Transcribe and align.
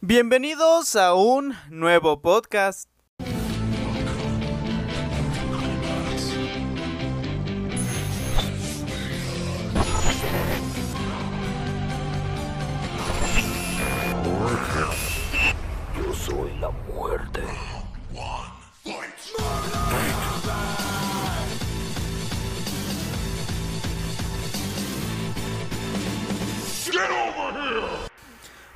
Bienvenidos 0.00 0.94
a 0.94 1.14
un 1.14 1.56
nuevo 1.70 2.22
podcast. 2.22 2.88
Yo 15.96 16.14
soy 16.14 16.56
la 16.60 16.70
muerte. 16.70 17.42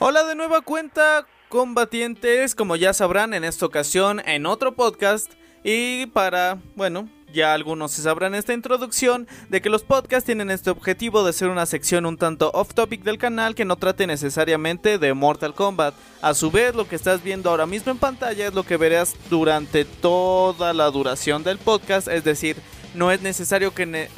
Hola 0.04 0.24
de 0.24 0.34
nueva 0.34 0.62
cuenta, 0.62 1.28
combatientes, 1.48 2.56
como 2.56 2.74
ya 2.74 2.92
sabrán 2.92 3.34
en 3.34 3.44
esta 3.44 3.66
ocasión 3.66 4.20
en 4.26 4.46
otro 4.46 4.74
podcast 4.74 5.30
y 5.62 6.06
para, 6.06 6.58
bueno, 6.74 7.08
ya 7.32 7.54
algunos 7.54 7.92
se 7.92 8.02
sabrán 8.02 8.34
esta 8.34 8.52
introducción 8.52 9.28
de 9.48 9.62
que 9.62 9.70
los 9.70 9.84
podcasts 9.84 10.26
tienen 10.26 10.50
este 10.50 10.70
objetivo 10.70 11.22
de 11.22 11.32
ser 11.32 11.50
una 11.50 11.66
sección 11.66 12.04
un 12.04 12.16
tanto 12.16 12.50
off 12.52 12.74
topic 12.74 13.04
del 13.04 13.16
canal 13.16 13.54
que 13.54 13.64
no 13.64 13.76
trate 13.76 14.08
necesariamente 14.08 14.98
de 14.98 15.14
Mortal 15.14 15.54
Kombat. 15.54 15.94
A 16.20 16.34
su 16.34 16.50
vez, 16.50 16.74
lo 16.74 16.88
que 16.88 16.96
estás 16.96 17.22
viendo 17.22 17.48
ahora 17.50 17.66
mismo 17.66 17.92
en 17.92 17.98
pantalla 17.98 18.48
es 18.48 18.54
lo 18.54 18.64
que 18.64 18.78
verás 18.78 19.14
durante 19.30 19.84
toda 19.84 20.72
la 20.72 20.90
duración 20.90 21.44
del 21.44 21.58
podcast, 21.58 22.08
es 22.08 22.24
decir, 22.24 22.56
no 22.96 23.12
es 23.12 23.22
necesario 23.22 23.72
que 23.72 23.86
ne- 23.86 24.08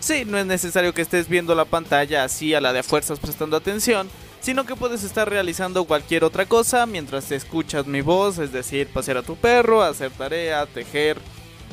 sí, 0.00 0.24
no 0.24 0.38
es 0.38 0.46
necesario 0.46 0.94
que 0.94 1.02
estés 1.02 1.28
viendo 1.28 1.54
la 1.54 1.66
pantalla 1.66 2.24
así 2.24 2.54
a 2.54 2.62
la 2.62 2.72
de 2.72 2.82
fuerzas 2.82 3.20
prestando 3.20 3.58
atención, 3.58 4.08
sino 4.42 4.66
que 4.66 4.76
puedes 4.76 5.04
estar 5.04 5.30
realizando 5.30 5.84
cualquier 5.84 6.24
otra 6.24 6.46
cosa 6.46 6.84
mientras 6.84 7.30
escuchas 7.30 7.86
mi 7.86 8.00
voz, 8.00 8.38
es 8.38 8.52
decir, 8.52 8.88
pasear 8.88 9.18
a 9.18 9.22
tu 9.22 9.36
perro, 9.36 9.82
hacer 9.82 10.10
tarea, 10.10 10.66
tejer, 10.66 11.16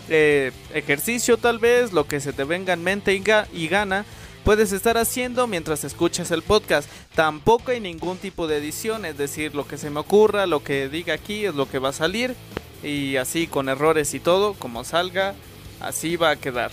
eh, 0.08 0.52
ejercicio 0.73 1.38
tal 1.38 1.58
vez, 1.58 1.92
lo 1.92 2.06
que 2.06 2.20
se 2.20 2.31
te 2.31 2.44
venga 2.44 2.73
en 2.73 2.84
mente 2.84 3.16
y, 3.16 3.23
y 3.53 3.67
gana, 3.67 4.06
puedes 4.44 4.72
estar 4.72 5.00
haciendo 5.00 5.48
mientras 5.48 5.84
escuchas 5.84 6.30
el 6.30 6.44
podcast. 6.44 6.89
Tampoco 7.16 7.72
hay 7.72 7.80
ningún 7.80 8.17
tipo 8.17 8.48
de 8.48 8.58
edición, 8.58 9.04
es 9.04 9.17
decir, 9.17 9.56
lo 9.56 9.67
que 9.67 9.80
se 9.80 9.89
me 9.89 10.00
ocurra, 10.00 10.45
lo 10.45 10.64
que 10.64 10.89
diga 10.89 11.16
aquí 11.16 11.45
es 11.45 11.56
lo 11.56 11.67
que 11.67 11.80
va 11.80 11.89
a 11.89 11.94
salir 11.94 12.36
y 12.83 13.16
así 13.17 13.48
con 13.48 13.67
errores 13.67 14.14
y 14.14 14.20
todo, 14.20 14.54
como 14.54 14.83
salga, 14.83 15.33
así 15.80 16.17
va 16.17 16.31
a 16.31 16.36
quedar. 16.36 16.72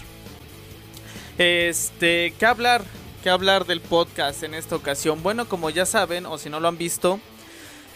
Este, 1.39 2.35
¿qué 2.39 2.47
hablar? 2.47 2.85
¿Qué 3.27 3.31
hablar 3.31 3.67
del 3.67 3.81
podcast 3.81 4.45
en 4.45 4.55
esta 4.55 4.77
ocasión? 4.77 5.21
Bueno, 5.21 5.49
como 5.49 5.69
ya 5.69 5.85
saben, 5.85 6.27
o 6.27 6.39
si 6.39 6.49
no 6.49 6.61
lo 6.61 6.69
han 6.69 6.79
visto, 6.79 7.19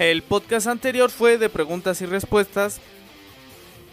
el 0.00 0.22
podcast 0.22 0.66
anterior 0.66 1.08
fue 1.08 1.38
de 1.38 1.48
preguntas 1.48 2.00
y 2.02 2.06
respuestas. 2.06 2.80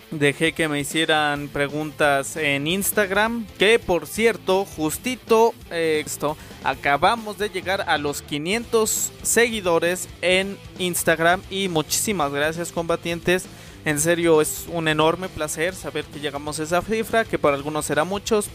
Dejé 0.09 0.53
que 0.53 0.67
me 0.67 0.79
hicieran 0.79 1.47
preguntas 1.49 2.37
en 2.37 2.65
Instagram. 2.65 3.45
Que 3.59 3.77
por 3.77 4.07
cierto, 4.07 4.65
justito 4.65 5.53
eh, 5.69 6.01
esto, 6.03 6.35
acabamos 6.63 7.37
de 7.37 7.49
llegar 7.49 7.81
a 7.87 7.99
los 7.99 8.23
500 8.23 9.11
seguidores 9.21 10.09
en 10.23 10.57
Instagram. 10.79 11.43
Y 11.51 11.67
muchísimas 11.67 12.31
gracias, 12.31 12.71
combatientes. 12.71 13.45
En 13.85 13.99
serio, 13.99 14.41
es 14.41 14.65
un 14.73 14.87
enorme 14.87 15.29
placer 15.29 15.75
saber 15.75 16.03
que 16.05 16.19
llegamos 16.19 16.59
a 16.59 16.63
esa 16.63 16.81
cifra. 16.81 17.25
Que 17.25 17.37
para 17.37 17.55
algunos 17.55 17.85
será 17.85 18.05
muchos, 18.05 18.49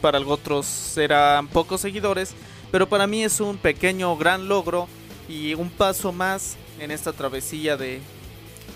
para 0.00 0.20
otros 0.20 0.66
serán 0.66 1.48
pocos 1.48 1.80
seguidores. 1.80 2.34
Pero 2.70 2.88
para 2.88 3.06
mí 3.06 3.24
es 3.24 3.40
un 3.40 3.56
pequeño 3.56 4.16
gran 4.16 4.48
logro 4.48 4.88
y 5.28 5.54
un 5.54 5.70
paso 5.70 6.12
más 6.12 6.56
en 6.78 6.90
esta 6.90 7.12
travesía 7.12 7.76
de, 7.76 8.00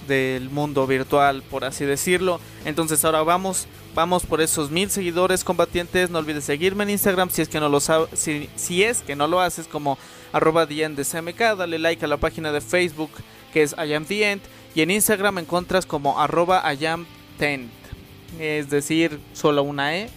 del 0.08 0.50
mundo 0.50 0.86
virtual, 0.86 1.42
por 1.42 1.64
así 1.64 1.84
decirlo. 1.84 2.40
Entonces 2.64 3.04
ahora 3.04 3.22
vamos, 3.22 3.66
vamos 3.94 4.24
por 4.24 4.40
esos 4.40 4.70
mil 4.70 4.90
seguidores 4.90 5.44
combatientes. 5.44 6.10
No 6.10 6.18
olvides 6.18 6.44
seguirme 6.44 6.84
en 6.84 6.90
Instagram 6.90 7.30
si 7.30 7.42
es 7.42 7.48
que 7.48 7.60
no 7.60 7.68
lo 7.68 7.80
si, 7.80 8.48
si 8.56 8.82
es 8.82 9.00
que 9.00 9.16
no 9.16 9.28
lo 9.28 9.40
haces 9.40 9.66
como 9.66 9.98
arroba. 10.32 10.66
Dale 10.66 11.78
like 11.78 12.04
a 12.04 12.08
la 12.08 12.16
página 12.16 12.52
de 12.52 12.60
Facebook 12.60 13.10
que 13.52 13.62
es 13.62 13.74
I. 13.78 14.40
Y 14.74 14.80
en 14.80 14.90
Instagram 14.90 15.34
me 15.34 15.40
encuentras 15.42 15.84
como 15.84 16.18
arroba 16.18 16.64
tent. 17.38 17.70
Es 18.38 18.70
decir, 18.70 19.20
solo 19.34 19.62
una 19.62 19.96
E. 19.96 20.10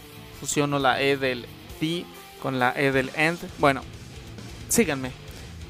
Fusiono 0.45 0.77
la 0.77 1.01
E 1.01 1.17
del 1.17 1.47
the 1.79 2.05
con 2.39 2.59
la 2.59 2.71
E 2.75 2.91
del 2.91 3.09
end. 3.15 3.39
Bueno, 3.57 3.81
síganme. 4.69 5.11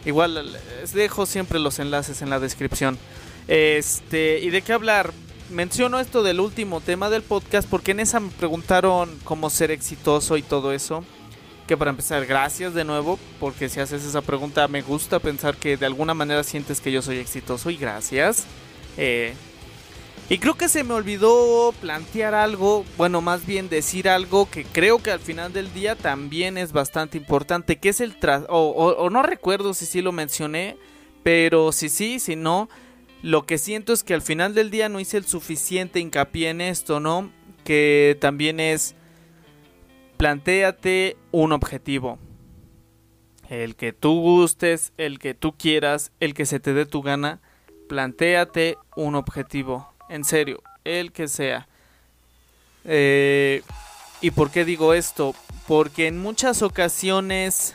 Igual 0.04 0.52
les 0.52 0.92
dejo 0.92 1.26
siempre 1.26 1.60
los 1.60 1.80
enlaces 1.80 2.22
en 2.22 2.30
la 2.30 2.42
descripción. 2.42 2.98
Este, 3.48 4.40
¿y 4.42 4.50
de 4.50 4.62
qué 4.62 4.74
hablar? 4.74 5.14
Menciono 5.50 5.98
esto 6.02 6.24
del 6.24 6.42
último 6.42 6.82
tema 6.82 7.10
del 7.10 7.22
podcast 7.22 7.70
porque 7.70 7.92
en 7.92 8.02
esa 8.02 8.20
me 8.20 8.32
preguntaron 8.32 9.18
cómo 9.24 9.50
ser 9.50 9.72
exitoso 9.72 10.36
y 10.36 10.42
todo 10.42 10.74
eso. 10.74 11.06
Que 11.68 11.78
para 11.78 11.92
empezar, 11.92 12.26
gracias 12.26 12.74
de 12.74 12.84
nuevo, 12.84 13.18
porque 13.40 13.70
si 13.70 13.80
haces 13.80 14.04
esa 14.04 14.22
pregunta 14.22 14.68
me 14.68 14.82
gusta 14.82 15.20
pensar 15.20 15.56
que 15.56 15.78
de 15.78 15.86
alguna 15.86 16.14
manera 16.14 16.44
sientes 16.44 16.82
que 16.82 16.92
yo 16.92 17.02
soy 17.02 17.20
exitoso 17.20 17.70
y 17.70 17.78
gracias. 17.78 18.44
Eh, 18.98 19.34
y 20.28 20.40
creo 20.40 20.56
que 20.56 20.70
se 20.70 20.84
me 20.84 20.96
olvidó 20.96 21.72
plantear 21.82 22.34
algo, 22.34 22.84
bueno, 22.98 23.22
más 23.22 23.46
bien 23.46 23.70
decir 23.70 24.10
algo 24.10 24.50
que 24.50 24.64
creo 24.64 24.98
que 24.98 25.12
al 25.12 25.20
final 25.20 25.54
del 25.54 25.72
día 25.72 25.96
también 25.96 26.58
es 26.58 26.72
bastante 26.72 27.18
importante, 27.18 27.78
que 27.78 27.90
es 27.90 28.02
el 28.02 28.18
tras... 28.18 28.44
O, 28.50 29.10
no 29.12 29.22
recuerdo 29.22 29.76
si 29.76 29.86
sí 29.86 30.02
lo 30.02 30.12
mencioné, 30.12 30.78
pero 31.22 31.72
si 31.72 31.90
sí, 31.90 32.20
si 32.20 32.36
no, 32.36 32.70
lo 33.22 33.46
que 33.46 33.60
siento 33.60 33.94
es 33.94 34.04
que 34.04 34.16
al 34.16 34.24
final 34.24 34.56
del 34.56 34.72
día 34.72 34.90
no 34.90 35.00
hice 35.00 35.18
el 35.18 35.26
suficiente 35.26 36.00
hincapié 36.00 36.50
en 36.50 36.62
esto, 36.62 37.00
¿no? 37.00 37.32
Que 37.64 38.18
también 38.20 38.60
es... 38.60 38.96
Plantéate 40.18 41.18
un 41.32 41.52
objetivo. 41.52 42.18
El 43.48 43.76
que 43.76 43.94
tú 43.94 44.22
gustes, 44.22 44.92
el 44.98 45.20
que 45.20 45.36
tú 45.36 45.56
quieras, 45.56 46.12
el 46.20 46.34
que 46.34 46.48
se 46.48 46.60
te 46.60 46.74
dé 46.74 46.88
tu 46.88 47.04
gana. 47.04 47.42
Plantéate 47.88 48.78
un 48.96 49.14
objetivo. 49.14 49.95
En 50.16 50.24
serio, 50.24 50.64
el 50.86 51.12
que 51.12 51.28
sea. 51.28 51.68
Eh, 52.86 53.64
¿Y 54.22 54.32
por 54.32 54.50
qué 54.50 54.64
digo 54.64 54.94
esto? 54.94 55.36
Porque 55.68 56.08
en 56.08 56.18
muchas 56.20 56.62
ocasiones 56.62 57.74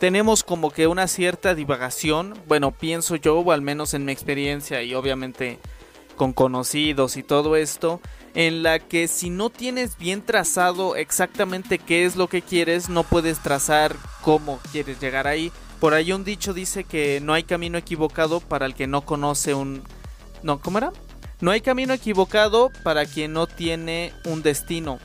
tenemos 0.00 0.42
como 0.42 0.72
que 0.72 0.88
una 0.88 1.06
cierta 1.06 1.54
divagación. 1.54 2.34
Bueno, 2.48 2.72
pienso 2.72 3.14
yo, 3.14 3.38
o 3.38 3.52
al 3.52 3.62
menos 3.62 3.94
en 3.94 4.04
mi 4.04 4.10
experiencia 4.10 4.82
y 4.82 4.94
obviamente 4.94 5.60
con 6.16 6.32
conocidos 6.32 7.16
y 7.16 7.22
todo 7.22 7.54
esto, 7.54 8.00
en 8.34 8.64
la 8.64 8.80
que 8.80 9.06
si 9.06 9.30
no 9.30 9.48
tienes 9.48 9.96
bien 9.96 10.22
trazado 10.22 10.96
exactamente 10.96 11.78
qué 11.78 12.04
es 12.04 12.16
lo 12.16 12.28
que 12.28 12.42
quieres, 12.42 12.88
no 12.88 13.04
puedes 13.04 13.38
trazar 13.38 13.94
cómo 14.22 14.58
quieres 14.72 15.00
llegar 15.00 15.28
ahí. 15.28 15.52
Por 15.80 15.94
ahí 15.94 16.12
un 16.12 16.24
dicho 16.24 16.52
dice 16.52 16.84
que 16.84 17.20
no 17.22 17.32
hay 17.32 17.44
camino 17.44 17.78
equivocado 17.78 18.40
para 18.40 18.66
el 18.66 18.74
que 18.74 18.86
no 18.86 19.02
conoce 19.02 19.54
un... 19.54 19.82
No, 20.42 20.60
¿cómo 20.60 20.78
era? 20.78 20.92
No 21.40 21.50
hay 21.50 21.60
camino 21.60 21.94
equivocado 21.94 22.70
para 22.82 23.06
quien 23.06 23.32
no 23.32 23.46
tiene 23.46 24.12
un 24.24 24.42
destino. 24.42 24.98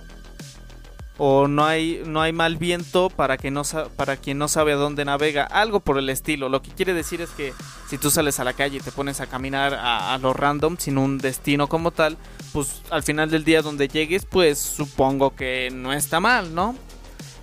O 1.17 1.47
no 1.47 1.63
hay, 1.63 2.03
no 2.05 2.21
hay 2.21 2.33
mal 2.33 2.57
viento 2.57 3.09
para, 3.09 3.37
que 3.37 3.49
no, 3.49 3.61
para 3.95 4.17
quien 4.17 4.37
no 4.37 4.49
sabe 4.49 4.73
a 4.73 4.75
dónde 4.75 5.05
navega. 5.05 5.45
Algo 5.45 5.79
por 5.79 5.97
el 5.97 6.09
estilo. 6.09 6.49
Lo 6.49 6.61
que 6.61 6.71
quiere 6.71 6.93
decir 6.93 7.21
es 7.21 7.29
que 7.29 7.53
si 7.89 7.97
tú 7.97 8.11
sales 8.11 8.41
a 8.41 8.43
la 8.43 8.51
calle 8.51 8.77
y 8.77 8.81
te 8.81 8.91
pones 8.91 9.21
a 9.21 9.27
caminar 9.27 9.73
a, 9.75 10.13
a 10.13 10.17
lo 10.17 10.33
random 10.33 10.75
sin 10.77 10.97
un 10.97 11.17
destino 11.17 11.69
como 11.69 11.91
tal, 11.91 12.17
pues 12.51 12.81
al 12.89 13.03
final 13.03 13.29
del 13.29 13.45
día 13.45 13.61
donde 13.61 13.87
llegues, 13.87 14.25
pues 14.25 14.59
supongo 14.59 15.35
que 15.35 15.69
no 15.71 15.93
está 15.93 16.19
mal, 16.19 16.53
¿no? 16.53 16.75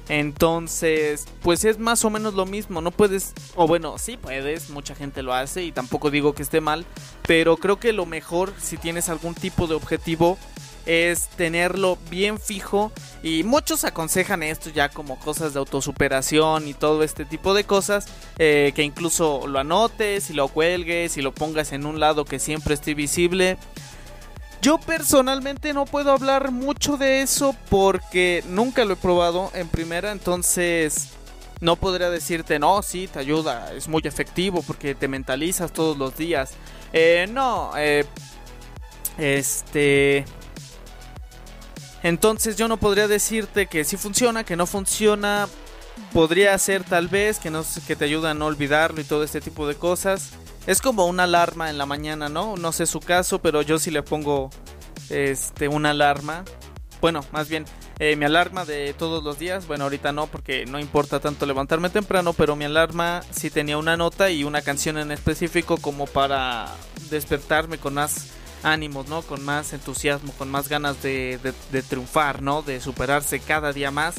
Entonces, 0.08 1.26
pues 1.42 1.64
es 1.64 1.78
más 1.78 2.04
o 2.04 2.10
menos 2.10 2.34
lo 2.34 2.44
mismo, 2.44 2.80
no 2.80 2.90
puedes, 2.90 3.32
o 3.54 3.68
bueno, 3.68 3.98
sí 3.98 4.16
puedes, 4.16 4.70
mucha 4.70 4.94
gente 4.94 5.22
lo 5.22 5.32
hace 5.32 5.62
y 5.62 5.72
tampoco 5.72 6.10
digo 6.10 6.34
que 6.34 6.42
esté 6.42 6.60
mal, 6.60 6.84
pero 7.26 7.56
creo 7.56 7.78
que 7.78 7.92
lo 7.92 8.04
mejor 8.04 8.52
si 8.60 8.76
tienes 8.76 9.08
algún 9.08 9.34
tipo 9.34 9.66
de 9.66 9.74
objetivo 9.74 10.38
es 10.86 11.28
tenerlo 11.28 11.96
bien 12.10 12.38
fijo 12.38 12.90
y 13.22 13.44
muchos 13.44 13.84
aconsejan 13.84 14.42
esto 14.42 14.70
ya 14.70 14.88
como 14.88 15.18
cosas 15.18 15.52
de 15.52 15.60
autosuperación 15.60 16.66
y 16.66 16.74
todo 16.74 17.04
este 17.04 17.24
tipo 17.24 17.54
de 17.54 17.64
cosas 17.64 18.06
eh, 18.38 18.72
que 18.74 18.82
incluso 18.82 19.46
lo 19.46 19.60
anotes 19.60 20.30
y 20.30 20.34
lo 20.34 20.48
cuelgues 20.48 21.16
y 21.16 21.22
lo 21.22 21.32
pongas 21.32 21.72
en 21.72 21.86
un 21.86 22.00
lado 22.00 22.24
que 22.24 22.40
siempre 22.40 22.74
esté 22.74 22.94
visible 22.94 23.58
yo 24.62 24.78
personalmente 24.78 25.74
no 25.74 25.86
puedo 25.86 26.12
hablar 26.12 26.52
mucho 26.52 26.96
de 26.96 27.20
eso 27.20 27.54
porque 27.68 28.44
nunca 28.46 28.84
lo 28.84 28.94
he 28.94 28.96
probado 28.96 29.50
en 29.54 29.68
primera, 29.68 30.12
entonces 30.12 31.08
no 31.60 31.74
podría 31.74 32.10
decirte, 32.10 32.60
no, 32.60 32.80
sí, 32.82 33.08
te 33.08 33.18
ayuda, 33.18 33.72
es 33.74 33.88
muy 33.88 34.02
efectivo 34.04 34.62
porque 34.62 34.94
te 34.94 35.08
mentalizas 35.08 35.72
todos 35.72 35.98
los 35.98 36.16
días. 36.16 36.52
Eh, 36.92 37.26
no, 37.30 37.72
eh, 37.76 38.06
este... 39.18 40.24
Entonces 42.04 42.56
yo 42.56 42.66
no 42.66 42.78
podría 42.78 43.08
decirte 43.08 43.66
que 43.66 43.84
sí 43.84 43.96
funciona, 43.96 44.44
que 44.44 44.56
no 44.56 44.66
funciona, 44.66 45.48
podría 46.12 46.56
ser 46.58 46.84
tal 46.84 47.08
vez 47.08 47.38
que, 47.38 47.50
no, 47.50 47.64
que 47.86 47.96
te 47.96 48.04
ayuda 48.04 48.30
a 48.30 48.34
no 48.34 48.46
olvidarlo 48.46 49.00
y 49.00 49.04
todo 49.04 49.24
este 49.24 49.40
tipo 49.40 49.66
de 49.66 49.74
cosas. 49.74 50.30
Es 50.66 50.80
como 50.80 51.06
una 51.06 51.24
alarma 51.24 51.70
en 51.70 51.78
la 51.78 51.86
mañana, 51.86 52.28
¿no? 52.28 52.56
No 52.56 52.70
sé 52.70 52.86
su 52.86 53.00
caso, 53.00 53.40
pero 53.40 53.62
yo 53.62 53.78
sí 53.78 53.90
le 53.90 54.02
pongo 54.02 54.50
este, 55.10 55.66
una 55.66 55.90
alarma. 55.90 56.44
Bueno, 57.00 57.24
más 57.32 57.48
bien, 57.48 57.64
eh, 57.98 58.14
mi 58.14 58.26
alarma 58.26 58.64
de 58.64 58.94
todos 58.94 59.24
los 59.24 59.40
días. 59.40 59.66
Bueno, 59.66 59.84
ahorita 59.84 60.12
no, 60.12 60.28
porque 60.28 60.64
no 60.66 60.78
importa 60.78 61.18
tanto 61.18 61.46
levantarme 61.46 61.90
temprano, 61.90 62.32
pero 62.32 62.54
mi 62.54 62.64
alarma 62.64 63.22
sí 63.32 63.50
tenía 63.50 63.76
una 63.76 63.96
nota 63.96 64.30
y 64.30 64.44
una 64.44 64.62
canción 64.62 64.98
en 64.98 65.10
específico 65.10 65.78
como 65.78 66.06
para 66.06 66.68
despertarme 67.10 67.78
con 67.78 67.94
más 67.94 68.28
ánimos, 68.62 69.08
¿no? 69.08 69.22
Con 69.22 69.44
más 69.44 69.72
entusiasmo, 69.72 70.32
con 70.34 70.48
más 70.48 70.68
ganas 70.68 71.02
de, 71.02 71.40
de 71.72 71.82
triunfar, 71.82 72.40
¿no? 72.40 72.62
De 72.62 72.80
superarse 72.80 73.40
cada 73.40 73.72
día 73.72 73.90
más. 73.90 74.14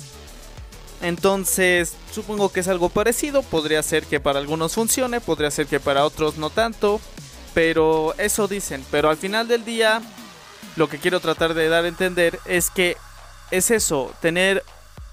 Entonces, 1.03 1.95
supongo 2.11 2.49
que 2.49 2.61
es 2.61 2.67
algo 2.67 2.89
parecido. 2.89 3.43
Podría 3.43 3.83
ser 3.83 4.05
que 4.05 4.19
para 4.19 4.39
algunos 4.39 4.73
funcione, 4.73 5.21
podría 5.21 5.51
ser 5.51 5.67
que 5.67 5.79
para 5.79 6.05
otros 6.05 6.37
no 6.37 6.49
tanto. 6.49 6.99
Pero 7.53 8.15
eso 8.17 8.47
dicen. 8.47 8.83
Pero 8.89 9.09
al 9.09 9.17
final 9.17 9.47
del 9.47 9.65
día, 9.65 10.01
lo 10.75 10.87
que 10.87 10.97
quiero 10.97 11.19
tratar 11.19 11.53
de 11.53 11.67
dar 11.67 11.83
a 11.83 11.89
entender 11.89 12.39
es 12.45 12.69
que 12.69 12.97
es 13.51 13.69
eso, 13.69 14.11
tener 14.21 14.63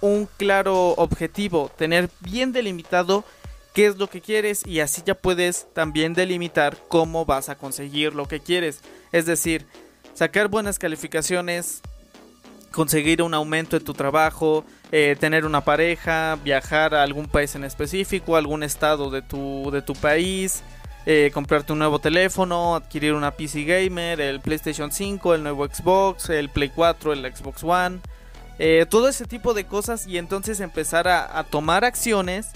un 0.01 0.27
claro 0.39 0.91
objetivo, 0.93 1.71
tener 1.77 2.09
bien 2.21 2.53
delimitado 2.53 3.25
qué 3.75 3.87
es 3.87 3.99
lo 3.99 4.09
que 4.09 4.21
quieres 4.21 4.67
y 4.67 4.81
así 4.81 5.03
ya 5.05 5.15
puedes 5.15 5.67
también 5.75 6.15
delimitar 6.15 6.79
cómo 6.89 7.27
vas 7.27 7.49
a 7.49 7.57
conseguir 7.57 8.15
lo 8.15 8.27
que 8.27 8.41
quieres. 8.41 8.81
Es 9.13 9.27
decir, 9.27 9.67
sacar 10.15 10.49
buenas 10.49 10.79
calificaciones, 10.79 11.83
conseguir 12.71 13.23
un 13.23 13.35
aumento 13.35 13.77
en 13.77 13.85
tu 13.85 13.93
trabajo, 13.93 14.65
eh, 14.93 15.17
tener 15.21 15.45
una 15.45 15.61
pareja, 15.61 16.37
viajar 16.43 16.97
a 16.97 17.05
algún 17.05 17.29
país 17.29 17.55
en 17.55 17.63
específico, 17.63 18.35
algún 18.35 18.65
estado 18.65 19.09
de 19.09 19.23
tu, 19.23 19.71
de 19.71 19.83
tu 19.83 19.93
país, 19.93 20.65
eh, 21.07 21.31
comprarte 21.33 21.73
un 21.73 21.79
nuevo 21.79 22.01
teléfono, 22.01 22.75
adquirir 22.75 23.15
una 23.15 23.31
PC 23.31 23.63
gamer, 23.63 24.21
el 24.21 24.41
PlayStation 24.41 24.91
5, 24.91 25.37
el 25.37 25.45
nuevo 25.45 25.65
Xbox, 25.65 26.31
el 26.31 26.49
Play 26.49 26.71
4, 26.71 27.13
el 27.13 27.37
Xbox 27.37 27.63
One, 27.63 28.01
eh, 28.59 28.85
todo 28.91 29.09
ese 29.09 29.27
tipo 29.27 29.55
de 29.55 29.65
cosas 29.65 30.09
y 30.09 30.19
entonces 30.19 30.59
empezar 30.59 31.07
a, 31.07 31.39
a 31.39 31.45
tomar 31.45 31.85
acciones 31.85 32.49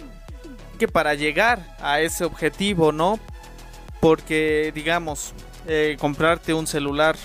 que 0.77 0.89
para 0.89 1.15
llegar 1.15 1.61
a 1.81 2.01
ese 2.01 2.25
objetivo, 2.25 2.91
¿no? 2.91 3.21
Porque 4.01 4.73
digamos, 4.75 5.35
comprarte 6.01 6.53
un 6.53 6.67
celular, 6.67 7.17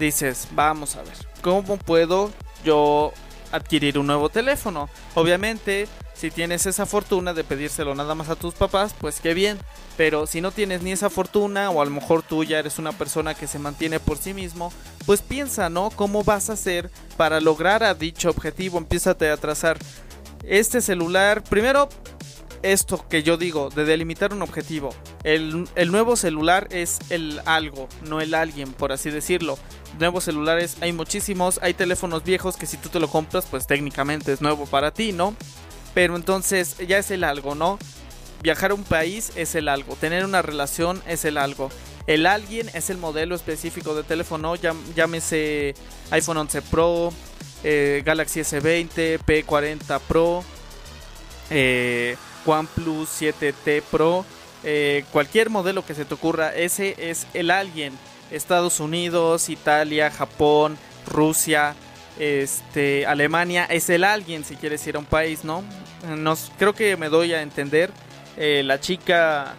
dices, 0.00 0.48
vamos 0.50 0.96
a 0.96 1.02
ver, 1.02 1.14
¿cómo 1.42 1.76
puedo 1.76 2.32
yo 2.64 3.12
adquirir 3.52 3.98
un 3.98 4.06
nuevo 4.06 4.28
teléfono? 4.28 4.88
Obviamente, 5.14 5.88
si 6.14 6.30
tienes 6.30 6.66
esa 6.66 6.86
fortuna 6.86 7.34
de 7.34 7.44
pedírselo 7.44 7.94
nada 7.94 8.14
más 8.14 8.28
a 8.28 8.36
tus 8.36 8.54
papás, 8.54 8.94
pues 8.98 9.20
qué 9.20 9.34
bien. 9.34 9.58
Pero 9.96 10.26
si 10.26 10.40
no 10.40 10.50
tienes 10.50 10.82
ni 10.82 10.92
esa 10.92 11.10
fortuna, 11.10 11.70
o 11.70 11.80
a 11.80 11.84
lo 11.84 11.90
mejor 11.90 12.22
tú 12.22 12.44
ya 12.44 12.58
eres 12.58 12.78
una 12.78 12.92
persona 12.92 13.34
que 13.34 13.46
se 13.46 13.58
mantiene 13.58 14.00
por 14.00 14.18
sí 14.18 14.34
mismo, 14.34 14.72
pues 15.04 15.20
piensa, 15.22 15.68
¿no? 15.68 15.90
¿Cómo 15.90 16.24
vas 16.24 16.50
a 16.50 16.54
hacer 16.54 16.90
para 17.16 17.40
lograr 17.40 17.82
a 17.82 17.94
dicho 17.94 18.30
objetivo? 18.30 18.78
Empiezate 18.78 19.30
a 19.30 19.36
trazar 19.36 19.78
este 20.42 20.80
celular. 20.80 21.42
Primero, 21.42 21.88
esto 22.62 23.06
que 23.08 23.22
yo 23.22 23.36
digo, 23.36 23.70
de 23.70 23.84
delimitar 23.84 24.32
un 24.32 24.42
objetivo. 24.42 24.94
El, 25.24 25.66
nuevo 25.90 26.16
celular 26.16 26.68
es 26.70 26.98
el 27.10 27.40
algo, 27.44 27.88
no 28.02 28.20
el 28.20 28.34
alguien, 28.34 28.72
por 28.72 28.92
así 28.92 29.10
decirlo. 29.10 29.58
Nuevos 29.98 30.24
celulares 30.24 30.76
hay 30.80 30.92
muchísimos, 30.92 31.58
hay 31.62 31.72
teléfonos 31.72 32.22
viejos 32.22 32.56
que 32.56 32.66
si 32.66 32.76
tú 32.76 32.88
te 32.90 33.00
lo 33.00 33.08
compras, 33.08 33.46
pues 33.50 33.66
técnicamente 33.66 34.32
es 34.32 34.42
nuevo 34.42 34.66
para 34.66 34.90
ti, 34.90 35.12
¿no? 35.12 35.34
Pero 35.94 36.16
entonces 36.16 36.76
ya 36.86 36.98
es 36.98 37.10
el 37.10 37.24
algo, 37.24 37.54
¿no? 37.54 37.78
Viajar 38.42 38.72
a 38.72 38.74
un 38.74 38.84
país 38.84 39.32
es 39.36 39.54
el 39.54 39.68
algo, 39.68 39.96
tener 39.96 40.24
una 40.24 40.42
relación 40.42 41.02
es 41.06 41.24
el 41.24 41.38
algo. 41.38 41.70
El 42.06 42.26
alguien 42.26 42.70
es 42.74 42.90
el 42.90 42.98
modelo 42.98 43.34
específico 43.34 43.94
de 43.94 44.04
teléfono, 44.04 44.54
llámese 44.94 45.74
iPhone 46.10 46.36
11 46.36 46.62
Pro, 46.62 47.12
eh, 47.64 48.02
Galaxy 48.04 48.40
S20, 48.40 49.18
P40 49.18 50.00
Pro, 50.06 50.44
eh, 51.50 52.16
OnePlus 52.44 53.08
7T 53.08 53.82
Pro, 53.90 54.24
eh, 54.62 55.04
cualquier 55.10 55.50
modelo 55.50 55.84
que 55.84 55.94
se 55.94 56.04
te 56.04 56.14
ocurra, 56.14 56.54
ese 56.54 56.94
es 57.10 57.26
el 57.34 57.50
alguien. 57.50 57.94
Estados 58.30 58.80
Unidos, 58.80 59.48
Italia, 59.48 60.10
Japón, 60.10 60.76
Rusia, 61.06 61.74
este, 62.18 63.06
Alemania, 63.06 63.64
es 63.66 63.88
el 63.90 64.04
alguien 64.04 64.44
si 64.44 64.56
quieres 64.56 64.86
ir 64.86 64.96
a 64.96 64.98
un 64.98 65.04
país, 65.04 65.44
¿no? 65.44 65.62
Nos, 66.16 66.50
creo 66.58 66.74
que 66.74 66.96
me 66.96 67.08
doy 67.08 67.32
a 67.32 67.42
entender. 67.42 67.90
Eh, 68.36 68.62
la 68.64 68.80
chica 68.80 69.54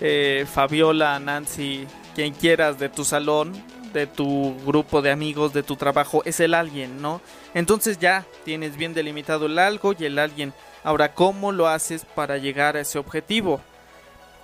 eh, 0.00 0.46
Fabiola, 0.52 1.18
Nancy, 1.20 1.86
quien 2.14 2.34
quieras 2.34 2.78
de 2.78 2.88
tu 2.88 3.04
salón, 3.04 3.52
de 3.92 4.06
tu 4.06 4.56
grupo 4.66 5.00
de 5.00 5.12
amigos, 5.12 5.52
de 5.52 5.62
tu 5.62 5.76
trabajo, 5.76 6.22
es 6.24 6.40
el 6.40 6.54
alguien, 6.54 7.00
¿no? 7.00 7.20
Entonces 7.54 7.98
ya 7.98 8.26
tienes 8.44 8.76
bien 8.76 8.92
delimitado 8.94 9.46
el 9.46 9.58
algo 9.58 9.94
y 9.96 10.04
el 10.04 10.18
alguien. 10.18 10.52
Ahora, 10.82 11.14
¿cómo 11.14 11.52
lo 11.52 11.68
haces 11.68 12.04
para 12.14 12.36
llegar 12.36 12.76
a 12.76 12.80
ese 12.80 12.98
objetivo? 12.98 13.60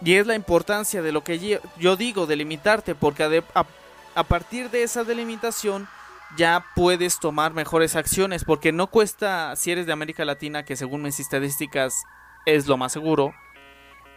Y 0.03 0.15
es 0.15 0.27
la 0.27 0.35
importancia 0.35 1.03
de 1.03 1.13
lo 1.13 1.23
que 1.23 1.61
yo 1.79 1.97
digo, 1.97 2.27
delimitarte, 2.27 2.95
porque 2.95 3.43
a, 4.15 4.25
partir 4.25 4.71
de 4.71 4.83
esa 4.83 5.05
delimitación 5.05 5.89
ya 6.37 6.65
puedes 6.75 7.19
tomar 7.19 7.53
mejores 7.53 7.97
acciones, 7.97 8.45
porque 8.45 8.73
no 8.73 8.87
cuesta, 8.87 9.55
si 9.57 9.73
eres 9.73 9.87
de 9.87 9.93
América 9.93 10.25
Latina, 10.25 10.65
que 10.65 10.77
según 10.77 11.03
mis 11.03 11.21
estadísticas 11.21 12.03
es 12.47 12.67
lo 12.67 12.79
más 12.79 12.93
seguro, 12.93 13.35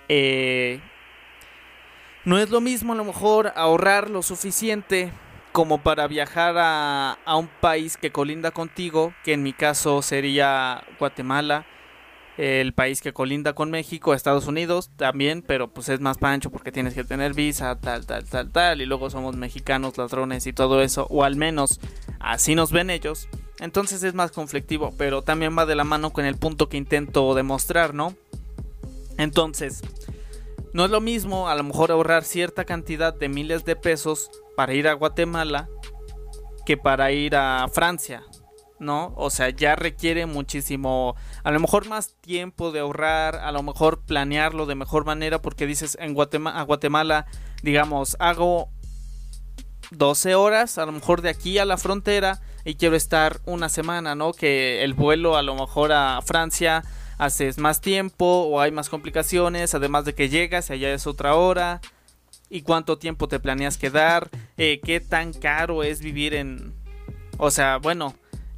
eh, 0.07 0.80
no 2.24 2.38
es 2.38 2.50
lo 2.50 2.62
mismo 2.62 2.94
a 2.94 2.95
lo 2.95 3.03
mejor 3.03 3.51
ahorrar 3.56 4.09
lo 4.09 4.21
suficiente 4.21 5.12
como 5.51 5.79
para 5.79 6.07
viajar 6.07 6.56
a, 6.57 7.18
a 7.25 7.36
un 7.36 7.47
país 7.47 7.97
que 7.97 8.12
colinda 8.12 8.51
contigo, 8.51 9.13
que 9.24 9.33
en 9.33 9.44
mi 9.44 9.51
caso 9.51 10.01
sería 10.01 10.83
Guatemala, 10.97 11.65
el 12.38 12.74
país 12.74 13.01
que 13.01 13.13
colinda 13.13 13.53
con 13.53 13.69
México, 13.69 14.13
Estados 14.13 14.47
Unidos 14.47 14.89
también, 14.95 15.44
pero 15.45 15.71
pues 15.71 15.89
es 15.89 16.00
más 16.00 16.18
pancho 16.18 16.50
porque 16.50 16.71
tienes 16.71 16.94
que 16.94 17.03
tener 17.03 17.33
visa, 17.33 17.80
tal, 17.80 18.06
tal, 18.06 18.25
tal, 18.25 18.51
tal, 18.51 18.81
y 18.81 18.85
luego 18.85 19.09
somos 19.09 19.35
mexicanos, 19.35 19.97
ladrones 19.97 20.47
y 20.47 20.53
todo 20.53 20.81
eso, 20.81 21.07
o 21.09 21.24
al 21.24 21.35
menos 21.35 21.80
así 22.19 22.56
nos 22.56 22.71
ven 22.71 22.89
ellos. 22.89 23.27
Entonces 23.59 24.03
es 24.03 24.13
más 24.13 24.31
conflictivo, 24.31 24.94
pero 24.97 25.21
también 25.21 25.57
va 25.57 25.65
de 25.65 25.75
la 25.75 25.83
mano 25.83 26.12
con 26.12 26.25
el 26.25 26.38
punto 26.38 26.69
que 26.69 26.77
intento 26.77 27.33
demostrar, 27.35 27.94
¿no? 27.94 28.15
Entonces, 29.18 29.81
no 30.74 30.86
es 30.86 30.91
lo 30.91 31.01
mismo 31.01 31.50
a 31.50 31.56
lo 31.56 31.63
mejor 31.63 31.91
ahorrar 31.91 32.24
cierta 32.24 32.65
cantidad 32.65 33.13
de 33.13 33.29
miles 33.29 33.63
de 33.63 33.75
pesos 33.75 34.31
para 34.55 34.74
ir 34.74 34.88
a 34.88 34.93
Guatemala 34.93 35.69
que 36.65 36.77
para 36.77 37.12
ir 37.12 37.36
a 37.36 37.67
Francia, 37.72 38.24
¿no? 38.83 39.13
O 39.15 39.29
sea, 39.29 39.49
ya 39.49 39.75
requiere 39.75 40.25
muchísimo, 40.25 41.15
a 41.43 41.51
lo 41.51 41.59
mejor 41.59 41.87
más 41.87 42.15
tiempo 42.21 42.71
de 42.71 42.81
ahorrar, 42.81 43.35
a 43.35 43.51
lo 43.51 43.63
mejor 43.63 44.01
planearlo 44.01 44.65
de 44.65 44.75
mejor 44.75 45.05
manera, 45.05 45.41
porque 45.41 45.65
dices, 45.65 45.97
en 45.99 46.13
Guatemala, 46.13 46.61
Guatemala, 46.63 47.25
digamos, 47.63 48.15
hago 48.19 48.69
12 49.91 50.35
horas, 50.35 50.77
a 50.77 50.85
lo 50.85 50.91
mejor 50.91 51.21
de 51.21 51.29
aquí 51.29 51.57
a 51.57 51.65
la 51.65 51.77
frontera, 51.77 52.41
y 52.65 52.75
quiero 52.75 52.95
estar 52.95 53.41
una 53.45 53.69
semana, 53.69 54.15
¿no? 54.15 54.33
Que 54.33 54.83
el 54.83 54.93
vuelo 54.93 55.35
a 55.35 55.41
lo 55.41 55.55
mejor 55.55 55.91
a 55.91 56.21
Francia 56.21 56.83
haces 57.17 57.57
más 57.57 57.81
tiempo 57.81 58.25
o 58.25 58.59
hay 58.59 58.71
más 58.71 58.89
complicaciones, 58.89 59.75
además 59.75 60.05
de 60.05 60.15
que 60.15 60.29
llegas 60.29 60.69
y 60.69 60.73
allá 60.73 60.93
es 60.93 61.07
otra 61.07 61.35
hora. 61.35 61.81
¿Y 62.49 62.61
cuánto 62.61 62.97
tiempo 62.97 63.27
te 63.27 63.39
planeas 63.39 63.77
quedar? 63.77 64.29
Eh, 64.57 64.79
¿Qué 64.83 64.99
tan 64.99 65.33
caro 65.33 65.83
es 65.83 66.01
vivir 66.01 66.35
en... 66.35 66.73
O 67.37 67.49
sea, 67.49 67.77
bueno, 67.77 68.13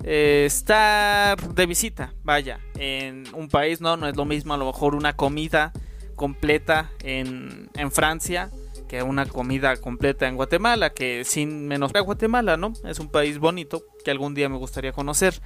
eh, 0.08 0.44
estar 0.46 1.42
de 1.56 1.66
visita, 1.66 2.14
vaya, 2.24 2.60
en 2.78 3.24
un 3.34 3.50
país, 3.50 3.82
no, 3.82 3.98
no 3.98 4.08
es 4.08 4.16
lo 4.16 4.24
mismo 4.24 4.54
a 4.54 4.58
lo 4.58 4.68
mejor 4.68 4.94
una 4.94 5.16
comida 5.16 5.74
completa 6.16 6.92
en, 7.02 7.72
en 7.74 7.92
Francia 7.92 8.52
que 8.88 9.02
una 9.02 9.26
comida 9.26 9.76
completa 9.78 10.28
en 10.28 10.36
Guatemala, 10.36 10.92
que 10.92 11.24
sin 11.24 11.68
menos 11.68 11.92
a 11.96 12.02
Guatemala, 12.02 12.56
¿no? 12.56 12.74
Es 12.84 13.00
un 13.00 13.10
país 13.10 13.40
bonito 13.40 13.84
que 14.04 14.12
algún 14.12 14.36
día 14.36 14.48
me 14.48 14.58
gustaría 14.58 14.92
conocer. 14.92 15.42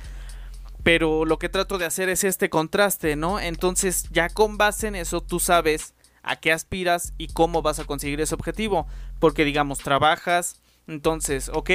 Pero 0.83 1.23
lo 1.23 1.39
que 1.39 1.47
trato 1.47 1.77
de 1.77 1.85
hacer 1.85 2.09
es 2.09 2.25
este 2.25 2.49
contraste, 2.49 3.15
¿no? 3.15 3.39
Entonces 3.39 4.09
ya 4.11 4.27
con 4.27 4.57
base 4.57 4.87
en 4.87 4.95
eso 4.95 5.21
tú 5.21 5.39
sabes 5.39 5.93
a 6.21 6.35
qué 6.35 6.51
aspiras 6.51 7.13
y 7.17 7.27
cómo 7.27 7.61
vas 7.61 7.79
a 7.79 7.85
conseguir 7.85 8.19
ese 8.19 8.35
objetivo. 8.35 8.87
Porque 9.19 9.45
digamos, 9.45 9.79
trabajas, 9.79 10.59
entonces, 10.85 11.49
ok, 11.53 11.69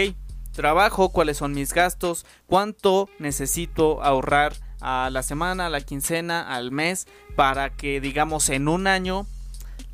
trabajo, 0.55 1.11
cuáles 1.11 1.37
son 1.37 1.53
mis 1.53 1.75
gastos, 1.75 2.25
cuánto 2.47 3.11
necesito 3.19 4.03
ahorrar 4.03 4.55
a 4.81 5.11
la 5.11 5.23
semana, 5.23 5.67
a 5.67 5.71
la 5.71 5.83
quincena, 5.83 6.41
al 6.55 6.71
mes, 6.71 7.07
para 7.37 7.71
que 7.71 8.01
digamos 8.01 8.49
en 8.49 8.69
un 8.69 8.87
año 8.87 9.27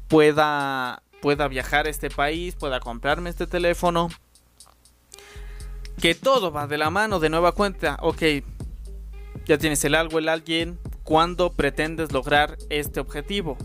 pueda, 0.08 1.02
pueda 1.20 1.48
viajar 1.48 1.86
a 1.86 1.90
este 1.90 2.10
país, 2.10 2.54
pueda 2.54 2.78
comprarme 2.78 3.30
este 3.30 3.46
teléfono. 3.46 4.08
Que 6.00 6.14
todo 6.14 6.50
va 6.50 6.66
de 6.66 6.78
la 6.78 6.90
mano 6.90 7.20
de 7.20 7.28
nueva 7.28 7.52
cuenta. 7.52 7.98
Ok, 8.00 8.22
ya 9.44 9.58
tienes 9.58 9.84
el 9.84 9.94
algo, 9.94 10.18
el 10.18 10.28
alguien, 10.28 10.78
cuándo 11.04 11.52
pretendes 11.52 12.12
lograr 12.12 12.56
este 12.70 13.00
objetivo. 13.00 13.58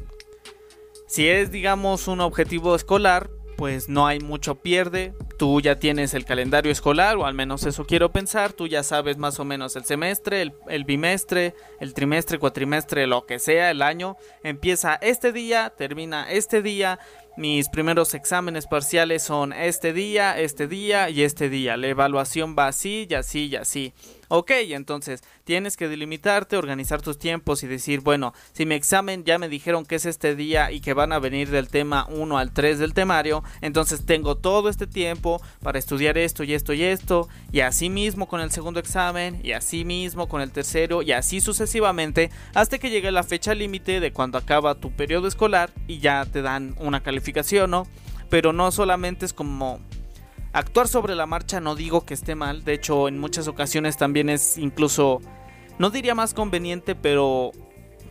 Si 1.08 1.28
es, 1.28 1.52
digamos, 1.52 2.08
un 2.08 2.20
objetivo 2.22 2.76
escolar, 2.76 3.30
pues 3.58 3.90
no 3.90 4.08
hay 4.08 4.20
mucho 4.20 4.56
pierde. 4.56 5.14
Tú 5.38 5.62
ya 5.62 5.80
tienes 5.80 6.14
el 6.14 6.26
calendario 6.26 6.72
escolar, 6.72 7.18
o 7.18 7.26
al 7.26 7.34
menos 7.34 7.66
eso 7.66 7.86
quiero 7.86 8.12
pensar. 8.12 8.54
Tú 8.54 8.68
ya 8.68 8.84
sabes 8.84 9.18
más 9.18 9.40
o 9.40 9.46
menos 9.46 9.76
el 9.76 9.86
semestre, 9.86 10.54
el, 10.68 10.84
bimestre, 10.86 11.56
el 11.80 11.94
trimestre, 11.94 12.40
cuatrimestre, 12.40 13.08
lo 13.08 13.26
que 13.26 13.40
sea, 13.40 13.72
el 13.72 13.82
año. 13.82 14.18
Empieza 14.44 14.96
este 14.96 15.32
día, 15.32 15.74
termina 15.78 16.32
este 16.32 16.62
día. 16.62 17.00
Mis 17.38 17.68
primeros 17.68 18.14
exámenes 18.14 18.66
parciales 18.66 19.24
son 19.24 19.52
este 19.52 19.92
día, 19.92 20.40
este 20.40 20.68
día 20.68 21.10
y 21.10 21.24
este 21.24 21.50
día. 21.50 21.76
La 21.76 21.88
evaluación 21.88 22.56
va 22.58 22.68
así 22.68 23.08
y 23.10 23.14
así 23.14 23.48
y 23.48 23.56
así. 23.58 23.94
Ok, 24.28 24.52
entonces 24.52 25.24
tienes 25.44 25.78
que 25.78 25.88
delimitarte, 25.88 26.58
organizar 26.58 27.02
tus 27.02 27.20
tiempos 27.20 27.64
y 27.64 27.68
decir, 27.68 28.02
bueno, 28.02 28.34
si 28.54 28.66
mi 28.66 28.76
examen 28.76 29.24
ya 29.24 29.38
me 29.38 29.50
dijeron 29.50 29.86
que 29.86 29.96
es 29.96 30.06
este 30.06 30.36
día 30.36 30.72
y 30.72 30.80
que 30.80 30.94
van 30.94 31.12
a 31.12 31.20
venir 31.20 31.50
del 31.50 31.68
tema 31.68 32.08
1 32.10 32.38
al 32.38 32.52
3 32.52 32.80
del 32.80 32.94
temario, 32.94 33.44
entonces 33.62 34.06
tengo 34.06 34.36
todo 34.36 34.70
este 34.70 34.88
tiempo 34.88 35.42
para 35.62 35.80
estudiar 35.80 36.18
esto 36.18 36.44
y 36.44 36.54
esto 36.54 36.74
y 36.74 36.84
esto, 36.84 37.30
y 37.52 37.60
así 37.60 37.90
mismo 37.90 38.28
con 38.28 38.42
el 38.42 38.52
segundo 38.52 38.80
examen, 38.80 39.40
y 39.44 39.52
así 39.52 39.86
mismo 39.86 40.28
con 40.28 40.42
el 40.42 40.52
tercero, 40.52 41.02
y 41.02 41.12
así 41.12 41.42
sucesivamente, 41.42 42.32
hasta 42.54 42.80
que 42.80 42.90
llegue 42.90 43.12
la 43.12 43.24
fecha 43.24 43.54
límite 43.54 44.00
de 44.00 44.12
cuando 44.12 44.38
acaba 44.38 44.76
tu 44.76 44.92
periodo 44.92 45.28
escolar 45.28 45.72
y 45.88 46.00
ya 46.00 46.26
te 46.26 46.42
dan 46.42 46.76
una 46.80 47.04
calificación, 47.04 47.72
¿no? 47.72 47.88
Pero 48.30 48.54
no 48.54 48.72
solamente 48.72 49.26
es 49.26 49.34
como 49.34 49.80
Actuar 50.56 50.88
sobre 50.88 51.16
la 51.16 51.26
marcha 51.26 51.60
no 51.60 51.76
digo 51.76 52.06
que 52.06 52.14
esté 52.14 52.34
mal, 52.34 52.64
de 52.64 52.76
hecho 52.76 53.10
en 53.10 53.20
muchas 53.20 53.50
ocasiones 53.50 53.98
también 53.98 54.30
es 54.30 54.58
incluso, 54.58 55.20
no 55.80 55.90
diría 55.90 56.16
más 56.16 56.34
conveniente, 56.34 56.96
pero 56.96 57.52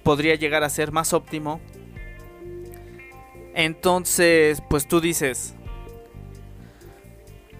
podría 0.02 0.34
llegar 0.34 0.62
a 0.62 0.68
ser 0.68 0.92
más 0.92 1.14
óptimo. 1.14 1.62
Entonces, 3.54 4.62
pues 4.68 4.86
tú 4.86 5.00
dices, 5.00 5.54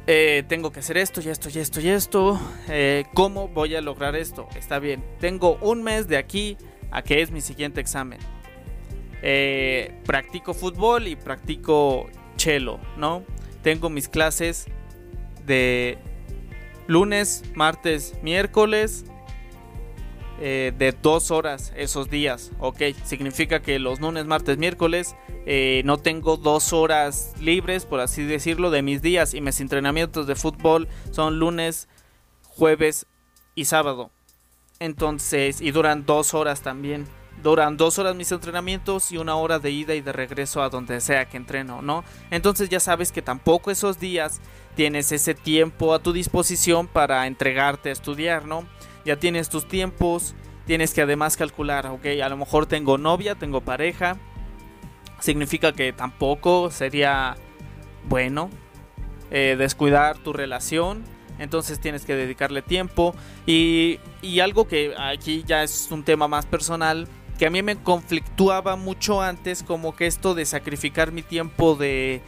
eh, 0.07 0.45
tengo 0.49 0.71
que 0.71 0.81
hacer 0.81 0.99
esto 0.99 1.23
y 1.23 1.31
esto 1.31 1.49
y 1.49 1.61
esto 1.61 1.81
y 1.81 1.89
esto. 1.89 2.39
Eh, 2.69 3.05
¿Cómo 3.15 3.49
voy 3.49 3.75
a 3.77 3.81
lograr 3.81 4.15
esto? 4.15 4.49
Está 4.55 4.81
bien. 4.81 5.03
Tengo 5.19 5.57
un 5.63 5.83
mes 5.83 6.09
de 6.09 6.19
aquí 6.19 6.59
a 6.91 7.01
que 7.01 7.23
es 7.23 7.31
mi 7.31 7.41
siguiente 7.41 7.81
examen. 7.81 8.19
Eh, 9.23 9.99
practico 10.05 10.53
fútbol 10.53 11.09
y 11.09 11.17
practico 11.17 12.11
chelo, 12.37 12.79
¿no? 12.99 13.25
Tengo 13.65 13.91
mis 13.91 14.09
clases 14.09 14.67
de 15.45 15.99
lunes, 16.87 17.43
martes, 17.55 18.15
miércoles. 18.23 19.07
Eh, 20.41 20.73
de 20.77 20.91
dos 20.91 21.31
horas 21.31 21.73
esos 21.77 22.11
días, 22.11 22.51
ok, 22.59 22.83
significa 23.05 23.63
que 23.63 23.79
los 23.79 24.01
lunes, 24.01 24.27
martes, 24.27 24.59
miércoles 24.59 25.15
eh, 25.47 25.83
no 25.85 25.99
tengo 25.99 26.37
dos 26.37 26.73
horas 26.73 27.35
libres, 27.41 27.87
por 27.87 28.01
así 28.01 28.25
decirlo, 28.25 28.73
de 28.73 28.83
mis 28.83 29.01
días 29.01 29.33
y 29.33 29.41
mis 29.41 29.61
entrenamientos 29.61 30.27
de 30.27 30.35
fútbol 30.35 30.89
son 31.13 31.39
lunes, 31.39 31.89
jueves 32.43 33.07
y 33.55 33.67
sábado. 33.67 34.11
Entonces, 34.81 35.61
y 35.61 35.71
duran 35.71 36.05
dos 36.05 36.35
horas 36.35 36.63
también. 36.63 37.07
Duran 37.45 37.77
dos 37.77 37.99
horas 37.99 38.17
mis 38.17 38.33
entrenamientos 38.33 39.13
y 39.13 39.19
una 39.19 39.37
hora 39.37 39.59
de 39.59 39.71
ida 39.71 39.95
y 39.95 40.01
de 40.01 40.13
regreso 40.13 40.63
a 40.63 40.71
donde 40.71 40.99
sea 41.03 41.27
que 41.27 41.37
entreno, 41.37 41.83
¿no? 41.83 42.03
Entonces 42.31 42.71
ya 42.71 42.81
sabes 42.81 43.13
que 43.13 43.21
tampoco 43.21 43.71
esos 43.71 44.01
días 44.01 44.41
tienes 44.75 45.13
ese 45.13 45.35
tiempo 45.35 45.93
a 45.93 45.99
tu 45.99 46.15
disposición 46.15 46.87
para 46.87 47.27
entregarte 47.27 47.91
a 47.91 47.93
estudiar, 47.93 48.47
¿no? 48.47 48.65
Ya 49.05 49.17
tienes 49.17 49.51
tus 49.51 49.69
tiempos, 49.69 50.35
tienes 50.65 50.95
que 50.95 51.03
además 51.03 51.37
calcular, 51.37 51.87
ok, 51.89 52.07
a 52.25 52.31
lo 52.31 52.39
mejor 52.39 52.65
tengo 52.65 52.97
novia, 52.97 53.35
tengo 53.35 53.61
pareja, 53.61 54.17
significa 55.21 55.73
que 55.73 55.93
tampoco 55.93 56.71
sería 56.71 57.37
bueno 58.09 58.49
eh, 59.31 59.57
descuidar 59.59 60.17
tu 60.17 60.33
relación, 60.33 61.05
entonces 61.39 61.79
tienes 61.79 62.07
que 62.07 62.17
dedicarle 62.17 62.63
tiempo 62.63 63.15
y, 63.45 64.01
y 64.23 64.41
algo 64.41 64.67
que 64.67 64.95
aquí 64.97 65.45
ya 65.47 65.63
es 65.63 65.89
un 65.91 66.05
tema 66.05 66.27
más 66.27 66.47
personal, 66.47 67.07
que 67.39 67.47
a 67.47 67.51
mí 67.51 67.63
me 67.63 67.77
conflictuaba 67.77 68.77
mucho 68.77 69.21
antes, 69.21 69.63
como 69.63 69.95
que 69.97 70.07
esto 70.07 70.35
de 70.35 70.47
sacrificar 70.47 71.13
mi 71.13 71.23
tiempo 71.23 71.75
de, 71.75 72.23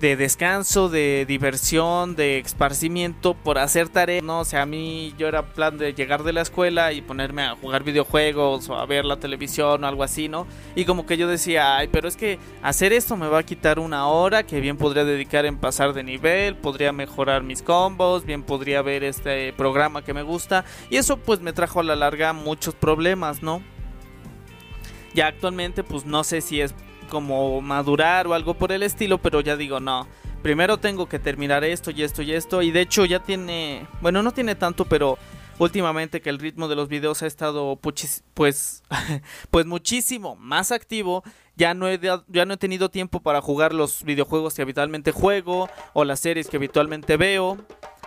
de 0.00 0.16
descanso, 0.16 0.88
de 0.88 1.26
diversión, 1.28 2.16
de 2.16 2.38
esparcimiento 2.38 3.34
por 3.34 3.58
hacer 3.58 3.90
tareas. 3.90 4.24
No, 4.24 4.40
o 4.40 4.44
sea, 4.44 4.62
a 4.62 4.66
mí 4.66 5.14
yo 5.18 5.28
era 5.28 5.42
plan 5.42 5.76
de 5.76 5.92
llegar 5.92 6.22
de 6.22 6.32
la 6.32 6.40
escuela 6.40 6.92
y 6.92 7.02
ponerme 7.02 7.42
a 7.42 7.54
jugar 7.54 7.84
videojuegos 7.84 8.68
o 8.70 8.76
a 8.76 8.86
ver 8.86 9.04
la 9.04 9.18
televisión 9.18 9.84
o 9.84 9.86
algo 9.86 10.02
así, 10.02 10.28
¿no? 10.28 10.46
Y 10.74 10.86
como 10.86 11.04
que 11.04 11.18
yo 11.18 11.28
decía, 11.28 11.76
ay, 11.76 11.88
pero 11.88 12.08
es 12.08 12.16
que 12.16 12.38
hacer 12.62 12.94
esto 12.94 13.16
me 13.16 13.28
va 13.28 13.40
a 13.40 13.42
quitar 13.42 13.78
una 13.78 14.06
hora 14.08 14.42
que 14.44 14.60
bien 14.60 14.78
podría 14.78 15.04
dedicar 15.04 15.44
en 15.44 15.58
pasar 15.58 15.92
de 15.92 16.02
nivel, 16.02 16.56
podría 16.56 16.92
mejorar 16.92 17.42
mis 17.42 17.62
combos, 17.62 18.24
bien 18.24 18.42
podría 18.42 18.80
ver 18.80 19.04
este 19.04 19.52
programa 19.52 20.02
que 20.02 20.14
me 20.14 20.22
gusta. 20.22 20.64
Y 20.88 20.96
eso 20.96 21.18
pues 21.18 21.40
me 21.40 21.52
trajo 21.52 21.80
a 21.80 21.84
la 21.84 21.94
larga 21.94 22.32
muchos 22.32 22.74
problemas, 22.74 23.42
¿no? 23.42 23.62
Ya 25.14 25.26
actualmente 25.26 25.82
pues 25.84 26.04
no 26.04 26.24
sé 26.24 26.40
si 26.40 26.60
es 26.60 26.74
como 27.08 27.60
madurar 27.60 28.26
o 28.26 28.34
algo 28.34 28.54
por 28.54 28.72
el 28.72 28.82
estilo, 28.82 29.18
pero 29.18 29.40
ya 29.40 29.56
digo, 29.56 29.80
no. 29.80 30.06
Primero 30.42 30.78
tengo 30.78 31.06
que 31.06 31.18
terminar 31.18 31.64
esto 31.64 31.90
y 31.90 32.02
esto 32.02 32.22
y 32.22 32.32
esto. 32.32 32.62
Y 32.62 32.70
de 32.70 32.80
hecho 32.80 33.04
ya 33.04 33.18
tiene, 33.20 33.86
bueno, 34.00 34.22
no 34.22 34.32
tiene 34.32 34.54
tanto, 34.54 34.86
pero 34.86 35.18
últimamente 35.58 36.22
que 36.22 36.30
el 36.30 36.38
ritmo 36.38 36.68
de 36.68 36.76
los 36.76 36.88
videos 36.88 37.22
ha 37.22 37.26
estado 37.26 37.76
pues 37.76 38.82
pues 39.50 39.66
muchísimo 39.66 40.34
más 40.36 40.72
activo 40.72 41.22
ya 41.54 41.74
no 41.74 41.86
he 41.86 42.00
ya 42.00 42.46
no 42.46 42.54
he 42.54 42.56
tenido 42.56 42.88
tiempo 42.88 43.20
para 43.20 43.42
jugar 43.42 43.74
los 43.74 44.02
videojuegos 44.02 44.54
que 44.54 44.62
habitualmente 44.62 45.12
juego 45.12 45.68
o 45.92 46.04
las 46.04 46.20
series 46.20 46.48
que 46.48 46.56
habitualmente 46.56 47.18
veo 47.18 47.58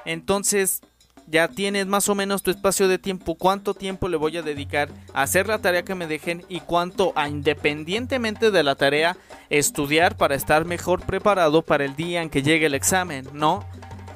entonces 0.04 0.82
ya 1.28 1.48
tienes 1.48 1.88
más 1.88 2.10
o 2.10 2.16
menos 2.16 2.44
tu 2.44 2.52
espacio 2.52 2.88
de 2.88 2.98
tiempo, 2.98 3.36
cuánto 3.36 3.74
tiempo 3.74 4.10
le 4.10 4.18
voy 4.18 4.38
a 4.38 4.42
dedicar 4.42 4.90
a 5.14 5.24
hacer 5.24 5.48
la 5.48 5.60
tarea 5.60 5.84
que 5.84 5.96
me 5.96 6.08
dejen 6.08 6.44
y 6.50 6.60
cuánto 6.60 7.14
a 7.16 7.28
independientemente 7.28 8.52
de 8.52 8.64
la 8.64 8.76
tarea 8.76 9.18
estudiar 9.50 10.18
para 10.18 10.36
estar 10.36 10.66
mejor 10.66 11.02
preparado 11.06 11.62
para 11.62 11.86
el 11.86 11.96
día 11.96 12.22
en 12.22 12.30
que 12.30 12.44
llegue 12.44 12.66
el 12.66 12.76
examen, 12.76 13.28
¿no? 13.34 13.66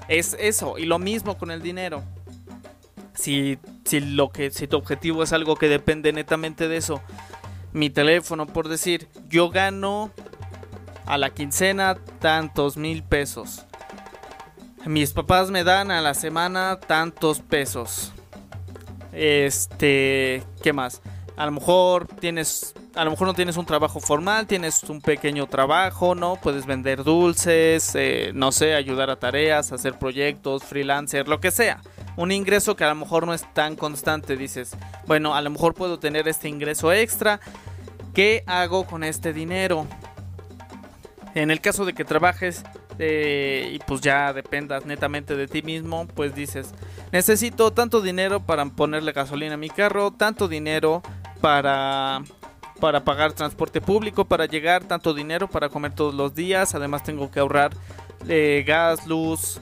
Es 0.07 0.35
eso, 0.39 0.77
y 0.77 0.85
lo 0.85 0.99
mismo 0.99 1.37
con 1.37 1.51
el 1.51 1.61
dinero. 1.61 2.03
Si, 3.13 3.57
si, 3.83 3.99
lo 3.99 4.29
que, 4.29 4.51
si 4.51 4.67
tu 4.67 4.77
objetivo 4.77 5.23
es 5.23 5.33
algo 5.33 5.55
que 5.55 5.67
depende 5.67 6.13
netamente 6.13 6.67
de 6.67 6.77
eso, 6.77 7.01
mi 7.73 7.89
teléfono, 7.89 8.45
por 8.45 8.69
decir, 8.69 9.07
yo 9.27 9.49
gano 9.49 10.11
a 11.05 11.17
la 11.17 11.31
quincena 11.31 11.97
tantos 12.19 12.77
mil 12.77 13.03
pesos 13.03 13.66
mis 14.87 15.11
papás 15.11 15.51
me 15.51 15.63
dan 15.63 15.91
a 15.91 16.01
la 16.01 16.13
semana 16.13 16.79
tantos 16.79 17.41
pesos. 17.41 18.13
Este, 19.11 20.43
¿qué 20.61 20.73
más? 20.73 21.01
A 21.35 21.45
lo 21.45 21.51
mejor 21.51 22.07
tienes, 22.07 22.73
a 22.95 23.03
lo 23.03 23.11
mejor 23.11 23.27
no 23.27 23.33
tienes 23.33 23.57
un 23.57 23.65
trabajo 23.65 23.99
formal, 23.99 24.47
tienes 24.47 24.83
un 24.83 25.01
pequeño 25.01 25.47
trabajo, 25.47 26.15
¿no? 26.15 26.35
Puedes 26.35 26.65
vender 26.65 27.03
dulces, 27.03 27.93
eh, 27.95 28.31
no 28.33 28.51
sé, 28.51 28.75
ayudar 28.75 29.09
a 29.09 29.17
tareas, 29.17 29.71
hacer 29.71 29.99
proyectos, 29.99 30.63
freelancer, 30.63 31.27
lo 31.27 31.39
que 31.39 31.51
sea. 31.51 31.81
Un 32.15 32.31
ingreso 32.31 32.75
que 32.75 32.83
a 32.83 32.89
lo 32.89 32.95
mejor 32.95 33.27
no 33.27 33.33
es 33.33 33.45
tan 33.53 33.75
constante, 33.75 34.35
dices, 34.35 34.75
bueno, 35.05 35.35
a 35.35 35.41
lo 35.41 35.49
mejor 35.51 35.73
puedo 35.73 35.99
tener 35.99 36.27
este 36.27 36.49
ingreso 36.49 36.91
extra. 36.91 37.39
¿Qué 38.13 38.43
hago 38.47 38.85
con 38.85 39.03
este 39.03 39.31
dinero? 39.31 39.85
En 41.35 41.51
el 41.51 41.61
caso 41.61 41.85
de 41.85 41.93
que 41.93 42.03
trabajes, 42.03 42.63
eh, 42.99 43.71
y 43.73 43.79
pues 43.79 44.01
ya 44.01 44.33
dependas 44.33 44.85
netamente 44.85 45.35
de 45.35 45.47
ti 45.47 45.61
mismo, 45.61 46.07
pues 46.07 46.35
dices, 46.35 46.73
necesito 47.11 47.71
tanto 47.71 48.01
dinero 48.01 48.39
para 48.39 48.65
ponerle 48.65 49.11
gasolina 49.11 49.55
a 49.55 49.57
mi 49.57 49.69
carro, 49.69 50.11
tanto 50.11 50.47
dinero 50.47 51.01
para 51.41 52.23
para 52.79 53.03
pagar 53.03 53.33
transporte 53.33 53.81
público, 53.81 54.25
para 54.25 54.45
llegar, 54.45 54.83
tanto 54.83 55.13
dinero 55.13 55.47
para 55.47 55.69
comer 55.69 55.93
todos 55.93 56.13
los 56.13 56.35
días, 56.35 56.75
además 56.75 57.03
tengo 57.03 57.31
que 57.31 57.39
ahorrar 57.39 57.71
eh, 58.27 58.63
gas, 58.67 59.07
luz, 59.07 59.59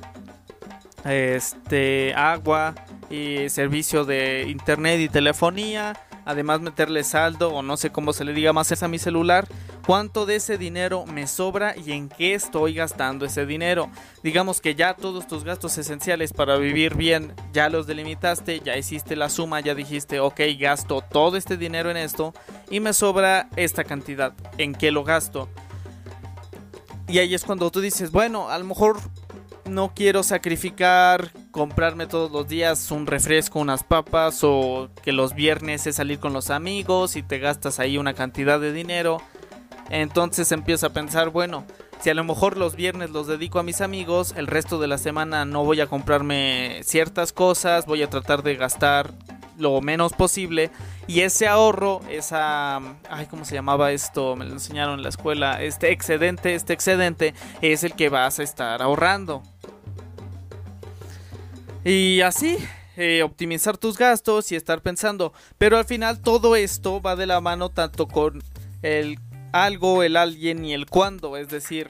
este, 1.05 2.13
agua 2.13 2.75
y 3.09 3.49
servicio 3.49 4.05
de 4.05 4.45
internet 4.49 4.99
y 4.99 5.09
telefonía, 5.09 5.97
además 6.25 6.61
meterle 6.61 7.03
saldo 7.03 7.53
o 7.53 7.61
no 7.61 7.77
sé 7.77 7.91
cómo 7.91 8.13
se 8.13 8.25
le 8.25 8.33
diga 8.33 8.53
más 8.53 8.83
a 8.83 8.87
mi 8.87 8.99
celular, 8.99 9.47
cuánto 9.85 10.25
de 10.25 10.37
ese 10.37 10.57
dinero 10.57 11.05
me 11.05 11.27
sobra 11.27 11.75
y 11.77 11.91
en 11.91 12.09
qué 12.09 12.33
estoy 12.33 12.73
gastando 12.73 13.25
ese 13.25 13.45
dinero. 13.45 13.89
Digamos 14.23 14.61
que 14.61 14.75
ya 14.75 14.95
todos 14.95 15.27
tus 15.27 15.43
gastos 15.43 15.77
esenciales 15.77 16.33
para 16.33 16.57
vivir 16.57 16.95
bien 16.95 17.33
ya 17.53 17.69
los 17.69 17.87
delimitaste, 17.87 18.59
ya 18.61 18.77
hiciste 18.77 19.15
la 19.15 19.29
suma, 19.29 19.59
ya 19.59 19.75
dijiste, 19.75 20.19
ok, 20.19 20.41
gasto 20.59 21.01
todo 21.01 21.37
este 21.37 21.57
dinero 21.57 21.91
en 21.91 21.97
esto 21.97 22.33
y 22.69 22.79
me 22.79 22.93
sobra 22.93 23.49
esta 23.55 23.83
cantidad, 23.83 24.33
¿en 24.57 24.73
qué 24.73 24.91
lo 24.91 25.03
gasto? 25.03 25.49
Y 27.07 27.19
ahí 27.19 27.35
es 27.35 27.43
cuando 27.43 27.69
tú 27.69 27.81
dices, 27.81 28.11
bueno, 28.11 28.49
a 28.49 28.57
lo 28.57 28.65
mejor 28.65 28.97
no 29.65 29.93
quiero 29.95 30.23
sacrificar 30.23 31.31
comprarme 31.51 32.07
todos 32.07 32.31
los 32.31 32.47
días 32.47 32.91
un 32.91 33.07
refresco, 33.07 33.59
unas 33.59 33.83
papas 33.83 34.39
o 34.43 34.89
que 35.03 35.11
los 35.11 35.33
viernes 35.33 35.87
es 35.87 35.95
salir 35.95 36.19
con 36.19 36.33
los 36.33 36.49
amigos 36.49 37.15
y 37.15 37.23
te 37.23 37.39
gastas 37.39 37.79
ahí 37.79 37.97
una 37.97 38.13
cantidad 38.13 38.59
de 38.59 38.73
dinero. 38.73 39.21
Entonces 39.89 40.51
empiezo 40.51 40.87
a 40.87 40.93
pensar, 40.93 41.29
bueno, 41.29 41.65
si 41.99 42.09
a 42.09 42.13
lo 42.13 42.23
mejor 42.23 42.57
los 42.57 42.75
viernes 42.75 43.11
los 43.11 43.27
dedico 43.27 43.59
a 43.59 43.63
mis 43.63 43.81
amigos, 43.81 44.33
el 44.35 44.47
resto 44.47 44.79
de 44.79 44.87
la 44.87 44.97
semana 44.97 45.45
no 45.45 45.63
voy 45.63 45.81
a 45.81 45.87
comprarme 45.87 46.81
ciertas 46.83 47.33
cosas, 47.33 47.85
voy 47.85 48.03
a 48.03 48.09
tratar 48.09 48.43
de 48.43 48.55
gastar 48.55 49.11
lo 49.57 49.79
menos 49.81 50.13
posible 50.13 50.71
y 51.07 51.21
ese 51.21 51.47
ahorro, 51.47 52.01
esa, 52.09 52.77
ay, 53.09 53.27
¿cómo 53.29 53.45
se 53.45 53.55
llamaba 53.55 53.91
esto? 53.91 54.35
Me 54.35 54.45
lo 54.45 54.53
enseñaron 54.53 54.95
en 54.95 55.03
la 55.03 55.09
escuela, 55.09 55.61
este 55.61 55.91
excedente, 55.91 56.55
este 56.55 56.73
excedente 56.73 57.33
es 57.61 57.83
el 57.83 57.93
que 57.93 58.09
vas 58.09 58.39
a 58.39 58.43
estar 58.43 58.81
ahorrando. 58.81 59.43
Y 61.83 62.21
así, 62.21 62.57
eh, 62.97 63.21
optimizar 63.21 63.77
tus 63.77 63.97
gastos 63.97 64.51
y 64.51 64.55
estar 64.55 64.81
pensando. 64.81 65.33
Pero 65.59 65.77
al 65.77 65.85
final 65.85 66.21
todo 66.21 66.55
esto 66.55 67.01
va 67.01 67.15
de 67.15 67.27
la 67.27 67.41
mano 67.41 67.69
tanto 67.69 68.07
con 68.07 68.41
el 68.81 69.19
algo, 69.63 70.03
el 70.03 70.17
alguien 70.17 70.65
y 70.65 70.74
el 70.74 70.85
cuándo. 70.85 71.38
Es 71.38 71.47
decir, 71.47 71.89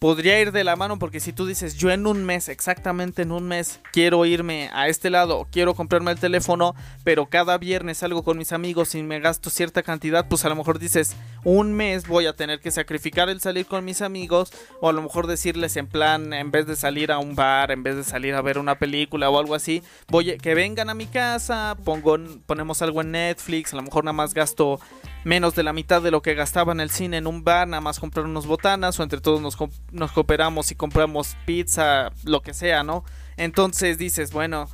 podría 0.00 0.40
ir 0.40 0.50
de 0.50 0.64
la 0.64 0.76
mano 0.76 0.98
porque 0.98 1.20
si 1.20 1.34
tú 1.34 1.44
dices 1.44 1.76
yo 1.76 1.90
en 1.90 2.06
un 2.06 2.24
mes, 2.24 2.48
exactamente 2.48 3.20
en 3.20 3.32
un 3.32 3.46
mes, 3.46 3.80
quiero 3.92 4.24
irme 4.24 4.70
a 4.72 4.88
este 4.88 5.10
lado, 5.10 5.46
quiero 5.52 5.74
comprarme 5.74 6.10
el 6.10 6.18
teléfono, 6.18 6.74
pero 7.04 7.26
cada 7.26 7.58
viernes 7.58 7.98
salgo 7.98 8.24
con 8.24 8.38
mis 8.38 8.52
amigos 8.52 8.94
y 8.94 9.02
me 9.02 9.20
gasto 9.20 9.50
cierta 9.50 9.82
cantidad, 9.82 10.26
pues 10.26 10.46
a 10.46 10.48
lo 10.48 10.56
mejor 10.56 10.78
dices 10.78 11.14
un 11.44 11.74
mes 11.74 12.08
voy 12.08 12.24
a 12.24 12.32
tener 12.32 12.60
que 12.60 12.70
sacrificar 12.70 13.28
el 13.28 13.42
salir 13.42 13.66
con 13.66 13.84
mis 13.84 14.00
amigos 14.00 14.52
o 14.80 14.88
a 14.88 14.94
lo 14.94 15.02
mejor 15.02 15.26
decirles 15.26 15.76
en 15.76 15.86
plan, 15.86 16.32
en 16.32 16.50
vez 16.50 16.66
de 16.66 16.76
salir 16.76 17.12
a 17.12 17.18
un 17.18 17.34
bar, 17.34 17.70
en 17.70 17.82
vez 17.82 17.94
de 17.94 18.04
salir 18.04 18.34
a 18.34 18.40
ver 18.40 18.56
una 18.56 18.78
película 18.78 19.28
o 19.28 19.38
algo 19.38 19.54
así, 19.54 19.82
voy 20.08 20.30
a, 20.30 20.38
que 20.38 20.54
vengan 20.54 20.88
a 20.88 20.94
mi 20.94 21.08
casa, 21.08 21.76
pongo, 21.84 22.16
ponemos 22.46 22.80
algo 22.80 23.02
en 23.02 23.10
Netflix, 23.10 23.74
a 23.74 23.76
lo 23.76 23.82
mejor 23.82 24.04
nada 24.04 24.14
más 24.14 24.32
gasto 24.32 24.80
menos 25.24 25.54
de 25.54 25.62
la 25.62 25.72
mitad 25.72 26.02
de 26.02 26.10
lo 26.10 26.22
que 26.22 26.34
gastaba 26.34 26.72
en 26.72 26.80
el 26.80 26.90
cine 26.90 27.18
en 27.18 27.26
un 27.26 27.44
bar, 27.44 27.68
nada 27.68 27.80
más 27.80 28.00
comprar 28.00 28.26
unos 28.26 28.46
botanas 28.46 28.98
o 28.98 29.02
entre 29.02 29.20
todos 29.20 29.40
nos, 29.40 30.12
cooperamos 30.12 30.70
y 30.70 30.74
compramos 30.74 31.36
pizza, 31.44 32.10
lo 32.24 32.42
que 32.42 32.54
sea, 32.54 32.82
¿no? 32.82 33.04
Entonces 33.36 33.98
dices, 33.98 34.32
bueno, 34.32 34.68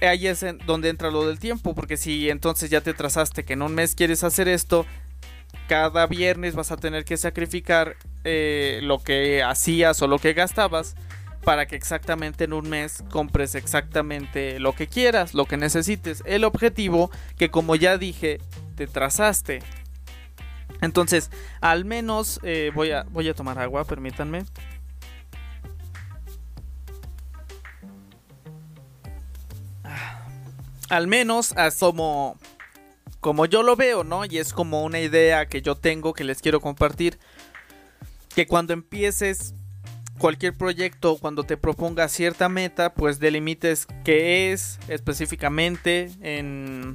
ahí 0.00 0.26
es 0.26 0.44
donde 0.66 0.88
entra 0.88 1.10
lo 1.10 1.26
del 1.26 1.38
tiempo, 1.38 1.74
porque 1.74 1.96
si 1.96 2.28
entonces 2.28 2.70
ya 2.70 2.80
te 2.80 2.94
trazaste 2.94 3.44
que 3.44 3.52
en 3.52 3.62
un 3.62 3.74
mes 3.74 3.94
quieres 3.94 4.24
hacer 4.24 4.48
esto, 4.48 4.86
cada 5.68 6.06
viernes 6.06 6.54
vas 6.54 6.72
a 6.72 6.76
tener 6.76 7.04
que 7.04 7.16
sacrificar 7.16 7.96
eh, 8.24 8.80
lo 8.82 9.02
que 9.02 9.42
hacías 9.42 10.00
o 10.02 10.08
lo 10.08 10.18
que 10.18 10.32
gastabas 10.32 10.96
para 11.44 11.66
que 11.66 11.76
exactamente 11.76 12.44
en 12.44 12.52
un 12.52 12.68
mes 12.68 13.02
compres 13.10 13.54
exactamente 13.54 14.60
lo 14.60 14.74
que 14.74 14.86
quieras, 14.86 15.34
lo 15.34 15.46
que 15.46 15.56
necesites. 15.56 16.22
El 16.24 16.44
objetivo 16.44 17.10
que 17.36 17.50
como 17.50 17.74
ya 17.76 17.98
dije 17.98 18.40
te 18.76 18.86
trazaste. 18.86 19.60
Entonces, 20.80 21.30
al 21.60 21.84
menos 21.84 22.40
eh, 22.42 22.70
voy, 22.74 22.90
a, 22.90 23.04
voy 23.04 23.28
a 23.28 23.34
tomar 23.34 23.58
agua, 23.58 23.84
permítanme. 23.84 24.44
Ah, 29.84 30.26
al 30.88 31.06
menos 31.06 31.54
como, 31.78 32.36
como 33.20 33.46
yo 33.46 33.62
lo 33.62 33.76
veo, 33.76 34.02
¿no? 34.04 34.24
Y 34.24 34.38
es 34.38 34.52
como 34.52 34.84
una 34.84 35.00
idea 35.00 35.46
que 35.46 35.62
yo 35.62 35.76
tengo 35.76 36.14
que 36.14 36.24
les 36.24 36.40
quiero 36.40 36.60
compartir. 36.60 37.18
Que 38.34 38.46
cuando 38.46 38.72
empieces 38.72 39.54
cualquier 40.22 40.54
proyecto, 40.54 41.16
cuando 41.16 41.42
te 41.42 41.56
proponga 41.56 42.06
cierta 42.06 42.48
meta, 42.48 42.94
pues 42.94 43.18
delimites 43.18 43.88
qué 44.04 44.52
es 44.52 44.78
específicamente 44.86 46.12
en 46.20 46.94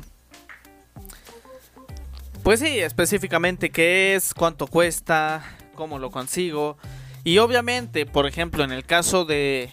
pues 2.41 2.61
sí, 2.61 2.79
específicamente 2.79 3.69
qué 3.69 4.15
es, 4.15 4.33
cuánto 4.33 4.67
cuesta, 4.67 5.43
cómo 5.75 5.99
lo 5.99 6.09
consigo. 6.09 6.77
Y 7.25 7.39
obviamente, 7.39 8.05
por 8.05 8.27
ejemplo, 8.27 8.63
en 8.63 8.71
el 8.71 8.85
caso 8.85 9.25
de, 9.25 9.71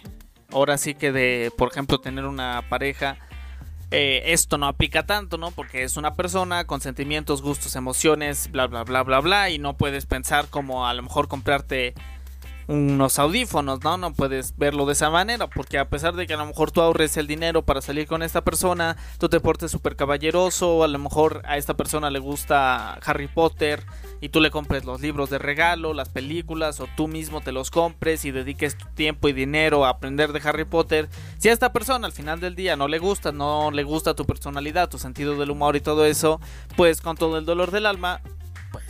ahora 0.51 0.77
sí 0.77 0.93
que 0.93 1.13
de, 1.13 1.49
por 1.57 1.71
ejemplo, 1.71 2.01
tener 2.01 2.25
una 2.25 2.61
pareja, 2.67 3.17
eh, 3.91 4.33
esto 4.33 4.57
no 4.57 4.67
aplica 4.67 5.05
tanto, 5.05 5.37
¿no? 5.37 5.51
Porque 5.51 5.83
es 5.83 5.95
una 5.95 6.15
persona 6.15 6.67
con 6.67 6.81
sentimientos, 6.81 7.41
gustos, 7.41 7.77
emociones, 7.77 8.51
bla, 8.51 8.67
bla, 8.67 8.83
bla, 8.83 9.03
bla, 9.03 9.21
bla. 9.21 9.49
Y 9.49 9.59
no 9.59 9.77
puedes 9.77 10.05
pensar 10.05 10.49
como 10.49 10.85
a 10.85 10.93
lo 10.93 11.03
mejor 11.03 11.29
comprarte 11.29 11.93
unos 12.67 13.19
audífonos, 13.19 13.83
¿no? 13.83 13.97
No 13.97 14.13
puedes 14.13 14.57
verlo 14.57 14.85
de 14.85 14.93
esa 14.93 15.09
manera, 15.09 15.47
porque 15.47 15.77
a 15.77 15.89
pesar 15.89 16.15
de 16.15 16.27
que 16.27 16.33
a 16.33 16.37
lo 16.37 16.45
mejor 16.45 16.71
tú 16.71 16.81
ahorres 16.81 17.17
el 17.17 17.27
dinero 17.27 17.63
para 17.63 17.81
salir 17.81 18.07
con 18.07 18.23
esta 18.23 18.43
persona, 18.43 18.97
tú 19.19 19.29
te 19.29 19.39
portes 19.39 19.71
súper 19.71 19.95
caballeroso, 19.95 20.83
a 20.83 20.87
lo 20.87 20.99
mejor 20.99 21.41
a 21.45 21.57
esta 21.57 21.75
persona 21.75 22.09
le 22.09 22.19
gusta 22.19 22.93
Harry 23.05 23.27
Potter 23.27 23.83
y 24.21 24.29
tú 24.29 24.41
le 24.41 24.51
compres 24.51 24.85
los 24.85 25.01
libros 25.01 25.29
de 25.29 25.37
regalo, 25.37 25.93
las 25.93 26.09
películas, 26.09 26.79
o 26.79 26.87
tú 26.95 27.07
mismo 27.07 27.41
te 27.41 27.51
los 27.51 27.69
compres 27.69 28.25
y 28.25 28.31
dediques 28.31 28.77
tu 28.77 28.85
tiempo 28.95 29.27
y 29.27 29.33
dinero 29.33 29.85
a 29.85 29.89
aprender 29.89 30.33
de 30.33 30.41
Harry 30.47 30.65
Potter. 30.65 31.09
Si 31.37 31.49
a 31.49 31.53
esta 31.53 31.71
persona 31.71 32.07
al 32.07 32.13
final 32.13 32.39
del 32.39 32.55
día 32.55 32.75
no 32.75 32.87
le 32.87 32.99
gusta, 32.99 33.31
no 33.31 33.71
le 33.71 33.83
gusta 33.83 34.15
tu 34.15 34.25
personalidad, 34.25 34.89
tu 34.89 34.97
sentido 34.97 35.35
del 35.35 35.51
humor 35.51 35.75
y 35.75 35.81
todo 35.81 36.05
eso, 36.05 36.39
pues 36.75 37.01
con 37.01 37.17
todo 37.17 37.37
el 37.37 37.45
dolor 37.45 37.71
del 37.71 37.85
alma, 37.85 38.21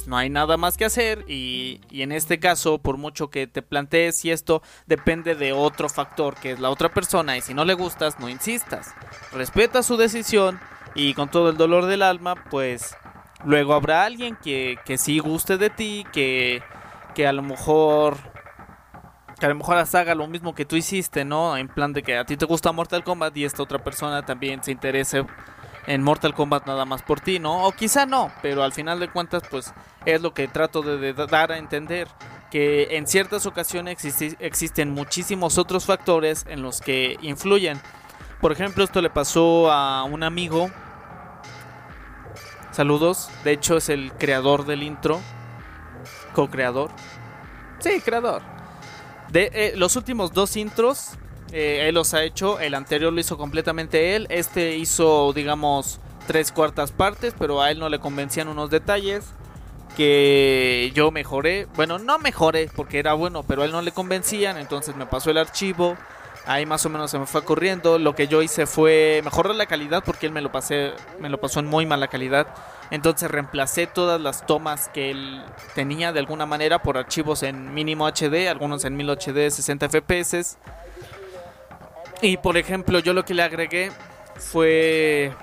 no 0.08 0.18
hay 0.18 0.30
nada 0.30 0.58
más 0.58 0.78
que 0.78 0.86
hacer 0.86 1.26
y, 1.28 1.82
en 1.92 2.12
este 2.12 2.40
caso, 2.40 2.78
por 2.80 2.98
mucho 2.98 3.30
que 3.30 3.48
te 3.48 3.62
plantees 3.62 4.18
si 4.18 4.32
esto 4.32 4.62
depende 4.86 5.36
de 5.36 5.54
otro 5.54 5.90
factor 5.90 6.36
que 6.36 6.52
es 6.52 6.60
la 6.60 6.70
otra 6.70 6.94
persona 6.94 7.38
y 7.38 7.42
si 7.42 7.54
no 7.54 7.66
le 7.66 7.74
gustas, 7.74 8.20
no 8.20 8.30
insistas. 8.30 8.94
Respeta 9.32 9.84
su 9.84 9.98
decisión 9.98 10.60
y 10.94 11.14
con 11.14 11.30
todo 11.30 11.50
el 11.50 11.58
dolor 11.58 11.86
del 11.86 12.02
alma, 12.02 12.36
pues 12.50 12.96
luego 13.44 13.74
habrá 13.74 14.06
alguien 14.06 14.38
que, 14.42 14.78
que 14.86 14.98
sí 14.98 15.20
guste 15.20 15.58
de 15.58 15.70
ti, 15.70 16.06
que, 16.12 16.62
que 17.14 17.28
a 17.28 17.34
lo 17.34 17.42
mejor 17.42 18.18
que 19.40 19.46
a 19.46 19.50
lo 19.50 19.56
mejor 19.56 19.78
haga 19.78 20.16
lo 20.16 20.28
mismo 20.28 20.56
que 20.56 20.66
tú 20.66 20.78
hiciste, 20.78 21.26
¿no? 21.26 21.58
En 21.58 21.68
plan 21.68 21.92
de 21.92 22.04
que 22.04 22.18
a 22.18 22.26
ti 22.26 22.38
te 22.38 22.46
gusta 22.46 22.72
Mortal 22.72 23.04
Kombat 23.04 23.36
y 23.36 23.44
esta 23.44 23.64
otra 23.64 23.84
persona 23.84 24.26
también 24.26 24.64
se 24.64 24.72
interese 24.72 25.26
en 25.88 26.04
Mortal 26.04 26.34
Kombat 26.34 26.66
nada 26.66 26.86
más 26.86 27.02
por 27.02 27.20
ti, 27.20 27.40
¿no? 27.40 27.66
O 27.66 27.72
quizá 27.72 28.06
no, 28.06 28.32
pero 28.42 28.64
al 28.64 28.74
final 28.74 29.00
de 29.00 29.10
cuentas 29.10 29.44
pues 29.50 29.74
es 30.06 30.22
lo 30.22 30.34
que 30.34 30.48
trato 30.48 30.82
de, 30.82 31.14
dar 31.14 31.52
a 31.52 31.58
entender 31.58 32.08
que 32.52 32.98
en 32.98 33.08
ciertas 33.08 33.46
ocasiones 33.46 33.98
existen 34.40 34.92
muchísimos 34.92 35.58
otros 35.58 35.86
factores 35.86 36.46
en 36.48 36.62
los 36.62 36.80
que 36.80 37.18
influyen. 37.22 37.80
Por 38.40 38.52
ejemplo, 38.52 38.84
esto 38.84 39.02
le 39.02 39.10
pasó 39.10 39.72
a 39.72 40.04
un 40.04 40.24
amigo. 40.24 40.70
Saludos, 42.72 43.30
de 43.44 43.54
hecho 43.54 43.78
es 43.78 43.90
el 43.90 44.12
creador 44.14 44.66
del 44.66 44.84
intro, 44.84 45.22
co-creador. 46.34 46.92
Sí, 47.80 48.02
creador. 48.02 48.42
De 49.30 49.50
eh, 49.54 49.74
los 49.76 49.96
últimos 49.96 50.32
dos 50.34 50.56
intros 50.56 51.18
eh, 51.52 51.86
él 51.88 51.96
los 51.96 52.14
ha 52.14 52.24
hecho, 52.24 52.60
el 52.60 52.74
anterior 52.74 53.14
lo 53.14 53.20
hizo 53.20 53.38
completamente 53.38 54.16
él, 54.16 54.28
este 54.30 54.76
hizo 54.78 55.32
digamos 55.34 56.00
tres 56.28 56.52
cuartas 56.52 56.92
partes, 56.92 57.36
pero 57.38 57.62
a 57.62 57.72
él 57.72 57.80
no 57.80 57.90
le 57.90 58.00
convencían 58.00 58.48
unos 58.48 58.70
detalles 58.70 59.26
que 59.96 60.92
yo 60.94 61.12
mejoré, 61.12 61.68
bueno 61.76 62.00
no 62.00 62.20
mejoré 62.20 62.70
porque 62.76 63.00
era 63.00 63.14
bueno, 63.14 63.44
pero 63.44 63.62
a 63.62 63.66
él 63.66 63.72
no 63.72 63.82
le 63.82 63.92
convencían, 63.92 64.58
entonces 64.58 64.96
me 64.96 65.06
pasó 65.06 65.32
el 65.32 65.38
archivo, 65.38 65.96
ahí 66.46 66.66
más 66.66 66.86
o 66.86 66.90
menos 66.90 67.12
se 67.12 67.20
me 67.20 67.26
fue 67.26 67.44
corriendo, 67.44 68.00
lo 68.00 68.16
que 68.16 68.28
yo 68.28 68.42
hice 68.42 68.66
fue 68.66 69.22
mejorar 69.24 69.56
la 69.56 69.66
calidad 69.68 70.04
porque 70.06 70.26
él 70.26 70.32
me 70.32 70.42
lo 70.42 70.52
pasé, 70.52 70.94
me 71.20 71.30
lo 71.30 71.40
pasó 71.40 71.60
en 71.60 71.68
muy 71.68 71.86
mala 71.86 72.08
calidad. 72.08 72.48
Entonces 72.92 73.32
reemplacé 73.32 73.88
todas 73.88 74.22
las 74.22 74.46
tomas 74.46 74.90
que 74.90 75.10
él 75.10 75.42
tenía 75.74 76.14
de 76.14 76.20
alguna 76.20 76.46
manera 76.46 76.84
por 76.84 77.00
archivos 77.00 77.42
en 77.42 77.74
mínimo 77.74 78.08
HD, 78.08 78.48
algunos 78.48 78.86
en 78.86 78.96
1080 78.96 79.50
60 79.50 79.90
FPS 79.90 80.58
y 82.22 82.38
por 82.38 82.58
ejemplo, 82.58 83.00
yo 83.00 83.14
lo 83.14 83.26
que 83.26 83.34
le 83.34 83.44
agregué 83.44 83.92
fue 84.38 85.34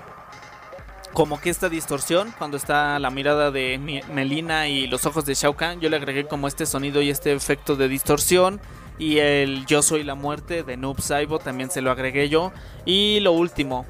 como 1.13 1.39
que 1.39 1.49
esta 1.51 1.69
distorsión, 1.69 2.33
cuando 2.37 2.57
está 2.57 2.97
la 2.99 3.11
mirada 3.11 3.51
de 3.51 4.01
Melina 4.11 4.67
y 4.67 4.87
los 4.87 5.05
ojos 5.05 5.25
de 5.25 5.35
Shao 5.35 5.55
Kahn, 5.55 5.79
yo 5.79 5.89
le 5.89 5.97
agregué 5.97 6.25
como 6.25 6.47
este 6.47 6.65
sonido 6.65 7.01
y 7.01 7.09
este 7.09 7.33
efecto 7.33 7.75
de 7.75 7.87
distorsión. 7.87 8.59
Y 8.99 9.17
el 9.17 9.65
Yo 9.65 9.81
Soy 9.81 10.03
la 10.03 10.15
Muerte 10.15 10.63
de 10.63 10.77
Noob 10.77 11.01
Saibo 11.01 11.39
también 11.39 11.71
se 11.71 11.81
lo 11.81 11.91
agregué 11.91 12.29
yo. 12.29 12.51
Y 12.85 13.19
lo 13.21 13.31
último. 13.31 13.85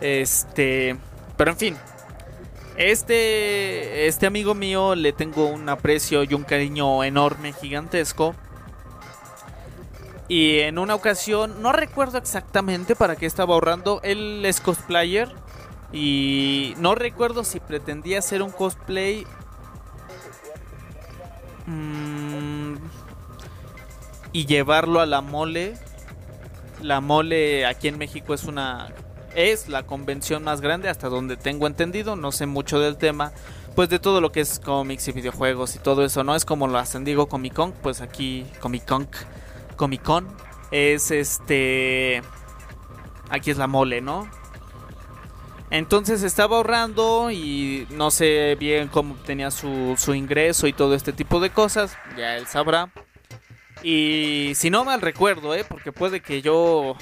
Este. 0.00 0.96
Pero 1.36 1.52
en 1.52 1.56
fin. 1.56 1.76
Este. 2.76 4.06
Este 4.06 4.26
amigo 4.26 4.54
mío 4.54 4.94
le 4.94 5.12
tengo 5.12 5.46
un 5.46 5.68
aprecio 5.68 6.24
y 6.24 6.34
un 6.34 6.42
cariño 6.42 7.04
enorme, 7.04 7.52
gigantesco. 7.52 8.34
Y 10.32 10.60
en 10.60 10.78
una 10.78 10.94
ocasión, 10.94 11.60
no 11.60 11.72
recuerdo 11.72 12.16
exactamente 12.16 12.96
para 12.96 13.16
qué 13.16 13.26
estaba 13.26 13.52
ahorrando, 13.52 14.00
él 14.02 14.42
es 14.46 14.62
cosplayer. 14.62 15.28
Y 15.92 16.72
no 16.78 16.94
recuerdo 16.94 17.44
si 17.44 17.60
pretendía 17.60 18.20
hacer 18.20 18.40
un 18.40 18.50
cosplay. 18.50 19.26
Mm, 21.66 22.76
y 24.32 24.46
llevarlo 24.46 25.00
a 25.00 25.06
la 25.06 25.20
mole. 25.20 25.74
La 26.80 27.02
mole 27.02 27.66
aquí 27.66 27.88
en 27.88 27.98
México 27.98 28.32
es 28.32 28.44
una 28.44 28.88
es 29.34 29.68
la 29.68 29.82
convención 29.82 30.44
más 30.44 30.62
grande 30.62 30.88
hasta 30.88 31.10
donde 31.10 31.36
tengo 31.36 31.66
entendido, 31.66 32.16
no 32.16 32.32
sé 32.32 32.46
mucho 32.46 32.80
del 32.80 32.96
tema, 32.96 33.32
pues 33.74 33.90
de 33.90 33.98
todo 33.98 34.22
lo 34.22 34.32
que 34.32 34.40
es 34.40 34.58
cómics 34.60 35.08
y 35.08 35.12
videojuegos 35.12 35.76
y 35.76 35.78
todo 35.78 36.02
eso, 36.06 36.24
¿no? 36.24 36.34
Es 36.34 36.46
como 36.46 36.68
lo 36.68 36.78
hacen 36.78 37.04
digo 37.04 37.28
Comic 37.28 37.52
Con, 37.52 37.72
pues 37.72 38.00
aquí 38.00 38.46
Comic 38.60 38.86
Con, 38.86 39.08
Comic 39.76 40.02
Con 40.02 40.28
es 40.70 41.10
este 41.10 42.22
aquí 43.30 43.50
es 43.50 43.58
la 43.58 43.66
mole, 43.66 44.00
¿no? 44.00 44.28
Entonces 45.70 46.22
estaba 46.22 46.56
ahorrando 46.58 47.30
y 47.30 47.86
no 47.90 48.10
sé 48.10 48.56
bien 48.60 48.88
cómo 48.88 49.14
tenía 49.14 49.50
su, 49.50 49.94
su 49.96 50.14
ingreso 50.14 50.66
y 50.66 50.74
todo 50.74 50.94
este 50.94 51.14
tipo 51.14 51.40
de 51.40 51.48
cosas, 51.48 51.96
ya 52.16 52.36
él 52.36 52.46
sabrá. 52.46 52.90
Y 53.82 54.52
si 54.54 54.68
no 54.68 54.84
mal 54.84 55.00
recuerdo, 55.00 55.54
¿eh? 55.54 55.64
porque 55.66 55.90
puede 55.90 56.20
que 56.20 56.42
yo, 56.42 56.94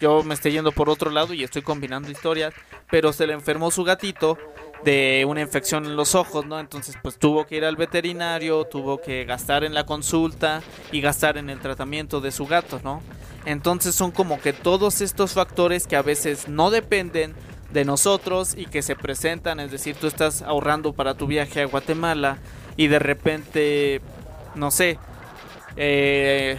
yo 0.00 0.22
me 0.22 0.34
esté 0.34 0.50
yendo 0.50 0.72
por 0.72 0.88
otro 0.88 1.10
lado 1.10 1.34
y 1.34 1.44
estoy 1.44 1.62
combinando 1.62 2.10
historias, 2.10 2.54
pero 2.90 3.12
se 3.12 3.26
le 3.26 3.34
enfermó 3.34 3.70
su 3.70 3.84
gatito 3.84 4.38
de 4.84 5.24
una 5.28 5.42
infección 5.42 5.84
en 5.84 5.96
los 5.96 6.14
ojos, 6.14 6.46
¿no? 6.46 6.58
Entonces 6.58 6.96
pues 7.02 7.18
tuvo 7.18 7.46
que 7.46 7.56
ir 7.56 7.64
al 7.64 7.76
veterinario, 7.76 8.64
tuvo 8.64 9.00
que 9.00 9.24
gastar 9.24 9.64
en 9.64 9.74
la 9.74 9.84
consulta 9.84 10.62
y 10.90 11.00
gastar 11.00 11.36
en 11.36 11.50
el 11.50 11.60
tratamiento 11.60 12.20
de 12.20 12.32
su 12.32 12.46
gato, 12.46 12.80
¿no? 12.82 13.02
Entonces 13.44 13.94
son 13.94 14.10
como 14.10 14.40
que 14.40 14.52
todos 14.52 15.00
estos 15.00 15.32
factores 15.32 15.86
que 15.86 15.96
a 15.96 16.02
veces 16.02 16.48
no 16.48 16.70
dependen 16.70 17.34
de 17.72 17.84
nosotros 17.84 18.54
y 18.56 18.66
que 18.66 18.82
se 18.82 18.96
presentan, 18.96 19.60
es 19.60 19.70
decir, 19.70 19.96
tú 19.96 20.06
estás 20.06 20.42
ahorrando 20.42 20.92
para 20.92 21.14
tu 21.14 21.26
viaje 21.26 21.62
a 21.62 21.66
Guatemala 21.66 22.38
y 22.76 22.88
de 22.88 22.98
repente, 22.98 24.00
no 24.54 24.70
sé, 24.70 24.98
eh, 25.76 26.58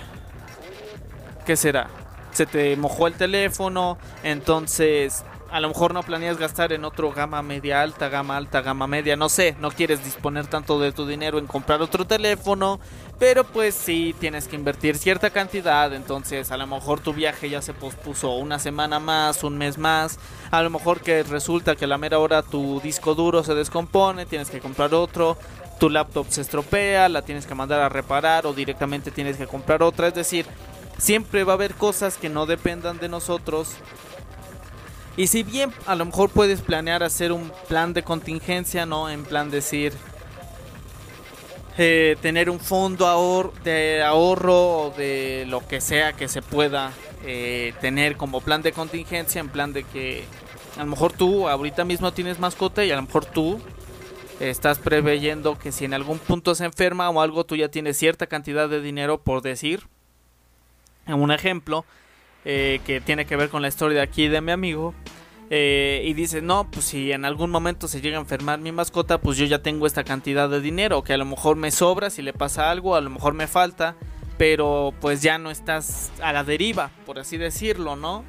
¿qué 1.46 1.56
será? 1.56 2.01
Se 2.32 2.46
te 2.46 2.76
mojó 2.76 3.08
el 3.08 3.14
teléfono, 3.14 3.98
entonces 4.24 5.24
a 5.52 5.60
lo 5.60 5.68
mejor 5.68 5.94
no 5.94 6.02
planeas 6.02 6.38
gastar 6.38 6.72
en 6.72 6.86
otro 6.86 7.12
gama 7.12 7.42
media 7.42 7.82
alta, 7.82 8.08
gama 8.08 8.38
alta, 8.38 8.62
gama 8.62 8.88
media, 8.88 9.18
no 9.18 9.28
sé, 9.28 9.58
no 9.60 9.70
quieres 9.70 10.04
disponer 10.04 10.48
tanto 10.48 10.80
de 10.80 10.94
tu 10.94 11.06
dinero 11.06 11.40
en 11.40 11.46
comprar 11.46 11.82
otro 11.82 12.08
teléfono, 12.08 12.80
pero 13.20 13.44
pues 13.44 13.76
sí 13.76 14.16
tienes 14.18 14.48
que 14.48 14.56
invertir 14.56 14.98
cierta 14.98 15.30
cantidad, 15.30 15.94
entonces 15.94 16.52
a 16.52 16.58
lo 16.58 16.68
mejor 16.68 17.02
tu 17.02 17.14
viaje 17.14 17.50
ya 17.50 17.62
se 17.62 17.74
pospuso 17.74 18.32
una 18.36 18.60
semana 18.60 19.02
más, 19.02 19.44
un 19.44 19.58
mes 19.58 19.78
más, 19.78 20.20
a 20.52 20.64
lo 20.64 20.70
mejor 20.70 21.02
que 21.02 21.22
resulta 21.24 21.76
que 21.76 21.84
a 21.84 21.90
la 21.90 21.98
mera 21.98 22.20
hora 22.20 22.44
tu 22.44 22.80
disco 22.80 23.14
duro 23.14 23.44
se 23.44 23.54
descompone, 23.54 24.26
tienes 24.26 24.50
que 24.50 24.62
comprar 24.62 24.94
otro, 24.94 25.38
tu 25.82 25.90
laptop 25.90 26.28
se 26.30 26.42
estropea, 26.42 27.10
la 27.10 27.24
tienes 27.24 27.46
que 27.46 27.56
mandar 27.56 27.82
a 27.82 27.90
reparar 27.90 28.46
o 28.46 28.54
directamente 28.54 29.12
tienes 29.12 29.36
que 29.36 29.48
comprar 29.48 29.84
otra, 29.84 30.08
es 30.08 30.14
decir, 30.14 30.46
siempre 31.02 31.44
va 31.44 31.54
a 31.54 31.56
haber 31.56 31.74
cosas 31.74 32.18
que 32.18 32.30
no 32.30 32.46
dependan 32.46 33.00
de 33.00 33.10
nosotros 33.10 33.70
y 35.18 35.28
si 35.28 35.42
bien 35.42 35.72
a 35.88 35.96
lo 35.96 36.06
mejor 36.06 36.30
puedes 36.30 36.62
planear 36.62 37.02
hacer 37.02 37.32
un 37.32 37.52
plan 37.68 37.94
de 37.94 38.04
contingencia, 38.04 38.86
¿no? 38.86 39.10
En 39.10 39.24
plan 39.24 39.50
decir, 39.50 39.94
eh, 41.78 42.16
tener 42.22 42.50
un 42.50 42.60
fondo 42.60 43.52
de 43.64 44.04
ahorro 44.04 44.78
o 44.80 44.94
de 44.96 45.46
lo 45.50 45.68
que 45.68 45.82
sea 45.82 46.14
que 46.14 46.28
se 46.28 46.42
pueda 46.42 46.92
eh, 47.26 47.74
tener 47.82 48.16
como 48.16 48.40
plan 48.40 48.62
de 48.62 48.72
contingencia, 48.72 49.42
en 49.42 49.50
plan 49.50 49.74
de 49.74 49.84
que 49.84 50.24
a 50.78 50.84
lo 50.84 50.92
mejor 50.92 51.12
tú 51.12 51.50
ahorita 51.50 51.84
mismo 51.84 52.14
tienes 52.14 52.40
mascota 52.40 52.86
y 52.86 52.92
a 52.92 52.96
lo 52.96 53.02
mejor 53.02 53.26
tú 53.26 53.60
estás 54.40 54.80
preveyendo 54.80 55.58
que 55.60 55.72
si 55.72 55.86
en 55.86 55.94
algún 55.94 56.20
punto 56.20 56.56
se 56.56 56.66
enferma 56.66 57.10
o 57.10 57.22
algo, 57.22 57.44
tú 57.44 57.56
ya 57.56 57.70
tienes 57.70 57.98
cierta 57.98 58.28
cantidad 58.28 58.70
de 58.70 58.82
dinero 58.82 59.22
por 59.22 59.42
decir. 59.42 59.88
Un 61.08 61.32
ejemplo, 61.32 61.86
eh, 62.46 62.80
que 62.86 63.02
tiene 63.02 63.26
que 63.26 63.36
ver 63.36 63.50
con 63.50 63.62
la 63.62 63.68
historia 63.68 63.98
de 63.98 64.04
aquí 64.04 64.28
de 64.28 64.42
mi 64.42 64.52
amigo. 64.52 64.94
Eh, 65.54 66.04
y 66.06 66.14
dice, 66.14 66.42
no, 66.42 66.72
pues 66.72 66.86
si 66.86 67.12
en 67.12 67.26
algún 67.26 67.52
momento 67.52 67.90
se 67.90 68.00
llega 68.00 68.18
a 68.18 68.22
enfermar 68.22 68.60
mi 68.60 68.72
mascota, 68.72 69.18
pues 69.18 69.38
yo 69.38 69.46
ya 69.46 69.62
tengo 69.62 69.86
esta 69.86 70.06
cantidad 70.06 70.50
de 70.50 70.62
dinero, 70.62 71.04
que 71.04 71.12
a 71.12 71.18
lo 71.18 71.26
mejor 71.26 71.58
me 71.58 71.72
sobra 71.72 72.10
si 72.10 72.22
le 72.22 72.32
pasa 72.32 72.72
algo, 72.72 72.96
a 72.96 73.02
lo 73.02 73.10
mejor 73.10 73.34
me 73.34 73.48
falta, 73.48 73.98
pero 74.38 74.94
pues 75.02 75.22
ya 75.22 75.38
no 75.38 75.52
estás 75.52 76.10
a 76.22 76.32
la 76.32 76.46
deriva, 76.46 76.90
por 77.06 77.20
así 77.20 77.36
decirlo, 77.36 77.98
¿no? 77.98 78.24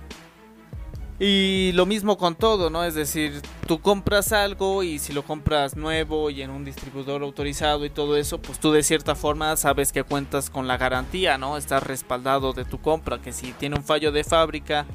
Y 1.21 1.71
lo 1.75 1.87
mismo 1.87 2.19
con 2.19 2.35
todo, 2.35 2.69
¿no? 2.69 2.85
Es 2.85 2.95
decir, 2.95 3.43
tú 3.67 3.81
compras 3.81 4.33
algo 4.33 4.83
y 4.83 4.99
si 4.99 5.13
lo 5.13 5.23
compras 5.23 5.77
nuevo 5.77 6.31
y 6.31 6.43
en 6.43 6.51
un 6.51 6.65
distribuidor 6.65 7.23
autorizado 7.23 7.85
y 7.85 7.91
todo 7.91 8.17
eso, 8.17 8.39
pues 8.39 8.59
tú 8.59 8.73
de 8.73 8.83
cierta 8.83 9.15
forma 9.15 9.57
sabes 9.57 9.93
que 9.93 10.03
cuentas 10.03 10.51
con 10.51 10.67
la 10.67 10.79
garantía, 10.79 11.39
¿no? 11.39 11.57
Estás 11.57 11.83
respaldado 11.83 12.53
de 12.53 12.65
tu 12.65 12.81
compra, 12.81 13.21
que 13.21 13.33
si 13.33 13.53
tiene 13.53 13.77
un 13.77 13.85
fallo 13.85 14.11
de 14.11 14.25
fábrica 14.25 14.87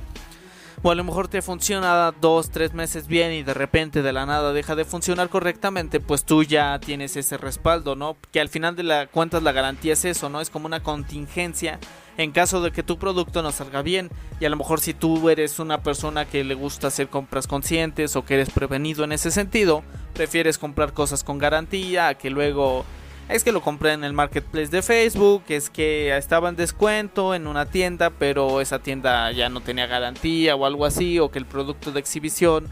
o 0.84 0.91
a 0.91 0.95
lo 0.95 1.03
mejor 1.03 1.27
te 1.27 1.41
funciona 1.41 2.13
dos, 2.21 2.49
tres 2.49 2.73
meses 2.73 3.08
bien 3.08 3.32
y 3.32 3.43
de 3.43 3.53
repente 3.53 4.01
de 4.01 4.13
la 4.13 4.25
nada 4.25 4.53
deja 4.53 4.75
de 4.75 4.86
funcionar 4.86 5.30
correctamente, 5.30 5.99
pues 5.99 6.23
tú 6.23 6.43
ya 6.43 6.77
tienes 6.80 7.15
ese 7.15 7.38
respaldo, 7.38 7.95
¿no? 7.95 8.15
Que 8.32 8.39
al 8.39 8.49
final 8.49 8.75
de 8.75 8.84
la 8.84 9.08
cuentas 9.08 9.41
la 9.41 9.53
garantía 9.53 9.93
es 9.93 10.06
eso, 10.06 10.30
¿no? 10.30 10.39
Es 10.39 10.49
como 10.49 10.67
una 10.67 10.84
contingencia 10.84 11.80
en 12.17 12.32
caso 12.32 12.62
de 12.62 12.71
que 12.71 12.84
tu 12.84 12.97
producto 12.97 13.41
no 13.41 13.51
salga 13.51 13.82
bien 13.82 14.10
y 14.39 14.45
a 14.45 14.49
lo 14.49 14.58
mejor 14.58 14.80
si 14.80 14.93
tú 14.93 15.30
eres 15.30 15.60
una 15.60 15.82
persona 15.84 16.25
que 16.25 16.43
le 16.43 16.56
gusta 16.56 16.88
hacer 16.88 17.08
compras 17.08 17.47
conscientes 17.47 18.15
o 18.15 18.25
que 18.25 18.34
eres 18.34 18.49
prevenido 18.49 19.03
en 19.03 19.12
ese 19.12 19.32
sentido, 19.32 19.84
prefieres 20.13 20.58
comprar 20.58 20.93
cosas 20.93 21.23
con 21.23 21.38
garantía 21.38 22.15
que 22.15 22.30
luego 22.30 22.86
es 23.30 23.43
que 23.43 23.51
lo 23.51 23.62
compré 23.62 23.91
en 23.91 24.03
el 24.03 24.13
marketplace 24.13 24.67
de 24.67 24.82
Facebook, 24.82 25.43
es 25.49 25.69
que 25.69 26.15
estaba 26.15 26.47
en 26.47 26.56
descuento 26.56 27.36
en 27.36 27.47
una 27.47 27.65
tienda, 27.65 28.10
pero 28.10 28.62
esa 28.62 28.80
tienda 28.80 29.32
ya 29.34 29.49
no 29.49 29.60
tenía 29.60 29.86
garantía 29.86 30.56
o 30.56 30.65
algo 30.65 30.86
así, 30.86 31.19
o 31.19 31.30
que 31.30 31.39
el 31.39 31.45
producto 31.45 31.91
de 31.91 31.99
exhibición, 31.99 32.69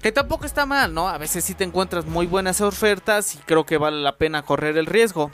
que 0.00 0.10
tampoco 0.10 0.46
está 0.46 0.64
mal, 0.64 0.94
¿no? 0.94 1.08
A 1.08 1.18
veces 1.18 1.44
sí 1.44 1.54
te 1.54 1.64
encuentras 1.64 2.06
muy 2.06 2.26
buenas 2.26 2.62
ofertas 2.62 3.34
y 3.34 3.38
creo 3.38 3.66
que 3.66 3.76
vale 3.76 4.00
la 4.00 4.16
pena 4.16 4.42
correr 4.42 4.78
el 4.78 4.86
riesgo. 4.86 5.30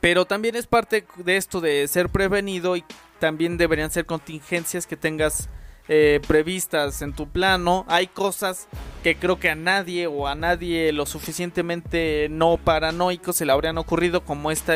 Pero 0.00 0.24
también 0.24 0.54
es 0.54 0.66
parte 0.66 1.04
de 1.16 1.36
esto 1.36 1.60
de 1.60 1.86
ser 1.88 2.08
prevenido 2.08 2.76
y 2.76 2.84
también 3.18 3.56
deberían 3.56 3.90
ser 3.90 4.06
contingencias 4.06 4.86
que 4.86 4.96
tengas 4.96 5.48
eh, 5.88 6.20
previstas 6.28 7.02
en 7.02 7.14
tu 7.14 7.28
plano. 7.28 7.86
Hay 7.88 8.06
cosas 8.06 8.68
que 9.02 9.16
creo 9.16 9.40
que 9.40 9.50
a 9.50 9.54
nadie 9.54 10.06
o 10.06 10.28
a 10.28 10.34
nadie 10.34 10.92
lo 10.92 11.06
suficientemente 11.06 12.28
no 12.30 12.58
paranoico 12.58 13.32
se 13.32 13.46
le 13.46 13.52
habrían 13.52 13.78
ocurrido 13.78 14.22
como 14.22 14.50
esta, 14.50 14.74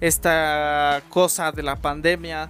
esta 0.00 1.02
cosa 1.10 1.52
de 1.52 1.62
la 1.62 1.76
pandemia 1.76 2.48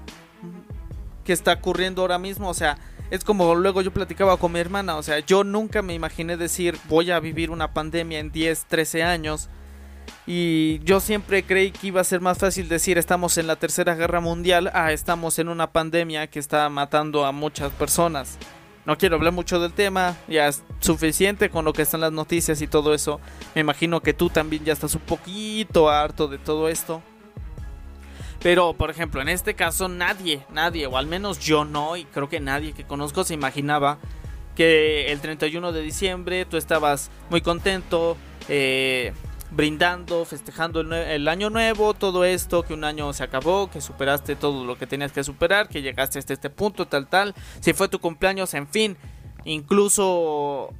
que 1.25 1.33
está 1.33 1.55
ocurriendo 1.55 2.03
ahora 2.03 2.19
mismo. 2.19 2.49
O 2.49 2.55
sea, 2.55 2.79
es 3.11 3.25
como 3.25 3.55
luego 3.55 3.83
yo 3.83 3.93
platicaba 3.93 4.37
con 4.37 4.53
mi 4.53 4.61
hermana. 4.61 4.97
O 4.97 5.03
sea, 5.03 5.19
yo 5.19 5.45
nunca 5.45 5.83
me 5.83 5.93
imaginé 5.93 6.37
decir 6.37 6.79
voy 6.89 7.11
a 7.11 7.21
vivir 7.21 7.51
una 7.51 7.75
pandemia 7.75 8.21
en 8.21 8.31
10, 8.31 8.67
13 8.67 9.03
años. 9.03 9.49
Y 10.27 10.81
yo 10.81 10.99
siempre 10.99 11.45
creí 11.45 11.71
que 11.71 11.87
iba 11.87 12.01
a 12.01 12.05
ser 12.05 12.21
más 12.21 12.39
fácil 12.39 12.69
decir 12.69 12.99
estamos 12.99 13.39
en 13.39 13.47
la 13.47 13.57
tercera 13.57 13.95
guerra 13.95 14.21
mundial 14.21 14.71
a 14.75 14.93
estamos 14.93 15.39
en 15.39 15.49
una 15.49 15.71
pandemia 15.71 16.27
que 16.27 16.41
está 16.41 16.69
matando 16.69 17.25
a 17.25 17.33
muchas 17.33 17.71
personas. 17.73 18.37
No 18.87 18.99
quiero 18.99 19.17
hablar 19.17 19.33
mucho 19.33 19.61
del 19.61 19.73
tema, 19.73 20.17
ya 20.29 20.49
es 20.49 20.63
suficiente 20.81 21.51
con 21.51 21.65
lo 21.65 21.73
que 21.73 21.83
están 21.83 22.01
las 22.01 22.13
noticias 22.13 22.61
y 22.63 22.67
todo 22.67 22.95
eso. 22.95 23.21
Me 23.55 23.61
imagino 23.61 24.01
que 24.01 24.15
tú 24.15 24.31
también 24.31 24.65
ya 24.65 24.73
estás 24.73 24.95
un 24.95 25.01
poquito 25.01 25.91
harto 25.91 26.29
de 26.29 26.39
todo 26.39 26.69
esto. 26.69 27.03
Pero, 28.43 28.75
por 28.75 28.91
ejemplo, 28.91 29.21
en 29.21 29.29
este 29.29 29.55
caso 29.55 29.89
nadie, 29.89 30.45
nadie, 30.53 30.87
o 30.87 30.97
al 30.97 31.07
menos 31.07 31.39
yo 31.41 31.65
no, 31.65 31.97
y 31.97 32.05
creo 32.05 32.29
que 32.29 32.39
nadie 32.39 32.75
que 32.75 32.85
conozco 32.85 33.25
se 33.25 33.35
imaginaba 33.35 33.99
que 34.55 35.11
el 35.11 35.21
31 35.21 35.73
de 35.73 35.83
diciembre 35.83 36.45
tú 36.45 36.57
estabas 36.57 37.11
muy 37.29 37.41
contento, 37.41 38.17
eh, 38.49 39.13
brindando, 39.51 40.25
festejando 40.25 40.81
el, 40.81 41.29
año 41.29 41.51
nuevo, 41.51 41.95
todo 41.95 42.25
esto, 42.25 42.63
que 42.63 42.75
un 42.75 42.85
año 42.85 43.13
se 43.13 43.25
acabó, 43.25 43.71
que 43.71 43.81
superaste 43.81 44.37
todo 44.37 44.65
lo 44.65 44.77
que 44.77 44.87
tenías 44.87 45.13
que 45.13 45.25
superar, 45.25 45.69
que 45.69 45.83
llegaste 45.83 46.19
hasta 46.19 46.33
este 46.33 46.51
punto, 46.51 46.87
tal, 46.87 47.07
tal, 47.07 47.35
si 47.61 47.73
fue 47.73 47.89
tu 47.89 48.01
cumpleaños, 48.01 48.55
en 48.55 48.67
fin, 48.67 48.97
incluso, 49.45 50.71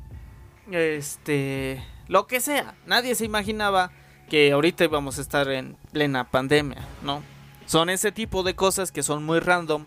este, 0.71 1.83
lo 2.09 2.27
que 2.27 2.41
sea, 2.41 2.75
nadie 2.87 3.15
se 3.15 3.25
imaginaba 3.25 3.91
que 4.29 4.53
ahorita 4.53 4.85
íbamos 4.85 5.19
a 5.19 5.21
estar 5.21 5.49
en 5.51 5.77
plena 5.93 6.25
pandemia, 6.31 6.87
¿no? 7.03 7.23
Son 7.67 7.91
ese 7.91 8.13
tipo 8.13 8.43
de 8.43 8.55
cosas 8.55 8.93
que 8.93 9.03
son 9.03 9.25
muy 9.25 9.41
random, 9.41 9.87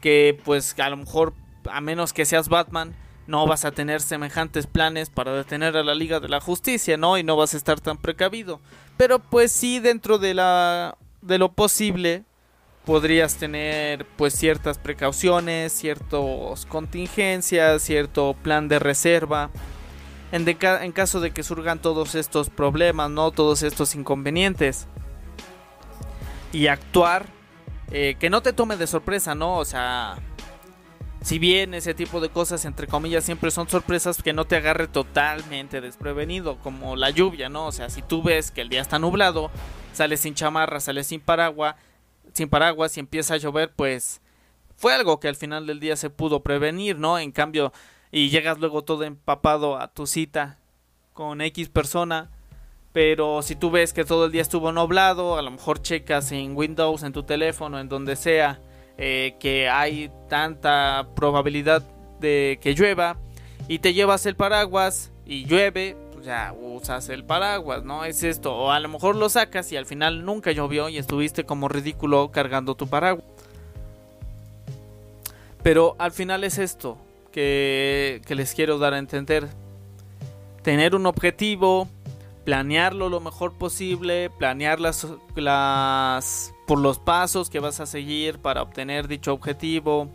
que 0.00 0.40
pues 0.44 0.78
a 0.78 0.88
lo 0.90 0.96
mejor, 0.96 1.34
a 1.70 1.80
menos 1.80 2.12
que 2.12 2.24
seas 2.24 2.48
Batman, 2.48 2.94
no 3.30 3.46
vas 3.46 3.64
a 3.64 3.70
tener 3.70 4.02
semejantes 4.02 4.66
planes 4.66 5.08
para 5.08 5.32
detener 5.32 5.76
a 5.76 5.84
la 5.84 5.94
Liga 5.94 6.20
de 6.20 6.28
la 6.28 6.40
Justicia, 6.40 6.96
¿no? 6.96 7.16
Y 7.16 7.22
no 7.22 7.36
vas 7.36 7.54
a 7.54 7.56
estar 7.56 7.80
tan 7.80 7.96
precavido. 7.96 8.60
Pero 8.96 9.20
pues 9.20 9.52
sí, 9.52 9.78
dentro 9.78 10.18
de 10.18 10.34
la 10.34 10.98
de 11.22 11.38
lo 11.38 11.52
posible 11.52 12.24
podrías 12.84 13.36
tener 13.36 14.04
pues 14.16 14.34
ciertas 14.34 14.78
precauciones, 14.78 15.72
ciertas 15.72 16.66
contingencias, 16.66 17.82
cierto 17.82 18.34
plan 18.42 18.68
de 18.68 18.78
reserva. 18.78 19.50
En, 20.32 20.92
caso 20.92 21.20
de 21.20 21.30
que 21.32 21.42
surjan 21.42 21.80
todos 21.80 22.14
estos 22.14 22.50
problemas, 22.50 23.10
¿no? 23.10 23.30
Todos 23.30 23.62
estos 23.62 23.94
inconvenientes. 23.94 24.86
Y 26.52 26.66
actuar 26.66 27.26
eh, 27.92 28.16
que 28.18 28.30
no 28.30 28.42
te 28.42 28.52
tome 28.52 28.76
de 28.76 28.86
sorpresa, 28.86 29.34
¿no? 29.34 29.56
O 29.56 29.64
sea, 29.64 30.18
si 31.22 31.38
bien 31.38 31.74
ese 31.74 31.92
tipo 31.94 32.20
de 32.20 32.30
cosas, 32.30 32.64
entre 32.64 32.86
comillas, 32.86 33.24
siempre 33.24 33.50
son 33.50 33.68
sorpresas, 33.68 34.22
que 34.22 34.32
no 34.32 34.46
te 34.46 34.56
agarre 34.56 34.88
totalmente 34.88 35.80
desprevenido, 35.80 36.56
como 36.58 36.96
la 36.96 37.10
lluvia, 37.10 37.48
¿no? 37.48 37.66
O 37.66 37.72
sea, 37.72 37.90
si 37.90 38.00
tú 38.02 38.22
ves 38.22 38.50
que 38.50 38.62
el 38.62 38.70
día 38.70 38.80
está 38.80 38.98
nublado, 38.98 39.50
sales 39.92 40.20
sin 40.20 40.34
chamarra, 40.34 40.80
sales 40.80 41.06
sin 41.06 41.20
paraguas, 41.20 41.76
sin 42.32 42.48
paraguas 42.48 42.96
y 42.96 43.00
empieza 43.00 43.34
a 43.34 43.38
llover, 43.38 43.72
pues 43.74 44.22
fue 44.76 44.94
algo 44.94 45.20
que 45.20 45.28
al 45.28 45.36
final 45.36 45.66
del 45.66 45.78
día 45.78 45.96
se 45.96 46.08
pudo 46.08 46.42
prevenir, 46.42 46.98
¿no? 46.98 47.18
En 47.18 47.32
cambio, 47.32 47.72
y 48.10 48.30
llegas 48.30 48.58
luego 48.58 48.82
todo 48.82 49.04
empapado 49.04 49.78
a 49.78 49.88
tu 49.88 50.06
cita 50.06 50.58
con 51.12 51.42
X 51.42 51.68
persona, 51.68 52.30
pero 52.92 53.42
si 53.42 53.56
tú 53.56 53.70
ves 53.70 53.92
que 53.92 54.04
todo 54.04 54.24
el 54.24 54.32
día 54.32 54.42
estuvo 54.42 54.72
nublado, 54.72 55.36
a 55.36 55.42
lo 55.42 55.50
mejor 55.50 55.82
checas 55.82 56.32
en 56.32 56.56
Windows, 56.56 57.02
en 57.02 57.12
tu 57.12 57.24
teléfono, 57.24 57.78
en 57.78 57.90
donde 57.90 58.16
sea, 58.16 58.60
eh, 59.02 59.36
que 59.40 59.66
hay 59.66 60.10
tanta 60.28 61.08
probabilidad 61.16 61.82
de 62.20 62.58
que 62.60 62.74
llueva 62.74 63.16
y 63.66 63.78
te 63.78 63.94
llevas 63.94 64.26
el 64.26 64.36
paraguas 64.36 65.10
y 65.24 65.46
llueve, 65.46 65.96
pues 66.12 66.26
ya 66.26 66.54
usas 66.60 67.08
el 67.08 67.24
paraguas, 67.24 67.82
¿no? 67.82 68.04
Es 68.04 68.22
esto, 68.22 68.54
o 68.54 68.70
a 68.70 68.78
lo 68.78 68.90
mejor 68.90 69.16
lo 69.16 69.30
sacas 69.30 69.72
y 69.72 69.78
al 69.78 69.86
final 69.86 70.26
nunca 70.26 70.52
llovió 70.52 70.90
y 70.90 70.98
estuviste 70.98 71.44
como 71.44 71.66
ridículo 71.66 72.30
cargando 72.30 72.74
tu 72.74 72.88
paraguas. 72.88 73.24
Pero 75.62 75.96
al 75.98 76.12
final 76.12 76.44
es 76.44 76.58
esto 76.58 76.98
que, 77.32 78.20
que 78.26 78.34
les 78.34 78.52
quiero 78.52 78.76
dar 78.76 78.92
a 78.92 78.98
entender. 78.98 79.48
Tener 80.62 80.94
un 80.94 81.06
objetivo, 81.06 81.88
planearlo 82.44 83.08
lo 83.08 83.20
mejor 83.20 83.54
posible, 83.56 84.28
planear 84.38 84.78
las, 84.78 85.06
las 85.36 86.52
por 86.70 86.78
los 86.78 87.00
pasos 87.00 87.50
que 87.50 87.58
vas 87.58 87.80
a 87.80 87.86
seguir 87.86 88.38
para 88.38 88.62
obtener 88.62 89.08
dicho 89.08 89.32
objetivo, 89.32 90.08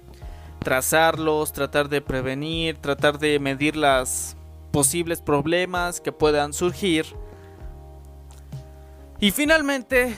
trazarlos, 0.59 1.51
tratar 1.51 1.89
de 1.89 1.99
prevenir, 1.99 2.77
tratar 2.77 3.19
de 3.19 3.39
medir 3.39 3.75
los 3.75 4.37
posibles 4.71 5.19
problemas 5.19 5.99
que 5.99 6.13
puedan 6.13 6.53
surgir. 6.53 7.07
Y 9.19 9.31
finalmente, 9.31 10.15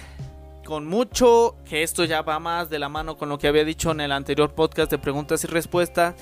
con 0.63 0.85
mucho, 0.85 1.55
que 1.67 1.81
esto 1.81 2.05
ya 2.05 2.21
va 2.21 2.37
más 2.37 2.69
de 2.69 2.77
la 2.77 2.87
mano 2.87 3.17
con 3.17 3.29
lo 3.29 3.39
que 3.39 3.47
había 3.47 3.65
dicho 3.65 3.89
en 3.89 3.99
el 3.99 4.11
anterior 4.11 4.53
podcast 4.53 4.91
de 4.91 4.99
preguntas 4.99 5.43
y 5.43 5.47
respuestas, 5.47 6.13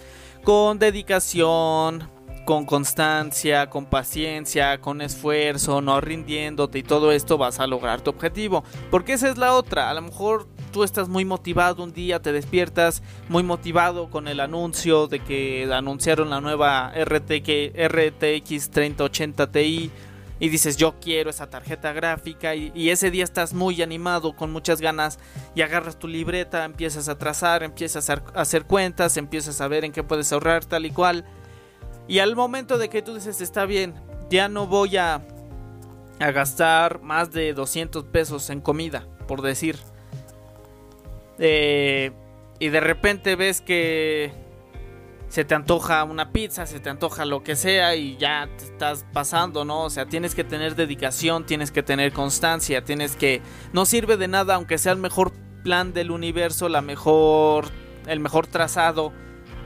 con 0.45 0.79
dedicación, 0.79 2.09
con 2.45 2.65
constancia, 2.65 3.69
con 3.69 3.87
paciencia, 3.87 4.79
con 4.79 5.01
esfuerzo, 5.01 5.81
no 5.81 5.99
rindiéndote 5.99 6.79
y 6.79 6.83
todo 6.83 7.11
esto 7.11 7.37
vas 7.37 7.59
a 7.59 7.67
lograr 7.67 8.01
tu 8.01 8.11
objetivo. 8.11 8.63
Porque 8.91 9.13
esa 9.13 9.29
es 9.29 9.37
la 9.37 9.53
otra. 9.53 9.89
A 9.89 9.93
lo 9.95 10.03
mejor 10.03 10.47
tú 10.71 10.83
estás 10.83 11.09
muy 11.09 11.25
motivado 11.25 11.83
un 11.83 11.91
día, 11.91 12.21
te 12.21 12.31
despiertas 12.31 13.01
muy 13.29 13.43
motivado 13.43 14.09
con 14.09 14.27
el 14.27 14.39
anuncio 14.39 15.07
de 15.07 15.19
que 15.19 15.67
anunciaron 15.73 16.29
la 16.29 16.39
nueva 16.39 16.93
RTX 16.95 18.69
3080 18.69 19.51
Ti 19.51 19.91
y 20.37 20.49
dices 20.49 20.77
yo 20.77 20.95
quiero 20.99 21.29
esa 21.29 21.49
tarjeta 21.49 21.93
gráfica 21.93 22.55
y, 22.55 22.89
ese 22.89 23.09
día 23.09 23.23
estás 23.23 23.53
muy 23.53 23.81
animado 23.81 24.35
con 24.35 24.51
muchas 24.51 24.81
ganas 24.81 25.17
y 25.55 25.61
agarras 25.61 25.97
tu 25.97 26.07
libreta, 26.07 26.65
empiezas 26.65 27.07
a 27.09 27.17
trazar, 27.17 27.63
empiezas 27.63 28.09
a 28.09 28.21
hacer 28.35 28.65
cuentas, 28.65 29.17
empiezas 29.17 29.61
a 29.61 29.67
ver 29.67 29.85
en 29.85 29.91
qué 29.91 30.03
puedes 30.03 30.31
ahorrar 30.31 30.65
tal 30.65 30.85
y 30.85 30.91
cual 30.91 31.25
y 32.07 32.19
al 32.19 32.35
momento 32.35 32.77
de 32.77 32.89
que 32.89 33.01
tú 33.01 33.15
dices, 33.15 33.41
está 33.41 33.65
bien, 33.65 33.95
ya 34.29 34.47
no 34.47 34.67
voy 34.67 34.97
a, 34.97 35.21
gastar 36.19 37.01
más 37.01 37.31
de 37.31 37.53
200 37.53 38.05
pesos 38.05 38.49
en 38.49 38.61
comida, 38.61 39.05
por 39.27 39.41
decir. 39.41 39.77
Eh, 41.39 42.11
y 42.59 42.69
de 42.69 42.79
repente 42.79 43.35
ves 43.35 43.59
que 43.59 44.31
se 45.27 45.43
te 45.43 45.55
antoja 45.55 46.05
una 46.05 46.31
pizza, 46.31 46.65
se 46.65 46.79
te 46.79 46.89
antoja 46.89 47.25
lo 47.25 47.43
que 47.43 47.57
sea 47.57 47.95
y 47.95 48.15
ya 48.15 48.47
te 48.57 48.63
estás 48.63 49.05
pasando, 49.11 49.65
¿no? 49.65 49.83
O 49.83 49.89
sea, 49.89 50.05
tienes 50.05 50.35
que 50.35 50.45
tener 50.45 50.75
dedicación, 50.75 51.45
tienes 51.45 51.71
que 51.71 51.83
tener 51.83 52.13
constancia, 52.13 52.85
tienes 52.85 53.17
que... 53.17 53.41
No 53.73 53.85
sirve 53.85 54.15
de 54.15 54.29
nada 54.29 54.55
aunque 54.55 54.77
sea 54.77 54.93
el 54.93 54.99
mejor 54.99 55.33
plan 55.63 55.91
del 55.91 56.11
universo, 56.11 56.69
la 56.69 56.81
mejor... 56.81 57.65
el 58.07 58.21
mejor 58.21 58.47
trazado 58.47 59.11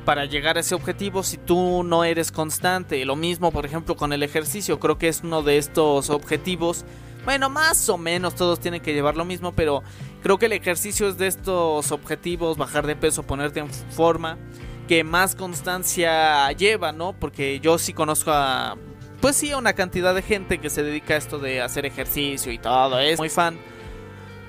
para 0.09 0.25
llegar 0.25 0.57
a 0.57 0.61
ese 0.61 0.73
objetivo 0.73 1.21
si 1.21 1.37
tú 1.37 1.83
no 1.83 2.03
eres 2.03 2.31
constante. 2.31 3.05
Lo 3.05 3.15
mismo, 3.15 3.51
por 3.51 3.67
ejemplo, 3.67 3.95
con 3.95 4.11
el 4.11 4.23
ejercicio. 4.23 4.79
Creo 4.79 4.97
que 4.97 5.07
es 5.07 5.21
uno 5.23 5.43
de 5.43 5.59
estos 5.59 6.09
objetivos. 6.09 6.83
Bueno, 7.25 7.51
más 7.51 7.87
o 7.89 7.97
menos 7.99 8.33
todos 8.33 8.59
tienen 8.59 8.81
que 8.81 8.91
llevar 8.91 9.15
lo 9.15 9.23
mismo, 9.23 9.51
pero 9.51 9.83
creo 10.23 10.39
que 10.39 10.47
el 10.47 10.53
ejercicio 10.53 11.07
es 11.07 11.19
de 11.19 11.27
estos 11.27 11.91
objetivos, 11.91 12.57
bajar 12.57 12.87
de 12.87 12.95
peso, 12.95 13.21
ponerte 13.21 13.59
en 13.59 13.69
forma, 13.69 14.39
que 14.87 15.03
más 15.03 15.35
constancia 15.35 16.51
lleva, 16.53 16.91
¿no? 16.91 17.13
Porque 17.13 17.59
yo 17.59 17.77
sí 17.77 17.93
conozco 17.93 18.31
a, 18.31 18.77
pues 19.21 19.35
sí, 19.35 19.51
a 19.51 19.57
una 19.57 19.73
cantidad 19.73 20.15
de 20.15 20.23
gente 20.23 20.57
que 20.57 20.71
se 20.71 20.81
dedica 20.81 21.13
a 21.13 21.17
esto 21.17 21.37
de 21.37 21.61
hacer 21.61 21.85
ejercicio 21.85 22.51
y 22.51 22.57
todo, 22.57 22.99
es 22.99 23.19
muy 23.19 23.29
fan. 23.29 23.59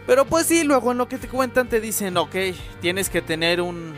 Pero 0.07 0.25
pues 0.25 0.47
sí, 0.47 0.65
luego 0.65 0.93
en 0.93 0.97
lo 0.97 1.07
que 1.07 1.19
te 1.19 1.29
cuentan 1.29 1.69
te 1.69 1.83
dicen, 1.83 2.17
ok, 2.17 2.35
tienes 2.81 3.11
que 3.11 3.21
tener 3.21 3.61
un, 3.61 3.93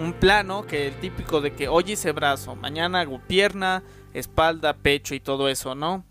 un 0.00 0.14
plano 0.14 0.66
que 0.66 0.86
el 0.86 0.94
típico 0.94 1.42
de 1.42 1.52
que 1.52 1.68
hoy 1.68 1.92
hice 1.92 2.12
brazo, 2.12 2.56
mañana 2.56 3.00
hago 3.00 3.20
pierna, 3.20 3.82
espalda, 4.14 4.78
pecho 4.78 5.14
y 5.14 5.20
todo 5.20 5.48
eso, 5.50 5.74
¿no? 5.74 6.06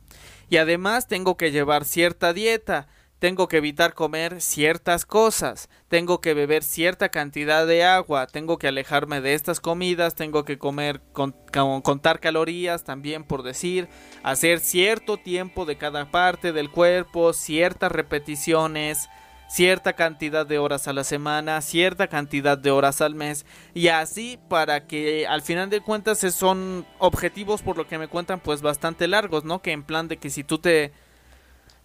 Y 0.47 0.57
además 0.57 1.07
tengo 1.07 1.37
que 1.37 1.51
llevar 1.51 1.85
cierta 1.85 2.31
dieta, 2.31 2.87
tengo 3.17 3.47
que 3.47 3.57
evitar 3.57 3.95
comer 3.95 4.41
ciertas 4.41 5.07
cosas, 5.07 5.69
tengo 5.87 6.21
que 6.21 6.35
beber 6.35 6.63
cierta 6.63 7.09
cantidad 7.09 7.65
de 7.65 7.83
agua, 7.83 8.27
tengo 8.27 8.59
que 8.59 8.67
alejarme 8.67 9.21
de 9.21 9.33
estas 9.33 9.59
comidas, 9.59 10.13
tengo 10.13 10.45
que 10.45 10.59
comer, 10.59 11.01
con, 11.11 11.35
contar 11.81 12.19
calorías 12.19 12.83
también 12.83 13.23
por 13.23 13.41
decir, 13.41 13.89
hacer 14.21 14.59
cierto 14.59 15.17
tiempo 15.17 15.65
de 15.65 15.77
cada 15.77 16.11
parte 16.11 16.53
del 16.53 16.69
cuerpo, 16.69 17.33
ciertas 17.33 17.91
repeticiones, 17.91 19.09
cierta 19.49 19.93
cantidad 19.93 20.45
de 20.45 20.59
horas 20.59 20.87
a 20.87 20.93
la 20.93 21.03
semana, 21.03 21.59
cierta 21.61 22.07
cantidad 22.07 22.57
de 22.57 22.69
horas 22.69 23.01
al 23.01 23.15
mes 23.15 23.45
y 23.73 23.87
así 23.87 24.39
para 24.47 24.85
que 24.85 25.25
al 25.27 25.41
final 25.41 25.69
de 25.71 25.81
cuentas 25.81 26.19
son 26.33 26.85
objetivos 26.99 27.63
por 27.63 27.75
lo 27.75 27.87
que 27.87 27.97
me 27.97 28.07
cuentan 28.07 28.39
pues 28.39 28.61
bastante 28.61 29.07
largos, 29.07 29.43
¿no? 29.43 29.61
Que 29.61 29.71
en 29.71 29.83
plan 29.83 30.07
de 30.07 30.17
que 30.17 30.29
si 30.29 30.43
tú 30.43 30.59
te 30.59 30.91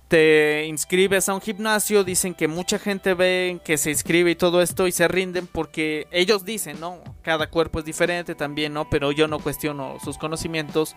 te 0.09 0.67
inscribes 0.67 1.31
a 1.31 1.35
un 1.35 1.41
gimnasio, 1.41 2.05
dicen 2.05 2.35
que 2.35 2.47
mucha 2.47 2.79
gente 2.79 3.15
ve 3.15 3.59
que 3.65 3.79
se 3.79 3.91
inscribe 3.91 4.33
y 4.33 4.37
todo 4.37 4.61
esto 4.61 4.87
y 4.87 4.93
se 4.93 5.09
rinden 5.09 5.47
porque 5.47 6.07
ellos 6.11 6.45
dicen, 6.45 6.79
¿no? 6.79 7.03
Cada 7.23 7.49
cuerpo 7.49 7.79
es 7.79 7.87
diferente 7.87 8.35
también, 8.35 8.75
¿no? 8.75 8.91
Pero 8.91 9.11
yo 9.11 9.27
no 9.27 9.39
cuestiono 9.39 9.97
sus 10.05 10.19
conocimientos 10.19 10.95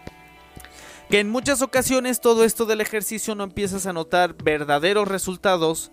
que 1.09 1.21
en 1.21 1.29
muchas 1.29 1.61
ocasiones 1.61 2.19
todo 2.19 2.43
esto 2.43 2.65
del 2.65 2.81
ejercicio 2.81 3.33
no 3.33 3.45
empiezas 3.45 3.85
a 3.85 3.93
notar 3.93 4.35
verdaderos 4.35 5.07
resultados 5.07 5.91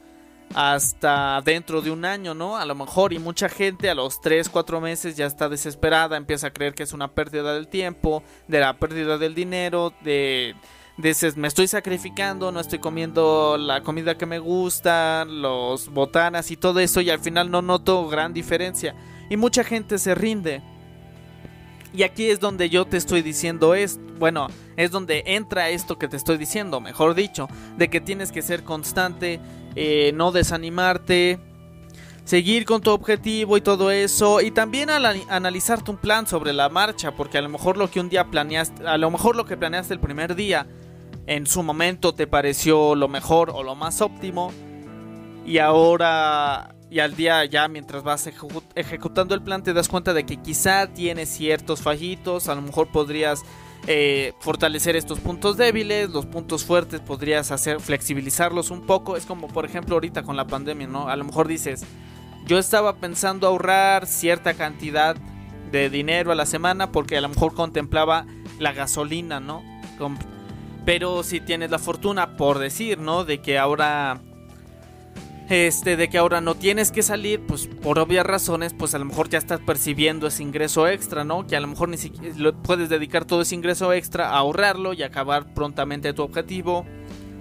hasta 0.54 1.40
dentro 1.44 1.82
de 1.82 1.90
un 1.90 2.04
año, 2.04 2.32
¿no? 2.32 2.56
A 2.56 2.64
lo 2.64 2.74
mejor 2.74 3.12
y 3.12 3.18
mucha 3.18 3.48
gente 3.48 3.90
a 3.90 3.94
los 3.94 4.20
3, 4.20 4.48
4 4.48 4.80
meses 4.80 5.16
ya 5.16 5.26
está 5.26 5.48
desesperada, 5.48 6.16
empieza 6.16 6.46
a 6.46 6.52
creer 6.52 6.74
que 6.74 6.84
es 6.84 6.92
una 6.92 7.08
pérdida 7.08 7.54
del 7.54 7.68
tiempo, 7.68 8.22
de 8.46 8.60
la 8.60 8.74
pérdida 8.78 9.18
del 9.18 9.34
dinero, 9.34 9.92
de 10.02 10.54
dices, 10.96 11.36
me 11.36 11.48
estoy 11.48 11.66
sacrificando, 11.66 12.52
no 12.52 12.60
estoy 12.60 12.78
comiendo 12.78 13.56
la 13.58 13.82
comida 13.82 14.16
que 14.16 14.26
me 14.26 14.38
gusta, 14.38 15.24
los 15.24 15.88
botanas 15.88 16.52
y 16.52 16.56
todo 16.56 16.78
eso 16.78 17.00
y 17.00 17.10
al 17.10 17.18
final 17.18 17.50
no 17.50 17.62
noto 17.62 18.06
gran 18.08 18.32
diferencia 18.32 18.94
y 19.28 19.36
mucha 19.36 19.64
gente 19.64 19.98
se 19.98 20.14
rinde. 20.14 20.62
Y 21.92 22.02
aquí 22.02 22.26
es 22.26 22.40
donde 22.40 22.70
yo 22.70 22.86
te 22.86 22.96
estoy 22.96 23.22
diciendo 23.22 23.74
esto, 23.74 24.00
bueno, 24.18 24.48
es 24.76 24.90
donde 24.90 25.22
entra 25.26 25.70
esto 25.70 25.98
que 25.98 26.08
te 26.08 26.16
estoy 26.16 26.38
diciendo, 26.38 26.80
mejor 26.80 27.14
dicho, 27.14 27.48
de 27.76 27.88
que 27.88 28.00
tienes 28.00 28.32
que 28.32 28.42
ser 28.42 28.64
constante, 28.64 29.40
eh, 29.76 30.12
no 30.14 30.32
desanimarte, 30.32 31.38
seguir 32.24 32.64
con 32.64 32.80
tu 32.80 32.90
objetivo 32.90 33.56
y 33.56 33.60
todo 33.60 33.90
eso, 33.90 34.40
y 34.40 34.50
también 34.50 34.90
analizarte 34.90 35.90
un 35.90 35.98
plan 35.98 36.26
sobre 36.26 36.52
la 36.52 36.68
marcha, 36.68 37.12
porque 37.12 37.38
a 37.38 37.42
lo 37.42 37.48
mejor 37.48 37.76
lo 37.76 37.90
que 37.90 38.00
un 38.00 38.08
día 38.08 38.30
planeaste, 38.30 38.86
a 38.86 38.96
lo 38.96 39.10
mejor 39.10 39.36
lo 39.36 39.44
que 39.44 39.56
planeaste 39.56 39.94
el 39.94 40.00
primer 40.00 40.34
día, 40.34 40.66
en 41.26 41.46
su 41.46 41.62
momento 41.62 42.14
te 42.14 42.26
pareció 42.26 42.94
lo 42.94 43.08
mejor 43.08 43.50
o 43.50 43.62
lo 43.62 43.74
más 43.74 44.00
óptimo, 44.00 44.52
y 45.46 45.58
ahora 45.58 46.74
y 46.90 47.00
al 47.00 47.16
día 47.16 47.44
ya 47.44 47.66
mientras 47.66 48.04
vas 48.04 48.30
ejecutando 48.76 49.34
el 49.34 49.42
plan 49.42 49.64
te 49.64 49.72
das 49.72 49.88
cuenta 49.88 50.14
de 50.14 50.24
que 50.24 50.36
quizá 50.36 50.86
tienes 50.86 51.28
ciertos 51.28 51.82
fallitos, 51.82 52.48
a 52.48 52.54
lo 52.54 52.62
mejor 52.62 52.92
podrías 52.92 53.42
eh, 53.86 54.32
fortalecer 54.40 54.96
estos 54.96 55.20
puntos 55.20 55.56
débiles, 55.58 56.10
los 56.10 56.24
puntos 56.24 56.64
fuertes 56.64 57.00
podrías 57.00 57.50
hacer 57.50 57.80
flexibilizarlos 57.80 58.70
un 58.70 58.86
poco, 58.86 59.16
es 59.16 59.26
como 59.26 59.48
por 59.48 59.66
ejemplo 59.66 59.96
ahorita 59.96 60.22
con 60.22 60.36
la 60.36 60.46
pandemia, 60.46 60.86
¿no? 60.86 61.08
A 61.08 61.16
lo 61.16 61.24
mejor 61.24 61.48
dices, 61.48 61.84
yo 62.46 62.58
estaba 62.58 62.96
pensando 62.96 63.46
ahorrar 63.46 64.06
cierta 64.06 64.54
cantidad 64.54 65.16
de 65.70 65.90
dinero 65.90 66.32
a 66.32 66.34
la 66.34 66.46
semana 66.46 66.92
porque 66.92 67.16
a 67.16 67.20
lo 67.20 67.28
mejor 67.28 67.54
contemplaba 67.54 68.26
la 68.58 68.72
gasolina, 68.72 69.40
¿no? 69.40 69.62
Pero 70.84 71.22
si 71.22 71.40
tienes 71.40 71.70
la 71.70 71.78
fortuna, 71.78 72.36
por 72.36 72.58
decir, 72.58 72.98
¿no? 72.98 73.24
De 73.24 73.42
que 73.42 73.58
ahora 73.58 74.22
este 75.48 75.96
de 75.96 76.08
que 76.08 76.18
ahora 76.18 76.40
no 76.40 76.54
tienes 76.54 76.90
que 76.90 77.02
salir, 77.02 77.40
pues 77.46 77.66
por 77.66 77.98
obvias 77.98 78.24
razones, 78.24 78.72
pues 78.72 78.94
a 78.94 78.98
lo 78.98 79.04
mejor 79.04 79.28
ya 79.28 79.38
estás 79.38 79.60
percibiendo 79.60 80.26
ese 80.26 80.42
ingreso 80.42 80.88
extra, 80.88 81.24
¿no? 81.24 81.46
Que 81.46 81.56
a 81.56 81.60
lo 81.60 81.66
mejor 81.66 81.90
ni 81.90 81.98
siquiera 81.98 82.52
puedes 82.62 82.88
dedicar 82.88 83.24
todo 83.24 83.42
ese 83.42 83.54
ingreso 83.54 83.92
extra 83.92 84.30
a 84.30 84.38
ahorrarlo 84.38 84.94
y 84.94 85.02
acabar 85.02 85.52
prontamente 85.52 86.14
tu 86.14 86.22
objetivo. 86.22 86.86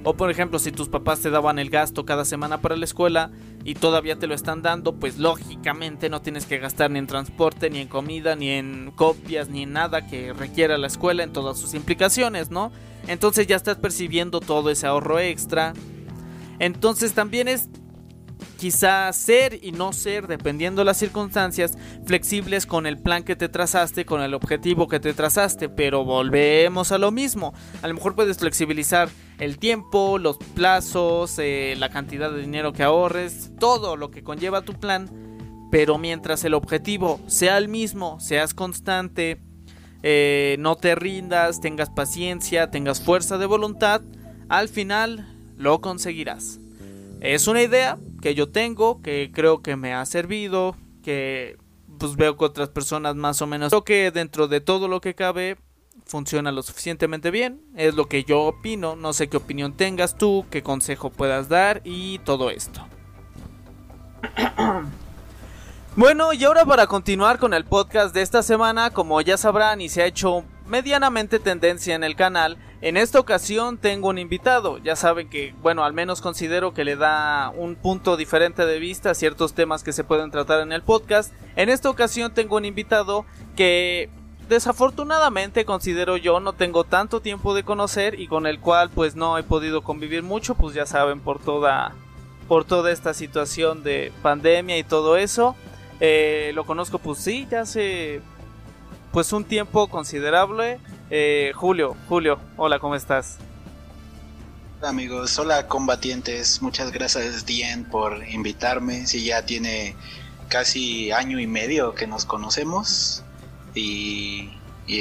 O 0.05 0.17
por 0.17 0.29
ejemplo, 0.29 0.59
si 0.59 0.73
tus 0.73 0.89
papás 0.89 1.21
te 1.21 1.29
daban 1.29 1.59
el 1.59 1.69
gasto 1.69 2.03
cada 2.03 2.25
semana 2.25 2.59
para 2.59 2.75
la 2.75 2.83
escuela 2.83 3.31
y 3.63 3.75
todavía 3.75 4.19
te 4.19 4.27
lo 4.27 4.35
están 4.35 4.61
dando, 4.61 4.99
pues 4.99 5.17
lógicamente 5.17 6.09
no 6.09 6.21
tienes 6.21 6.45
que 6.45 6.57
gastar 6.57 6.91
ni 6.91 6.99
en 6.99 7.07
transporte, 7.07 7.69
ni 7.69 7.79
en 7.79 7.87
comida, 7.87 8.35
ni 8.35 8.49
en 8.49 8.91
copias, 8.91 9.47
ni 9.47 9.63
en 9.63 9.71
nada 9.71 10.05
que 10.05 10.33
requiera 10.33 10.77
la 10.77 10.87
escuela 10.87 11.23
en 11.23 11.31
todas 11.31 11.57
sus 11.57 11.73
implicaciones, 11.73 12.51
¿no? 12.51 12.73
Entonces 13.07 13.47
ya 13.47 13.55
estás 13.55 13.77
percibiendo 13.77 14.41
todo 14.41 14.69
ese 14.69 14.87
ahorro 14.87 15.19
extra. 15.19 15.71
Entonces 16.59 17.13
también 17.13 17.47
es 17.47 17.69
quizá 18.63 19.11
ser 19.11 19.59
y 19.61 19.73
no 19.73 19.91
ser, 19.91 20.25
dependiendo 20.27 20.79
de 20.79 20.85
las 20.85 20.95
circunstancias, 20.95 21.77
flexibles 22.05 22.65
con 22.65 22.85
el 22.85 22.97
plan 22.97 23.23
que 23.23 23.35
te 23.35 23.49
trazaste, 23.49 24.05
con 24.05 24.21
el 24.21 24.33
objetivo 24.33 24.87
que 24.87 25.01
te 25.01 25.13
trazaste, 25.13 25.67
pero 25.67 26.05
volvemos 26.05 26.93
a 26.93 26.97
lo 26.97 27.11
mismo. 27.11 27.53
A 27.81 27.89
lo 27.89 27.93
mejor 27.93 28.15
puedes 28.15 28.37
flexibilizar 28.37 29.09
el 29.37 29.59
tiempo, 29.59 30.17
los 30.17 30.37
plazos, 30.37 31.39
eh, 31.39 31.75
la 31.77 31.89
cantidad 31.89 32.31
de 32.31 32.39
dinero 32.39 32.71
que 32.71 32.83
ahorres, 32.83 33.51
todo 33.59 33.97
lo 33.97 34.11
que 34.11 34.23
conlleva 34.23 34.61
tu 34.61 34.75
plan, 34.75 35.09
pero 35.69 35.97
mientras 35.97 36.45
el 36.45 36.53
objetivo 36.53 37.19
sea 37.27 37.57
el 37.57 37.67
mismo, 37.67 38.21
seas 38.21 38.53
constante, 38.53 39.41
eh, 40.03 40.55
no 40.59 40.77
te 40.77 40.95
rindas, 40.95 41.59
tengas 41.59 41.89
paciencia, 41.89 42.71
tengas 42.71 43.01
fuerza 43.01 43.37
de 43.37 43.45
voluntad, 43.45 44.03
al 44.47 44.69
final 44.69 45.27
lo 45.57 45.81
conseguirás. 45.81 46.61
Es 47.23 47.47
una 47.47 47.61
idea, 47.61 47.97
que 48.21 48.35
yo 48.35 48.49
tengo, 48.49 49.01
que 49.01 49.31
creo 49.33 49.61
que 49.61 49.77
me 49.77 49.93
ha 49.93 50.05
servido, 50.05 50.75
que 51.01 51.57
pues 51.97 52.17
veo 52.17 52.35
que 52.35 52.43
otras 52.43 52.67
personas 52.67 53.15
más 53.15 53.41
o 53.41 53.47
menos 53.47 53.69
creo 53.69 53.85
que 53.85 54.11
dentro 54.11 54.49
de 54.49 54.59
todo 54.59 54.89
lo 54.89 54.99
que 54.99 55.15
cabe 55.15 55.55
funciona 56.05 56.51
lo 56.51 56.61
suficientemente 56.63 57.31
bien, 57.31 57.61
es 57.77 57.95
lo 57.95 58.09
que 58.09 58.25
yo 58.25 58.41
opino, 58.41 58.97
no 58.97 59.13
sé 59.13 59.29
qué 59.29 59.37
opinión 59.37 59.71
tengas 59.71 60.17
tú, 60.17 60.45
qué 60.51 60.63
consejo 60.63 61.11
puedas 61.11 61.47
dar 61.47 61.81
y 61.85 62.19
todo 62.19 62.49
esto. 62.49 62.85
Bueno, 65.95 66.33
y 66.33 66.43
ahora 66.43 66.65
para 66.65 66.87
continuar 66.87 67.37
con 67.37 67.53
el 67.53 67.63
podcast 67.63 68.13
de 68.15 68.23
esta 68.23 68.43
semana, 68.43 68.89
como 68.89 69.21
ya 69.21 69.37
sabrán 69.37 69.79
y 69.79 69.87
se 69.87 70.01
ha 70.01 70.07
hecho 70.07 70.43
medianamente 70.65 71.39
tendencia 71.39 71.95
en 71.95 72.03
el 72.03 72.15
canal, 72.15 72.57
en 72.81 72.97
esta 72.97 73.19
ocasión 73.19 73.77
tengo 73.77 74.09
un 74.09 74.17
invitado. 74.17 74.77
Ya 74.79 74.95
saben 74.95 75.29
que, 75.29 75.53
bueno, 75.61 75.83
al 75.83 75.93
menos 75.93 76.21
considero 76.21 76.73
que 76.73 76.83
le 76.83 76.95
da 76.95 77.51
un 77.55 77.75
punto 77.75 78.17
diferente 78.17 78.65
de 78.65 78.79
vista 78.79 79.11
a 79.11 79.15
ciertos 79.15 79.53
temas 79.53 79.83
que 79.83 79.93
se 79.93 80.03
pueden 80.03 80.31
tratar 80.31 80.61
en 80.61 80.71
el 80.71 80.81
podcast. 80.81 81.33
En 81.55 81.69
esta 81.69 81.89
ocasión 81.89 82.33
tengo 82.33 82.57
un 82.57 82.65
invitado 82.65 83.25
que 83.55 84.09
desafortunadamente 84.49 85.63
considero 85.63 86.17
yo 86.17 86.39
no 86.39 86.53
tengo 86.53 86.83
tanto 86.83 87.21
tiempo 87.21 87.53
de 87.53 87.63
conocer 87.63 88.19
y 88.19 88.27
con 88.27 88.45
el 88.45 88.59
cual 88.59 88.89
pues 88.89 89.15
no 89.15 89.37
he 89.37 89.43
podido 89.43 89.81
convivir 89.81 90.21
mucho, 90.21 90.55
pues 90.55 90.75
ya 90.75 90.85
saben 90.85 91.21
por 91.21 91.39
toda 91.39 91.95
por 92.47 92.65
toda 92.65 92.91
esta 92.91 93.13
situación 93.13 93.83
de 93.83 94.11
pandemia 94.21 94.77
y 94.77 94.83
todo 94.83 95.15
eso. 95.15 95.55
Eh, 96.01 96.51
lo 96.53 96.65
conozco 96.65 96.99
pues 96.99 97.19
sí, 97.19 97.47
ya 97.49 97.61
hace 97.61 98.21
pues 99.13 99.31
un 99.31 99.45
tiempo 99.45 99.87
considerable. 99.87 100.79
Eh, 101.11 101.51
Julio, 101.55 101.95
Julio, 102.09 102.39
hola, 102.57 102.79
¿cómo 102.79 102.95
estás? 102.95 103.37
Hola 104.79 104.89
amigos, 104.89 105.37
hola 105.37 105.67
combatientes, 105.67 106.61
muchas 106.61 106.91
gracias 106.91 107.45
Dien 107.45 107.85
por 107.85 108.27
invitarme, 108.27 109.05
si 109.05 109.23
ya 109.23 109.45
tiene 109.45 109.95
casi 110.49 111.11
año 111.11 111.39
y 111.39 111.47
medio 111.47 111.93
que 111.93 112.05
nos 112.07 112.25
conocemos 112.25 113.23
y, 113.75 114.49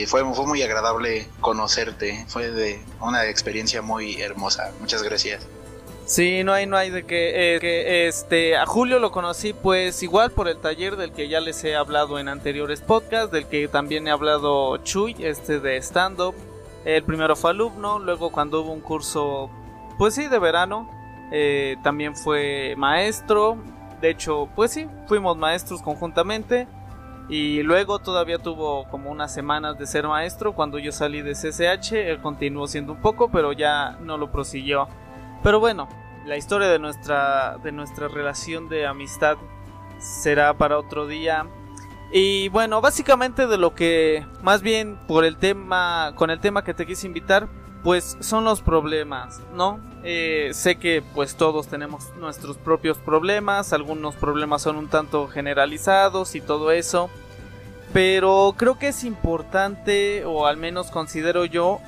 fue, 0.06 0.22
fue 0.34 0.46
muy 0.46 0.62
agradable 0.62 1.26
conocerte, 1.40 2.24
fue 2.28 2.50
de 2.50 2.84
una 3.00 3.26
experiencia 3.26 3.82
muy 3.82 4.20
hermosa, 4.20 4.72
muchas 4.78 5.02
gracias. 5.02 5.44
Sí, 6.12 6.44
no 6.44 6.52
hay, 6.52 6.66
no 6.66 6.76
hay 6.76 6.90
de 6.90 7.06
que, 7.06 7.56
eh, 7.56 8.06
este, 8.06 8.54
a 8.54 8.66
Julio 8.66 8.98
lo 8.98 9.10
conocí 9.12 9.54
pues 9.54 10.02
igual 10.02 10.30
por 10.30 10.46
el 10.46 10.58
taller 10.58 10.96
del 10.96 11.12
que 11.12 11.26
ya 11.30 11.40
les 11.40 11.64
he 11.64 11.74
hablado 11.74 12.18
en 12.18 12.28
anteriores 12.28 12.82
podcasts, 12.82 13.32
del 13.32 13.46
que 13.46 13.66
también 13.66 14.06
he 14.06 14.10
hablado 14.10 14.76
Chuy, 14.76 15.16
este 15.20 15.58
de 15.58 15.78
stand-up. 15.78 16.34
El 16.84 17.02
primero 17.04 17.34
fue 17.34 17.52
alumno, 17.52 17.98
luego 17.98 18.30
cuando 18.30 18.60
hubo 18.60 18.72
un 18.72 18.82
curso, 18.82 19.48
pues 19.96 20.14
sí, 20.14 20.28
de 20.28 20.38
verano, 20.38 20.86
eh, 21.32 21.76
también 21.82 22.14
fue 22.14 22.74
maestro. 22.76 23.56
De 24.02 24.10
hecho, 24.10 24.50
pues 24.54 24.70
sí, 24.72 24.86
fuimos 25.06 25.38
maestros 25.38 25.80
conjuntamente. 25.80 26.68
Y 27.30 27.62
luego 27.62 28.00
todavía 28.00 28.36
tuvo 28.36 28.86
como 28.90 29.10
unas 29.10 29.32
semanas 29.32 29.78
de 29.78 29.86
ser 29.86 30.06
maestro. 30.06 30.52
Cuando 30.52 30.78
yo 30.78 30.92
salí 30.92 31.22
de 31.22 31.32
CCH, 31.32 31.92
él 31.92 32.20
continuó 32.20 32.66
siendo 32.66 32.92
un 32.92 33.00
poco, 33.00 33.30
pero 33.30 33.54
ya 33.54 33.96
no 34.02 34.18
lo 34.18 34.30
prosiguió. 34.30 34.88
Pero 35.42 35.58
bueno, 35.58 35.88
la 36.26 36.36
historia 36.36 36.68
de 36.68 36.78
nuestra, 36.78 37.58
de 37.58 37.72
nuestra 37.72 38.08
relación 38.08 38.68
de 38.68 38.86
amistad 38.86 39.36
será 39.98 40.54
para 40.54 40.78
otro 40.78 41.06
día. 41.06 41.46
Y 42.12 42.48
bueno, 42.48 42.80
básicamente 42.80 43.46
de 43.46 43.56
lo 43.56 43.74
que, 43.74 44.26
más 44.42 44.62
bien 44.62 44.98
por 45.08 45.24
el 45.24 45.38
tema, 45.38 46.12
con 46.16 46.30
el 46.30 46.40
tema 46.40 46.62
que 46.62 46.74
te 46.74 46.86
quise 46.86 47.06
invitar, 47.06 47.48
pues 47.82 48.16
son 48.20 48.44
los 48.44 48.60
problemas, 48.60 49.40
¿no? 49.54 49.80
Eh, 50.04 50.50
sé 50.52 50.76
que 50.76 51.02
pues 51.14 51.36
todos 51.36 51.68
tenemos 51.68 52.14
nuestros 52.16 52.56
propios 52.56 52.98
problemas, 52.98 53.72
algunos 53.72 54.14
problemas 54.14 54.62
son 54.62 54.76
un 54.76 54.88
tanto 54.88 55.26
generalizados 55.28 56.34
y 56.34 56.40
todo 56.40 56.70
eso, 56.70 57.10
pero 57.92 58.54
creo 58.56 58.78
que 58.78 58.88
es 58.88 59.04
importante, 59.04 60.24
o 60.24 60.46
al 60.46 60.56
menos 60.56 60.90
considero 60.90 61.44
yo, 61.44 61.80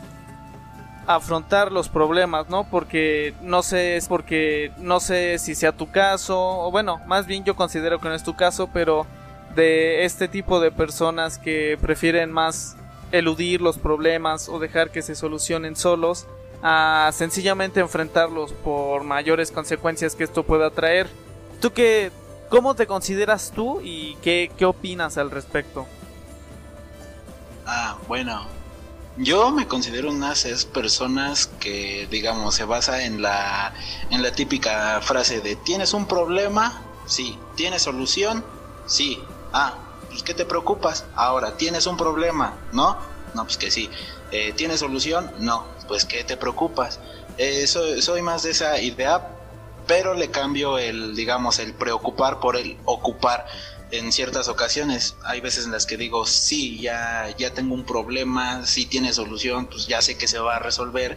afrontar 1.06 1.72
los 1.72 1.88
problemas, 1.88 2.48
¿no? 2.48 2.68
Porque 2.70 3.34
no 3.42 3.62
sé, 3.62 3.96
es 3.96 4.08
porque 4.08 4.72
no 4.78 5.00
sé 5.00 5.38
si 5.38 5.54
sea 5.54 5.72
tu 5.72 5.90
caso, 5.90 6.38
o 6.38 6.70
bueno, 6.70 7.00
más 7.06 7.26
bien 7.26 7.44
yo 7.44 7.56
considero 7.56 8.00
que 8.00 8.08
no 8.08 8.14
es 8.14 8.24
tu 8.24 8.36
caso, 8.36 8.68
pero 8.72 9.06
de 9.54 10.04
este 10.04 10.28
tipo 10.28 10.60
de 10.60 10.70
personas 10.70 11.38
que 11.38 11.78
prefieren 11.80 12.32
más 12.32 12.76
eludir 13.12 13.60
los 13.60 13.78
problemas 13.78 14.48
o 14.48 14.58
dejar 14.58 14.90
que 14.90 15.02
se 15.02 15.14
solucionen 15.14 15.76
solos 15.76 16.26
a 16.62 17.10
sencillamente 17.12 17.80
enfrentarlos 17.80 18.52
por 18.52 19.04
mayores 19.04 19.52
consecuencias 19.52 20.14
que 20.16 20.24
esto 20.24 20.42
pueda 20.44 20.70
traer. 20.70 21.08
¿Tú 21.60 21.72
qué, 21.72 22.10
cómo 22.48 22.74
te 22.74 22.86
consideras 22.86 23.52
tú 23.54 23.80
y 23.82 24.16
qué, 24.22 24.50
qué 24.56 24.64
opinas 24.64 25.18
al 25.18 25.30
respecto? 25.30 25.86
Ah, 27.66 27.96
bueno, 28.08 28.46
yo 29.16 29.50
me 29.52 29.68
considero 29.68 30.10
unas 30.10 30.44
esas 30.44 30.64
personas 30.64 31.46
que, 31.60 32.08
digamos, 32.10 32.54
se 32.54 32.64
basa 32.64 33.04
en 33.04 33.22
la, 33.22 33.72
en 34.10 34.22
la 34.22 34.32
típica 34.32 35.00
frase 35.02 35.40
de 35.40 35.56
¿tienes 35.56 35.94
un 35.94 36.06
problema? 36.06 36.82
Sí. 37.06 37.38
¿Tienes 37.54 37.82
solución? 37.82 38.44
Sí. 38.86 39.22
Ah, 39.52 39.74
pues 40.08 40.22
¿qué 40.22 40.34
te 40.34 40.44
preocupas? 40.44 41.04
Ahora, 41.14 41.56
¿tienes 41.56 41.86
un 41.86 41.96
problema? 41.96 42.54
¿No? 42.72 42.96
No, 43.34 43.44
pues 43.44 43.56
que 43.56 43.70
sí. 43.70 43.88
Eh, 44.32 44.52
¿Tienes 44.56 44.80
solución? 44.80 45.30
No. 45.38 45.64
Pues 45.86 46.04
¿qué 46.04 46.24
te 46.24 46.36
preocupas? 46.36 46.98
Eh, 47.36 47.66
soy, 47.66 48.02
soy 48.02 48.22
más 48.22 48.42
de 48.42 48.50
esa 48.50 48.80
idea, 48.80 49.28
pero 49.86 50.14
le 50.14 50.30
cambio 50.30 50.78
el, 50.78 51.14
digamos, 51.14 51.58
el 51.58 51.74
preocupar 51.74 52.40
por 52.40 52.56
el 52.56 52.78
ocupar 52.84 53.46
en 53.90 54.12
ciertas 54.12 54.48
ocasiones. 54.48 55.16
Hay 55.24 55.40
veces 55.40 55.66
en 55.66 55.72
las 55.72 55.86
que 55.86 55.96
digo, 55.96 56.26
sí, 56.26 56.80
ya, 56.80 57.34
ya 57.36 57.52
tengo 57.52 57.74
un 57.74 57.84
problema, 57.84 58.66
sí 58.66 58.86
tiene 58.86 59.12
solución, 59.12 59.66
pues 59.66 59.86
ya 59.86 60.02
sé 60.02 60.16
que 60.16 60.28
se 60.28 60.38
va 60.38 60.56
a 60.56 60.58
resolver 60.58 61.16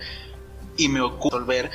y 0.78 0.90
me 0.90 1.02
ocupo 1.02 1.38
resolver 1.38 1.72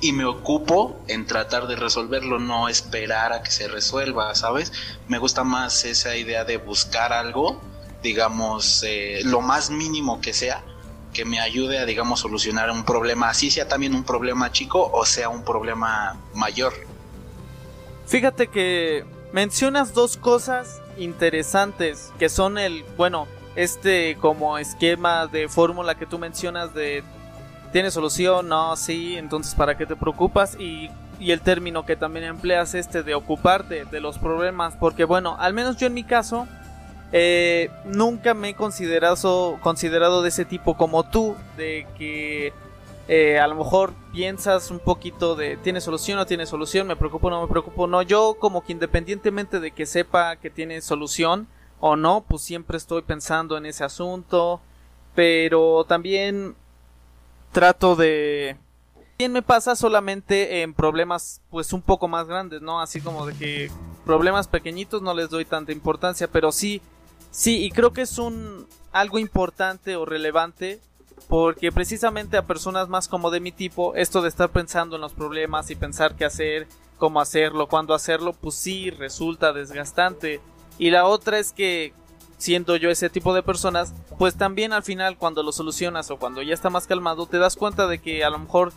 y 0.00 0.12
me 0.12 0.24
ocupo 0.24 0.98
en 1.08 1.26
tratar 1.26 1.66
de 1.66 1.76
resolverlo, 1.76 2.38
no 2.38 2.68
esperar 2.68 3.32
a 3.32 3.42
que 3.42 3.50
se 3.50 3.68
resuelva, 3.68 4.34
¿sabes? 4.34 4.72
Me 5.08 5.18
gusta 5.18 5.44
más 5.44 5.84
esa 5.84 6.16
idea 6.16 6.44
de 6.44 6.56
buscar 6.56 7.12
algo, 7.12 7.60
digamos, 8.02 8.82
eh, 8.86 9.20
lo 9.24 9.42
más 9.42 9.70
mínimo 9.70 10.20
que 10.20 10.32
sea, 10.32 10.64
que 11.12 11.24
me 11.24 11.40
ayude 11.40 11.78
a, 11.78 11.84
digamos, 11.84 12.20
solucionar 12.20 12.70
un 12.70 12.84
problema, 12.84 13.28
así 13.28 13.50
sea 13.50 13.68
también 13.68 13.94
un 13.94 14.04
problema 14.04 14.50
chico 14.52 14.90
o 14.92 15.04
sea 15.04 15.28
un 15.28 15.44
problema 15.44 16.18
mayor. 16.34 16.72
Fíjate 18.06 18.48
que 18.48 19.04
mencionas 19.32 19.94
dos 19.94 20.16
cosas 20.16 20.82
interesantes 20.98 22.12
que 22.18 22.28
son 22.28 22.58
el, 22.58 22.84
bueno, 22.96 23.26
este 23.56 24.16
como 24.20 24.58
esquema 24.58 25.26
de 25.26 25.48
fórmula 25.48 25.96
que 25.96 26.06
tú 26.06 26.18
mencionas 26.18 26.74
de 26.74 27.02
tiene 27.72 27.90
solución, 27.90 28.48
no, 28.48 28.76
sí, 28.76 29.16
entonces 29.16 29.54
para 29.54 29.76
qué 29.76 29.86
te 29.86 29.94
preocupas 29.94 30.56
y, 30.58 30.90
y 31.20 31.30
el 31.30 31.40
término 31.40 31.86
que 31.86 31.94
también 31.94 32.24
empleas 32.24 32.74
este 32.74 33.02
de 33.02 33.14
ocuparte 33.14 33.84
de 33.84 34.00
los 34.00 34.18
problemas, 34.18 34.76
porque 34.76 35.04
bueno, 35.04 35.36
al 35.38 35.54
menos 35.54 35.76
yo 35.76 35.86
en 35.86 35.94
mi 35.94 36.02
caso 36.02 36.48
eh, 37.12 37.70
nunca 37.84 38.34
me 38.34 38.50
he 38.50 38.54
considerado, 38.54 39.58
considerado 39.60 40.22
de 40.22 40.28
ese 40.28 40.44
tipo 40.44 40.76
como 40.76 41.04
tú, 41.04 41.36
de 41.56 41.86
que 41.96 42.52
eh, 43.12 43.40
a 43.40 43.48
lo 43.48 43.56
mejor 43.56 43.92
piensas 44.12 44.70
un 44.70 44.78
poquito 44.78 45.34
de 45.34 45.56
tiene 45.56 45.80
solución 45.80 46.20
o 46.20 46.26
tiene 46.26 46.46
solución, 46.46 46.86
me 46.86 46.94
preocupo 46.94 47.26
o 47.26 47.30
no 47.30 47.42
me 47.42 47.48
preocupo, 47.48 47.88
no, 47.88 48.02
yo 48.02 48.36
como 48.38 48.62
que 48.62 48.70
independientemente 48.70 49.58
de 49.58 49.72
que 49.72 49.84
sepa 49.84 50.36
que 50.36 50.48
tiene 50.48 50.80
solución 50.80 51.48
o 51.80 51.96
no, 51.96 52.24
pues 52.28 52.42
siempre 52.42 52.76
estoy 52.76 53.02
pensando 53.02 53.56
en 53.56 53.66
ese 53.66 53.82
asunto, 53.82 54.60
pero 55.16 55.84
también 55.88 56.54
trato 57.50 57.96
de 57.96 58.56
bien 59.18 59.32
me 59.32 59.42
pasa 59.42 59.74
solamente 59.74 60.62
en 60.62 60.72
problemas 60.72 61.40
pues 61.50 61.72
un 61.72 61.82
poco 61.82 62.06
más 62.06 62.28
grandes, 62.28 62.62
¿no? 62.62 62.80
Así 62.80 63.00
como 63.00 63.26
de 63.26 63.34
que 63.34 63.72
problemas 64.04 64.46
pequeñitos 64.46 65.02
no 65.02 65.14
les 65.14 65.30
doy 65.30 65.44
tanta 65.44 65.72
importancia, 65.72 66.28
pero 66.28 66.52
sí 66.52 66.80
sí 67.32 67.64
y 67.64 67.72
creo 67.72 67.92
que 67.92 68.02
es 68.02 68.18
un 68.18 68.68
algo 68.92 69.18
importante 69.18 69.96
o 69.96 70.04
relevante 70.04 70.78
porque 71.30 71.70
precisamente 71.70 72.36
a 72.36 72.44
personas 72.44 72.88
más 72.88 73.06
como 73.06 73.30
de 73.30 73.38
mi 73.38 73.52
tipo, 73.52 73.94
esto 73.94 74.20
de 74.20 74.28
estar 74.28 74.50
pensando 74.50 74.96
en 74.96 75.00
los 75.00 75.12
problemas 75.12 75.70
y 75.70 75.76
pensar 75.76 76.16
qué 76.16 76.24
hacer, 76.24 76.66
cómo 76.98 77.20
hacerlo, 77.20 77.68
cuándo 77.68 77.94
hacerlo, 77.94 78.32
pues 78.32 78.56
sí 78.56 78.90
resulta 78.90 79.52
desgastante. 79.52 80.40
Y 80.76 80.90
la 80.90 81.06
otra 81.06 81.38
es 81.38 81.52
que, 81.52 81.94
siendo 82.36 82.74
yo 82.74 82.90
ese 82.90 83.10
tipo 83.10 83.32
de 83.32 83.44
personas, 83.44 83.94
pues 84.18 84.34
también 84.34 84.72
al 84.72 84.82
final 84.82 85.18
cuando 85.18 85.44
lo 85.44 85.52
solucionas 85.52 86.10
o 86.10 86.16
cuando 86.16 86.42
ya 86.42 86.52
está 86.52 86.68
más 86.68 86.88
calmado, 86.88 87.26
te 87.26 87.38
das 87.38 87.54
cuenta 87.54 87.86
de 87.86 88.00
que 88.00 88.24
a 88.24 88.30
lo 88.30 88.40
mejor 88.40 88.72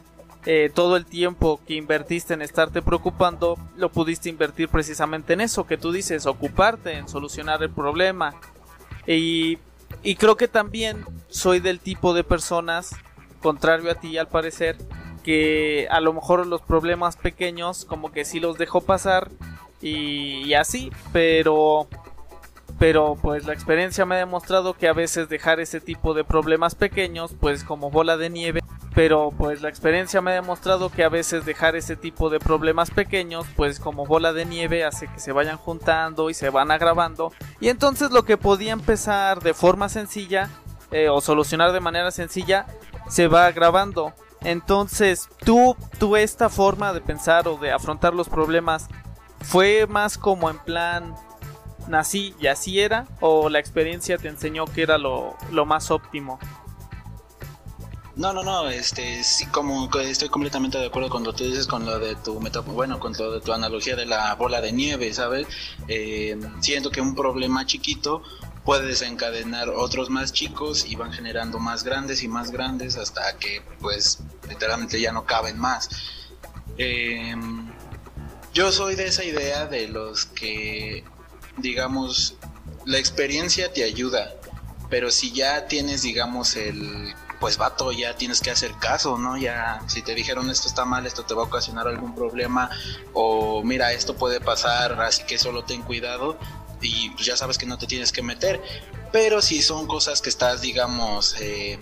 eh, 0.46 0.70
todo 0.72 0.96
el 0.96 1.08
tiempo 1.08 1.60
que 1.66 1.74
invertiste 1.74 2.36
en 2.36 2.44
estarte 2.44 2.84
preocupando, 2.84 3.58
lo 3.78 3.90
pudiste 3.90 4.30
invertir 4.30 4.70
precisamente 4.70 5.34
en 5.34 5.42
eso 5.42 5.66
que 5.66 5.80
tú 5.80 5.92
dices, 5.92 6.28
ocuparte 6.28 7.00
en 7.00 7.10
solucionar 7.10 7.64
el 7.64 7.72
problema. 7.72 8.36
Y 9.08 9.58
y 10.02 10.16
creo 10.16 10.36
que 10.38 10.48
también 10.48 11.06
soy 11.30 11.60
del 11.60 11.80
tipo 11.80 12.14
de 12.14 12.24
personas, 12.24 12.96
contrario 13.42 13.92
a 13.92 13.96
ti 13.96 14.18
al 14.18 14.28
parecer, 14.28 14.78
que 15.24 15.88
a 15.90 16.02
lo 16.02 16.14
mejor 16.14 16.46
los 16.46 16.62
problemas 16.62 17.16
pequeños 17.18 17.86
como 17.86 18.12
que 18.12 18.26
sí 18.26 18.40
los 18.40 18.58
dejo 18.58 18.82
pasar 18.82 19.30
y, 19.82 20.54
así, 20.54 20.92
pero 21.12 21.88
pero 22.84 23.18
pues 23.22 23.46
la 23.46 23.54
experiencia 23.54 24.06
me 24.06 24.16
ha 24.16 24.18
demostrado 24.18 24.74
que 24.74 24.90
a 24.90 24.94
veces 24.94 25.30
dejar 25.30 25.62
ese 25.62 25.80
tipo 25.80 26.14
de 26.14 26.26
problemas 26.26 26.76
pequeños 26.76 27.34
pues 27.40 27.64
como 27.64 27.90
bola 27.90 28.18
de 28.18 28.30
nieve 28.30 28.60
pero 28.94 29.32
pues 29.38 29.62
la 29.62 29.70
experiencia 29.70 30.20
me 30.20 30.32
ha 30.32 30.34
demostrado 30.34 30.90
que 30.90 31.06
a 31.06 31.08
veces 31.08 31.46
dejar 31.46 31.78
ese 31.78 31.96
tipo 31.96 32.30
de 32.30 32.42
problemas 32.42 32.92
pequeños 32.92 33.46
pues 33.56 33.80
como 33.80 34.06
bola 34.06 34.34
de 34.34 34.44
nieve 34.44 34.84
hace 34.84 35.08
que 35.08 35.22
se 35.22 35.32
vayan 35.32 35.56
juntando 35.56 36.30
y 36.30 36.34
se 36.34 36.50
van 36.50 36.72
agravando. 36.72 37.32
Y 37.62 37.70
entonces 37.70 38.12
lo 38.12 38.26
que 38.26 38.38
podía 38.38 38.74
empezar 38.74 39.42
de 39.42 39.54
forma 39.54 39.88
sencilla 39.88 40.50
eh, 40.92 41.08
o 41.08 41.22
solucionar 41.22 41.72
de 41.72 41.80
manera 41.80 42.12
sencilla 42.12 42.66
se 43.08 43.30
va 43.30 43.46
agravando. 43.46 44.12
Entonces 44.42 45.30
tú 45.46 45.78
tú 46.00 46.18
esta 46.18 46.50
forma 46.50 46.92
de 46.92 47.00
pensar 47.00 47.48
o 47.48 47.56
de 47.56 47.72
afrontar 47.72 48.14
los 48.14 48.28
problemas 48.28 48.90
fue 49.40 49.88
más 49.88 50.18
como 50.18 50.50
en 50.50 50.60
plan 50.60 51.16
nací 51.88 52.36
y 52.40 52.48
así 52.48 52.80
era 52.80 53.08
o 53.20 53.50
la 53.50 53.60
experiencia 53.60 54.18
te 54.18 54.28
enseñó 54.28 54.66
que 54.66 54.84
era 54.84 54.98
lo, 54.98 55.36
lo 55.52 55.66
más 55.66 55.92
óptimo 55.92 56.40
no, 58.16 58.32
no, 58.32 58.44
no, 58.44 58.70
este, 58.70 59.24
sí, 59.24 59.48
como 59.48 59.90
estoy 60.00 60.30
completamente 60.30 60.78
de 60.78 60.86
acuerdo 60.86 61.10
con 61.10 61.24
lo 61.24 61.32
que 61.32 61.40
tú 61.40 61.44
dices, 61.46 61.66
con 61.66 61.84
lo 61.84 61.98
de 61.98 62.16
tu 62.16 62.36
bueno, 62.36 63.00
con 63.00 63.14
lo 63.14 63.32
de 63.32 63.42
tu 63.42 63.54
analogía 63.54 63.96
de 63.96 64.06
la 64.06 64.36
bola 64.36 64.62
de 64.62 64.72
nieve, 64.72 65.12
¿sabes? 65.16 65.48
Eh, 65.88 66.40
siento 66.62 66.92
que 66.92 67.02
un 67.02 67.16
problema 67.16 67.66
chiquito 67.66 68.22
puede 68.66 68.86
desencadenar 68.86 69.70
otros 69.70 70.12
más 70.12 70.32
chicos 70.32 70.86
y 70.86 70.96
van 70.96 71.12
generando 71.12 71.58
más 71.58 71.84
grandes 71.84 72.22
y 72.22 72.28
más 72.28 72.52
grandes 72.52 72.98
hasta 72.98 73.36
que, 73.40 73.64
pues, 73.80 74.20
literalmente 74.48 75.02
ya 75.02 75.12
no 75.12 75.26
caben 75.26 75.58
más. 75.58 75.90
Eh, 76.78 77.36
yo 78.54 78.72
soy 78.72 78.94
de 78.94 79.08
esa 79.08 79.24
idea 79.24 79.66
de 79.66 79.88
los 79.88 80.26
que, 80.26 81.04
digamos, 81.58 82.36
la 82.86 82.98
experiencia 82.98 83.72
te 83.72 83.84
ayuda, 83.84 84.34
pero 84.90 85.12
si 85.12 85.32
ya 85.32 85.68
tienes, 85.68 86.02
digamos, 86.02 86.56
el 86.56 87.14
pues 87.40 87.58
vato, 87.58 87.92
ya 87.92 88.16
tienes 88.16 88.40
que 88.40 88.52
hacer 88.52 88.72
caso, 88.80 89.18
¿no? 89.18 89.36
Ya 89.36 89.82
si 89.88 90.02
te 90.02 90.16
dijeron 90.16 90.50
esto 90.50 90.70
está 90.70 90.86
mal, 90.86 91.06
esto 91.06 91.26
te 91.26 91.34
va 91.34 91.42
a 91.42 91.46
ocasionar 91.46 91.90
algún 91.90 92.16
problema 92.16 92.70
o 93.12 93.62
mira, 93.64 93.92
esto 93.92 94.16
puede 94.16 94.40
pasar, 94.40 95.02
así 95.02 95.24
que 95.24 95.38
solo 95.38 95.66
ten 95.66 95.82
cuidado 95.82 96.38
y 96.80 97.10
pues 97.10 97.26
ya 97.26 97.36
sabes 97.36 97.58
que 97.58 97.66
no 97.66 97.78
te 97.78 97.86
tienes 97.86 98.14
que 98.14 98.22
meter. 98.22 98.62
Pero 99.12 99.42
si 99.42 99.62
son 99.62 99.88
cosas 99.88 100.22
que 100.22 100.30
estás, 100.30 100.62
digamos, 100.62 101.36
eh, 101.42 101.80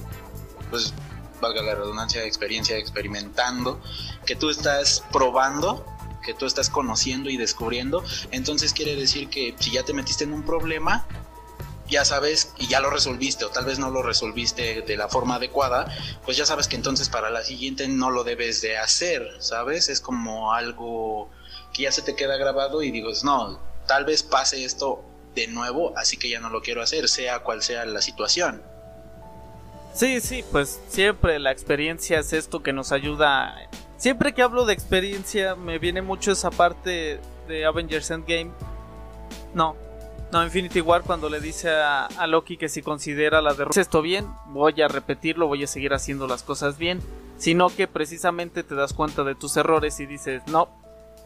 pues 0.71 0.95
valga 1.39 1.61
la 1.61 1.75
redundancia, 1.75 2.23
experiencia 2.23 2.77
experimentando, 2.77 3.81
que 4.25 4.35
tú 4.35 4.49
estás 4.49 5.03
probando, 5.11 5.85
que 6.21 6.33
tú 6.33 6.45
estás 6.45 6.69
conociendo 6.69 7.29
y 7.29 7.37
descubriendo, 7.37 8.03
entonces 8.31 8.73
quiere 8.73 8.95
decir 8.95 9.29
que 9.29 9.55
si 9.59 9.71
ya 9.71 9.83
te 9.83 9.93
metiste 9.93 10.23
en 10.23 10.33
un 10.33 10.43
problema, 10.43 11.05
ya 11.91 12.05
sabes 12.05 12.53
y 12.57 12.67
ya 12.67 12.79
lo 12.79 12.89
resolviste 12.89 13.43
o 13.43 13.49
tal 13.49 13.65
vez 13.65 13.77
no 13.77 13.89
lo 13.89 14.01
resolviste 14.01 14.81
de 14.81 14.97
la 14.97 15.09
forma 15.09 15.35
adecuada, 15.35 15.93
pues 16.23 16.37
ya 16.37 16.45
sabes 16.45 16.67
que 16.67 16.77
entonces 16.77 17.09
para 17.09 17.29
la 17.29 17.43
siguiente 17.43 17.87
no 17.87 18.09
lo 18.09 18.23
debes 18.23 18.61
de 18.61 18.77
hacer, 18.77 19.27
¿sabes? 19.39 19.89
Es 19.89 19.99
como 19.99 20.53
algo 20.53 21.29
que 21.73 21.83
ya 21.83 21.91
se 21.91 22.01
te 22.01 22.15
queda 22.15 22.37
grabado 22.37 22.81
y 22.81 22.91
digo, 22.91 23.11
no, 23.23 23.59
tal 23.87 24.05
vez 24.05 24.23
pase 24.23 24.63
esto 24.63 25.03
de 25.35 25.47
nuevo, 25.47 25.93
así 25.97 26.17
que 26.17 26.29
ya 26.29 26.39
no 26.39 26.49
lo 26.49 26.61
quiero 26.61 26.81
hacer, 26.81 27.09
sea 27.09 27.39
cual 27.39 27.61
sea 27.61 27.85
la 27.85 28.01
situación. 28.01 28.63
Sí, 29.93 30.21
sí, 30.21 30.43
pues 30.49 30.79
siempre 30.87 31.37
la 31.39 31.51
experiencia 31.51 32.19
es 32.19 32.31
esto 32.31 32.63
que 32.63 32.71
nos 32.71 32.93
ayuda. 32.93 33.69
Siempre 34.01 34.33
que 34.33 34.41
hablo 34.41 34.65
de 34.65 34.73
experiencia 34.73 35.53
me 35.53 35.77
viene 35.77 36.01
mucho 36.01 36.31
esa 36.31 36.49
parte 36.49 37.19
de 37.47 37.65
Avengers 37.65 38.09
Endgame. 38.09 38.49
No, 39.53 39.75
no, 40.31 40.43
Infinity 40.43 40.81
War 40.81 41.03
cuando 41.03 41.29
le 41.29 41.39
dice 41.39 41.69
a, 41.69 42.07
Loki 42.25 42.57
que 42.57 42.67
si 42.67 42.81
considera 42.81 43.43
la 43.43 43.53
derrota 43.53 43.79
esto 43.79 44.01
bien, 44.01 44.25
voy 44.47 44.81
a 44.81 44.87
repetirlo, 44.87 45.45
voy 45.45 45.65
a 45.65 45.67
seguir 45.67 45.93
haciendo 45.93 46.25
las 46.25 46.41
cosas 46.41 46.79
bien, 46.79 46.99
sino 47.37 47.69
que 47.69 47.87
precisamente 47.87 48.63
te 48.63 48.73
das 48.73 48.93
cuenta 48.93 49.23
de 49.23 49.35
tus 49.35 49.55
errores 49.55 49.99
y 49.99 50.07
dices, 50.07 50.41
no, 50.47 50.67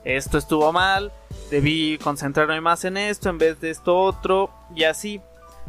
esto 0.03 0.37
estuvo 0.37 0.73
mal, 0.73 1.13
debí 1.49 1.97
concentrarme 1.99 2.59
más 2.59 2.83
en 2.83 2.97
esto 2.97 3.29
en 3.29 3.37
vez 3.37 3.61
de 3.61 3.69
esto 3.69 3.97
otro, 3.97 4.49
y 4.75 4.83
así. 4.83 5.21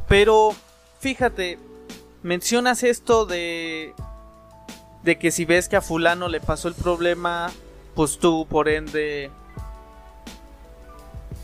Pero, 0.09 0.57
fíjate, 0.99 1.61
mencionas 2.25 2.83
esto 2.83 3.27
de 3.27 3.95
de 5.07 5.19
que 5.19 5.31
si 5.31 5.45
ves 5.45 5.69
que 5.69 5.77
a 5.77 5.81
fulano 5.81 6.29
le 6.29 6.41
pasó 6.41 6.67
el 6.67 6.75
problema, 6.75 7.53
pues 7.95 8.19
tú 8.19 8.47
por 8.51 8.69
ende 8.69 9.31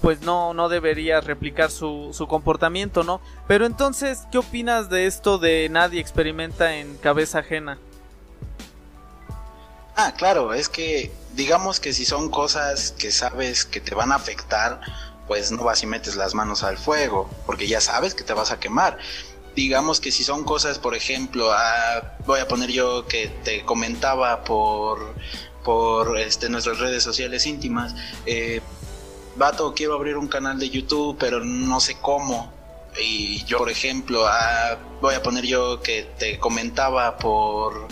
pues 0.03 0.21
no, 0.23 0.53
no 0.53 0.69
debería 0.69 1.21
replicar 1.21 1.71
su, 1.71 2.11
su 2.13 2.27
comportamiento, 2.27 3.05
¿no? 3.05 3.21
Pero 3.47 3.65
entonces, 3.65 4.27
¿qué 4.33 4.39
opinas 4.39 4.91
de 4.91 5.07
esto 5.07 5.39
de 5.39 5.69
nadie 5.71 6.01
experimenta 6.01 6.75
en 6.75 6.97
cabeza 6.97 7.39
ajena? 7.39 7.79
Ah, 9.95 10.13
claro, 10.17 10.55
es 10.55 10.69
que 10.69 11.13
digamos 11.35 11.79
que 11.79 11.93
si 11.93 12.05
son 12.05 12.31
cosas 12.31 12.91
que 12.91 13.13
sabes 13.13 13.65
que 13.65 13.81
te 13.81 13.95
van 13.95 14.11
a 14.11 14.17
afectar, 14.17 14.81
pues 15.29 15.53
no 15.53 15.63
vas 15.63 15.85
y 15.85 15.87
metes 15.87 16.17
las 16.17 16.35
manos 16.35 16.65
al 16.65 16.79
fuego, 16.79 17.31
porque 17.47 17.69
ya 17.69 17.81
sabes 17.81 18.15
que 18.17 18.25
te 18.25 18.33
vas 18.33 18.51
a 18.51 18.59
quemar. 18.59 18.99
Digamos 19.55 20.01
que 20.01 20.11
si 20.11 20.25
son 20.25 20.45
cosas, 20.45 20.79
por 20.79 20.95
ejemplo, 20.95 21.51
ah, 21.53 22.17
voy 22.27 22.41
a 22.41 22.49
poner 22.49 22.71
yo 22.71 23.07
que 23.07 23.29
te 23.45 23.65
comentaba 23.65 24.45
por, 24.45 25.15
por 25.63 26.19
este, 26.19 26.49
nuestras 26.49 26.79
redes 26.79 27.03
sociales 27.03 27.47
íntimas, 27.47 27.95
eh, 28.25 28.61
vato, 29.37 29.75
quiero 29.75 29.95
abrir 29.95 30.17
un 30.17 30.29
canal 30.29 30.59
de 30.59 30.71
YouTube, 30.71 31.17
pero 31.19 31.45
no 31.45 31.81
sé 31.81 31.99
cómo. 32.01 32.53
Y 33.01 33.45
yo, 33.45 33.59
por 33.59 33.71
ejemplo, 33.71 34.27
ah, 34.27 34.79
voy 35.01 35.15
a 35.15 35.23
poner 35.23 35.45
yo 35.45 35.81
que 35.81 36.11
te 36.19 36.39
comentaba 36.39 37.17
por, 37.17 37.89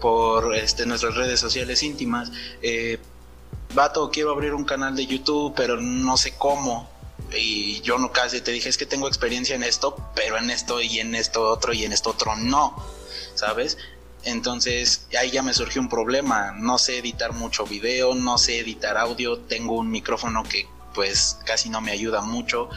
por 0.00 0.54
este, 0.54 0.86
nuestras 0.86 1.14
redes 1.14 1.40
sociales 1.40 1.82
íntimas, 1.82 2.30
eh, 2.62 2.98
vato, 3.74 4.10
quiero 4.10 4.30
abrir 4.30 4.54
un 4.54 4.64
canal 4.64 4.94
de 4.94 5.06
YouTube, 5.06 5.52
pero 5.56 5.80
no 5.80 6.16
sé 6.16 6.34
cómo. 6.36 6.88
Y 7.36 7.80
yo 7.80 7.98
no 7.98 8.12
casi 8.12 8.40
te 8.40 8.52
dije, 8.52 8.68
es 8.68 8.76
que 8.76 8.86
tengo 8.86 9.08
experiencia 9.08 9.54
en 9.54 9.62
esto, 9.62 9.96
pero 10.14 10.38
en 10.38 10.50
esto 10.50 10.80
y 10.80 10.98
en 10.98 11.14
esto 11.14 11.48
otro 11.50 11.72
y 11.72 11.84
en 11.84 11.92
esto 11.92 12.10
otro 12.10 12.36
no, 12.36 12.76
¿sabes? 13.34 13.78
Entonces 14.24 15.06
ahí 15.18 15.30
ya 15.30 15.42
me 15.42 15.52
surgió 15.52 15.80
un 15.80 15.88
problema, 15.88 16.52
no 16.52 16.78
sé 16.78 16.98
editar 16.98 17.32
mucho 17.32 17.66
video, 17.66 18.14
no 18.14 18.38
sé 18.38 18.58
editar 18.60 18.96
audio, 18.96 19.38
tengo 19.38 19.74
un 19.74 19.90
micrófono 19.90 20.42
que 20.44 20.66
pues 20.94 21.38
casi 21.44 21.68
no 21.68 21.80
me 21.80 21.90
ayuda 21.90 22.22
mucho. 22.22 22.70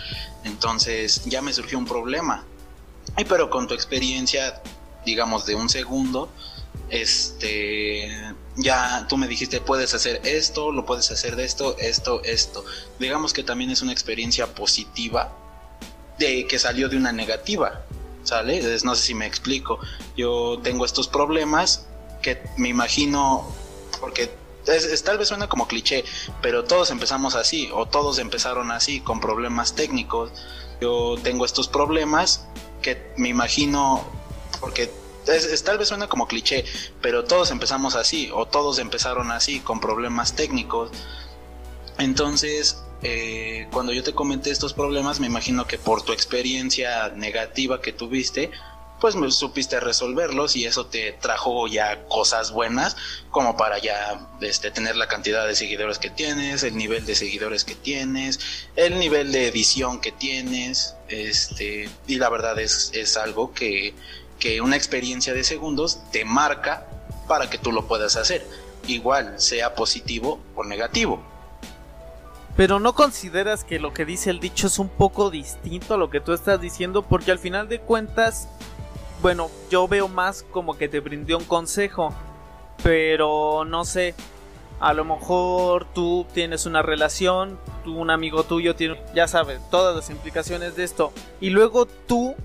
Entonces 0.43 1.23
ya 1.25 1.41
me 1.41 1.53
surgió 1.53 1.77
un 1.77 1.85
problema. 1.85 2.43
Y 3.17 3.23
pero 3.23 3.49
con 3.49 3.67
tu 3.67 3.73
experiencia, 3.73 4.61
digamos, 5.05 5.45
de 5.45 5.55
un 5.55 5.69
segundo, 5.69 6.29
este, 6.89 8.33
ya 8.57 9.05
tú 9.07 9.17
me 9.17 9.27
dijiste, 9.27 9.61
puedes 9.61 9.93
hacer 9.93 10.21
esto, 10.25 10.71
lo 10.71 10.85
puedes 10.85 11.09
hacer 11.11 11.35
de 11.35 11.45
esto, 11.45 11.77
esto, 11.77 12.21
esto. 12.23 12.65
Digamos 12.99 13.31
que 13.33 13.43
también 13.43 13.69
es 13.69 13.81
una 13.81 13.91
experiencia 13.91 14.47
positiva 14.53 15.31
de 16.17 16.47
que 16.47 16.57
salió 16.57 16.89
de 16.89 16.97
una 16.97 17.11
negativa, 17.11 17.83
¿sale? 18.23 18.61
no 18.83 18.95
sé 18.95 19.03
si 19.03 19.13
me 19.13 19.27
explico. 19.27 19.79
Yo 20.15 20.59
tengo 20.63 20.85
estos 20.85 21.07
problemas 21.07 21.85
que 22.21 22.41
me 22.57 22.69
imagino, 22.69 23.47
porque 23.99 24.31
es, 24.65 25.03
tal 25.03 25.19
vez 25.19 25.27
suena 25.27 25.47
como 25.47 25.67
cliché, 25.67 26.03
pero 26.41 26.63
todos 26.63 26.89
empezamos 26.89 27.35
así, 27.35 27.69
o 27.73 27.85
todos 27.85 28.17
empezaron 28.17 28.71
así, 28.71 29.01
con 29.01 29.19
problemas 29.19 29.75
técnicos. 29.75 30.31
Yo 30.81 31.15
tengo 31.23 31.45
estos 31.45 31.67
problemas 31.67 32.47
que 32.81 33.13
me 33.17 33.29
imagino, 33.29 34.03
porque 34.59 34.91
es, 35.27 35.63
tal 35.63 35.77
vez 35.77 35.87
suena 35.87 36.07
como 36.07 36.27
cliché, 36.27 36.65
pero 37.01 37.23
todos 37.23 37.51
empezamos 37.51 37.95
así, 37.95 38.29
o 38.33 38.45
todos 38.45 38.79
empezaron 38.79 39.31
así, 39.31 39.59
con 39.59 39.79
problemas 39.79 40.35
técnicos. 40.35 40.91
Entonces, 41.97 42.83
eh, 43.03 43.67
cuando 43.71 43.93
yo 43.93 44.03
te 44.03 44.13
comenté 44.13 44.51
estos 44.51 44.73
problemas, 44.73 45.19
me 45.19 45.27
imagino 45.27 45.67
que 45.67 45.77
por 45.77 46.01
tu 46.03 46.13
experiencia 46.13 47.09
negativa 47.09 47.81
que 47.81 47.93
tuviste, 47.93 48.51
pues 48.99 49.15
me 49.15 49.29
supiste 49.29 49.79
resolverlos 49.79 50.55
y 50.55 50.65
eso 50.65 50.87
te 50.87 51.11
trajo 51.13 51.67
ya 51.67 52.03
cosas 52.05 52.51
buenas 52.51 52.95
como 53.29 53.55
para 53.55 53.77
ya 53.77 54.27
este, 54.41 54.71
tener 54.71 54.95
la 54.95 55.07
cantidad 55.07 55.47
de 55.47 55.55
seguidores 55.55 55.99
que 55.99 56.09
tienes, 56.09 56.63
el 56.63 56.75
nivel 56.75 57.05
de 57.05 57.15
seguidores 57.15 57.63
que 57.63 57.75
tienes, 57.75 58.39
el 58.75 58.97
nivel 58.97 59.31
de 59.31 59.47
edición 59.47 60.01
que 60.01 60.11
tienes, 60.11 60.95
este, 61.09 61.89
y 62.07 62.15
la 62.15 62.29
verdad 62.29 62.59
es, 62.59 62.91
es 62.93 63.17
algo 63.17 63.53
que, 63.53 63.93
que 64.39 64.61
una 64.61 64.75
experiencia 64.75 65.33
de 65.33 65.43
segundos 65.43 66.01
te 66.11 66.25
marca 66.25 66.87
para 67.27 67.49
que 67.49 67.57
tú 67.57 67.71
lo 67.71 67.87
puedas 67.87 68.15
hacer, 68.15 68.45
igual 68.87 69.39
sea 69.39 69.75
positivo 69.75 70.39
o 70.55 70.63
negativo. 70.63 71.21
Pero 72.55 72.79
no 72.79 72.93
consideras 72.93 73.63
que 73.63 73.79
lo 73.79 73.93
que 73.93 74.05
dice 74.05 74.29
el 74.29 74.39
dicho 74.39 74.67
es 74.67 74.79
un 74.79 74.89
poco 74.89 75.29
distinto 75.29 75.93
a 75.93 75.97
lo 75.97 76.09
que 76.09 76.21
tú 76.21 76.33
estás 76.33 76.59
diciendo 76.59 77.03
porque 77.03 77.31
al 77.31 77.39
final 77.39 77.69
de 77.69 77.79
cuentas 77.79 78.47
bueno, 79.21 79.49
yo 79.69 79.87
veo 79.87 80.07
más 80.07 80.43
como 80.51 80.77
que 80.77 80.87
te 80.87 80.99
brindó 80.99 81.37
un 81.37 81.45
consejo, 81.45 82.13
pero 82.83 83.65
no 83.65 83.83
sé, 83.83 84.13
a 84.79 84.93
lo 84.93 85.05
mejor 85.05 85.85
tú 85.93 86.27
tienes 86.33 86.65
una 86.65 86.83
relación, 86.83 87.59
un 87.85 88.11
amigo 88.11 88.43
tuyo 88.43 88.75
tiene, 88.75 89.01
ya 89.15 89.27
sabes, 89.27 89.59
todas 89.71 89.95
las 89.95 90.09
implicaciones 90.09 90.75
de 90.75 90.83
esto, 90.83 91.13
y 91.41 91.49
luego 91.49 91.87
tú 91.87 92.35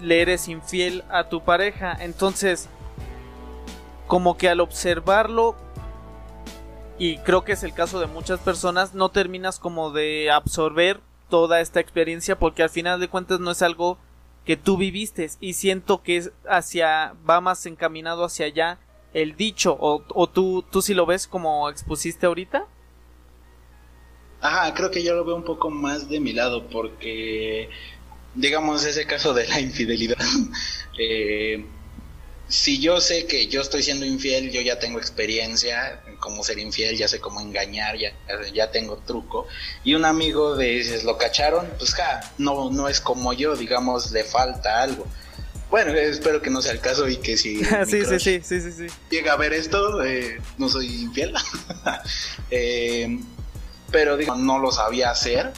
le 0.00 0.22
eres 0.22 0.48
infiel 0.48 1.04
a 1.10 1.28
tu 1.28 1.42
pareja, 1.42 1.96
entonces, 2.00 2.68
como 4.06 4.36
que 4.36 4.48
al 4.48 4.60
observarlo, 4.60 5.56
y 6.98 7.18
creo 7.18 7.44
que 7.44 7.52
es 7.52 7.62
el 7.62 7.72
caso 7.72 7.98
de 8.00 8.06
muchas 8.06 8.40
personas, 8.40 8.94
no 8.94 9.08
terminas 9.08 9.58
como 9.58 9.90
de 9.90 10.30
absorber 10.30 11.00
toda 11.30 11.60
esta 11.60 11.80
experiencia 11.80 12.38
porque 12.38 12.62
al 12.62 12.68
final 12.68 13.00
de 13.00 13.08
cuentas 13.08 13.40
no 13.40 13.52
es 13.52 13.62
algo 13.62 13.96
que 14.44 14.58
tú 14.58 14.76
viviste 14.76 15.30
y 15.40 15.54
siento 15.54 16.02
que 16.02 16.18
es 16.18 16.32
hacia 16.46 17.14
va 17.28 17.40
más 17.40 17.64
encaminado 17.64 18.24
hacia 18.24 18.46
allá 18.46 18.78
el 19.14 19.36
dicho 19.36 19.76
o, 19.80 20.26
tú 20.28 20.64
tú 20.70 20.82
sí 20.82 20.92
lo 20.92 21.06
ves 21.06 21.26
como 21.26 21.70
expusiste 21.70 22.26
ahorita. 22.26 22.66
Ajá, 24.42 24.72
creo 24.74 24.90
que 24.90 25.02
yo 25.02 25.14
lo 25.14 25.24
veo 25.24 25.36
un 25.36 25.44
poco 25.44 25.70
más 25.70 26.08
de 26.08 26.20
mi 26.20 26.32
lado 26.32 26.66
porque 26.68 27.68
digamos 28.34 28.84
ese 28.84 29.06
caso 29.06 29.34
de 29.34 29.46
la 29.48 29.60
infidelidad 29.68 30.18
eh, 30.98 31.64
si 32.50 32.80
yo 32.80 33.00
sé 33.00 33.26
que 33.26 33.46
yo 33.46 33.60
estoy 33.60 33.84
siendo 33.84 34.04
infiel, 34.04 34.50
yo 34.50 34.60
ya 34.60 34.80
tengo 34.80 34.98
experiencia 34.98 36.02
en 36.06 36.16
cómo 36.16 36.42
ser 36.42 36.58
infiel, 36.58 36.96
ya 36.96 37.06
sé 37.06 37.20
cómo 37.20 37.40
engañar, 37.40 37.96
ya, 37.96 38.12
ya 38.52 38.72
tengo 38.72 38.96
truco. 38.96 39.46
Y 39.84 39.94
un 39.94 40.04
amigo 40.04 40.56
de 40.56 40.66
dices, 40.70 41.04
lo 41.04 41.16
cacharon, 41.16 41.68
pues 41.78 41.94
ja, 41.94 42.20
no, 42.38 42.68
no 42.70 42.88
es 42.88 43.00
como 43.00 43.32
yo, 43.32 43.54
digamos, 43.54 44.10
le 44.10 44.24
falta 44.24 44.82
algo. 44.82 45.06
Bueno, 45.70 45.94
espero 45.94 46.42
que 46.42 46.50
no 46.50 46.60
sea 46.60 46.72
el 46.72 46.80
caso 46.80 47.08
y 47.08 47.18
que 47.18 47.36
si 47.36 47.64
sí, 47.86 48.04
sí, 48.04 48.18
sí, 48.18 48.40
sí, 48.42 48.60
sí, 48.60 48.72
sí, 48.72 48.86
llega 49.10 49.34
a 49.34 49.36
ver 49.36 49.52
esto, 49.52 50.02
eh, 50.02 50.40
no 50.58 50.68
soy 50.68 50.86
infiel. 51.02 51.32
eh, 52.50 53.16
pero 53.92 54.16
digo, 54.16 54.34
no 54.34 54.58
lo 54.58 54.72
sabía 54.72 55.12
hacer, 55.12 55.52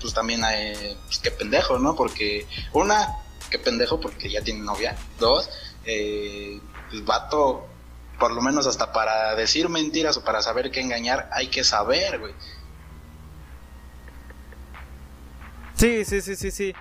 pues 0.00 0.14
también, 0.14 0.42
eh, 0.50 0.96
pues 1.06 1.18
qué 1.18 1.30
pendejo, 1.30 1.78
¿no? 1.78 1.94
Porque 1.94 2.46
una, 2.72 3.08
qué 3.50 3.58
pendejo 3.58 4.00
porque 4.00 4.30
ya 4.30 4.42
tiene 4.42 4.60
novia. 4.60 4.96
Dos, 5.18 5.48
eh, 5.84 6.60
pues 6.90 7.04
vato, 7.04 7.66
por 8.18 8.32
lo 8.32 8.40
menos 8.40 8.66
hasta 8.66 8.92
para 8.92 9.34
decir 9.34 9.68
mentiras 9.68 10.16
o 10.16 10.24
para 10.24 10.42
saber 10.42 10.70
qué 10.70 10.80
engañar, 10.80 11.28
hay 11.32 11.48
que 11.48 11.64
saber, 11.64 12.18
güey. 12.18 12.34
Sí, 15.74 16.04
sí, 16.04 16.20
sí, 16.22 16.36
sí, 16.36 16.50
sí. 16.50 16.74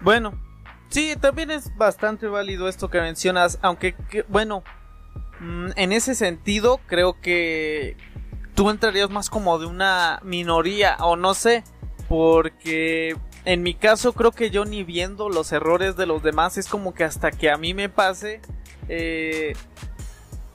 Bueno, 0.00 0.34
sí, 0.88 1.14
también 1.20 1.50
es 1.50 1.74
bastante 1.76 2.26
válido 2.26 2.68
esto 2.68 2.90
que 2.90 3.00
mencionas, 3.00 3.58
aunque, 3.62 3.94
bueno, 4.28 4.64
mm, 5.40 5.70
en 5.76 5.92
ese 5.92 6.14
sentido 6.14 6.80
creo 6.86 7.20
que 7.20 7.96
tú 8.54 8.70
entrarías 8.70 9.10
más 9.10 9.30
como 9.30 9.58
de 9.58 9.66
una 9.66 10.20
minoría, 10.22 10.96
o 11.00 11.16
no 11.16 11.34
sé, 11.34 11.64
porque 12.14 13.16
en 13.44 13.64
mi 13.64 13.74
caso 13.74 14.12
creo 14.12 14.30
que 14.30 14.50
yo 14.50 14.64
ni 14.64 14.84
viendo 14.84 15.28
los 15.28 15.50
errores 15.50 15.96
de 15.96 16.06
los 16.06 16.22
demás 16.22 16.56
es 16.58 16.68
como 16.68 16.94
que 16.94 17.02
hasta 17.02 17.32
que 17.32 17.50
a 17.50 17.56
mí 17.56 17.74
me 17.74 17.88
pase, 17.88 18.40
eh, 18.88 19.54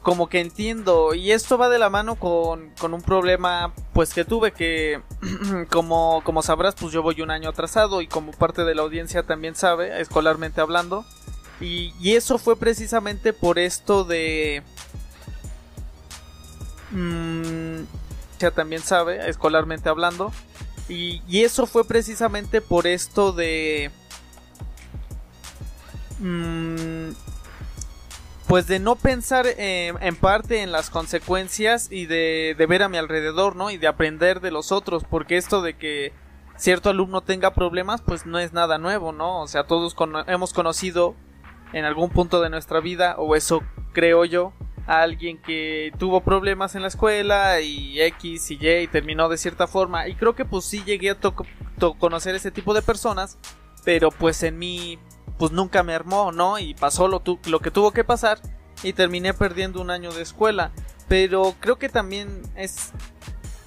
como 0.01 0.29
que 0.29 0.39
entiendo. 0.39 1.13
Y 1.13 1.33
esto 1.33 1.57
va 1.57 1.67
de 1.67 1.77
la 1.77 1.89
mano 1.89 2.15
con, 2.15 2.69
con 2.79 2.93
un 2.93 3.01
problema 3.01 3.73
pues 3.91 4.13
que 4.13 4.23
tuve 4.23 4.53
que, 4.53 5.01
como, 5.69 6.21
como 6.23 6.41
sabrás, 6.43 6.75
pues 6.75 6.93
yo 6.93 7.03
voy 7.03 7.21
un 7.21 7.29
año 7.29 7.49
atrasado 7.49 8.01
y 8.01 8.07
como 8.07 8.31
parte 8.31 8.63
de 8.63 8.73
la 8.73 8.83
audiencia 8.83 9.23
también 9.23 9.53
sabe, 9.55 9.99
escolarmente 9.99 10.61
hablando. 10.61 11.03
Y, 11.59 11.91
eso 12.13 12.37
fue 12.37 12.55
precisamente 12.55 13.33
por 13.33 13.59
esto 13.59 14.05
de... 14.05 14.63
Mmm, 16.91 17.81
ya 18.39 18.51
también 18.51 18.81
sabe, 18.81 19.29
escolarmente 19.29 19.89
hablando 19.89 20.31
y, 20.89 21.21
eso 21.43 21.65
fue 21.65 21.85
precisamente 21.85 22.61
por 22.61 22.87
esto 22.87 23.31
de... 23.31 23.91
Mm, 26.19 27.11
pues 28.47 28.65
de 28.65 28.79
no 28.79 28.95
pensar 28.95 29.45
en 29.57 30.15
parte 30.15 30.63
en 30.63 30.71
las 30.71 30.89
consecuencias 30.89 31.91
y 31.91 32.07
de, 32.07 32.55
ver 32.67 32.81
a 32.81 32.89
mi 32.89 32.97
alrededor, 32.97 33.55
¿no? 33.55 33.69
Y 33.69 33.77
de 33.77 33.85
aprender 33.85 34.41
de 34.41 34.49
los 34.49 34.71
otros, 34.71 35.03
porque 35.07 35.37
esto 35.37 35.61
de 35.61 35.77
que 35.77 36.13
cierto 36.57 36.89
alumno 36.89 37.21
tenga 37.21 37.53
problemas, 37.53 38.01
pues 38.01 38.25
no 38.25 38.39
es 38.39 38.51
nada 38.51 38.79
nuevo, 38.79 39.11
¿no? 39.11 39.39
O 39.41 39.47
sea, 39.47 39.65
todos 39.65 39.95
hemos 40.25 40.51
conocido 40.51 41.13
en 41.73 41.85
algún 41.85 42.09
punto 42.09 42.41
de 42.41 42.49
nuestra 42.49 42.79
vida, 42.79 43.15
o 43.19 43.35
eso 43.35 43.61
creo 43.93 44.25
yo, 44.25 44.51
alguien 44.89 45.37
que 45.37 45.93
tuvo 45.99 46.21
problemas 46.21 46.73
en 46.73 46.81
la 46.81 46.87
escuela 46.87 47.61
y 47.61 48.01
X 48.01 48.49
y 48.49 48.67
Y 48.67 48.87
terminó 48.87 49.29
de 49.29 49.37
cierta 49.37 49.67
forma. 49.67 50.07
Y 50.07 50.15
creo 50.15 50.33
que 50.33 50.45
pues 50.45 50.65
sí 50.65 50.83
llegué 50.83 51.11
a 51.11 51.17
conocer 51.99 52.33
ese 52.33 52.49
tipo 52.49 52.73
de 52.73 52.81
personas, 52.81 53.37
pero 53.85 54.09
pues 54.09 54.41
en 54.41 54.57
mí 54.57 54.97
pues 55.37 55.51
nunca 55.51 55.83
me 55.83 55.93
armó, 55.93 56.31
¿no? 56.31 56.57
Y 56.57 56.73
pasó 56.73 57.07
lo, 57.07 57.21
lo 57.45 57.59
que 57.59 57.69
tuvo 57.69 57.91
que 57.91 58.03
pasar 58.03 58.39
y 58.81 58.93
terminé 58.93 59.35
perdiendo 59.35 59.79
un 59.79 59.91
año 59.91 60.11
de 60.11 60.23
escuela. 60.23 60.71
Pero 61.07 61.53
creo 61.59 61.77
que 61.77 61.89
también 61.89 62.41
es 62.55 62.91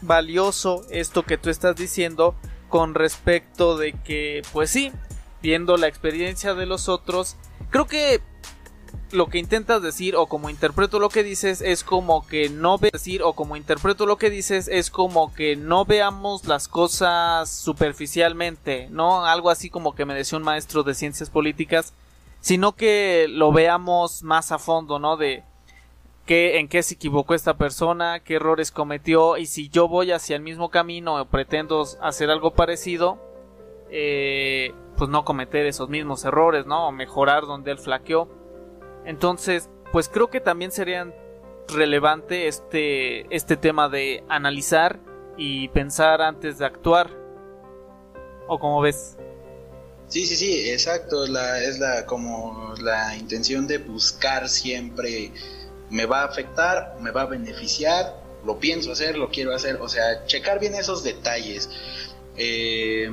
valioso 0.00 0.84
esto 0.90 1.22
que 1.22 1.38
tú 1.38 1.50
estás 1.50 1.76
diciendo 1.76 2.34
con 2.68 2.94
respecto 2.94 3.76
de 3.76 3.92
que 3.92 4.42
pues 4.52 4.70
sí, 4.70 4.90
viendo 5.40 5.76
la 5.76 5.86
experiencia 5.86 6.54
de 6.54 6.66
los 6.66 6.88
otros, 6.88 7.36
creo 7.70 7.86
que 7.86 8.20
lo 9.12 9.26
que 9.26 9.38
intentas 9.38 9.82
decir 9.82 10.16
o 10.16 10.26
como 10.26 10.50
interpreto 10.50 10.98
lo 10.98 11.08
que 11.08 11.22
dices 11.22 11.60
es 11.60 11.84
como 11.84 12.26
que 12.26 12.48
no 12.48 12.78
ve 12.78 12.90
decir 12.92 13.22
o 13.22 13.32
como 13.34 13.56
interpreto 13.56 14.06
lo 14.06 14.16
que 14.16 14.30
dices 14.30 14.68
es 14.68 14.90
como 14.90 15.34
que 15.34 15.56
no 15.56 15.84
veamos 15.84 16.46
las 16.46 16.68
cosas 16.68 17.50
superficialmente, 17.50 18.88
¿no? 18.90 19.24
Algo 19.24 19.50
así 19.50 19.70
como 19.70 19.94
que 19.94 20.04
me 20.04 20.14
decía 20.14 20.38
un 20.38 20.44
maestro 20.44 20.82
de 20.82 20.94
ciencias 20.94 21.30
políticas, 21.30 21.92
sino 22.40 22.72
que 22.72 23.26
lo 23.28 23.52
veamos 23.52 24.22
más 24.22 24.52
a 24.52 24.58
fondo, 24.58 24.98
¿no? 24.98 25.16
De 25.16 25.44
qué, 26.26 26.58
en 26.58 26.68
qué 26.68 26.82
se 26.82 26.94
equivocó 26.94 27.34
esta 27.34 27.54
persona, 27.54 28.20
qué 28.20 28.34
errores 28.34 28.70
cometió 28.70 29.36
y 29.36 29.46
si 29.46 29.68
yo 29.68 29.88
voy 29.88 30.12
hacia 30.12 30.36
el 30.36 30.42
mismo 30.42 30.70
camino 30.70 31.20
o 31.20 31.24
pretendo 31.26 31.84
hacer 32.00 32.30
algo 32.30 32.52
parecido, 32.52 33.18
eh, 33.90 34.74
pues 34.96 35.10
no 35.10 35.24
cometer 35.24 35.66
esos 35.66 35.88
mismos 35.88 36.24
errores, 36.24 36.66
¿no? 36.66 36.88
O 36.88 36.92
mejorar 36.92 37.42
donde 37.42 37.72
él 37.72 37.78
flaqueó. 37.78 38.28
Entonces, 39.05 39.68
pues 39.92 40.09
creo 40.09 40.30
que 40.30 40.40
también 40.40 40.72
sería 40.72 41.12
relevante 41.68 42.48
este, 42.48 43.34
este 43.34 43.57
tema 43.57 43.88
de 43.88 44.24
analizar 44.28 45.00
y 45.36 45.68
pensar 45.68 46.22
antes 46.22 46.59
de 46.59 46.66
actuar. 46.66 47.11
¿O 48.48 48.59
como 48.59 48.80
ves? 48.80 49.16
Sí, 50.09 50.26
sí, 50.26 50.36
sí, 50.36 50.70
exacto. 50.70 51.26
La, 51.26 51.62
es 51.62 51.78
la 51.78 52.05
como 52.07 52.74
la 52.80 53.16
intención 53.16 53.66
de 53.66 53.78
buscar 53.78 54.48
siempre 54.48 55.32
me 55.90 56.07
va 56.07 56.22
a 56.22 56.24
afectar, 56.26 56.96
me 57.00 57.11
va 57.11 57.22
a 57.22 57.26
beneficiar, 57.26 58.20
lo 58.44 58.59
pienso 58.59 58.92
hacer, 58.92 59.16
lo 59.16 59.30
quiero 59.30 59.55
hacer. 59.55 59.76
O 59.80 59.88
sea, 59.88 60.26
checar 60.26 60.59
bien 60.61 60.74
esos 60.74 61.03
detalles. 61.03 61.70
Eh, 62.36 63.11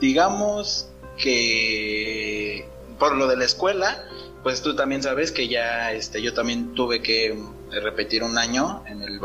digamos 0.00 0.88
que 1.18 2.66
por 2.98 3.16
lo 3.16 3.26
de 3.28 3.36
la 3.36 3.44
escuela, 3.44 4.04
pues 4.42 4.62
tú 4.62 4.74
también 4.74 5.02
sabes 5.02 5.32
que 5.32 5.48
ya 5.48 5.92
este, 5.92 6.20
yo 6.20 6.34
también 6.34 6.74
tuve 6.74 7.00
que 7.00 7.38
repetir 7.70 8.22
un 8.22 8.36
año 8.38 8.82
en 8.86 9.02
el 9.02 9.20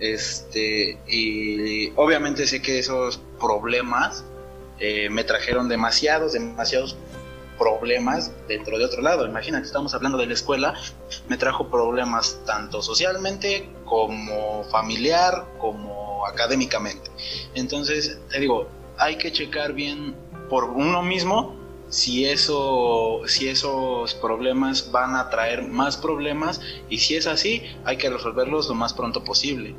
Este, 0.00 0.98
y 1.06 1.90
obviamente 1.96 2.46
sé 2.46 2.60
que 2.60 2.78
esos 2.78 3.20
problemas 3.38 4.24
eh, 4.78 5.08
me 5.10 5.22
trajeron 5.24 5.68
demasiados, 5.68 6.32
demasiados 6.32 6.96
problemas 7.58 8.32
dentro 8.48 8.78
de 8.78 8.84
otro 8.84 9.02
lado. 9.02 9.26
Imagínate, 9.26 9.66
estamos 9.66 9.94
hablando 9.94 10.18
de 10.18 10.26
la 10.26 10.34
escuela, 10.34 10.74
me 11.28 11.36
trajo 11.36 11.68
problemas 11.68 12.40
tanto 12.46 12.82
socialmente 12.82 13.68
como 13.84 14.64
familiar, 14.64 15.44
como 15.58 16.26
académicamente. 16.26 17.10
Entonces, 17.54 18.18
te 18.30 18.40
digo, 18.40 18.68
hay 18.98 19.16
que 19.16 19.30
checar 19.30 19.74
bien 19.74 20.16
por 20.48 20.64
uno 20.64 21.02
mismo 21.02 21.61
si 21.92 22.24
eso 22.24 23.20
si 23.26 23.48
esos 23.48 24.14
problemas 24.14 24.90
van 24.90 25.14
a 25.14 25.28
traer 25.28 25.68
más 25.68 25.98
problemas 25.98 26.60
y 26.88 26.98
si 26.98 27.16
es 27.16 27.26
así 27.26 27.62
hay 27.84 27.98
que 27.98 28.08
resolverlos 28.08 28.68
lo 28.68 28.74
más 28.74 28.94
pronto 28.94 29.22
posible 29.24 29.74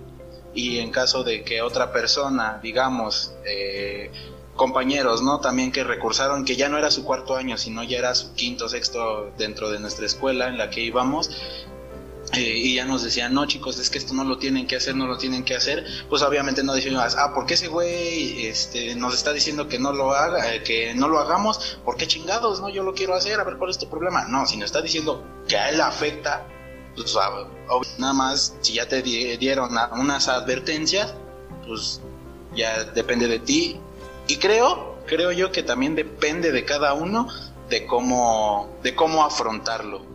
y 0.53 0.77
en 0.77 0.91
caso 0.91 1.23
de 1.23 1.43
que 1.43 1.63
otra 1.63 1.91
persona 1.91 2.59
digamos 2.61 3.33
eh, 3.45 4.11
compañeros, 4.55 5.23
¿no? 5.23 5.39
También 5.39 5.71
que 5.71 5.83
recursaron 5.83 6.45
que 6.45 6.55
ya 6.55 6.69
no 6.69 6.77
era 6.77 6.91
su 6.91 7.03
cuarto 7.03 7.35
año, 7.35 7.57
sino 7.57 7.83
ya 7.83 7.97
era 7.97 8.15
su 8.15 8.33
quinto, 8.33 8.69
sexto 8.69 9.31
dentro 9.37 9.71
de 9.71 9.79
nuestra 9.79 10.05
escuela 10.05 10.47
en 10.47 10.57
la 10.57 10.69
que 10.69 10.81
íbamos. 10.81 11.31
Eh, 12.35 12.57
y 12.57 12.75
ya 12.75 12.85
nos 12.85 13.03
decían, 13.03 13.33
no 13.33 13.45
chicos, 13.45 13.77
es 13.77 13.91
que 13.91 13.99
esto 13.99 14.13
no 14.15 14.23
lo 14.23 14.39
tienen 14.39 14.65
que 14.65 14.75
hacer, 14.75 14.95
no 14.95 15.05
lo 15.05 15.17
tienen 15.17 15.43
que 15.43 15.55
hacer, 15.55 15.85
pues 16.09 16.23
obviamente 16.23 16.63
no 16.63 16.73
decimos, 16.73 17.15
ah, 17.15 17.31
¿por 17.33 17.45
qué 17.45 17.53
ese 17.53 17.67
güey 17.67 18.47
este, 18.47 18.95
nos 18.95 19.13
está 19.13 19.33
diciendo 19.33 19.67
que 19.67 19.77
no 19.77 19.93
lo 19.93 20.13
haga, 20.13 20.53
eh, 20.55 20.63
que 20.63 20.95
no 20.95 21.07
lo 21.07 21.19
hagamos? 21.19 21.77
¿Por 21.85 21.95
qué 21.95 22.07
chingados? 22.07 22.59
No, 22.59 22.69
yo 22.69 22.81
lo 22.81 22.95
quiero 22.95 23.13
hacer, 23.13 23.39
a 23.39 23.43
ver 23.43 23.57
cuál 23.57 23.69
es 23.69 23.77
tu 23.77 23.87
problema. 23.87 24.25
No, 24.25 24.47
si 24.47 24.57
nos 24.57 24.65
está 24.65 24.81
diciendo 24.81 25.23
que 25.47 25.57
a 25.57 25.69
él 25.69 25.79
afecta, 25.79 26.47
pues 26.95 27.15
nada 27.97 28.13
más, 28.13 28.55
si 28.61 28.73
ya 28.73 28.87
te 28.87 29.01
dieron 29.03 29.77
unas 29.91 30.27
advertencias, 30.27 31.13
pues 31.67 32.01
ya 32.55 32.83
depende 32.83 33.27
de 33.27 33.39
ti 33.39 33.79
y 34.27 34.37
creo, 34.37 34.97
creo 35.05 35.31
yo 35.31 35.51
que 35.51 35.63
también 35.63 35.95
depende 35.95 36.51
de 36.51 36.65
cada 36.65 36.93
uno 36.93 37.27
de 37.69 37.85
cómo, 37.85 38.69
de 38.83 38.95
cómo 38.95 39.23
afrontarlo. 39.23 40.12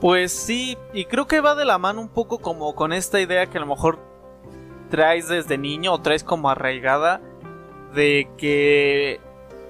Pues 0.00 0.32
sí, 0.32 0.76
y 0.92 1.06
creo 1.06 1.26
que 1.26 1.40
va 1.40 1.54
de 1.54 1.64
la 1.64 1.78
mano 1.78 2.02
un 2.02 2.08
poco 2.08 2.38
como 2.38 2.74
con 2.74 2.92
esta 2.92 3.20
idea 3.20 3.46
que 3.46 3.56
a 3.56 3.62
lo 3.62 3.66
mejor 3.66 3.98
traes 4.90 5.28
desde 5.28 5.56
niño 5.56 5.92
o 5.92 6.00
traes 6.00 6.22
como 6.22 6.50
arraigada 6.50 7.20
de 7.94 8.28
que 8.36 9.20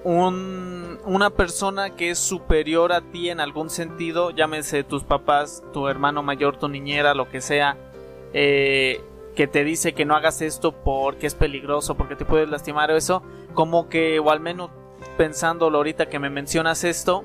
un, 0.03 0.99
una 1.05 1.29
persona 1.29 1.95
que 1.95 2.11
es 2.11 2.19
superior 2.19 2.91
a 2.91 3.01
ti 3.01 3.29
en 3.29 3.39
algún 3.39 3.69
sentido, 3.69 4.31
llámese 4.31 4.83
tus 4.83 5.03
papás, 5.03 5.63
tu 5.71 5.87
hermano 5.87 6.23
mayor, 6.23 6.57
tu 6.57 6.67
niñera, 6.67 7.13
lo 7.13 7.29
que 7.29 7.39
sea, 7.39 7.77
eh, 8.33 9.01
que 9.35 9.47
te 9.47 9.63
dice 9.63 9.93
que 9.93 10.03
no 10.03 10.15
hagas 10.15 10.41
esto 10.41 10.73
porque 10.73 11.27
es 11.27 11.35
peligroso, 11.35 11.95
porque 11.95 12.15
te 12.15 12.25
puedes 12.25 12.49
lastimar 12.49 12.91
o 12.91 12.97
eso, 12.97 13.23
como 13.53 13.87
que, 13.87 14.19
o 14.19 14.29
al 14.29 14.41
menos 14.41 14.71
pensándolo 15.17 15.77
ahorita 15.77 16.09
que 16.09 16.19
me 16.19 16.29
mencionas 16.29 16.83
esto, 16.83 17.23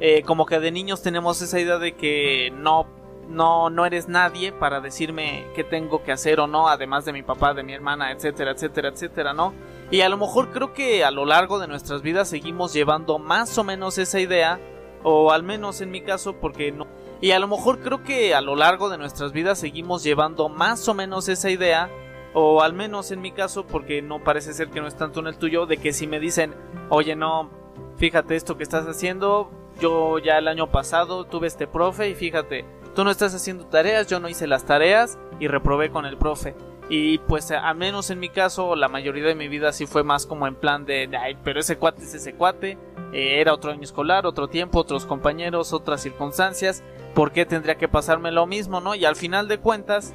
eh, 0.00 0.22
como 0.22 0.46
que 0.46 0.58
de 0.58 0.70
niños 0.70 1.02
tenemos 1.02 1.40
esa 1.42 1.60
idea 1.60 1.78
de 1.78 1.94
que 1.94 2.52
no, 2.56 2.86
no, 3.28 3.70
no 3.70 3.86
eres 3.86 4.08
nadie 4.08 4.52
para 4.52 4.80
decirme 4.80 5.46
qué 5.54 5.62
tengo 5.62 6.02
que 6.02 6.12
hacer 6.12 6.40
o 6.40 6.46
no, 6.46 6.68
además 6.68 7.04
de 7.04 7.12
mi 7.12 7.22
papá, 7.22 7.54
de 7.54 7.62
mi 7.62 7.72
hermana, 7.72 8.10
etcétera, 8.10 8.52
etcétera, 8.52 8.88
etcétera, 8.88 9.32
¿no? 9.32 9.54
Y 9.90 10.00
a 10.00 10.08
lo 10.08 10.16
mejor 10.16 10.50
creo 10.50 10.72
que 10.72 11.04
a 11.04 11.10
lo 11.10 11.24
largo 11.24 11.58
de 11.58 11.68
nuestras 11.68 12.02
vidas 12.02 12.28
seguimos 12.28 12.72
llevando 12.72 13.18
más 13.18 13.56
o 13.58 13.64
menos 13.64 13.98
esa 13.98 14.20
idea, 14.20 14.58
o 15.02 15.30
al 15.32 15.42
menos 15.42 15.80
en 15.80 15.90
mi 15.90 16.02
caso, 16.02 16.34
porque 16.34 16.72
no 16.72 16.86
y 17.20 17.32
a 17.32 17.38
lo 17.38 17.48
mejor 17.48 17.80
creo 17.80 18.02
que 18.02 18.34
a 18.34 18.40
lo 18.40 18.56
largo 18.56 18.88
de 18.88 18.96
nuestras 18.96 19.32
vidas 19.32 19.58
seguimos 19.58 20.02
llevando 20.02 20.48
más 20.48 20.88
o 20.88 20.94
menos 20.94 21.28
esa 21.28 21.50
idea, 21.50 21.90
o 22.32 22.62
al 22.62 22.72
menos 22.72 23.10
en 23.10 23.20
mi 23.20 23.32
caso, 23.32 23.66
porque 23.66 24.00
no 24.00 24.24
parece 24.24 24.54
ser 24.54 24.70
que 24.70 24.80
no 24.80 24.86
es 24.86 24.96
tanto 24.96 25.20
en 25.20 25.26
el 25.26 25.36
tuyo, 25.36 25.66
de 25.66 25.76
que 25.76 25.92
si 25.92 26.06
me 26.06 26.18
dicen, 26.18 26.54
oye, 26.88 27.16
no, 27.16 27.50
fíjate 27.96 28.36
esto 28.36 28.56
que 28.56 28.62
estás 28.62 28.86
haciendo, 28.86 29.50
yo 29.80 30.18
ya 30.18 30.38
el 30.38 30.48
año 30.48 30.70
pasado 30.70 31.24
tuve 31.24 31.46
este 31.46 31.66
profe 31.66 32.08
y 32.08 32.14
fíjate, 32.14 32.64
tú 32.94 33.04
no 33.04 33.10
estás 33.10 33.34
haciendo 33.34 33.66
tareas, 33.66 34.06
yo 34.06 34.20
no 34.20 34.28
hice 34.28 34.46
las 34.46 34.64
tareas 34.64 35.18
y 35.38 35.48
reprobé 35.48 35.90
con 35.90 36.06
el 36.06 36.16
profe. 36.16 36.54
Y 36.88 37.18
pues 37.18 37.52
a 37.52 37.72
menos 37.72 38.10
en 38.10 38.18
mi 38.18 38.28
caso, 38.28 38.74
la 38.74 38.88
mayoría 38.88 39.24
de 39.24 39.36
mi 39.36 39.46
vida 39.46 39.72
sí 39.72 39.86
fue 39.86 40.02
más 40.02 40.26
como 40.26 40.48
en 40.48 40.56
plan 40.56 40.84
de, 40.86 41.08
ay, 41.16 41.38
pero 41.44 41.60
ese 41.60 41.78
cuate 41.78 42.02
es 42.02 42.14
ese 42.14 42.34
cuate, 42.34 42.78
eh, 43.12 43.40
era 43.40 43.54
otro 43.54 43.70
año 43.70 43.82
escolar, 43.82 44.26
otro 44.26 44.48
tiempo, 44.48 44.80
otros 44.80 45.06
compañeros, 45.06 45.72
otras 45.72 46.02
circunstancias, 46.02 46.82
¿por 47.14 47.30
qué 47.30 47.46
tendría 47.46 47.76
que 47.76 47.86
pasarme 47.86 48.32
lo 48.32 48.46
mismo, 48.46 48.80
no? 48.80 48.96
Y 48.96 49.04
al 49.04 49.14
final 49.14 49.46
de 49.46 49.58
cuentas, 49.58 50.14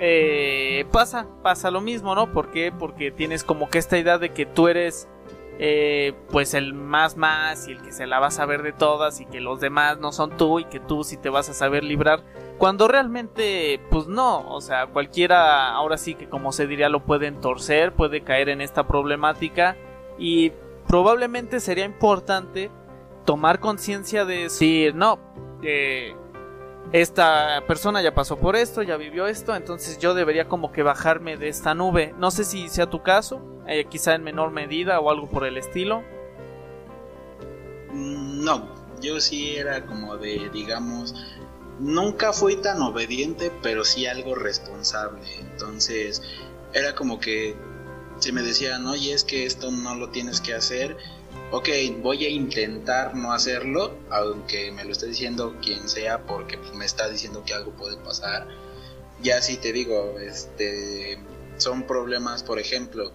eh, 0.00 0.84
pasa, 0.90 1.28
pasa 1.42 1.70
lo 1.70 1.80
mismo, 1.80 2.16
¿no? 2.16 2.32
¿Por 2.32 2.50
qué? 2.50 2.72
Porque 2.76 3.12
tienes 3.12 3.44
como 3.44 3.68
que 3.68 3.78
esta 3.78 3.96
idea 3.96 4.18
de 4.18 4.30
que 4.30 4.46
tú 4.46 4.66
eres, 4.66 5.08
eh, 5.62 6.14
pues 6.30 6.54
el 6.54 6.72
más 6.72 7.18
más 7.18 7.68
y 7.68 7.72
el 7.72 7.82
que 7.82 7.92
se 7.92 8.06
la 8.06 8.18
va 8.18 8.28
a 8.28 8.30
saber 8.30 8.62
de 8.62 8.72
todas 8.72 9.20
y 9.20 9.26
que 9.26 9.42
los 9.42 9.60
demás 9.60 9.98
no 9.98 10.10
son 10.10 10.34
tú 10.38 10.58
y 10.58 10.64
que 10.64 10.80
tú 10.80 11.04
sí 11.04 11.18
te 11.18 11.28
vas 11.28 11.50
a 11.50 11.52
saber 11.52 11.84
librar. 11.84 12.24
Cuando 12.56 12.88
realmente, 12.88 13.78
pues 13.90 14.06
no, 14.06 14.50
o 14.50 14.62
sea, 14.62 14.86
cualquiera 14.86 15.70
ahora 15.74 15.98
sí 15.98 16.14
que 16.14 16.30
como 16.30 16.52
se 16.52 16.66
diría 16.66 16.88
lo 16.88 17.04
puede 17.04 17.30
torcer, 17.32 17.92
puede 17.92 18.22
caer 18.22 18.48
en 18.48 18.62
esta 18.62 18.86
problemática 18.86 19.76
y 20.18 20.50
probablemente 20.88 21.60
sería 21.60 21.84
importante 21.84 22.70
tomar 23.26 23.60
conciencia 23.60 24.24
de 24.24 24.44
decir, 24.44 24.94
no, 24.94 25.18
eh, 25.62 26.14
esta 26.92 27.62
persona 27.66 28.02
ya 28.02 28.14
pasó 28.14 28.36
por 28.36 28.56
esto, 28.56 28.82
ya 28.82 28.96
vivió 28.96 29.26
esto, 29.26 29.54
entonces 29.54 29.98
yo 29.98 30.14
debería 30.14 30.48
como 30.48 30.72
que 30.72 30.82
bajarme 30.82 31.36
de 31.36 31.48
esta 31.48 31.74
nube. 31.74 32.14
No 32.18 32.30
sé 32.30 32.44
si 32.44 32.68
sea 32.68 32.90
tu 32.90 33.02
caso, 33.02 33.40
eh, 33.66 33.86
quizá 33.88 34.14
en 34.14 34.24
menor 34.24 34.50
medida 34.50 34.98
o 34.98 35.10
algo 35.10 35.28
por 35.28 35.46
el 35.46 35.56
estilo. 35.56 36.02
Mm, 37.92 38.44
no, 38.44 38.74
yo 39.00 39.20
sí 39.20 39.56
era 39.56 39.86
como 39.86 40.16
de, 40.16 40.50
digamos, 40.52 41.14
nunca 41.78 42.32
fui 42.32 42.56
tan 42.56 42.82
obediente, 42.82 43.52
pero 43.62 43.84
sí 43.84 44.06
algo 44.06 44.34
responsable. 44.34 45.22
Entonces, 45.38 46.22
era 46.72 46.94
como 46.94 47.20
que 47.20 47.56
se 48.18 48.32
me 48.32 48.42
decían, 48.42 48.86
oye, 48.86 49.12
es 49.12 49.24
que 49.24 49.46
esto 49.46 49.70
no 49.70 49.94
lo 49.94 50.10
tienes 50.10 50.40
que 50.40 50.54
hacer 50.54 50.96
ok, 51.50 51.68
voy 52.02 52.24
a 52.24 52.28
intentar 52.28 53.14
no 53.14 53.32
hacerlo, 53.32 53.98
aunque 54.10 54.70
me 54.72 54.84
lo 54.84 54.92
esté 54.92 55.06
diciendo 55.06 55.56
quien 55.60 55.88
sea, 55.88 56.24
porque 56.26 56.58
pues, 56.58 56.74
me 56.74 56.84
está 56.84 57.08
diciendo 57.08 57.42
que 57.44 57.54
algo 57.54 57.72
puede 57.72 57.96
pasar. 57.96 58.46
Ya 59.22 59.42
si 59.42 59.56
te 59.56 59.72
digo, 59.72 60.18
este, 60.18 61.18
son 61.56 61.86
problemas, 61.86 62.42
por 62.42 62.58
ejemplo, 62.58 63.12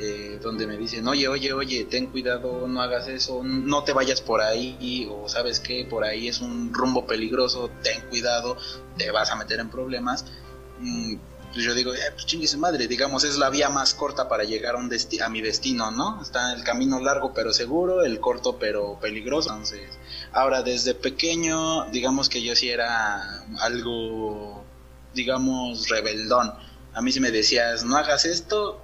eh, 0.00 0.40
donde 0.42 0.66
me 0.66 0.76
dicen, 0.76 1.06
oye, 1.06 1.28
oye, 1.28 1.52
oye, 1.52 1.84
ten 1.84 2.06
cuidado, 2.06 2.66
no 2.66 2.82
hagas 2.82 3.06
eso, 3.06 3.44
no 3.44 3.84
te 3.84 3.92
vayas 3.92 4.20
por 4.20 4.40
ahí, 4.40 5.08
o 5.10 5.28
sabes 5.28 5.60
que 5.60 5.84
por 5.84 6.04
ahí 6.04 6.26
es 6.26 6.40
un 6.40 6.74
rumbo 6.74 7.06
peligroso, 7.06 7.70
ten 7.82 8.02
cuidado, 8.08 8.56
te 8.96 9.10
vas 9.12 9.30
a 9.30 9.36
meter 9.36 9.60
en 9.60 9.70
problemas. 9.70 10.24
Mm, 10.80 11.14
pues 11.54 11.64
yo 11.64 11.72
digo, 11.72 11.94
eh, 11.94 12.00
pues 12.12 12.26
chingue 12.26 12.48
su 12.48 12.58
madre, 12.58 12.88
digamos, 12.88 13.22
es 13.22 13.38
la 13.38 13.48
vía 13.48 13.68
más 13.68 13.94
corta 13.94 14.28
para 14.28 14.42
llegar 14.42 14.74
a, 14.74 14.78
un 14.78 14.90
a 14.92 15.28
mi 15.28 15.40
destino, 15.40 15.92
¿no? 15.92 16.20
Está 16.20 16.52
el 16.52 16.64
camino 16.64 16.98
largo 16.98 17.32
pero 17.32 17.52
seguro, 17.52 18.02
el 18.04 18.18
corto 18.18 18.58
pero 18.58 18.98
peligroso. 19.00 19.50
Entonces, 19.50 19.88
ahora 20.32 20.62
desde 20.62 20.94
pequeño, 20.94 21.88
digamos 21.90 22.28
que 22.28 22.42
yo 22.42 22.56
sí 22.56 22.70
era 22.70 23.44
algo, 23.60 24.64
digamos, 25.14 25.88
rebeldón. 25.88 26.52
A 26.92 27.00
mí 27.00 27.12
si 27.12 27.20
me 27.20 27.30
decías, 27.30 27.84
no 27.84 27.96
hagas 27.96 28.24
esto, 28.24 28.82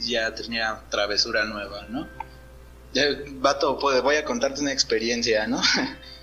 ya 0.00 0.34
tenía 0.34 0.82
travesura 0.90 1.44
nueva, 1.44 1.86
¿no? 1.88 2.08
Vato, 3.40 3.78
pues, 3.78 4.02
voy 4.02 4.16
a 4.16 4.24
contarte 4.24 4.60
una 4.60 4.72
experiencia, 4.72 5.46
¿no? 5.46 5.60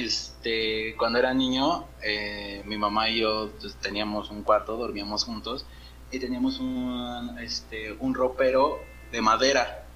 Este, 0.00 0.94
cuando 0.96 1.18
era 1.18 1.34
niño, 1.34 1.84
eh, 2.02 2.62
mi 2.64 2.78
mamá 2.78 3.10
y 3.10 3.20
yo 3.20 3.50
pues, 3.60 3.74
teníamos 3.76 4.30
un 4.30 4.42
cuarto, 4.42 4.76
dormíamos 4.76 5.24
juntos 5.24 5.66
y 6.10 6.18
teníamos 6.18 6.58
un, 6.58 7.38
este, 7.40 7.92
un 7.92 8.14
ropero 8.14 8.78
de 9.12 9.20
madera. 9.20 9.86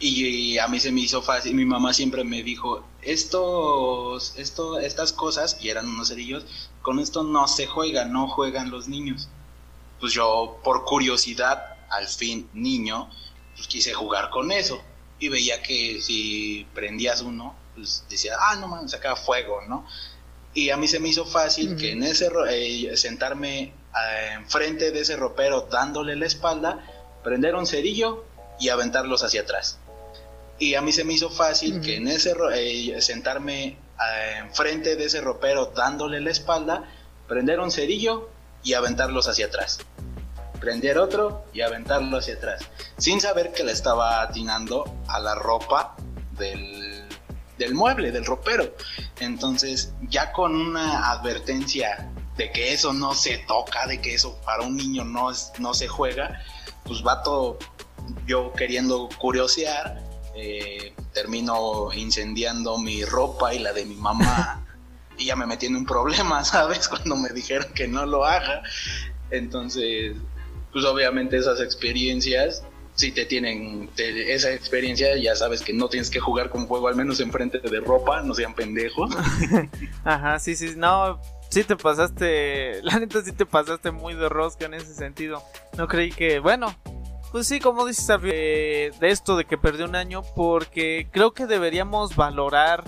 Y, 0.00 0.58
a 0.58 0.68
mí 0.68 0.78
se 0.80 0.92
me 0.92 1.00
hizo 1.00 1.22
fácil. 1.22 1.54
Mi 1.54 1.64
mamá 1.64 1.92
siempre 1.92 2.24
me 2.24 2.42
dijo, 2.42 2.84
estos, 3.02 4.34
esto, 4.36 4.78
estas 4.78 5.12
cosas, 5.12 5.58
y 5.60 5.70
eran 5.70 5.88
unos 5.88 6.08
cerillos, 6.08 6.46
con 6.82 7.00
esto 7.00 7.24
no 7.24 7.48
se 7.48 7.66
juega, 7.66 8.04
no 8.04 8.28
juegan 8.28 8.70
los 8.70 8.88
niños. 8.88 9.28
Pues 10.00 10.12
yo, 10.12 10.60
por 10.62 10.84
curiosidad, 10.84 11.76
al 11.90 12.06
fin 12.06 12.48
niño, 12.54 13.10
pues 13.56 13.66
quise 13.66 13.92
jugar 13.92 14.30
con 14.30 14.52
eso. 14.52 14.80
Y 15.18 15.28
veía 15.28 15.62
que 15.62 16.00
si 16.00 16.66
prendías 16.74 17.22
uno, 17.22 17.56
pues, 17.78 18.04
decía, 18.08 18.36
ah, 18.38 18.56
no 18.56 18.68
mames, 18.68 18.94
acá 18.94 19.16
fuego, 19.16 19.62
¿no? 19.68 19.86
Y 20.54 20.70
a 20.70 20.76
mí 20.76 20.88
se 20.88 20.98
me 20.98 21.08
hizo 21.08 21.24
fácil 21.24 21.76
que 21.76 21.92
en 21.92 22.02
ese 22.02 22.30
eh, 22.50 22.96
sentarme 22.96 23.62
eh, 23.62 24.32
enfrente 24.34 24.90
de 24.90 25.00
ese 25.00 25.16
ropero 25.16 25.68
dándole 25.70 26.16
la 26.16 26.26
espalda, 26.26 26.84
prender 27.22 27.54
un 27.54 27.66
cerillo 27.66 28.24
y 28.58 28.68
aventarlos 28.68 29.22
hacia 29.22 29.42
atrás. 29.42 29.78
Y 30.58 30.74
a 30.74 30.82
mí 30.82 30.92
se 30.92 31.04
me 31.04 31.12
hizo 31.12 31.30
fácil 31.30 31.80
que 31.80 31.96
en 31.96 32.08
ese 32.08 32.34
eh, 32.54 33.00
sentarme 33.00 33.66
eh, 33.66 34.38
enfrente 34.38 34.96
de 34.96 35.04
ese 35.04 35.20
ropero 35.20 35.66
dándole 35.66 36.20
la 36.20 36.30
espalda, 36.30 36.84
prender 37.28 37.60
un 37.60 37.70
cerillo 37.70 38.28
y 38.64 38.74
aventarlos 38.74 39.28
hacia 39.28 39.46
atrás. 39.46 39.78
Prender 40.60 40.98
otro 40.98 41.44
y 41.52 41.60
aventarlo 41.60 42.18
hacia 42.18 42.34
atrás. 42.34 42.62
Sin 42.96 43.20
saber 43.20 43.52
que 43.52 43.62
le 43.62 43.72
estaba 43.72 44.20
atinando 44.22 44.84
a 45.06 45.20
la 45.20 45.36
ropa 45.36 45.94
del, 46.32 46.97
del 47.58 47.74
mueble, 47.74 48.10
del 48.10 48.24
ropero. 48.24 48.74
Entonces, 49.20 49.92
ya 50.08 50.32
con 50.32 50.54
una 50.54 51.10
advertencia 51.10 52.10
de 52.36 52.50
que 52.52 52.72
eso 52.72 52.92
no 52.92 53.14
se 53.14 53.38
toca, 53.38 53.86
de 53.86 54.00
que 54.00 54.14
eso 54.14 54.40
para 54.44 54.62
un 54.62 54.76
niño 54.76 55.04
no, 55.04 55.30
es, 55.30 55.52
no 55.58 55.74
se 55.74 55.88
juega, 55.88 56.40
pues 56.84 57.04
va 57.04 57.22
todo 57.22 57.58
yo 58.26 58.52
queriendo 58.52 59.08
curiosear, 59.18 60.02
eh, 60.34 60.94
termino 61.12 61.92
incendiando 61.92 62.78
mi 62.78 63.04
ropa 63.04 63.52
y 63.54 63.58
la 63.58 63.72
de 63.72 63.84
mi 63.84 63.96
mamá. 63.96 64.64
y 65.18 65.26
ya 65.26 65.36
me 65.36 65.46
metí 65.46 65.66
en 65.66 65.76
un 65.76 65.84
problema, 65.84 66.44
¿sabes? 66.44 66.88
Cuando 66.88 67.16
me 67.16 67.30
dijeron 67.30 67.72
que 67.74 67.88
no 67.88 68.06
lo 68.06 68.24
haga. 68.24 68.62
Entonces, 69.30 70.16
pues 70.72 70.84
obviamente 70.84 71.36
esas 71.36 71.60
experiencias, 71.60 72.62
si 72.98 73.12
te 73.12 73.26
tienen 73.26 73.88
esa 73.96 74.52
experiencia, 74.52 75.16
ya 75.16 75.36
sabes 75.36 75.62
que 75.62 75.72
no 75.72 75.88
tienes 75.88 76.10
que 76.10 76.18
jugar 76.18 76.50
con 76.50 76.66
fuego, 76.66 76.88
al 76.88 76.96
menos 76.96 77.20
enfrente 77.20 77.60
de 77.60 77.80
ropa, 77.80 78.22
no 78.22 78.34
sean 78.34 78.54
pendejos. 78.54 79.16
Ajá, 80.04 80.40
sí, 80.40 80.56
sí, 80.56 80.72
no, 80.76 81.20
sí 81.48 81.62
te 81.62 81.76
pasaste, 81.76 82.80
la 82.82 82.98
neta 82.98 83.22
sí 83.22 83.30
te 83.30 83.46
pasaste 83.46 83.92
muy 83.92 84.14
de 84.14 84.28
rosca 84.28 84.66
en 84.66 84.74
ese 84.74 84.96
sentido. 84.96 85.44
No 85.76 85.86
creí 85.86 86.10
que, 86.10 86.40
bueno, 86.40 86.74
pues 87.30 87.46
sí, 87.46 87.60
como 87.60 87.86
dices, 87.86 88.20
de 88.20 88.90
esto 89.02 89.36
de 89.36 89.44
que 89.44 89.56
perdió 89.56 89.84
un 89.84 89.94
año, 89.94 90.22
porque 90.34 91.06
creo 91.12 91.30
que 91.30 91.46
deberíamos 91.46 92.16
valorar 92.16 92.82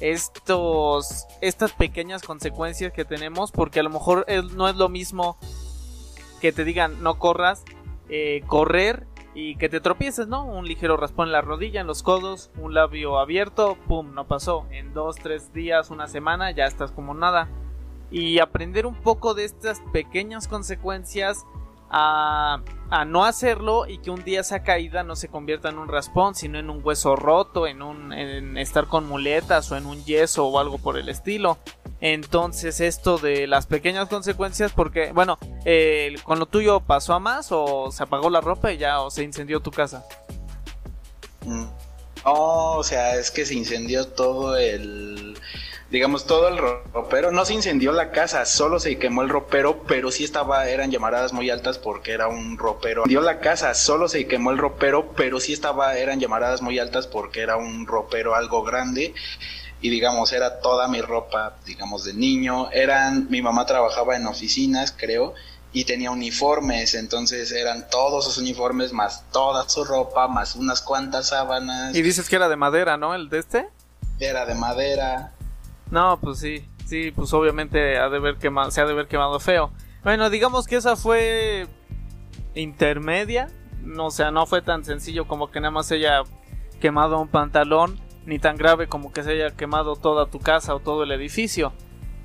estos, 0.00 1.26
estas 1.40 1.70
pequeñas 1.70 2.22
consecuencias 2.22 2.92
que 2.92 3.04
tenemos, 3.04 3.52
porque 3.52 3.78
a 3.78 3.84
lo 3.84 3.90
mejor 3.90 4.26
no 4.56 4.68
es 4.68 4.74
lo 4.74 4.88
mismo 4.88 5.38
que 6.40 6.50
te 6.50 6.64
digan 6.64 7.04
no 7.04 7.20
corras, 7.20 7.62
eh, 8.08 8.42
correr 8.48 9.06
y 9.34 9.56
que 9.56 9.68
te 9.68 9.80
tropieces, 9.80 10.28
¿no? 10.28 10.44
Un 10.44 10.66
ligero 10.66 10.96
raspón 10.96 11.28
en 11.28 11.32
la 11.32 11.40
rodilla, 11.40 11.80
en 11.80 11.88
los 11.88 12.02
codos, 12.02 12.50
un 12.56 12.72
labio 12.72 13.18
abierto, 13.18 13.76
pum, 13.88 14.14
no 14.14 14.26
pasó. 14.26 14.66
En 14.70 14.94
dos, 14.94 15.16
tres 15.16 15.52
días, 15.52 15.90
una 15.90 16.06
semana, 16.06 16.52
ya 16.52 16.66
estás 16.66 16.92
como 16.92 17.14
nada. 17.14 17.48
Y 18.10 18.38
aprender 18.38 18.86
un 18.86 18.94
poco 18.94 19.34
de 19.34 19.44
estas 19.44 19.80
pequeñas 19.92 20.46
consecuencias 20.46 21.44
a, 21.96 22.60
no 23.06 23.24
hacerlo 23.24 23.86
y 23.86 23.98
que 23.98 24.10
un 24.10 24.24
día 24.24 24.40
esa 24.40 24.62
caída 24.62 25.02
no 25.02 25.16
se 25.16 25.28
convierta 25.28 25.68
en 25.68 25.78
un 25.78 25.88
raspón, 25.88 26.34
sino 26.34 26.58
en 26.58 26.70
un 26.70 26.80
hueso 26.84 27.16
roto, 27.16 27.66
en, 27.66 27.82
un, 27.82 28.12
estar 28.58 28.86
con 28.86 29.06
muletas 29.06 29.70
o 29.70 29.76
en 29.76 29.86
un 29.86 30.04
yeso 30.04 30.46
o 30.46 30.58
algo 30.58 30.78
por 30.78 30.98
el 30.98 31.08
estilo. 31.08 31.58
Entonces 32.00 32.80
esto 32.80 33.18
de 33.18 33.46
las 33.46 33.66
pequeñas 33.66 34.08
consecuencias, 34.08 34.72
porque 34.72 35.12
bueno, 35.12 35.38
con 36.24 36.38
lo 36.38 36.46
tuyo 36.46 36.80
pasó 36.80 37.14
a 37.14 37.18
más 37.18 37.48
o 37.50 37.90
se 37.90 38.02
apagó 38.02 38.30
la 38.30 38.40
ropa 38.40 38.72
y 38.72 38.78
ya 38.78 39.00
o 39.00 39.10
se 39.10 39.22
incendió 39.22 39.60
tu 39.60 39.70
casa. 39.70 40.04
Mm. 41.44 41.66
o 42.24 42.82
sea, 42.82 43.16
es 43.16 43.30
que 43.30 43.44
se 43.44 43.54
incendió 43.54 44.06
todo 44.08 44.56
el 44.56 45.36
digamos, 45.94 46.26
todo 46.26 46.48
el 46.48 46.58
ropero. 46.58 47.30
No 47.30 47.44
se 47.44 47.54
incendió 47.54 47.92
la 47.92 48.10
casa, 48.10 48.44
solo 48.46 48.80
se 48.80 48.98
quemó 48.98 49.22
el 49.22 49.28
ropero, 49.28 49.84
pero 49.86 50.10
sí 50.10 50.24
estaba, 50.24 50.68
eran 50.68 50.90
llamaradas 50.90 51.32
muy 51.32 51.50
altas 51.50 51.78
porque 51.78 52.10
era 52.10 52.26
un 52.26 52.58
ropero. 52.58 53.04
Dio 53.06 53.20
la 53.20 53.38
casa, 53.38 53.72
solo 53.74 54.08
se 54.08 54.26
quemó 54.26 54.50
el 54.50 54.58
ropero, 54.58 55.12
pero 55.16 55.38
sí 55.38 55.52
estaba, 55.52 55.96
eran 55.96 56.18
llamaradas 56.18 56.62
muy 56.62 56.80
altas 56.80 57.06
porque 57.06 57.42
era 57.42 57.56
un 57.56 57.86
ropero 57.86 58.34
algo 58.34 58.64
grande. 58.64 59.14
Y 59.80 59.88
digamos, 59.88 60.32
era 60.32 60.58
toda 60.58 60.88
mi 60.88 61.00
ropa, 61.00 61.58
digamos, 61.64 62.04
de 62.04 62.14
niño. 62.14 62.72
Eran, 62.72 63.28
mi 63.30 63.40
mamá 63.40 63.64
trabajaba 63.64 64.16
en 64.16 64.26
oficinas, 64.26 64.92
creo, 64.98 65.34
y 65.72 65.84
tenía 65.84 66.10
uniformes, 66.10 66.94
entonces 66.94 67.52
eran 67.52 67.88
todos 67.88 68.24
sus 68.24 68.38
uniformes, 68.38 68.92
más 68.92 69.22
toda 69.30 69.68
su 69.68 69.84
ropa, 69.84 70.26
más 70.26 70.56
unas 70.56 70.80
cuantas 70.80 71.28
sábanas. 71.28 71.94
Y 71.94 72.02
dices 72.02 72.28
que 72.28 72.34
era 72.34 72.48
de 72.48 72.56
madera, 72.56 72.96
¿no? 72.96 73.14
¿El 73.14 73.28
de 73.28 73.38
este? 73.38 73.68
Era 74.18 74.44
de 74.44 74.56
madera. 74.56 75.30
No, 75.90 76.18
pues 76.20 76.38
sí, 76.38 76.64
sí, 76.86 77.12
pues 77.12 77.32
obviamente 77.32 77.98
ha 77.98 78.08
de 78.08 78.18
ver 78.18 78.36
quemado, 78.36 78.70
se 78.70 78.80
ha 78.80 78.86
de 78.86 78.92
haber 78.92 79.06
quemado 79.06 79.38
feo. 79.40 79.70
Bueno, 80.02 80.28
digamos 80.30 80.66
que 80.66 80.76
esa 80.76 80.96
fue 80.96 81.66
intermedia, 82.54 83.48
o 83.98 84.10
sea, 84.10 84.30
no 84.30 84.46
fue 84.46 84.62
tan 84.62 84.84
sencillo 84.84 85.26
como 85.26 85.50
que 85.50 85.60
nada 85.60 85.70
más 85.70 85.90
haya 85.92 86.22
quemado 86.80 87.20
un 87.20 87.28
pantalón, 87.28 87.98
ni 88.26 88.38
tan 88.38 88.56
grave 88.56 88.86
como 88.86 89.12
que 89.12 89.22
se 89.22 89.32
haya 89.32 89.50
quemado 89.50 89.96
toda 89.96 90.26
tu 90.26 90.40
casa 90.40 90.74
o 90.74 90.80
todo 90.80 91.02
el 91.02 91.12
edificio. 91.12 91.72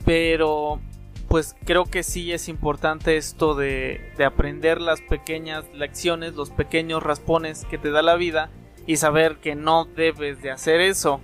Pero, 0.05 0.79
pues 1.27 1.55
creo 1.65 1.85
que 1.85 2.03
sí 2.03 2.31
es 2.31 2.49
importante 2.49 3.17
esto 3.17 3.53
de 3.55 3.99
aprender 4.25 4.81
las 4.81 5.01
pequeñas 5.01 5.65
lecciones, 5.73 6.35
los 6.35 6.49
pequeños 6.49 7.03
raspones 7.03 7.65
que 7.65 7.77
te 7.77 7.91
da 7.91 8.01
la 8.01 8.15
vida 8.15 8.49
y 8.87 8.95
saber 8.95 9.37
que 9.37 9.55
no 9.55 9.85
debes 9.85 10.41
de 10.41 10.51
hacer 10.51 10.81
eso. 10.81 11.21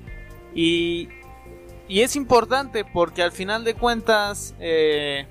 Y 0.53 1.09
y 1.88 2.01
es 2.01 2.15
importante 2.15 2.86
porque 2.86 3.21
al 3.23 3.31
final 3.31 3.63
de 3.63 3.75
cuentas, 3.75 4.55
eh, 4.59 5.27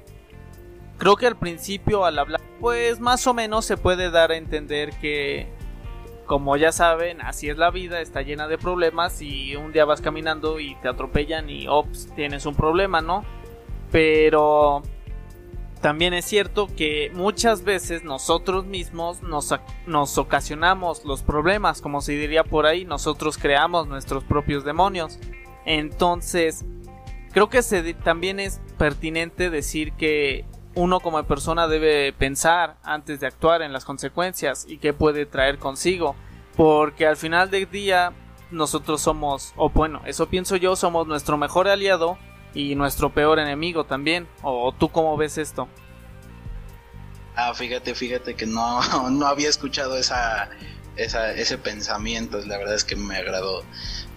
creo 0.98 1.16
que 1.16 1.26
al 1.26 1.36
principio 1.36 2.04
al 2.04 2.18
hablar, 2.18 2.40
pues 2.60 3.00
más 3.00 3.26
o 3.26 3.34
menos 3.34 3.64
se 3.64 3.76
puede 3.76 4.10
dar 4.10 4.30
a 4.30 4.36
entender 4.36 4.90
que, 4.98 5.48
como 6.26 6.56
ya 6.56 6.72
saben, 6.72 7.20
así 7.20 7.48
es 7.48 7.58
la 7.58 7.70
vida, 7.70 8.00
está 8.00 8.22
llena 8.22 8.48
de 8.48 8.58
problemas 8.58 9.20
y 9.20 9.56
un 9.56 9.72
día 9.72 9.84
vas 9.84 10.00
caminando 10.00 10.60
y 10.60 10.76
te 10.76 10.88
atropellan 10.88 11.50
y 11.50 11.66
ops, 11.68 12.08
tienes 12.14 12.46
un 12.46 12.54
problema, 12.54 13.00
¿no? 13.00 13.24
Pero 13.90 14.82
también 15.84 16.14
es 16.14 16.24
cierto 16.24 16.68
que 16.74 17.10
muchas 17.12 17.62
veces 17.62 18.04
nosotros 18.04 18.64
mismos 18.64 19.22
nos, 19.22 19.54
nos, 19.86 20.16
ocasionamos 20.16 21.04
los 21.04 21.22
problemas, 21.22 21.82
como 21.82 22.00
se 22.00 22.12
diría 22.12 22.42
por 22.42 22.64
ahí, 22.64 22.86
nosotros 22.86 23.36
creamos 23.36 23.86
nuestros 23.86 24.24
propios 24.24 24.64
demonios. 24.64 25.18
Entonces, 25.66 26.64
creo 27.32 27.48
que 27.48 27.62
también 28.04 28.40
es 28.40 28.60
pertinente 28.78 29.50
decir 29.50 29.92
que 29.92 30.44
uno 30.74 31.00
como 31.00 31.22
persona 31.24 31.68
debe 31.68 32.12
pensar 32.12 32.76
antes 32.82 33.20
de 33.20 33.26
actuar 33.26 33.62
en 33.62 33.72
las 33.72 33.84
consecuencias 33.84 34.66
y 34.68 34.78
qué 34.78 34.92
puede 34.92 35.26
traer 35.26 35.58
consigo. 35.58 36.16
Porque 36.56 37.06
al 37.06 37.16
final 37.16 37.50
del 37.50 37.70
día 37.70 38.12
nosotros 38.50 39.00
somos, 39.00 39.52
o 39.56 39.70
bueno, 39.70 40.02
eso 40.06 40.28
pienso 40.28 40.56
yo, 40.56 40.76
somos 40.76 41.06
nuestro 41.06 41.36
mejor 41.36 41.68
aliado 41.68 42.18
y 42.54 42.74
nuestro 42.76 43.12
peor 43.12 43.38
enemigo 43.38 43.84
también. 43.84 44.28
¿O, 44.42 44.72
tú 44.72 44.88
cómo 44.90 45.16
ves 45.16 45.38
esto? 45.38 45.68
Ah, 47.36 47.52
fíjate, 47.52 47.94
fíjate 47.94 48.34
que 48.34 48.46
no, 48.46 48.80
no 49.10 49.26
había 49.26 49.48
escuchado 49.48 49.96
esa, 49.96 50.48
esa, 50.96 51.32
ese 51.32 51.58
pensamiento, 51.58 52.38
la 52.46 52.58
verdad 52.58 52.74
es 52.74 52.84
que 52.84 52.96
me 52.96 53.16
agradó. 53.16 53.62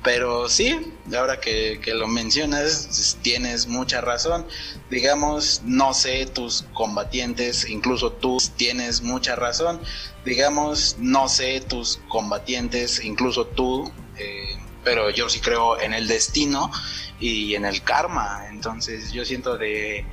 Pero 0.03 0.47
sí, 0.47 0.93
ahora 1.17 1.39
que, 1.39 1.79
lo 1.93 2.07
mencionas, 2.07 3.17
tienes 3.21 3.67
mucha 3.67 4.01
razón. 4.01 4.47
Digamos, 4.89 5.61
no 5.65 5.93
sé, 5.93 6.25
tus 6.25 6.65
combatientes, 6.73 7.67
incluso 7.69 8.11
tú 8.11 8.37
tienes 8.55 9.01
mucha 9.01 9.35
razón. 9.35 9.81
Digamos, 10.23 10.95
no 10.99 11.27
sé, 11.27 11.61
tus 11.61 11.99
combatientes, 12.09 13.03
incluso 13.03 13.47
tú, 13.47 13.91
eh, 14.17 14.57
pero 14.83 15.09
yo 15.09 15.29
sí 15.29 15.39
creo 15.39 15.79
en 15.79 15.93
el 15.93 16.07
destino 16.07 16.71
y 17.19 17.55
en 17.55 17.65
el 17.65 17.83
karma. 17.83 18.47
Entonces 18.49 19.11
yo 19.11 19.25
siento 19.25 19.57
de 19.57 20.05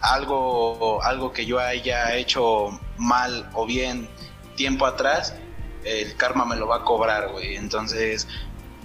algo, 0.00 1.02
algo 1.02 1.32
que 1.32 1.46
yo 1.46 1.60
haya 1.60 2.16
hecho 2.16 2.80
mal 2.96 3.48
o 3.54 3.66
bien 3.66 4.08
tiempo 4.56 4.86
atrás, 4.86 5.34
el 5.84 6.16
karma 6.16 6.44
me 6.44 6.56
lo 6.56 6.66
va 6.66 6.78
a 6.78 6.84
cobrar, 6.84 7.30
güey. 7.30 7.56
Entonces 7.56 8.26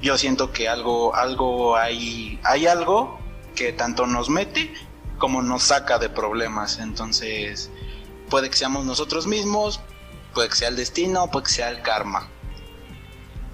yo 0.01 0.17
siento 0.17 0.51
que 0.51 0.67
algo, 0.67 1.15
algo 1.15 1.75
hay, 1.75 2.39
hay 2.43 2.67
algo 2.67 3.19
que 3.55 3.73
tanto 3.73 4.05
nos 4.05 4.29
mete 4.29 4.73
como 5.17 5.41
nos 5.41 5.63
saca 5.63 5.97
de 5.97 6.09
problemas. 6.09 6.79
Entonces, 6.79 7.71
puede 8.29 8.49
que 8.49 8.57
seamos 8.57 8.85
nosotros 8.85 9.27
mismos, 9.27 9.79
puede 10.33 10.49
que 10.49 10.55
sea 10.55 10.69
el 10.69 10.75
destino, 10.75 11.29
puede 11.31 11.45
que 11.45 11.51
sea 11.51 11.69
el 11.69 11.81
karma. 11.81 12.29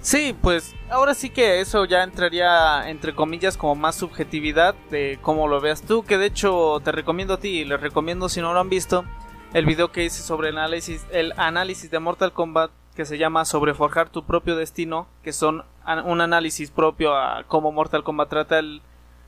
Sí, 0.02 0.36
pues 0.42 0.74
ahora 0.90 1.14
sí 1.14 1.30
que 1.30 1.62
eso 1.62 1.86
ya 1.86 2.02
entraría 2.02 2.90
entre 2.90 3.14
comillas 3.14 3.56
como 3.56 3.74
más 3.74 3.96
subjetividad 3.96 4.74
de 4.90 5.18
cómo 5.22 5.48
lo 5.48 5.62
veas 5.62 5.80
tú, 5.80 6.04
que 6.04 6.18
de 6.18 6.26
hecho 6.26 6.78
te 6.84 6.92
recomiendo 6.92 7.34
a 7.34 7.40
ti 7.40 7.60
y 7.60 7.64
les 7.64 7.80
recomiendo 7.80 8.28
si 8.28 8.42
no 8.42 8.52
lo 8.52 8.60
han 8.60 8.68
visto 8.68 9.06
el 9.54 9.64
video 9.64 9.92
que 9.92 10.04
hice 10.04 10.22
sobre 10.22 10.50
el 10.50 10.58
análisis, 10.58 11.06
el 11.10 11.32
análisis 11.38 11.90
de 11.90 12.00
Mortal 12.00 12.34
Kombat 12.34 12.70
que 12.94 13.06
se 13.06 13.16
llama 13.18 13.44
Sobre 13.44 13.72
forjar 13.72 14.08
tu 14.10 14.24
propio 14.24 14.56
destino, 14.56 15.08
que 15.22 15.32
son 15.32 15.64
un 16.04 16.20
análisis 16.20 16.70
propio 16.70 17.16
a 17.16 17.44
cómo 17.46 17.72
Mortal 17.72 18.04
Kombat 18.04 18.28
trata 18.28 18.58
el... 18.58 18.82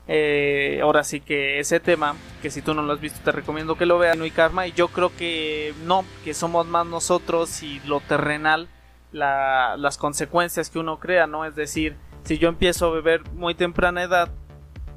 Eh, 0.09 0.79
ahora 0.81 1.03
sí 1.03 1.19
que 1.19 1.59
ese 1.59 1.81
tema, 1.81 2.15
que 2.41 2.49
si 2.49 2.61
tú 2.61 2.73
no 2.73 2.81
lo 2.81 2.93
has 2.93 3.01
visto 3.01 3.19
te 3.25 3.33
recomiendo 3.33 3.75
que 3.75 3.85
lo 3.85 3.99
veas, 3.99 4.17
no 4.17 4.23
hay 4.23 4.31
karma, 4.31 4.65
y 4.65 4.71
yo 4.71 4.87
creo 4.87 5.13
que 5.13 5.73
no, 5.85 6.05
que 6.23 6.33
somos 6.33 6.65
más 6.65 6.85
nosotros 6.85 7.61
y 7.61 7.81
lo 7.81 7.99
terrenal, 7.99 8.69
las 9.11 9.97
consecuencias 9.97 10.69
que 10.69 10.79
uno 10.79 10.99
crea, 10.99 11.27
¿no? 11.27 11.43
Es 11.43 11.55
decir, 11.55 11.97
si 12.23 12.37
yo 12.37 12.47
empiezo 12.47 12.87
a 12.87 12.91
beber 12.91 13.29
muy 13.33 13.53
temprana 13.53 14.03
edad, 14.03 14.29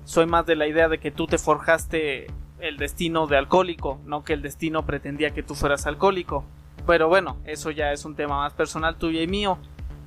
soy 0.04 0.26
más 0.26 0.46
de 0.46 0.56
la 0.56 0.66
idea 0.66 0.88
de 0.88 0.98
que 0.98 1.10
tú 1.10 1.26
te 1.26 1.38
forjaste 1.38 2.28
el 2.60 2.76
destino 2.76 3.26
de 3.26 3.36
alcohólico, 3.36 4.00
no 4.04 4.24
que 4.24 4.32
el 4.32 4.42
destino 4.42 4.84
pretendía 4.84 5.30
que 5.30 5.42
tú 5.42 5.54
fueras 5.54 5.86
alcohólico. 5.86 6.44
Pero 6.86 7.08
bueno, 7.08 7.36
eso 7.44 7.70
ya 7.70 7.92
es 7.92 8.04
un 8.04 8.16
tema 8.16 8.38
más 8.38 8.52
personal 8.52 8.96
tuyo 8.96 9.20
y 9.20 9.26
mío. 9.26 9.58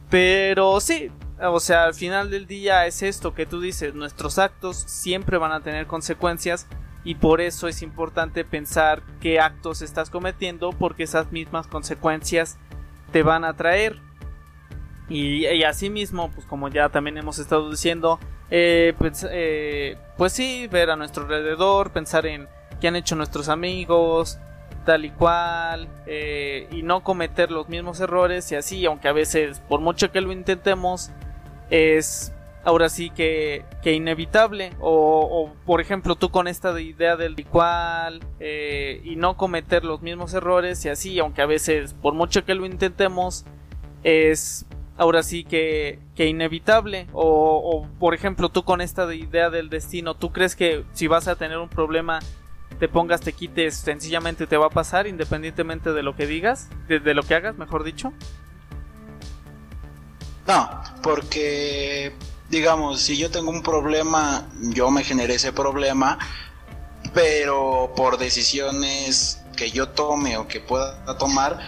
Pero 0.10 0.80
sí, 0.80 1.12
o 1.42 1.60
sea, 1.60 1.86
al 1.86 1.94
final 1.94 2.30
del 2.30 2.48
día 2.48 2.86
es 2.86 3.02
esto 3.02 3.34
que 3.34 3.46
tú 3.46 3.62
dices, 3.62 3.94
nuestros 3.94 4.38
actos 4.40 4.78
siempre 4.78 5.38
van 5.38 5.52
a 5.52 5.62
tener 5.62 5.88
consecuencias 5.88 6.68
y 7.04 7.16
por 7.16 7.42
eso 7.42 7.68
es 7.68 7.82
importante 7.82 8.46
pensar 8.46 9.02
qué 9.20 9.40
actos 9.40 9.82
estás 9.82 10.10
cometiendo 10.10 10.72
porque 10.72 11.04
esas 11.04 11.32
mismas 11.32 11.68
consecuencias 11.68 12.58
te 13.12 13.24
van 13.24 13.44
a 13.44 13.56
traer. 13.56 14.00
Y, 15.10 15.46
y 15.46 15.64
asimismo, 15.64 16.32
pues 16.32 16.46
como 16.46 16.70
ya 16.70 16.90
también 16.90 17.18
hemos 17.18 17.40
estado 17.40 17.70
diciendo, 17.70 18.20
eh, 18.50 18.94
pues, 18.98 19.26
eh, 19.30 19.98
pues 20.18 20.32
sí, 20.34 20.68
ver 20.68 20.92
a 20.92 20.96
nuestro 20.96 21.24
alrededor, 21.24 21.92
pensar 21.92 22.26
en 22.26 22.48
qué 22.80 22.88
han 22.88 22.96
hecho 22.96 23.16
nuestros 23.16 23.50
amigos, 23.50 24.38
tal 24.86 25.06
y 25.06 25.10
cual, 25.10 25.88
eh, 26.06 26.68
y 26.72 26.84
no 26.84 27.04
cometer 27.04 27.52
los 27.52 27.70
mismos 27.70 28.00
errores 28.00 28.52
y 28.52 28.56
así, 28.56 28.86
aunque 28.86 29.08
a 29.08 29.14
veces, 29.14 29.60
por 29.68 29.80
mucho 29.80 30.12
que 30.12 30.22
lo 30.22 30.32
intentemos, 30.32 31.12
es 31.70 32.34
ahora 32.64 32.90
sí 32.90 33.10
que, 33.10 33.66
que 33.82 33.94
inevitable. 33.94 34.72
O, 34.80 35.52
por 35.66 35.82
ejemplo, 35.82 36.16
tú 36.16 36.30
con 36.30 36.48
esta 36.48 36.80
idea 36.80 37.16
del 37.16 37.40
igual 37.40 38.22
eh, 38.40 39.02
y 39.04 39.16
no 39.16 39.38
cometer 39.38 39.84
los 39.84 40.02
mismos 40.02 40.34
errores 40.34 40.84
y 40.86 40.90
así, 40.90 41.20
aunque 41.20 41.42
a 41.42 41.46
veces, 41.46 41.94
por 41.94 42.14
mucho 42.14 42.46
que 42.46 42.56
lo 42.56 42.66
intentemos, 42.66 43.46
es 44.04 44.66
ahora 44.98 45.24
sí 45.24 45.44
que, 45.44 46.00
que 46.16 46.28
inevitable. 46.28 47.08
O, 47.14 47.24
o, 47.24 47.88
por 48.00 48.14
ejemplo, 48.14 48.50
tú 48.50 48.64
con 48.64 48.82
esta 48.82 49.14
idea 49.14 49.50
del 49.50 49.70
destino, 49.70 50.16
¿tú 50.16 50.32
crees 50.32 50.56
que 50.56 50.84
si 50.94 51.08
vas 51.08 51.28
a 51.28 51.36
tener 51.36 51.58
un 51.58 51.70
problema, 51.70 52.20
te 52.80 52.88
pongas, 52.88 53.22
te 53.22 53.34
quites, 53.34 53.76
sencillamente 53.76 54.48
te 54.48 54.58
va 54.58 54.68
a 54.68 54.70
pasar 54.70 55.08
independientemente 55.08 55.94
de 55.94 56.04
lo 56.04 56.16
que 56.16 56.28
digas, 56.28 56.70
de, 56.88 57.14
lo 57.14 57.24
que 57.24 57.36
hagas, 57.36 57.58
mejor 57.58 57.84
dicho? 57.84 58.14
No, 60.48 60.70
porque 61.02 62.14
digamos, 62.50 63.02
si 63.02 63.18
yo 63.18 63.32
tengo 63.32 63.50
un 63.50 63.64
problema, 63.64 64.48
yo 64.74 64.92
me 64.92 65.04
generé 65.04 65.36
ese 65.36 65.54
problema, 65.54 66.20
pero 67.14 67.94
por 67.96 68.18
decisiones 68.18 69.42
que 69.56 69.72
yo 69.72 69.90
tome 69.90 70.38
o 70.38 70.48
que 70.48 70.60
pueda 70.60 71.18
tomar, 71.18 71.60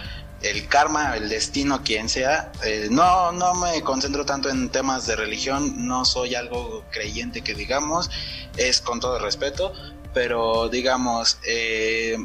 el 0.50 0.68
karma, 0.68 1.16
el 1.16 1.28
destino, 1.28 1.82
quien 1.82 2.08
sea, 2.08 2.52
eh, 2.64 2.88
no, 2.90 3.32
no 3.32 3.54
me 3.54 3.82
concentro 3.82 4.24
tanto 4.24 4.48
en 4.48 4.68
temas 4.70 5.06
de 5.06 5.16
religión, 5.16 5.86
no 5.86 6.04
soy 6.04 6.34
algo 6.34 6.84
creyente 6.90 7.42
que 7.42 7.54
digamos, 7.54 8.10
es 8.56 8.80
con 8.80 9.00
todo 9.00 9.18
respeto, 9.18 9.72
pero 10.14 10.68
digamos, 10.68 11.38
eh, 11.46 12.16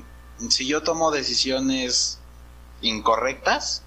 si 0.49 0.67
yo 0.67 0.83
tomo 0.83 1.11
decisiones 1.11 2.19
incorrectas, 2.81 3.83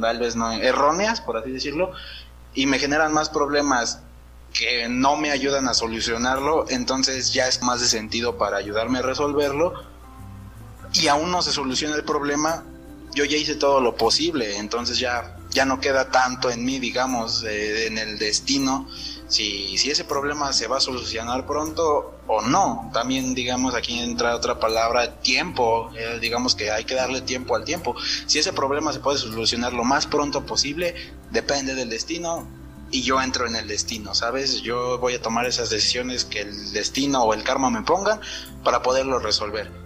tal 0.00 0.18
vez 0.18 0.36
no 0.36 0.52
erróneas, 0.52 1.20
por 1.20 1.36
así 1.36 1.50
decirlo, 1.50 1.92
y 2.54 2.66
me 2.66 2.78
generan 2.78 3.12
más 3.12 3.28
problemas 3.28 4.00
que 4.52 4.88
no 4.88 5.16
me 5.16 5.30
ayudan 5.30 5.68
a 5.68 5.74
solucionarlo, 5.74 6.66
entonces 6.68 7.32
ya 7.32 7.48
es 7.48 7.62
más 7.62 7.80
de 7.80 7.88
sentido 7.88 8.36
para 8.36 8.58
ayudarme 8.58 8.98
a 8.98 9.02
resolverlo. 9.02 9.72
Y 10.92 11.08
aún 11.08 11.30
no 11.30 11.40
se 11.40 11.52
soluciona 11.52 11.96
el 11.96 12.04
problema, 12.04 12.64
yo 13.14 13.24
ya 13.24 13.36
hice 13.36 13.54
todo 13.54 13.80
lo 13.80 13.96
posible, 13.96 14.56
entonces 14.56 14.98
ya, 14.98 15.36
ya 15.50 15.64
no 15.64 15.80
queda 15.80 16.10
tanto 16.10 16.50
en 16.50 16.64
mí, 16.64 16.78
digamos, 16.78 17.44
en 17.44 17.98
el 17.98 18.18
destino, 18.18 18.88
si, 19.28 19.78
si 19.78 19.90
ese 19.90 20.04
problema 20.04 20.52
se 20.52 20.66
va 20.66 20.78
a 20.78 20.80
solucionar 20.80 21.46
pronto 21.46 22.18
o 22.26 22.42
no. 22.42 22.90
También, 22.92 23.34
digamos, 23.34 23.74
aquí 23.74 23.98
entra 23.98 24.36
otra 24.36 24.58
palabra, 24.58 25.20
tiempo, 25.20 25.90
eh, 25.96 26.18
digamos 26.20 26.54
que 26.54 26.70
hay 26.70 26.84
que 26.84 26.94
darle 26.94 27.22
tiempo 27.22 27.56
al 27.56 27.64
tiempo. 27.64 27.94
Si 28.26 28.38
ese 28.38 28.52
problema 28.52 28.92
se 28.92 29.00
puede 29.00 29.18
solucionar 29.18 29.72
lo 29.72 29.84
más 29.84 30.06
pronto 30.06 30.44
posible, 30.44 30.94
depende 31.30 31.74
del 31.74 31.90
destino, 31.90 32.46
y 32.90 33.02
yo 33.02 33.20
entro 33.22 33.46
en 33.46 33.56
el 33.56 33.66
destino, 33.66 34.14
¿sabes? 34.14 34.60
Yo 34.60 34.98
voy 34.98 35.14
a 35.14 35.22
tomar 35.22 35.46
esas 35.46 35.70
decisiones 35.70 36.26
que 36.26 36.40
el 36.40 36.72
destino 36.72 37.22
o 37.22 37.32
el 37.32 37.42
karma 37.42 37.70
me 37.70 37.80
pongan 37.82 38.20
para 38.62 38.82
poderlo 38.82 39.18
resolver. 39.18 39.81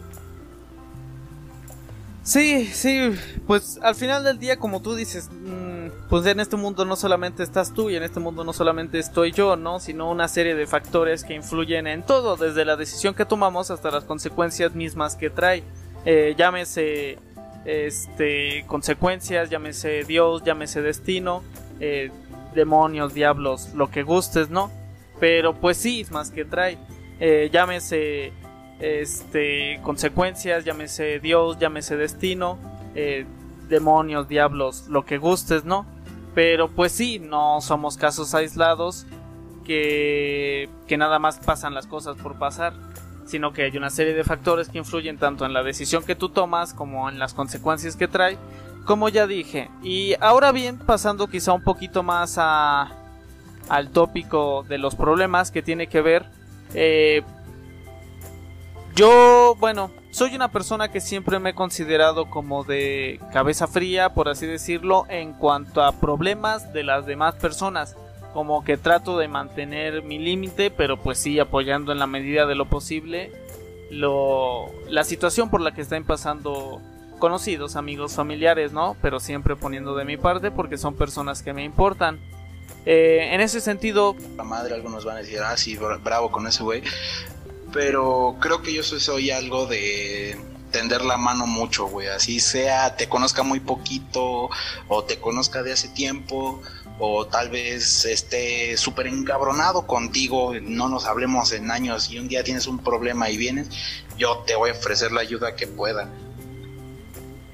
Sí, 2.27 2.67
sí, 2.67 3.13
pues 3.47 3.79
al 3.85 3.95
final 3.95 4.25
del 4.25 4.41
día, 4.41 4.57
como 4.57 4.83
tú 4.83 4.97
dices, 4.97 5.31
mmm, 5.31 5.91
pues 6.11 6.27
en 6.27 6.41
este 6.41 6.57
mundo 6.57 6.85
no 6.85 6.97
solamente 6.97 7.45
estás 7.45 7.73
tú 7.73 7.89
y 7.89 7.95
en 7.95 8.03
este 8.03 8.19
mundo 8.19 8.43
no 8.43 8.53
solamente 8.53 8.99
estoy 8.99 9.31
yo, 9.31 9.55
¿no? 9.55 9.79
Sino 9.79 10.11
una 10.11 10.27
serie 10.27 10.57
de 10.57 10.67
factores 10.67 11.23
que 11.23 11.35
influyen 11.35 11.87
en 11.87 12.03
todo, 12.03 12.37
desde 12.37 12.65
la 12.65 12.75
decisión 12.75 13.15
que 13.15 13.25
tomamos 13.25 13.71
hasta 13.71 13.93
las 13.93 14.03
consecuencias 14.03 14.75
mismas 14.75 15.15
que 15.15 15.31
trae. 15.31 15.63
Eh, 16.05 16.35
llámese, 16.37 17.21
este, 17.65 18.65
consecuencias, 18.67 19.49
llámese 19.49 20.03
Dios, 20.03 20.43
llámese 20.43 20.83
destino, 20.83 21.45
eh, 21.79 22.11
demonios, 22.57 23.15
diablos, 23.15 23.73
lo 23.73 23.89
que 23.89 24.03
gustes, 24.03 24.51
¿no? 24.51 24.73
Pero 25.21 25.55
pues 25.55 25.77
sí, 25.77 26.05
más 26.11 26.33
que 26.33 26.45
trae. 26.45 26.77
Eh, 27.21 27.51
llámese 27.53 28.33
este 28.81 29.81
consecuencias, 29.83 30.65
llámese 30.65 31.21
Dios, 31.21 31.59
llámese 31.59 31.97
destino, 31.97 32.59
eh, 32.95 33.27
demonios, 33.69 34.29
diablos, 34.29 34.87
lo 34.89 35.05
que 35.05 35.19
gustes, 35.19 35.65
¿no? 35.65 35.87
Pero 36.35 36.69
pues 36.69 36.93
sí, 36.93 37.19
no 37.19 37.61
somos 37.61 37.97
casos 37.97 38.35
aislados 38.35 39.07
que, 39.65 40.69
que 40.87 40.97
nada 40.97 41.19
más 41.19 41.39
pasan 41.39 41.75
las 41.75 41.87
cosas 41.87 42.17
por 42.17 42.39
pasar, 42.39 42.75
sino 43.25 43.53
que 43.53 43.63
hay 43.65 43.77
una 43.77 43.91
serie 43.91 44.15
de 44.15 44.23
factores 44.23 44.69
que 44.69 44.79
influyen 44.79 45.19
tanto 45.19 45.47
en 45.47 45.53
la 45.53 45.63
decisión 45.63 46.05
que 46.05 46.15
tú 46.15 46.29
tomas 46.29 46.75
como 46.75 47.09
en 47.09 47.19
las 47.19 47.35
consecuencias 47.35 47.97
que 47.97 48.07
trae 48.07 48.39
como 48.87 49.11
ya 49.11 49.27
dije. 49.27 49.69
Y 49.83 50.15
ahora 50.21 50.53
bien, 50.53 50.79
pasando 50.79 51.27
quizá 51.27 51.53
un 51.53 51.63
poquito 51.63 52.03
más 52.03 52.37
a, 52.39 52.93
al 53.69 53.91
tópico 53.91 54.65
de 54.67 54.79
los 54.79 54.95
problemas 54.95 55.51
que 55.51 55.61
tiene 55.61 55.89
que 55.89 56.01
ver. 56.01 56.25
Eh, 56.73 57.23
yo, 58.97 59.55
bueno, 59.61 59.93
soy 60.11 60.35
una 60.35 60.51
persona 60.51 60.91
que 60.91 61.01
siempre 61.01 61.39
me 61.39 61.51
he 61.51 61.55
considerado 61.55 62.29
como 62.31 62.65
de 62.65 63.21
cabeza 63.33 63.69
fría, 63.69 64.15
por 64.15 64.29
así 64.29 64.47
decirlo, 64.47 65.05
en 65.09 65.35
cuanto 65.35 65.83
a 65.83 65.93
problemas 65.93 66.73
de 66.73 66.83
las 66.83 67.07
demás 67.07 67.35
personas. 67.35 67.95
Como 68.33 68.65
que 68.65 68.77
trato 68.77 69.19
de 69.19 69.29
mantener 69.29 70.03
mi 70.03 70.19
límite, 70.19 70.71
pero 70.71 71.01
pues 71.01 71.19
sí 71.19 71.39
apoyando 71.39 71.93
en 71.93 71.99
la 71.99 72.07
medida 72.07 72.47
de 72.47 72.55
lo 72.55 72.65
posible 72.69 73.33
la 73.91 75.05
situación 75.05 75.51
por 75.51 75.61
la 75.61 75.73
que 75.73 75.83
están 75.83 76.05
pasando 76.05 76.81
conocidos, 77.19 77.77
amigos, 77.77 78.15
familiares, 78.15 78.73
¿no? 78.73 78.97
Pero 79.01 79.21
siempre 79.21 79.57
poniendo 79.57 79.95
de 79.95 80.05
mi 80.05 80.17
parte 80.17 80.51
porque 80.51 80.77
son 80.77 80.95
personas 80.95 81.43
que 81.43 81.53
me 81.53 81.65
importan. 81.65 82.19
Eh, 82.85 83.31
en 83.33 83.41
ese 83.41 83.61
sentido... 83.61 84.17
La 84.37 84.45
madre, 84.45 84.75
algunos 84.75 85.05
van 85.05 85.17
a 85.17 85.21
decir, 85.21 85.39
ah, 85.41 85.57
sí, 85.57 85.79
bravo 86.03 86.31
con 86.31 86.47
ese 86.47 86.63
güey. 86.63 86.83
Pero 87.77 88.37
creo 88.41 88.63
que 88.63 88.73
yo 88.73 88.83
soy, 88.83 89.31
algo 89.31 89.67
de 89.67 90.41
tender 90.71 91.05
la 91.05 91.19
mano 91.19 91.47
mucho, 91.47 91.87
güey. 91.89 92.09
Así 92.09 92.41
sea, 92.41 92.97
te 92.97 93.07
conozca 93.07 93.43
muy 93.43 93.61
poquito 93.61 94.49
o 94.89 95.05
te 95.05 95.21
conozca 95.21 95.63
de 95.63 95.73
hace 95.73 95.89
tiempo 95.89 96.63
o 96.99 97.27
tal 97.27 97.51
vez 97.51 98.07
esté 98.07 98.79
súper 98.79 99.09
encabronado 99.09 99.87
contigo, 99.87 100.55
no 100.59 100.89
nos 100.89 101.05
hablemos 101.05 101.53
en 101.53 101.71
años 101.71 102.11
y 102.11 102.19
un 102.19 102.29
día 102.29 102.43
tienes 102.43 102.67
un 102.67 102.79
problema 102.79 103.29
y 103.29 103.37
vienes, 103.37 103.69
yo 104.17 104.39
te 104.47 104.57
voy 104.57 104.71
a 104.71 104.73
ofrecer 104.73 105.13
la 105.13 105.21
ayuda 105.21 105.55
que 105.55 105.67
pueda 105.67 106.09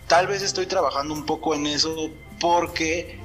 Tal 0.07 0.29
vez 0.29 0.43
estoy 0.43 0.67
trabajando 0.67 1.15
un 1.15 1.27
poco 1.27 1.57
en 1.57 1.67
eso 1.67 2.11
porque, 2.39 3.19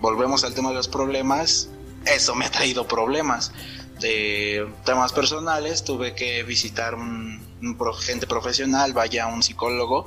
volvemos 0.00 0.44
al 0.44 0.54
tema 0.54 0.68
de 0.68 0.76
los 0.76 0.86
problemas, 0.86 1.68
eso 2.06 2.36
me 2.36 2.44
ha 2.44 2.50
traído 2.52 2.86
problemas. 2.86 3.50
De 4.00 4.66
temas 4.84 5.12
personales, 5.12 5.84
tuve 5.84 6.14
que 6.14 6.42
visitar 6.42 6.94
un, 6.94 7.40
un 7.62 7.78
gente 7.94 8.26
profesional, 8.26 8.92
vaya 8.92 9.26
un 9.26 9.42
psicólogo, 9.42 10.06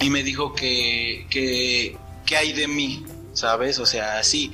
y 0.00 0.10
me 0.10 0.22
dijo 0.22 0.54
que, 0.54 1.26
que, 1.30 1.96
que 2.26 2.36
hay 2.36 2.52
de 2.52 2.66
mí, 2.66 3.04
¿sabes? 3.32 3.78
O 3.78 3.86
sea, 3.86 4.22
sí, 4.24 4.52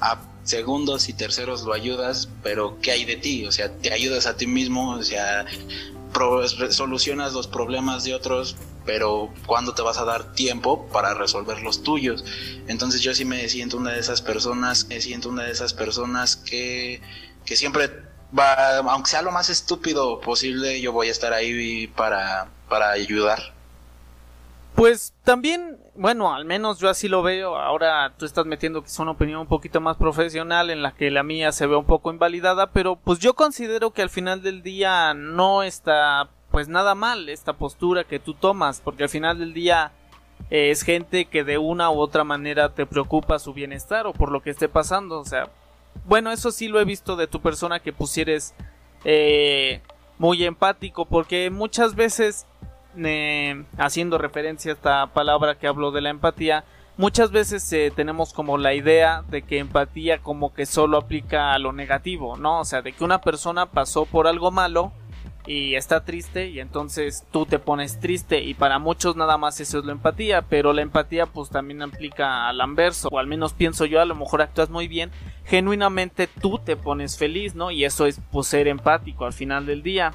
a 0.00 0.20
segundos 0.44 1.08
y 1.08 1.12
terceros 1.12 1.62
lo 1.62 1.72
ayudas, 1.72 2.28
pero 2.42 2.78
¿qué 2.80 2.92
hay 2.92 3.04
de 3.04 3.16
ti? 3.16 3.46
O 3.46 3.52
sea, 3.52 3.72
te 3.72 3.92
ayudas 3.92 4.26
a 4.26 4.36
ti 4.36 4.46
mismo, 4.46 4.92
o 4.92 5.02
sea, 5.02 5.44
solucionas 6.70 7.32
los 7.32 7.48
problemas 7.48 8.04
de 8.04 8.14
otros, 8.14 8.56
pero 8.84 9.32
¿cuándo 9.46 9.74
te 9.74 9.82
vas 9.82 9.98
a 9.98 10.04
dar 10.04 10.32
tiempo 10.34 10.86
para 10.92 11.14
resolver 11.14 11.60
los 11.60 11.82
tuyos? 11.82 12.24
Entonces 12.68 13.00
yo 13.00 13.14
sí 13.14 13.24
me 13.24 13.48
siento 13.48 13.76
una 13.76 13.92
de 13.92 14.00
esas 14.00 14.22
personas, 14.22 14.86
me 14.86 15.00
siento 15.00 15.28
una 15.28 15.42
de 15.42 15.50
esas 15.50 15.74
personas 15.74 16.36
que, 16.36 17.02
que 17.46 17.56
siempre 17.56 17.90
va, 18.38 18.78
aunque 18.78 19.10
sea 19.10 19.22
lo 19.22 19.30
más 19.30 19.48
estúpido 19.48 20.20
posible, 20.20 20.80
yo 20.80 20.92
voy 20.92 21.08
a 21.08 21.12
estar 21.12 21.32
ahí 21.32 21.86
para, 21.86 22.48
para 22.68 22.90
ayudar. 22.90 23.54
Pues 24.74 25.14
también, 25.24 25.78
bueno, 25.94 26.34
al 26.34 26.44
menos 26.44 26.78
yo 26.78 26.90
así 26.90 27.08
lo 27.08 27.22
veo. 27.22 27.56
Ahora 27.56 28.12
tú 28.18 28.26
estás 28.26 28.44
metiendo 28.44 28.84
es 28.84 28.98
una 28.98 29.12
opinión 29.12 29.40
un 29.40 29.46
poquito 29.46 29.80
más 29.80 29.96
profesional 29.96 30.68
en 30.68 30.82
la 30.82 30.92
que 30.92 31.10
la 31.10 31.22
mía 31.22 31.50
se 31.52 31.66
ve 31.66 31.76
un 31.76 31.86
poco 31.86 32.12
invalidada, 32.12 32.72
pero 32.72 32.96
pues 32.96 33.18
yo 33.18 33.32
considero 33.32 33.92
que 33.92 34.02
al 34.02 34.10
final 34.10 34.42
del 34.42 34.62
día 34.62 35.14
no 35.14 35.62
está 35.62 36.28
pues 36.50 36.68
nada 36.68 36.94
mal 36.94 37.30
esta 37.30 37.54
postura 37.54 38.04
que 38.04 38.18
tú 38.18 38.34
tomas, 38.34 38.82
porque 38.82 39.04
al 39.04 39.08
final 39.08 39.38
del 39.38 39.54
día 39.54 39.92
eh, 40.50 40.70
es 40.70 40.82
gente 40.82 41.24
que 41.24 41.42
de 41.42 41.56
una 41.56 41.90
u 41.90 41.98
otra 41.98 42.24
manera 42.24 42.74
te 42.74 42.84
preocupa 42.84 43.38
su 43.38 43.54
bienestar 43.54 44.06
o 44.06 44.12
por 44.12 44.30
lo 44.30 44.42
que 44.42 44.50
esté 44.50 44.68
pasando, 44.68 45.20
o 45.20 45.24
sea, 45.24 45.48
bueno, 46.04 46.30
eso 46.30 46.50
sí 46.50 46.68
lo 46.68 46.80
he 46.80 46.84
visto 46.84 47.16
de 47.16 47.26
tu 47.26 47.40
persona 47.40 47.80
que 47.80 47.92
pusieres 47.92 48.54
eh, 49.04 49.80
muy 50.18 50.44
empático, 50.44 51.04
porque 51.06 51.50
muchas 51.50 51.94
veces 51.94 52.46
haciendo 53.76 54.16
referencia 54.16 54.72
a 54.72 54.74
esta 54.74 55.06
palabra 55.08 55.58
que 55.58 55.66
hablo 55.66 55.90
de 55.90 56.00
la 56.00 56.10
empatía, 56.10 56.64
muchas 56.96 57.30
veces 57.30 57.70
eh, 57.72 57.92
tenemos 57.94 58.32
como 58.32 58.56
la 58.56 58.72
idea 58.74 59.22
de 59.28 59.42
que 59.42 59.58
empatía 59.58 60.18
como 60.18 60.54
que 60.54 60.66
solo 60.66 60.96
aplica 60.96 61.52
a 61.52 61.58
lo 61.58 61.72
negativo, 61.72 62.36
¿no? 62.36 62.60
O 62.60 62.64
sea, 62.64 62.82
de 62.82 62.92
que 62.92 63.04
una 63.04 63.20
persona 63.20 63.66
pasó 63.66 64.06
por 64.06 64.26
algo 64.26 64.50
malo 64.50 64.92
y 65.46 65.76
está 65.76 66.04
triste 66.04 66.48
y 66.48 66.60
entonces 66.60 67.24
tú 67.30 67.46
te 67.46 67.58
pones 67.58 68.00
triste 68.00 68.40
y 68.40 68.54
para 68.54 68.78
muchos 68.78 69.16
nada 69.16 69.38
más 69.38 69.60
eso 69.60 69.78
es 69.78 69.84
la 69.84 69.92
empatía, 69.92 70.42
pero 70.42 70.72
la 70.72 70.82
empatía 70.82 71.26
pues 71.26 71.50
también 71.50 71.82
aplica 71.82 72.48
al 72.48 72.60
anverso, 72.60 73.08
o 73.10 73.18
al 73.18 73.26
menos 73.26 73.52
pienso 73.52 73.84
yo, 73.84 74.00
a 74.00 74.04
lo 74.04 74.14
mejor 74.14 74.42
actúas 74.42 74.70
muy 74.70 74.88
bien, 74.88 75.10
genuinamente 75.44 76.26
tú 76.26 76.58
te 76.58 76.76
pones 76.76 77.16
feliz, 77.16 77.54
¿no? 77.54 77.70
Y 77.70 77.84
eso 77.84 78.06
es 78.06 78.20
pues 78.32 78.48
ser 78.48 78.68
empático 78.68 79.24
al 79.24 79.32
final 79.32 79.66
del 79.66 79.82
día. 79.82 80.12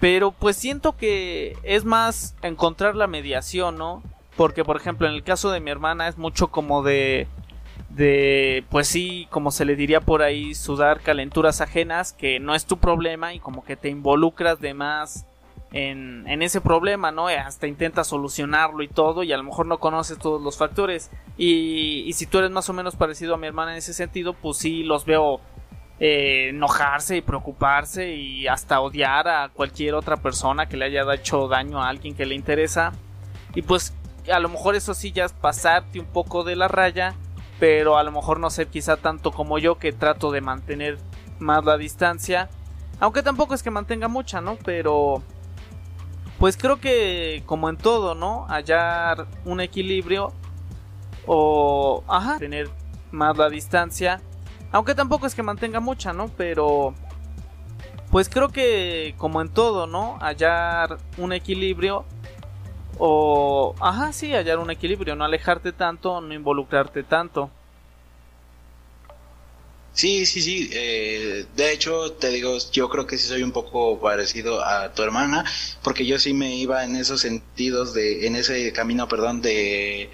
Pero 0.00 0.32
pues 0.32 0.56
siento 0.56 0.96
que 0.96 1.56
es 1.62 1.84
más 1.84 2.34
encontrar 2.42 2.96
la 2.96 3.06
mediación, 3.06 3.78
¿no? 3.78 4.02
Porque 4.36 4.64
por 4.64 4.76
ejemplo 4.76 5.06
en 5.06 5.14
el 5.14 5.22
caso 5.22 5.50
de 5.50 5.60
mi 5.60 5.70
hermana 5.70 6.08
es 6.08 6.18
mucho 6.18 6.48
como 6.48 6.82
de 6.82 7.28
de 7.96 8.64
pues 8.70 8.88
sí, 8.88 9.26
como 9.30 9.50
se 9.50 9.64
le 9.64 9.74
diría 9.76 10.00
por 10.00 10.22
ahí, 10.22 10.54
sudar 10.54 11.00
calenturas 11.00 11.60
ajenas, 11.60 12.12
que 12.12 12.38
no 12.40 12.54
es 12.54 12.66
tu 12.66 12.78
problema 12.78 13.34
y 13.34 13.40
como 13.40 13.64
que 13.64 13.76
te 13.76 13.88
involucras 13.88 14.60
de 14.60 14.74
más 14.74 15.26
en, 15.72 16.42
ese 16.42 16.60
problema, 16.60 17.10
¿no? 17.10 17.28
Hasta 17.28 17.66
intentas 17.66 18.06
solucionarlo 18.08 18.82
y 18.82 18.88
todo 18.88 19.22
y 19.22 19.32
a 19.32 19.36
lo 19.36 19.42
mejor 19.42 19.66
no 19.66 19.78
conoces 19.78 20.18
todos 20.18 20.40
los 20.40 20.56
factores. 20.56 21.10
Y, 21.36 22.04
y 22.06 22.12
si 22.12 22.26
tú 22.26 22.38
eres 22.38 22.50
más 22.50 22.68
o 22.68 22.72
menos 22.72 22.96
parecido 22.96 23.34
a 23.34 23.38
mi 23.38 23.46
hermana 23.46 23.72
en 23.72 23.78
ese 23.78 23.92
sentido, 23.92 24.32
pues 24.32 24.58
sí 24.58 24.82
los 24.84 25.04
veo 25.04 25.40
eh, 25.98 26.50
enojarse 26.50 27.16
y 27.16 27.22
preocuparse 27.22 28.14
y 28.14 28.46
hasta 28.48 28.80
odiar 28.80 29.28
a 29.28 29.48
cualquier 29.48 29.94
otra 29.94 30.18
persona 30.18 30.66
que 30.66 30.76
le 30.76 30.84
haya 30.84 31.02
hecho 31.14 31.48
daño 31.48 31.82
a 31.82 31.88
alguien 31.88 32.14
que 32.14 32.26
le 32.26 32.34
interesa. 32.34 32.92
Y 33.54 33.62
pues 33.62 33.94
a 34.30 34.38
lo 34.38 34.50
mejor 34.50 34.74
eso 34.74 34.92
sí 34.92 35.12
ya 35.12 35.24
es 35.24 35.32
pasarte 35.32 35.98
un 35.98 36.06
poco 36.06 36.44
de 36.44 36.54
la 36.54 36.68
raya, 36.68 37.14
pero 37.58 37.98
a 37.98 38.02
lo 38.02 38.12
mejor 38.12 38.40
no 38.40 38.50
ser 38.50 38.68
quizá 38.68 38.96
tanto 38.96 39.32
como 39.32 39.58
yo 39.58 39.78
que 39.78 39.92
trato 39.92 40.30
de 40.30 40.40
mantener 40.40 40.98
más 41.38 41.64
la 41.64 41.76
distancia. 41.76 42.48
Aunque 43.00 43.22
tampoco 43.22 43.54
es 43.54 43.62
que 43.62 43.70
mantenga 43.70 44.08
mucha, 44.08 44.40
¿no? 44.40 44.56
Pero 44.64 45.22
pues 46.38 46.56
creo 46.56 46.80
que 46.80 47.42
como 47.46 47.68
en 47.68 47.76
todo, 47.76 48.14
¿no? 48.14 48.46
Hallar 48.48 49.26
un 49.44 49.60
equilibrio 49.60 50.32
o 51.26 52.04
ajá, 52.08 52.38
tener 52.38 52.70
más 53.10 53.36
la 53.36 53.48
distancia 53.48 54.20
aunque 54.72 54.94
tampoco 54.94 55.26
es 55.26 55.34
que 55.34 55.42
mantenga 55.42 55.80
mucha, 55.80 56.12
¿no? 56.12 56.28
Pero 56.36 56.94
pues 58.10 58.28
creo 58.28 58.48
que 58.48 59.14
como 59.16 59.40
en 59.40 59.48
todo, 59.48 59.86
¿no? 59.86 60.18
Hallar 60.20 60.98
un 61.18 61.32
equilibrio 61.32 62.04
o 62.98 63.74
ajá, 63.80 64.12
sí, 64.12 64.32
hallar 64.32 64.58
un 64.58 64.70
equilibrio, 64.70 65.16
no 65.16 65.24
alejarte 65.24 65.72
tanto, 65.72 66.20
no 66.20 66.34
involucrarte 66.34 67.02
tanto. 67.02 67.50
Sí, 69.96 70.26
sí, 70.26 70.42
sí. 70.42 70.68
Eh, 70.74 71.46
de 71.56 71.72
hecho, 71.72 72.12
te 72.12 72.28
digo, 72.28 72.58
yo 72.70 72.90
creo 72.90 73.06
que 73.06 73.16
sí 73.16 73.26
soy 73.28 73.42
un 73.42 73.52
poco 73.52 73.98
parecido 73.98 74.62
a 74.62 74.92
tu 74.92 75.02
hermana, 75.02 75.44
porque 75.82 76.04
yo 76.04 76.18
sí 76.18 76.34
me 76.34 76.54
iba 76.54 76.84
en 76.84 76.96
esos 76.96 77.22
sentidos 77.22 77.94
de, 77.94 78.26
en 78.26 78.36
ese 78.36 78.72
camino, 78.74 79.08
perdón, 79.08 79.40
de, 79.40 80.10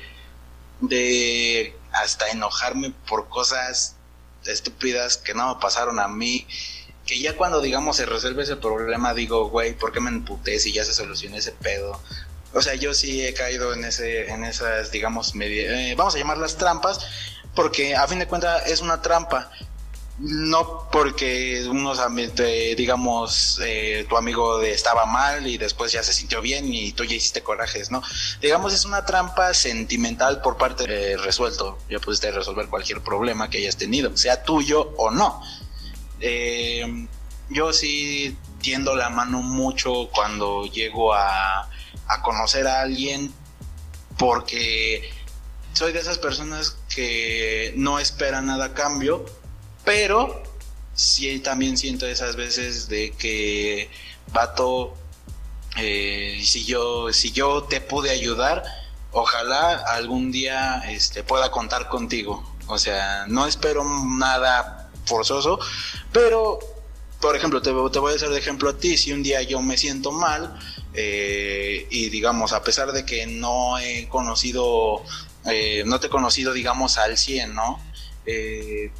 de 0.80 1.74
hasta 1.92 2.30
enojarme 2.30 2.92
por 3.08 3.28
cosas 3.28 3.96
estúpidas 4.46 5.16
que 5.16 5.34
no 5.34 5.58
pasaron 5.58 5.98
a 5.98 6.06
mí, 6.06 6.46
que 7.04 7.18
ya 7.20 7.36
cuando 7.36 7.60
digamos 7.60 7.96
se 7.96 8.06
resuelve 8.06 8.44
ese 8.44 8.56
problema 8.56 9.14
digo, 9.14 9.48
güey, 9.48 9.74
¿por 9.76 9.92
qué 9.92 10.00
me 10.00 10.10
emputé 10.10 10.60
si 10.60 10.72
ya 10.72 10.84
se 10.84 10.94
solucionó 10.94 11.36
ese 11.36 11.52
pedo? 11.52 12.00
O 12.54 12.60
sea, 12.60 12.74
yo 12.74 12.92
sí 12.94 13.24
he 13.24 13.32
caído 13.34 13.72
en 13.72 13.84
ese 13.84 14.30
en 14.30 14.44
esas 14.44 14.90
digamos 14.90 15.32
eh, 15.40 15.94
vamos 15.96 16.14
a 16.14 16.18
llamarlas 16.18 16.56
trampas 16.56 17.00
porque 17.54 17.94
a 17.94 18.06
fin 18.06 18.18
de 18.18 18.26
cuentas 18.26 18.66
es 18.66 18.80
una 18.80 19.00
trampa. 19.02 19.50
No 20.18 20.88
porque 20.92 21.66
unos 21.68 21.98
digamos 22.76 23.58
eh, 23.64 24.06
tu 24.08 24.16
amigo 24.16 24.60
estaba 24.60 25.06
mal 25.06 25.46
y 25.46 25.56
después 25.56 25.90
ya 25.90 26.02
se 26.02 26.12
sintió 26.12 26.42
bien 26.42 26.72
y 26.72 26.92
tú 26.92 27.04
ya 27.04 27.16
hiciste 27.16 27.42
corajes 27.42 27.90
no 27.90 28.02
digamos 28.40 28.74
es 28.74 28.84
una 28.84 29.06
trampa 29.06 29.54
sentimental 29.54 30.42
por 30.42 30.58
parte 30.58 30.86
de 30.86 31.16
resuelto 31.16 31.78
ya 31.88 31.98
pudiste 31.98 32.30
resolver 32.30 32.68
cualquier 32.68 33.00
problema 33.00 33.48
que 33.48 33.58
hayas 33.58 33.78
tenido 33.78 34.14
sea 34.16 34.42
tuyo 34.44 34.92
o 34.98 35.10
no. 35.10 35.42
Eh, 36.20 37.08
yo 37.48 37.72
sí 37.72 38.36
tiendo 38.60 38.94
la 38.94 39.10
mano 39.10 39.42
mucho 39.42 40.08
cuando 40.14 40.66
llego 40.66 41.14
a, 41.14 41.68
a 42.06 42.22
conocer 42.22 42.66
a 42.66 42.80
alguien 42.80 43.32
porque 44.18 45.10
soy 45.72 45.92
de 45.92 46.00
esas 46.00 46.18
personas 46.18 46.76
que 46.94 47.72
no 47.76 47.98
espera 47.98 48.42
nada 48.42 48.66
a 48.66 48.74
cambio 48.74 49.24
pero 49.84 50.42
sí 50.94 51.40
también 51.40 51.76
siento 51.76 52.06
esas 52.06 52.36
veces 52.36 52.88
de 52.88 53.10
que, 53.12 53.90
vato, 54.32 54.94
eh, 55.76 56.40
si, 56.42 56.64
yo, 56.64 57.12
si 57.12 57.32
yo 57.32 57.64
te 57.64 57.80
pude 57.80 58.10
ayudar, 58.10 58.62
ojalá 59.10 59.74
algún 59.74 60.30
día 60.30 60.82
este, 60.88 61.22
pueda 61.22 61.50
contar 61.50 61.88
contigo. 61.88 62.42
O 62.66 62.78
sea, 62.78 63.26
no 63.28 63.46
espero 63.46 63.84
nada 63.84 64.90
forzoso, 65.04 65.58
pero, 66.12 66.60
por 67.20 67.36
ejemplo, 67.36 67.60
te, 67.60 67.70
te 67.70 67.98
voy 67.98 68.12
a 68.12 68.16
hacer 68.16 68.28
de 68.28 68.38
ejemplo 68.38 68.70
a 68.70 68.76
ti, 68.76 68.96
si 68.96 69.12
un 69.12 69.22
día 69.22 69.42
yo 69.42 69.60
me 69.60 69.76
siento 69.76 70.12
mal, 70.12 70.58
eh, 70.94 71.86
y 71.90 72.10
digamos, 72.10 72.52
a 72.52 72.62
pesar 72.62 72.92
de 72.92 73.04
que 73.04 73.26
no 73.26 73.78
he 73.78 74.08
conocido, 74.08 75.02
eh, 75.46 75.84
no 75.86 76.00
te 76.00 76.08
he 76.08 76.10
conocido, 76.10 76.52
digamos, 76.52 76.98
al 76.98 77.16
100, 77.16 77.54
¿no? 77.54 77.80
Eh, 78.26 78.90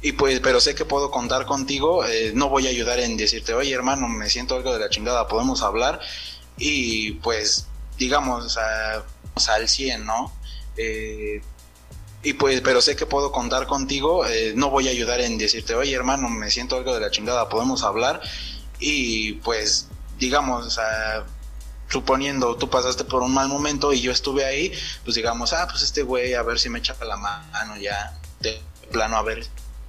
y 0.00 0.12
pues, 0.12 0.40
pero 0.40 0.60
sé 0.60 0.74
que 0.74 0.84
puedo 0.84 1.12
contar 1.12 1.46
contigo, 1.46 2.04
no 2.34 2.48
voy 2.48 2.66
a 2.66 2.70
ayudar 2.70 2.98
en 2.98 3.16
decirte, 3.16 3.54
oye 3.54 3.72
hermano, 3.72 4.08
me 4.08 4.28
siento 4.28 4.56
algo 4.56 4.72
de 4.72 4.80
la 4.80 4.90
chingada, 4.90 5.28
podemos 5.28 5.62
hablar, 5.62 6.00
y 6.58 7.12
pues, 7.12 7.68
digamos, 7.98 8.58
a, 8.58 9.04
al 9.48 9.68
100, 9.68 10.04
¿no? 10.04 10.32
Y 12.24 12.32
pues, 12.32 12.60
pero 12.62 12.80
sé 12.80 12.96
que 12.96 13.06
puedo 13.06 13.30
contar 13.30 13.68
contigo, 13.68 14.24
no 14.56 14.70
voy 14.70 14.88
a 14.88 14.90
ayudar 14.90 15.20
en 15.20 15.38
decirte, 15.38 15.76
oye 15.76 15.94
hermano, 15.94 16.28
me 16.28 16.50
siento 16.50 16.76
algo 16.76 16.92
de 16.94 17.00
la 17.00 17.12
chingada, 17.12 17.48
podemos 17.48 17.84
hablar, 17.84 18.20
y 18.80 19.34
pues, 19.34 19.86
digamos, 20.22 20.78
suponiendo 21.88 22.56
tú 22.56 22.70
pasaste 22.70 23.02
por 23.04 23.22
un 23.22 23.34
mal 23.34 23.48
momento 23.48 23.92
y 23.92 24.00
yo 24.00 24.12
estuve 24.12 24.44
ahí, 24.44 24.72
pues 25.02 25.16
digamos, 25.16 25.52
ah, 25.52 25.66
pues 25.68 25.82
este 25.82 26.04
güey 26.04 26.34
a 26.34 26.42
ver 26.42 26.60
si 26.60 26.70
me 26.70 26.78
echa 26.78 26.96
la 27.04 27.16
mano 27.16 27.76
ya, 27.76 28.16
de 28.38 28.62
plano 28.92 29.16
a 29.16 29.22
ver 29.22 29.44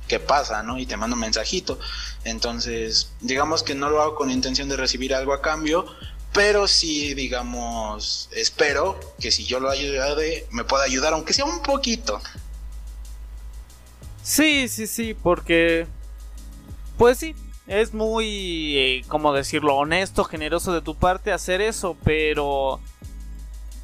qué 0.08 0.20
pasa, 0.20 0.64
¿no? 0.64 0.80
Y 0.80 0.88
te 0.88 0.98
mando 0.98 1.14
un 1.16 1.20
mensajito. 1.20 1.80
Entonces, 2.24 3.12
digamos 3.22 3.62
que 3.62 3.76
no 3.76 3.92
lo 3.92 4.02
hago 4.02 4.16
con 4.16 4.32
intención 4.32 4.70
de 4.70 4.76
recibir 4.76 5.14
algo 5.14 5.34
a 5.34 5.42
cambio, 5.44 5.86
pero 6.34 6.68
sí, 6.68 7.14
digamos, 7.14 8.28
espero 8.32 9.00
que 9.20 9.32
si 9.32 9.46
yo 9.46 9.60
lo 9.60 9.70
ayude, 9.70 10.48
me 10.50 10.64
pueda 10.64 10.84
ayudar, 10.86 11.14
aunque 11.14 11.34
sea 11.34 11.46
un 11.46 11.62
poquito. 11.62 12.20
Sí, 14.24 14.68
sí, 14.68 14.88
sí, 14.88 15.14
porque, 15.14 15.86
pues 16.98 17.20
sí, 17.20 17.36
es 17.68 17.94
muy, 17.94 18.78
eh, 18.78 19.02
como 19.08 19.34
decirlo, 19.34 19.76
honesto, 19.76 20.24
generoso 20.24 20.74
de 20.74 20.82
tu 20.82 20.96
parte 20.96 21.32
hacer 21.32 21.62
eso, 21.62 21.96
pero, 22.04 22.80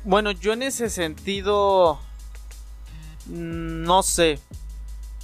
bueno, 0.03 0.31
yo 0.31 0.53
en 0.53 0.63
ese 0.63 0.89
sentido, 0.89 1.99
mm, 3.27 3.83
no 3.83 4.03
sé, 4.03 4.39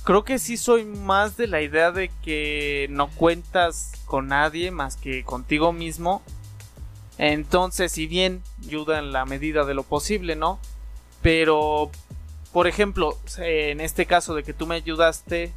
creo 0.06 0.24
que 0.24 0.40
sí 0.40 0.56
soy 0.56 0.86
más 0.86 1.36
de 1.36 1.48
la 1.48 1.62
idea 1.62 1.92
de 1.92 2.10
que 2.24 2.88
no 2.92 3.10
cuentas 3.10 3.92
con 4.06 4.28
nadie 4.28 4.72
más 4.72 4.96
que 4.96 5.24
contigo 5.24 5.74
mismo. 5.74 6.22
Entonces, 7.18 7.92
si 7.92 8.08
bien 8.08 8.44
ayuda 8.66 9.00
en 9.00 9.12
la 9.12 9.26
medida 9.26 9.66
de 9.66 9.74
lo 9.74 9.84
posible, 9.84 10.36
¿no? 10.36 10.60
Pero, 11.22 11.90
por 12.54 12.68
ejemplo, 12.68 13.18
en 13.38 13.82
este 13.82 14.06
caso 14.06 14.36
de 14.36 14.44
que 14.44 14.54
tú 14.54 14.68
me 14.68 14.76
ayudaste, 14.76 15.54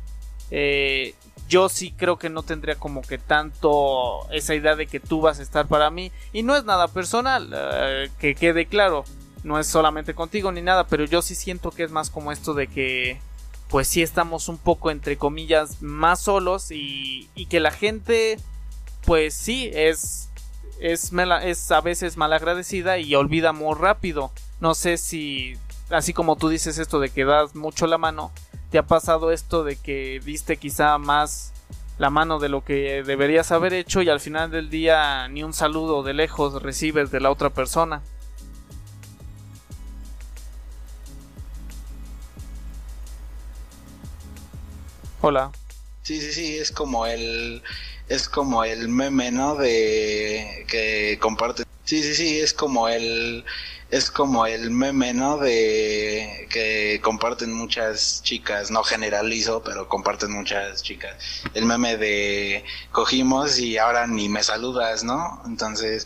eh, 0.51 1.15
yo 1.49 1.69
sí 1.69 1.93
creo 1.93 2.19
que 2.19 2.29
no 2.29 2.43
tendría 2.43 2.77
como 2.77 3.03
que 3.03 3.19
tanto 3.19 4.31
esa 4.31 4.55
idea 4.55 4.77
de 4.77 4.87
que 4.87 5.01
tú 5.01 5.21
vas 5.21 5.39
a 5.39 5.43
estar 5.43 5.67
para 5.67 5.91
mí. 5.91 6.13
Y 6.33 6.43
no 6.43 6.55
es 6.55 6.65
nada 6.65 6.89
personal, 6.89 7.51
eh, 7.55 8.11
que 8.19 8.35
quede 8.35 8.67
claro. 8.67 9.05
no 9.45 9.59
es 9.59 9.67
solamente 9.67 10.15
contigo 10.15 10.53
ni 10.53 10.63
nada, 10.63 10.87
pero 10.87 11.05
yo 11.05 11.23
sí 11.23 11.35
siento 11.35 11.71
que 11.71 11.85
es 11.85 11.91
más 11.91 12.11
como 12.11 12.33
esto 12.33 12.55
de 12.55 12.67
que 12.67 13.21
pues 13.69 13.87
sí 13.87 14.03
estamos 14.03 14.49
un 14.49 14.59
poco 14.59 14.91
entre 14.91 15.17
comillas 15.19 15.83
más 15.83 16.21
solos 16.21 16.71
y, 16.71 17.29
y 17.35 17.47
que 17.47 17.61
la 17.61 17.71
gente 17.71 18.39
pues 19.05 19.35
sí 19.35 19.71
es 19.75 20.29
es, 20.81 21.13
es 21.43 21.71
a 21.71 21.81
veces 21.81 22.17
malagradecida 22.17 22.99
y 22.99 23.15
olvida 23.15 23.53
muy 23.53 23.75
rápido. 23.75 24.33
No 24.61 24.75
sé 24.75 24.97
si 24.97 25.57
así 25.91 26.13
como 26.13 26.37
tú 26.37 26.49
dices 26.49 26.79
esto 26.79 27.01
de 27.01 27.11
que 27.11 27.25
das 27.25 27.55
mucho 27.55 27.87
la 27.87 27.99
mano, 27.99 28.33
te 28.71 28.79
ha 28.79 28.87
pasado 28.87 29.31
esto 29.33 29.65
de 29.65 29.77
que 29.77 30.21
diste 30.25 30.57
quizá 30.57 30.99
más 30.99 31.53
la 31.99 32.11
mano 32.11 32.39
de 32.39 32.49
lo 32.49 32.65
que 32.65 33.03
deberías 33.03 33.51
haber 33.51 33.73
hecho 33.73 34.03
y 34.03 34.09
al 34.09 34.21
final 34.21 34.51
del 34.51 34.71
día 34.71 35.27
ni 35.29 35.43
un 35.43 35.53
saludo 35.53 36.03
de 36.03 36.15
lejos 36.15 36.63
recibes 36.63 37.11
de 37.11 37.21
la 37.21 37.31
otra 37.31 37.51
persona. 37.51 38.03
Hola. 45.21 45.51
Sí, 46.03 46.21
sí, 46.21 46.33
sí, 46.33 46.57
es 46.57 46.71
como 46.71 47.07
el 47.07 47.63
es 48.09 48.29
como 48.29 48.65
el 48.65 48.89
meme, 48.89 49.31
¿no? 49.31 49.57
De 49.57 50.65
que 50.69 51.19
comparte. 51.21 51.65
Sí, 51.85 52.03
sí, 52.03 52.15
sí, 52.15 52.39
es 52.39 52.55
como 52.55 52.89
el 52.89 53.45
es 53.91 54.11
como 54.11 54.47
el 54.47 54.71
meme, 54.71 55.15
¿no? 55.15 55.39
De 55.39 56.47
que 56.51 57.01
comparten 57.03 57.53
muchas 57.53 58.23
chicas, 58.23 58.71
no 58.71 58.83
generalizo, 58.85 59.63
pero 59.63 59.89
comparten 59.89 60.31
muchas 60.31 60.83
chicas. 60.83 61.43
El 61.55 61.65
meme 61.65 61.97
de 61.97 62.65
cogimos 62.93 63.59
y 63.59 63.79
ahora 63.79 64.07
ni 64.07 64.29
me 64.29 64.43
saludas, 64.43 65.05
¿no? 65.05 65.43
Entonces, 65.47 66.05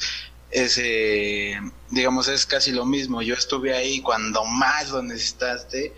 ese, 0.50 1.60
digamos, 1.90 2.28
es 2.28 2.46
casi 2.46 2.70
lo 2.70 2.84
mismo. 2.84 3.20
Yo 3.22 3.34
estuve 3.34 3.74
ahí 3.74 4.00
cuando 4.00 4.44
más 4.44 4.90
lo 4.90 5.02
necesitaste 5.02 5.92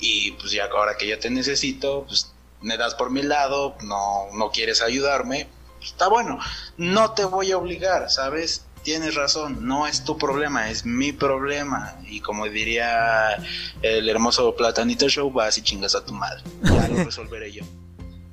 y 0.00 0.32
pues 0.32 0.50
ya 0.50 0.64
ahora 0.66 0.96
que 0.96 1.06
yo 1.06 1.18
te 1.18 1.30
necesito, 1.30 2.04
pues 2.08 2.32
me 2.60 2.76
das 2.76 2.94
por 2.94 3.10
mi 3.10 3.22
lado, 3.22 3.76
no, 3.82 4.26
no 4.32 4.50
quieres 4.50 4.82
ayudarme, 4.82 5.48
pues, 5.78 5.92
está 5.92 6.08
bueno. 6.08 6.38
No 6.76 7.12
te 7.12 7.24
voy 7.24 7.52
a 7.52 7.58
obligar, 7.58 8.10
¿sabes? 8.10 8.64
Tienes 8.84 9.16
razón, 9.16 9.66
no 9.66 9.86
es 9.88 10.04
tu 10.04 10.16
problema, 10.16 10.70
es 10.70 10.84
mi 10.84 11.10
problema. 11.10 11.96
Y 12.06 12.20
como 12.20 12.46
diría 12.46 13.36
el 13.82 14.08
hermoso 14.08 14.54
Platanito 14.54 15.08
Show, 15.08 15.32
vas 15.32 15.58
y 15.58 15.62
chingas 15.62 15.96
a 15.96 16.04
tu 16.04 16.12
madre. 16.12 16.42
Ya 16.62 16.86
lo 16.88 17.04
resolveré 17.04 17.50
yo. 17.50 17.64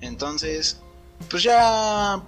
Entonces, 0.02 0.80
pues 1.30 1.42
ya, 1.42 2.22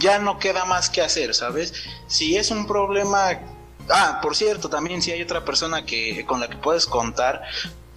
ya 0.00 0.18
no 0.20 0.38
queda 0.38 0.64
más 0.66 0.88
que 0.90 1.00
hacer, 1.00 1.34
¿sabes? 1.34 1.74
Si 2.06 2.36
es 2.36 2.50
un 2.52 2.66
problema... 2.66 3.40
Ah, 3.88 4.20
por 4.22 4.36
cierto, 4.36 4.68
también 4.68 5.02
si 5.02 5.10
hay 5.10 5.22
otra 5.22 5.44
persona 5.44 5.84
que 5.84 6.24
con 6.24 6.38
la 6.38 6.48
que 6.48 6.56
puedes 6.56 6.86
contar, 6.86 7.42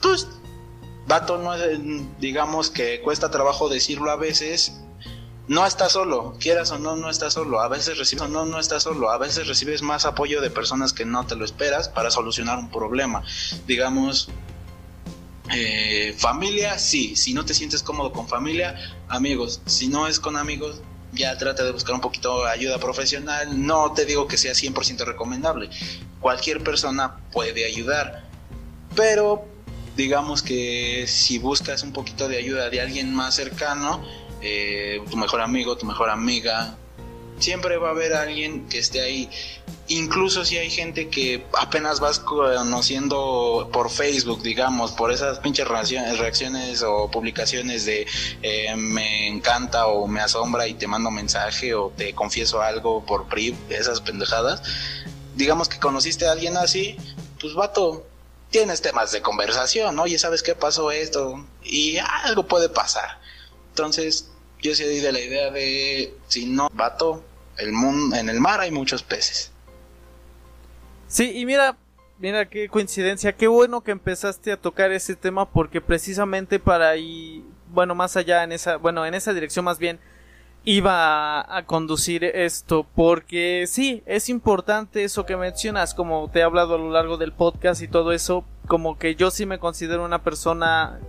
pues, 0.02 0.28
vato, 1.06 1.38
no 1.38 1.54
digamos 2.20 2.72
que 2.72 3.02
cuesta 3.02 3.30
trabajo 3.30 3.70
decirlo 3.70 4.10
a 4.10 4.16
veces, 4.16 4.82
no 5.48 5.66
estás 5.66 5.92
solo, 5.92 6.36
quieras 6.40 6.72
o 6.72 6.80
no, 6.80 6.96
no 6.96 7.10
estás 7.10 7.34
solo. 7.34 7.60
A 7.60 7.68
veces 7.68 7.98
recibes 7.98 8.30
no, 8.30 8.46
no 8.46 8.60
estás 8.60 8.84
solo. 8.84 9.12
A 9.12 9.18
veces 9.18 9.48
recibes 9.48 9.82
más 9.82 10.06
apoyo 10.06 10.42
de 10.42 10.50
personas 10.50 10.92
que 10.92 11.06
no 11.06 11.26
te 11.26 11.36
lo 11.36 11.46
esperas 11.46 11.88
para 11.88 12.10
solucionar 12.10 12.58
un 12.58 12.72
problema. 12.72 13.24
Digamos, 13.68 14.30
eh, 15.54 16.16
familia, 16.18 16.80
sí. 16.80 17.16
Si 17.16 17.34
no 17.34 17.46
te 17.46 17.54
sientes 17.54 17.84
cómodo 17.84 18.12
con 18.12 18.28
familia, 18.28 18.76
amigos. 19.08 19.62
Si 19.68 19.88
no 19.88 20.08
es 20.08 20.20
con 20.20 20.36
amigos, 20.36 20.82
ya 21.14 21.38
trata 21.38 21.64
de 21.64 21.72
buscar 21.72 21.94
un 21.94 22.02
poquito 22.02 22.44
de 22.44 22.50
ayuda 22.50 22.80
profesional. 22.80 23.66
No 23.66 23.92
te 23.94 24.06
digo 24.06 24.28
que 24.28 24.38
sea 24.38 24.54
100% 24.54 25.06
recomendable. 25.06 25.70
Cualquier 26.20 26.64
persona 26.64 27.18
puede 27.32 27.66
ayudar. 27.66 28.24
Pero 28.96 29.46
digamos 29.96 30.42
que 30.42 31.06
si 31.08 31.38
buscas 31.38 31.84
un 31.84 31.94
poquito 31.94 32.28
de 32.28 32.38
ayuda 32.38 32.70
de 32.70 32.82
alguien 32.82 33.14
más 33.14 33.36
cercano, 33.36 34.04
eh, 34.48 35.02
tu 35.10 35.18
mejor 35.18 35.42
amigo, 35.42 35.76
tu 35.76 35.86
mejor 35.86 36.10
amiga. 36.10 36.78
Siempre 37.40 37.78
va 37.78 37.90
a 37.90 37.92
haber 37.92 38.14
alguien 38.14 38.70
que 38.70 38.78
esté 38.78 39.02
ahí. 39.02 39.30
Incluso 39.88 40.46
si 40.46 40.58
hay 40.58 40.70
gente 40.70 41.10
que 41.10 41.46
apenas 41.58 42.00
vas 42.00 42.20
conociendo 42.20 43.70
por 43.74 43.90
Facebook, 43.90 44.42
digamos, 44.42 44.92
por 44.92 45.12
esas 45.12 45.40
pinches 45.40 45.68
reacciones, 45.68 46.84
o 46.84 47.10
publicaciones 47.10 47.86
de 47.86 48.06
eh, 48.42 48.76
me 48.76 49.28
encanta 49.28 49.88
o 49.88 50.08
me 50.08 50.22
asombra 50.22 50.68
y 50.68 50.76
te 50.76 50.88
mando 50.88 51.10
mensaje 51.12 51.74
o 51.74 51.92
te 51.96 52.14
confieso 52.14 52.62
algo 52.62 53.04
por 53.04 53.28
PRI, 53.28 53.56
esas 53.70 54.00
pendejadas. 54.00 54.62
Digamos 55.36 55.70
que 55.70 55.80
conociste 55.80 56.28
a 56.28 56.32
alguien 56.32 56.56
así, 56.56 56.98
pues 57.42 57.54
vato, 57.54 58.06
tienes 58.50 58.82
temas 58.82 59.12
de 59.12 59.22
conversación, 59.22 60.00
oye, 60.00 60.18
¿sabes 60.18 60.42
qué 60.42 60.56
pasó 60.56 60.92
esto? 60.92 61.46
Y 61.64 61.98
algo 61.98 62.48
puede 62.48 62.70
pasar. 62.70 63.20
Entonces, 63.70 64.30
yo 64.66 64.76
sí 64.76 64.84
de 64.84 65.12
la 65.12 65.20
idea 65.20 65.52
de, 65.52 66.14
si 66.28 66.48
no, 66.48 66.70
vato, 66.74 67.24
el 67.58 67.72
mundo, 67.72 68.16
en 68.16 68.30
el 68.30 68.40
mar 68.40 68.62
hay 68.62 68.72
muchos 68.72 69.04
peces. 69.04 69.52
Sí, 71.08 71.32
y 71.36 71.46
mira, 71.46 71.78
mira 72.20 72.50
qué 72.50 72.68
coincidencia, 72.68 73.34
qué 73.34 73.48
bueno 73.48 73.82
que 73.82 73.92
empezaste 73.92 74.52
a 74.52 74.58
tocar 74.58 74.92
ese 74.92 75.16
tema 75.16 75.50
porque 75.50 75.82
precisamente 75.82 76.60
para 76.60 76.90
ahí, 76.90 77.46
bueno, 77.72 77.94
más 77.94 78.18
allá 78.18 78.44
en 78.44 78.52
esa, 78.52 78.78
bueno, 78.78 79.06
en 79.06 79.14
esa 79.14 79.34
dirección 79.34 79.66
más 79.66 79.78
bien, 79.78 80.00
iba 80.64 81.42
a, 81.42 81.58
a, 81.58 81.66
conducir 81.68 82.24
esto 82.24 82.88
porque 82.96 83.66
sí, 83.68 84.02
es 84.08 84.30
importante 84.30 85.04
eso 85.04 85.28
que 85.28 85.38
mencionas, 85.38 85.94
como 85.94 86.28
te 86.32 86.40
he 86.40 86.44
hablado 86.44 86.74
a 86.74 86.80
lo 86.80 86.90
largo 86.90 87.18
del 87.18 87.34
podcast 87.34 87.84
y 87.84 87.88
todo 87.88 88.14
eso, 88.14 88.44
como 88.68 88.98
que 88.98 89.14
yo 89.14 89.30
sí 89.30 89.46
me 89.46 89.60
considero 89.60 90.04
una 90.04 90.24
persona 90.24 91.00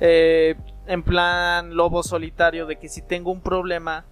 eh, 0.00 0.56
en 0.86 1.02
plan 1.02 1.74
lobo 1.76 2.02
solitario 2.02 2.66
de 2.66 2.76
que 2.76 2.88
si 2.88 3.02
tengo 3.02 3.30
un 3.30 3.40
problema 3.40 4.04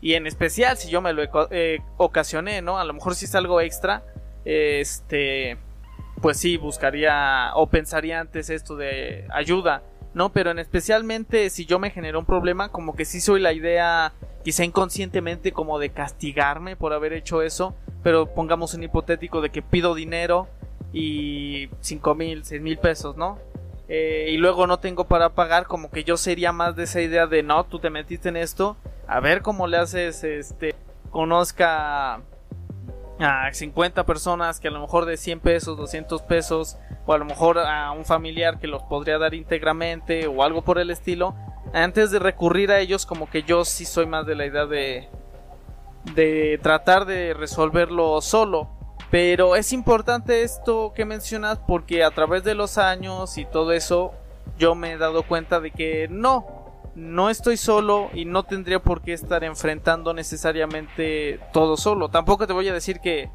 y 0.00 0.14
en 0.14 0.26
especial 0.26 0.76
si 0.76 0.90
yo 0.90 1.00
me 1.00 1.12
lo 1.12 1.22
eh, 1.50 1.80
ocasioné, 1.96 2.62
¿no? 2.62 2.78
A 2.78 2.84
lo 2.84 2.92
mejor 2.92 3.14
si 3.14 3.24
es 3.24 3.34
algo 3.34 3.60
extra, 3.60 4.04
este, 4.44 5.58
pues 6.20 6.38
sí, 6.38 6.56
buscaría 6.56 7.50
o 7.54 7.68
pensaría 7.68 8.20
antes 8.20 8.50
esto 8.50 8.76
de 8.76 9.26
ayuda, 9.32 9.82
¿no? 10.14 10.32
Pero 10.32 10.50
en 10.50 10.58
especialmente 10.58 11.50
si 11.50 11.66
yo 11.66 11.78
me 11.78 11.90
generó 11.90 12.18
un 12.18 12.26
problema, 12.26 12.70
como 12.70 12.94
que 12.94 13.04
sí 13.04 13.20
soy 13.20 13.40
la 13.40 13.52
idea, 13.52 14.12
quizá 14.44 14.64
inconscientemente, 14.64 15.52
como 15.52 15.78
de 15.78 15.90
castigarme 15.90 16.76
por 16.76 16.92
haber 16.92 17.12
hecho 17.12 17.42
eso, 17.42 17.74
pero 18.02 18.34
pongamos 18.34 18.74
un 18.74 18.84
hipotético 18.84 19.40
de 19.40 19.50
que 19.50 19.62
pido 19.62 19.94
dinero 19.94 20.48
y 20.92 21.68
cinco 21.80 22.14
mil, 22.14 22.44
seis 22.44 22.62
mil 22.62 22.78
pesos, 22.78 23.16
¿no? 23.16 23.38
Eh, 23.88 24.28
y 24.30 24.36
luego 24.36 24.66
no 24.66 24.78
tengo 24.78 25.04
para 25.04 25.30
pagar, 25.30 25.66
como 25.66 25.90
que 25.90 26.02
yo 26.02 26.16
sería 26.16 26.52
más 26.52 26.74
de 26.74 26.84
esa 26.84 27.00
idea 27.00 27.26
de 27.26 27.42
no, 27.42 27.64
tú 27.64 27.78
te 27.78 27.90
metiste 27.90 28.28
en 28.28 28.36
esto, 28.36 28.76
a 29.06 29.20
ver 29.20 29.42
cómo 29.42 29.68
le 29.68 29.76
haces, 29.76 30.24
este, 30.24 30.74
conozca 31.10 32.20
a 33.20 33.52
50 33.52 34.04
personas 34.04 34.60
que 34.60 34.68
a 34.68 34.70
lo 34.72 34.80
mejor 34.80 35.04
de 35.04 35.16
100 35.16 35.40
pesos, 35.40 35.76
200 35.78 36.22
pesos, 36.22 36.76
o 37.06 37.12
a 37.12 37.18
lo 37.18 37.24
mejor 37.24 37.58
a 37.58 37.92
un 37.92 38.04
familiar 38.04 38.58
que 38.58 38.66
los 38.66 38.82
podría 38.82 39.18
dar 39.18 39.34
íntegramente 39.34 40.26
o 40.26 40.42
algo 40.42 40.62
por 40.62 40.78
el 40.78 40.90
estilo, 40.90 41.34
antes 41.72 42.10
de 42.10 42.18
recurrir 42.18 42.70
a 42.70 42.80
ellos, 42.80 43.06
como 43.06 43.30
que 43.30 43.42
yo 43.42 43.64
sí 43.64 43.84
soy 43.84 44.06
más 44.06 44.26
de 44.26 44.34
la 44.34 44.46
idea 44.46 44.66
de, 44.66 45.08
de 46.14 46.58
tratar 46.62 47.06
de 47.06 47.34
resolverlo 47.34 48.20
solo. 48.20 48.70
Pero 49.10 49.54
es 49.56 49.72
importante 49.72 50.42
esto 50.42 50.92
que 50.94 51.04
mencionas 51.04 51.58
porque 51.58 52.02
a 52.02 52.10
través 52.10 52.42
de 52.42 52.54
los 52.54 52.76
años 52.76 53.38
y 53.38 53.44
todo 53.44 53.72
eso 53.72 54.12
yo 54.58 54.74
me 54.74 54.92
he 54.92 54.98
dado 54.98 55.22
cuenta 55.22 55.60
de 55.60 55.70
que 55.70 56.08
no, 56.10 56.46
no 56.96 57.30
estoy 57.30 57.56
solo 57.56 58.10
y 58.14 58.24
no 58.24 58.42
tendría 58.42 58.80
por 58.80 59.02
qué 59.02 59.12
estar 59.12 59.44
enfrentando 59.44 60.12
necesariamente 60.12 61.40
todo 61.52 61.76
solo. 61.76 62.08
Tampoco 62.08 62.46
te 62.46 62.52
voy 62.52 62.68
a 62.68 62.72
decir 62.72 63.00
que, 63.00 63.30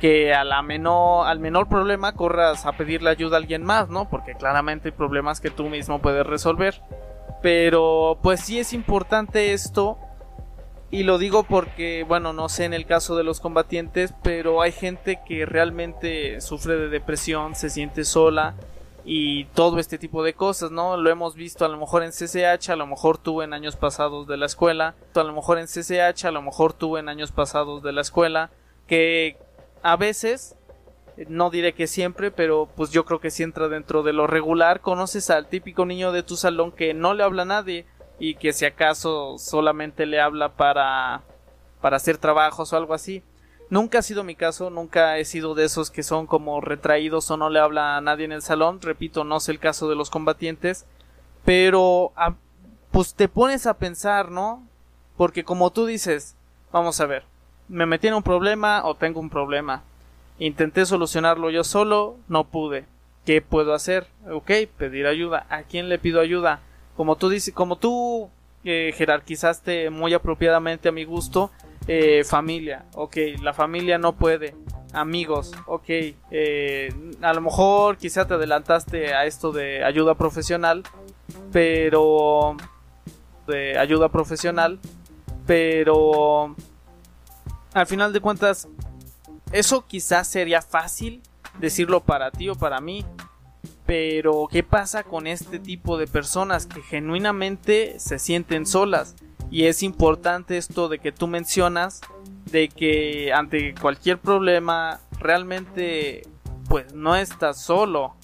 que 0.00 0.32
a 0.32 0.44
la 0.44 0.62
menor, 0.62 1.26
al 1.26 1.38
menor 1.38 1.68
problema 1.68 2.12
corras 2.12 2.64
a 2.64 2.72
pedirle 2.72 3.10
ayuda 3.10 3.36
a 3.36 3.40
alguien 3.40 3.62
más, 3.62 3.90
¿no? 3.90 4.08
Porque 4.08 4.34
claramente 4.34 4.88
hay 4.88 4.92
problemas 4.92 5.40
que 5.40 5.50
tú 5.50 5.68
mismo 5.68 6.00
puedes 6.00 6.26
resolver. 6.26 6.80
Pero 7.42 8.18
pues 8.22 8.40
sí 8.40 8.58
es 8.58 8.72
importante 8.72 9.52
esto 9.52 9.98
y 10.94 11.02
lo 11.02 11.18
digo 11.18 11.42
porque, 11.42 12.04
bueno, 12.06 12.32
no 12.32 12.48
sé 12.48 12.66
en 12.66 12.72
el 12.72 12.86
caso 12.86 13.16
de 13.16 13.24
los 13.24 13.40
combatientes, 13.40 14.14
pero 14.22 14.62
hay 14.62 14.70
gente 14.70 15.18
que 15.26 15.44
realmente 15.44 16.40
sufre 16.40 16.76
de 16.76 16.88
depresión, 16.88 17.56
se 17.56 17.68
siente 17.68 18.04
sola 18.04 18.54
y 19.04 19.46
todo 19.46 19.80
este 19.80 19.98
tipo 19.98 20.22
de 20.22 20.34
cosas, 20.34 20.70
¿no? 20.70 20.96
Lo 20.96 21.10
hemos 21.10 21.34
visto 21.34 21.64
a 21.64 21.68
lo 21.68 21.78
mejor 21.78 22.04
en 22.04 22.12
CCH, 22.12 22.70
a 22.70 22.76
lo 22.76 22.86
mejor 22.86 23.18
tuvo 23.18 23.42
en 23.42 23.54
años 23.54 23.74
pasados 23.74 24.28
de 24.28 24.36
la 24.36 24.46
escuela, 24.46 24.94
a 25.16 25.22
lo 25.24 25.32
mejor 25.32 25.58
en 25.58 25.66
CCH, 25.66 26.26
a 26.26 26.30
lo 26.30 26.42
mejor 26.42 26.72
tuvo 26.74 26.96
en 26.96 27.08
años 27.08 27.32
pasados 27.32 27.82
de 27.82 27.90
la 27.90 28.02
escuela, 28.02 28.50
que 28.86 29.36
a 29.82 29.96
veces, 29.96 30.54
no 31.26 31.50
diré 31.50 31.74
que 31.74 31.88
siempre, 31.88 32.30
pero 32.30 32.68
pues 32.76 32.92
yo 32.92 33.04
creo 33.04 33.18
que 33.18 33.32
si 33.32 33.42
entra 33.42 33.66
dentro 33.66 34.04
de 34.04 34.12
lo 34.12 34.28
regular, 34.28 34.80
conoces 34.80 35.28
al 35.30 35.48
típico 35.48 35.86
niño 35.86 36.12
de 36.12 36.22
tu 36.22 36.36
salón 36.36 36.70
que 36.70 36.94
no 36.94 37.14
le 37.14 37.24
habla 37.24 37.42
a 37.42 37.46
nadie, 37.46 37.84
y 38.18 38.36
que 38.36 38.52
si 38.52 38.64
acaso 38.64 39.36
solamente 39.38 40.06
le 40.06 40.20
habla 40.20 40.50
para 40.50 41.22
para 41.84 41.98
hacer 41.98 42.16
trabajos 42.16 42.72
o 42.72 42.76
algo 42.78 42.94
así. 42.94 43.22
Nunca 43.68 43.98
ha 43.98 44.02
sido 44.02 44.24
mi 44.24 44.34
caso, 44.34 44.70
nunca 44.70 45.18
he 45.18 45.26
sido 45.26 45.54
de 45.54 45.64
esos 45.64 45.90
que 45.90 46.02
son 46.02 46.26
como 46.26 46.62
retraídos 46.62 47.30
o 47.30 47.36
no 47.36 47.50
le 47.50 47.60
habla 47.60 47.98
a 47.98 48.00
nadie 48.00 48.24
en 48.24 48.32
el 48.32 48.40
salón. 48.40 48.80
Repito, 48.80 49.22
no 49.22 49.36
es 49.36 49.50
el 49.50 49.58
caso 49.58 49.86
de 49.90 49.94
los 49.94 50.08
combatientes. 50.08 50.86
Pero, 51.44 52.14
pues 52.90 53.12
te 53.12 53.28
pones 53.28 53.66
a 53.66 53.74
pensar, 53.74 54.30
¿no? 54.30 54.66
Porque 55.18 55.44
como 55.44 55.72
tú 55.72 55.84
dices, 55.84 56.36
vamos 56.72 57.02
a 57.02 57.06
ver, 57.06 57.24
me 57.68 57.84
metí 57.84 58.08
en 58.08 58.14
un 58.14 58.22
problema 58.22 58.82
o 58.86 58.94
tengo 58.94 59.20
un 59.20 59.28
problema. 59.28 59.82
Intenté 60.38 60.86
solucionarlo 60.86 61.50
yo 61.50 61.64
solo, 61.64 62.16
no 62.28 62.44
pude. 62.44 62.86
¿Qué 63.26 63.42
puedo 63.42 63.74
hacer? 63.74 64.06
Ok, 64.30 64.50
pedir 64.78 65.06
ayuda. 65.06 65.46
¿A 65.50 65.64
quién 65.64 65.90
le 65.90 65.98
pido 65.98 66.22
ayuda? 66.22 66.60
Como 66.96 67.16
tú 67.16 67.28
dices, 67.28 67.52
como 67.54 67.76
tú 67.76 68.30
eh, 68.64 68.92
jerarquizaste 68.96 69.90
muy 69.90 70.14
apropiadamente 70.14 70.88
a 70.88 70.92
mi 70.92 71.04
gusto, 71.04 71.50
eh, 71.86 72.24
familia, 72.24 72.86
ok, 72.94 73.16
la 73.42 73.52
familia 73.52 73.98
no 73.98 74.14
puede, 74.14 74.54
amigos, 74.94 75.52
ok, 75.66 75.84
eh, 76.30 76.94
a 77.20 77.34
lo 77.34 77.40
mejor 77.42 77.98
quizá 77.98 78.26
te 78.26 78.34
adelantaste 78.34 79.12
a 79.12 79.26
esto 79.26 79.52
de 79.52 79.84
ayuda 79.84 80.14
profesional, 80.14 80.82
pero 81.52 82.56
de 83.46 83.78
ayuda 83.78 84.08
profesional, 84.08 84.78
pero 85.46 86.54
al 87.74 87.86
final 87.86 88.12
de 88.12 88.20
cuentas, 88.20 88.68
eso 89.52 89.84
quizás 89.86 90.26
sería 90.28 90.62
fácil 90.62 91.20
decirlo 91.58 92.00
para 92.00 92.30
ti 92.30 92.48
o 92.48 92.54
para 92.54 92.80
mí, 92.80 93.04
pero 93.86 94.48
¿qué 94.50 94.62
pasa 94.62 95.02
con 95.02 95.26
este 95.26 95.58
tipo 95.58 95.98
de 95.98 96.06
personas 96.06 96.66
que 96.66 96.82
genuinamente 96.82 97.98
se 97.98 98.18
sienten 98.18 98.66
solas? 98.66 99.14
Y 99.50 99.66
es 99.66 99.82
importante 99.82 100.56
esto 100.56 100.88
de 100.88 100.98
que 100.98 101.12
tú 101.12 101.26
mencionas 101.26 102.00
de 102.50 102.68
que 102.68 103.32
ante 103.32 103.74
cualquier 103.74 104.18
problema 104.18 105.00
realmente 105.18 106.22
pues 106.68 106.92
no 106.94 107.14
estás 107.16 107.60
solo. 107.60 108.14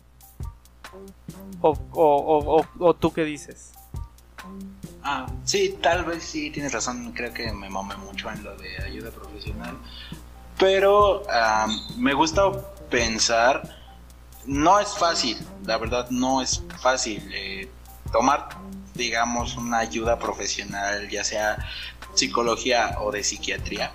O, 1.61 1.77
o, 1.93 2.67
o, 2.79 2.95
tú 2.95 3.13
qué 3.13 3.25
dices? 3.25 3.73
Ah, 5.03 5.27
sí, 5.45 5.79
tal 5.83 6.05
vez 6.05 6.25
sí, 6.25 6.51
tienes 6.51 6.73
razón. 6.73 7.13
Creo 7.13 7.35
que 7.35 7.53
me 7.53 7.69
mamé 7.69 7.97
mucho 7.97 8.31
en 8.31 8.43
lo 8.43 8.57
de 8.57 8.83
ayuda 8.83 9.11
profesional. 9.11 9.77
Pero 10.59 11.23
me 11.97 12.15
gusta 12.15 12.51
pensar, 12.91 13.80
no 14.47 14.81
es 14.81 14.97
fácil, 14.97 15.39
la 15.65 15.79
verdad 15.79 16.09
no 16.11 16.43
es 16.43 16.63
fácil 16.81 17.29
eh, 17.33 17.71
tomar 18.13 18.49
digamos, 18.95 19.57
una 19.57 19.79
ayuda 19.79 20.19
profesional, 20.19 21.09
ya 21.09 21.25
sea 21.25 21.67
psicología 22.15 22.97
o 23.01 23.11
de 23.11 23.25
psiquiatría, 23.25 23.93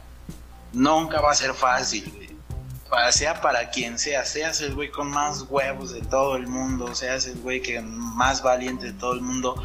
nunca 0.73 1.22
va 1.22 1.31
a 1.31 1.35
ser 1.35 1.53
fácil. 1.53 2.22
Sea 3.11 3.41
para 3.41 3.72
quien 3.72 3.99
sea, 3.99 4.23
seas 4.26 4.61
el 4.61 4.73
güey 4.73 4.89
con 4.89 5.09
más 5.09 5.45
huevos 5.49 5.91
de 5.91 6.01
todo 6.01 6.38
el 6.38 6.47
mundo, 6.47 6.95
seas 6.95 7.26
el 7.27 7.39
güey 7.39 7.61
que 7.61 7.81
más 7.81 8.41
valiente 8.41 8.85
de 8.85 8.93
todo 8.93 9.13
el 9.13 9.22
mundo, 9.22 9.61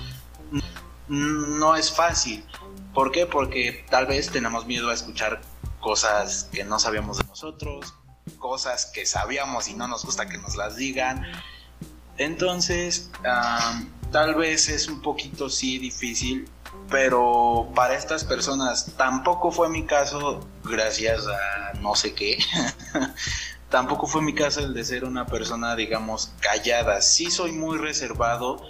no 1.08 1.76
es 1.76 1.92
fácil. 1.92 2.44
¿Por 2.92 3.12
qué? 3.12 3.26
Porque 3.26 3.84
tal 3.88 4.06
vez 4.06 4.30
tenemos 4.30 4.66
miedo 4.66 4.90
a 4.90 4.94
escuchar 4.94 5.40
cosas 5.80 6.48
que 6.52 6.64
no 6.64 6.80
sabíamos 6.80 7.18
de 7.18 7.24
nosotros, 7.24 7.94
cosas 8.38 8.86
que 8.86 9.06
sabíamos 9.06 9.68
y 9.68 9.74
no 9.74 9.88
nos 9.88 10.04
gusta 10.04 10.28
que 10.28 10.38
nos 10.38 10.56
las 10.56 10.76
digan. 10.76 11.26
Entonces, 12.18 13.10
tal 14.10 14.34
vez 14.34 14.68
es 14.68 14.88
un 14.88 15.00
poquito 15.00 15.48
sí 15.48 15.78
difícil, 15.78 16.48
pero 16.90 17.68
para 17.74 17.94
estas 17.94 18.24
personas 18.24 18.94
tampoco 18.96 19.50
fue 19.50 19.68
mi 19.68 19.86
caso, 19.86 20.46
gracias 20.64 21.26
a 21.26 21.78
no 21.80 21.94
sé 21.94 22.14
qué. 22.14 22.38
tampoco 23.70 24.06
fue 24.06 24.20
mi 24.20 24.34
caso 24.34 24.60
el 24.60 24.74
de 24.74 24.84
ser 24.84 25.04
una 25.04 25.26
persona, 25.26 25.76
digamos, 25.76 26.32
callada. 26.40 27.00
Sí 27.00 27.30
soy 27.30 27.52
muy 27.52 27.78
reservado 27.78 28.62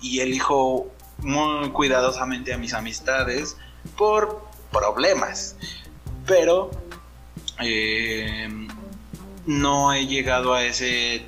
y 0.00 0.20
elijo 0.20 0.90
muy 1.18 1.70
cuidadosamente 1.70 2.52
a 2.52 2.58
mis 2.58 2.74
amistades 2.74 3.56
por 3.96 4.44
problemas. 4.72 5.56
Pero 6.26 6.70
eh, 7.60 8.48
no 9.46 9.92
he 9.92 10.06
llegado 10.06 10.54
a 10.54 10.64
ese 10.64 11.24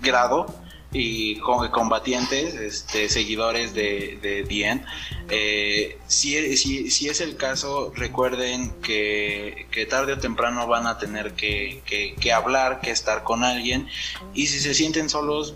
grado 0.00 0.46
y 0.92 1.36
combatientes, 1.36 2.54
este, 2.54 3.08
seguidores 3.08 3.74
de, 3.74 4.18
de 4.22 4.44
Dien. 4.44 4.84
Eh, 5.28 5.98
si, 6.06 6.56
si, 6.56 7.08
es 7.08 7.20
el 7.20 7.36
caso, 7.36 7.92
recuerden 7.94 8.80
que, 8.80 9.66
tarde 9.90 10.14
o 10.14 10.18
temprano 10.18 10.66
van 10.66 10.86
a 10.86 10.98
tener 10.98 11.34
que, 11.34 11.82
que, 11.84 12.32
hablar, 12.32 12.80
que 12.80 12.90
estar 12.90 13.24
con 13.24 13.44
alguien. 13.44 13.88
Y 14.32 14.46
si 14.46 14.60
se 14.60 14.74
sienten 14.74 15.10
solos, 15.10 15.54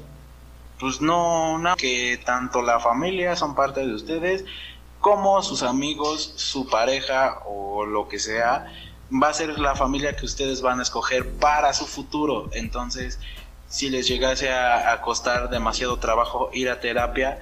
pues 0.79 1.01
no, 1.01 1.59
no, 1.59 1.77
que 1.77 2.21
tanto 2.25 2.63
la 2.63 2.81
familia 2.81 3.37
son 3.37 3.55
parte 3.55 3.87
de 3.87 3.95
ustedes, 3.95 4.45
como 4.99 5.43
sus 5.43 5.63
amigos, 5.63 6.35
su 6.37 6.69
pareja 6.69 7.41
o 7.47 7.87
lo 7.87 8.09
que 8.09 8.19
sea, 8.19 8.67
va 9.11 9.29
a 9.29 9.35
ser 9.35 9.59
la 9.59 9.75
familia 9.75 10.17
que 10.17 10.27
ustedes 10.27 10.63
van 10.63 10.79
a 10.79 10.83
escoger 10.83 11.29
para 11.29 11.73
su 11.73 11.87
futuro. 11.87 12.49
Entonces, 12.53 13.19
si 13.69 13.91
les 13.91 14.07
llegase 14.09 14.51
a, 14.51 15.01
costar 15.01 15.51
demasiado 15.51 15.99
trabajo 15.99 16.51
ir 16.53 16.69
a 16.69 16.81
terapia, 16.81 17.39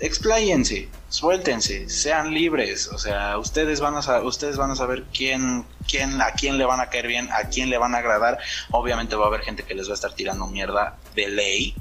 expláyense, 0.00 0.88
suéltense, 1.08 1.88
sean 1.88 2.32
libres, 2.32 2.88
o 2.88 2.98
sea, 2.98 3.38
ustedes 3.38 3.80
van 3.80 3.94
a 3.96 4.20
ustedes 4.20 4.56
van 4.56 4.70
a 4.70 4.76
saber 4.76 5.04
quién 5.12 5.64
quién 5.88 6.20
a 6.20 6.32
quién 6.32 6.58
le 6.58 6.64
van 6.64 6.80
a 6.80 6.88
caer 6.90 7.08
bien, 7.08 7.28
a 7.32 7.48
quién 7.48 7.70
le 7.70 7.78
van 7.78 7.94
a 7.94 7.98
agradar. 7.98 8.38
Obviamente 8.70 9.16
va 9.16 9.24
a 9.24 9.28
haber 9.28 9.40
gente 9.40 9.64
que 9.64 9.74
les 9.74 9.88
va 9.88 9.92
a 9.92 9.94
estar 9.94 10.12
tirando 10.12 10.46
mierda 10.46 10.96
de 11.14 11.28
ley, 11.28 11.74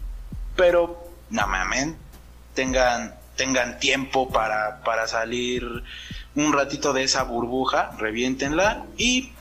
pero 0.55 1.11
no 1.29 1.47
mames, 1.47 1.93
tengan 2.55 3.15
tengan 3.35 3.79
tiempo 3.79 4.29
para 4.29 4.81
para 4.83 5.07
salir 5.07 5.83
un 6.37 6.53
ratito 6.53 6.93
de 6.93 7.03
esa 7.03 7.23
burbuja, 7.23 7.91
reviéntenla 7.97 8.85
y 8.95 9.31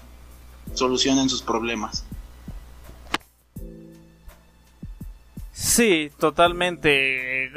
solucionen 0.73 1.28
sus 1.28 1.43
problemas. 1.43 2.06
Sí, 5.52 6.10
totalmente. 6.18 7.51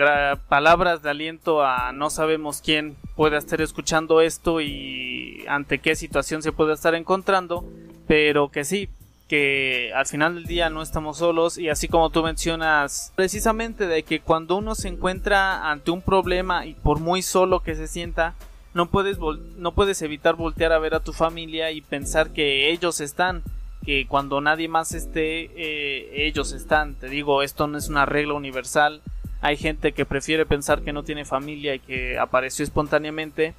palabras 0.49 1.01
de 1.01 1.09
aliento 1.09 1.63
a 1.63 1.93
no 1.93 2.09
sabemos 2.09 2.61
quién 2.61 2.97
puede 3.15 3.37
estar 3.37 3.61
escuchando 3.61 4.19
esto 4.19 4.59
y 4.59 5.45
ante 5.47 5.79
qué 5.79 5.95
situación 5.95 6.43
se 6.43 6.51
puede 6.51 6.73
estar 6.73 6.93
encontrando, 6.95 7.65
pero 8.07 8.49
que 8.49 8.65
sí, 8.65 8.89
que 9.29 9.93
al 9.95 10.05
final 10.05 10.35
del 10.35 10.45
día 10.45 10.69
no 10.69 10.81
estamos 10.81 11.17
solos 11.19 11.57
y 11.57 11.69
así 11.69 11.87
como 11.87 12.09
tú 12.09 12.23
mencionas 12.23 13.13
precisamente 13.15 13.87
de 13.87 14.03
que 14.03 14.19
cuando 14.19 14.57
uno 14.57 14.75
se 14.75 14.89
encuentra 14.89 15.69
ante 15.69 15.91
un 15.91 16.01
problema 16.01 16.65
y 16.65 16.73
por 16.73 16.99
muy 16.99 17.21
solo 17.21 17.61
que 17.61 17.75
se 17.75 17.87
sienta, 17.87 18.33
no 18.73 18.87
puedes, 18.87 19.17
no 19.19 19.73
puedes 19.73 20.01
evitar 20.01 20.35
voltear 20.35 20.71
a 20.71 20.79
ver 20.79 20.95
a 20.95 20.99
tu 20.99 21.13
familia 21.13 21.71
y 21.71 21.81
pensar 21.81 22.31
que 22.31 22.71
ellos 22.71 23.01
están 23.01 23.43
que 23.85 24.07
cuando 24.07 24.41
nadie 24.41 24.67
más 24.67 24.93
esté, 24.93 25.45
eh, 25.55 26.25
ellos 26.27 26.51
están. 26.51 26.95
Te 26.95 27.07
digo, 27.07 27.41
esto 27.41 27.67
no 27.67 27.77
es 27.77 27.89
una 27.89 28.05
regla 28.05 28.33
universal. 28.33 29.01
Hay 29.41 29.57
gente 29.57 29.93
que 29.93 30.05
prefiere 30.05 30.45
pensar 30.45 30.81
que 30.81 30.93
no 30.93 31.03
tiene 31.03 31.25
familia 31.25 31.75
y 31.75 31.79
que 31.79 32.19
apareció 32.19 32.63
espontáneamente. 32.63 33.53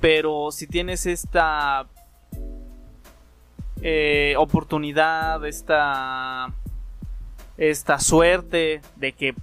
Pero 0.00 0.50
si 0.52 0.66
tienes 0.66 1.06
esta 1.06 1.86
eh, 3.80 4.34
oportunidad, 4.36 5.44
esta, 5.46 6.52
esta 7.56 7.98
suerte 7.98 8.82
de 8.96 9.12
que 9.12 9.34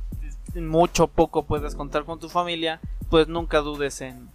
mucho 0.56 1.08
poco 1.08 1.44
puedas 1.44 1.76
contar 1.76 2.04
con 2.04 2.20
tu 2.20 2.30
familia, 2.30 2.80
pues 3.10 3.28
nunca 3.28 3.60
dudes 3.62 4.02
en, 4.02 4.30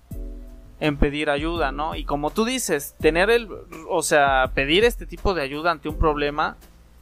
en 0.80 0.96
pedir 0.98 1.30
ayuda, 1.30 1.72
¿no? 1.72 1.94
Y 1.94 2.04
como 2.04 2.30
tú 2.30 2.44
dices, 2.44 2.94
tener 3.00 3.30
el, 3.30 3.48
o 3.88 4.02
sea, 4.02 4.50
pedir 4.54 4.84
este 4.84 5.06
tipo 5.06 5.34
de 5.34 5.42
ayuda 5.42 5.70
ante 5.70 5.88
un 5.88 5.98
problema 5.98 6.56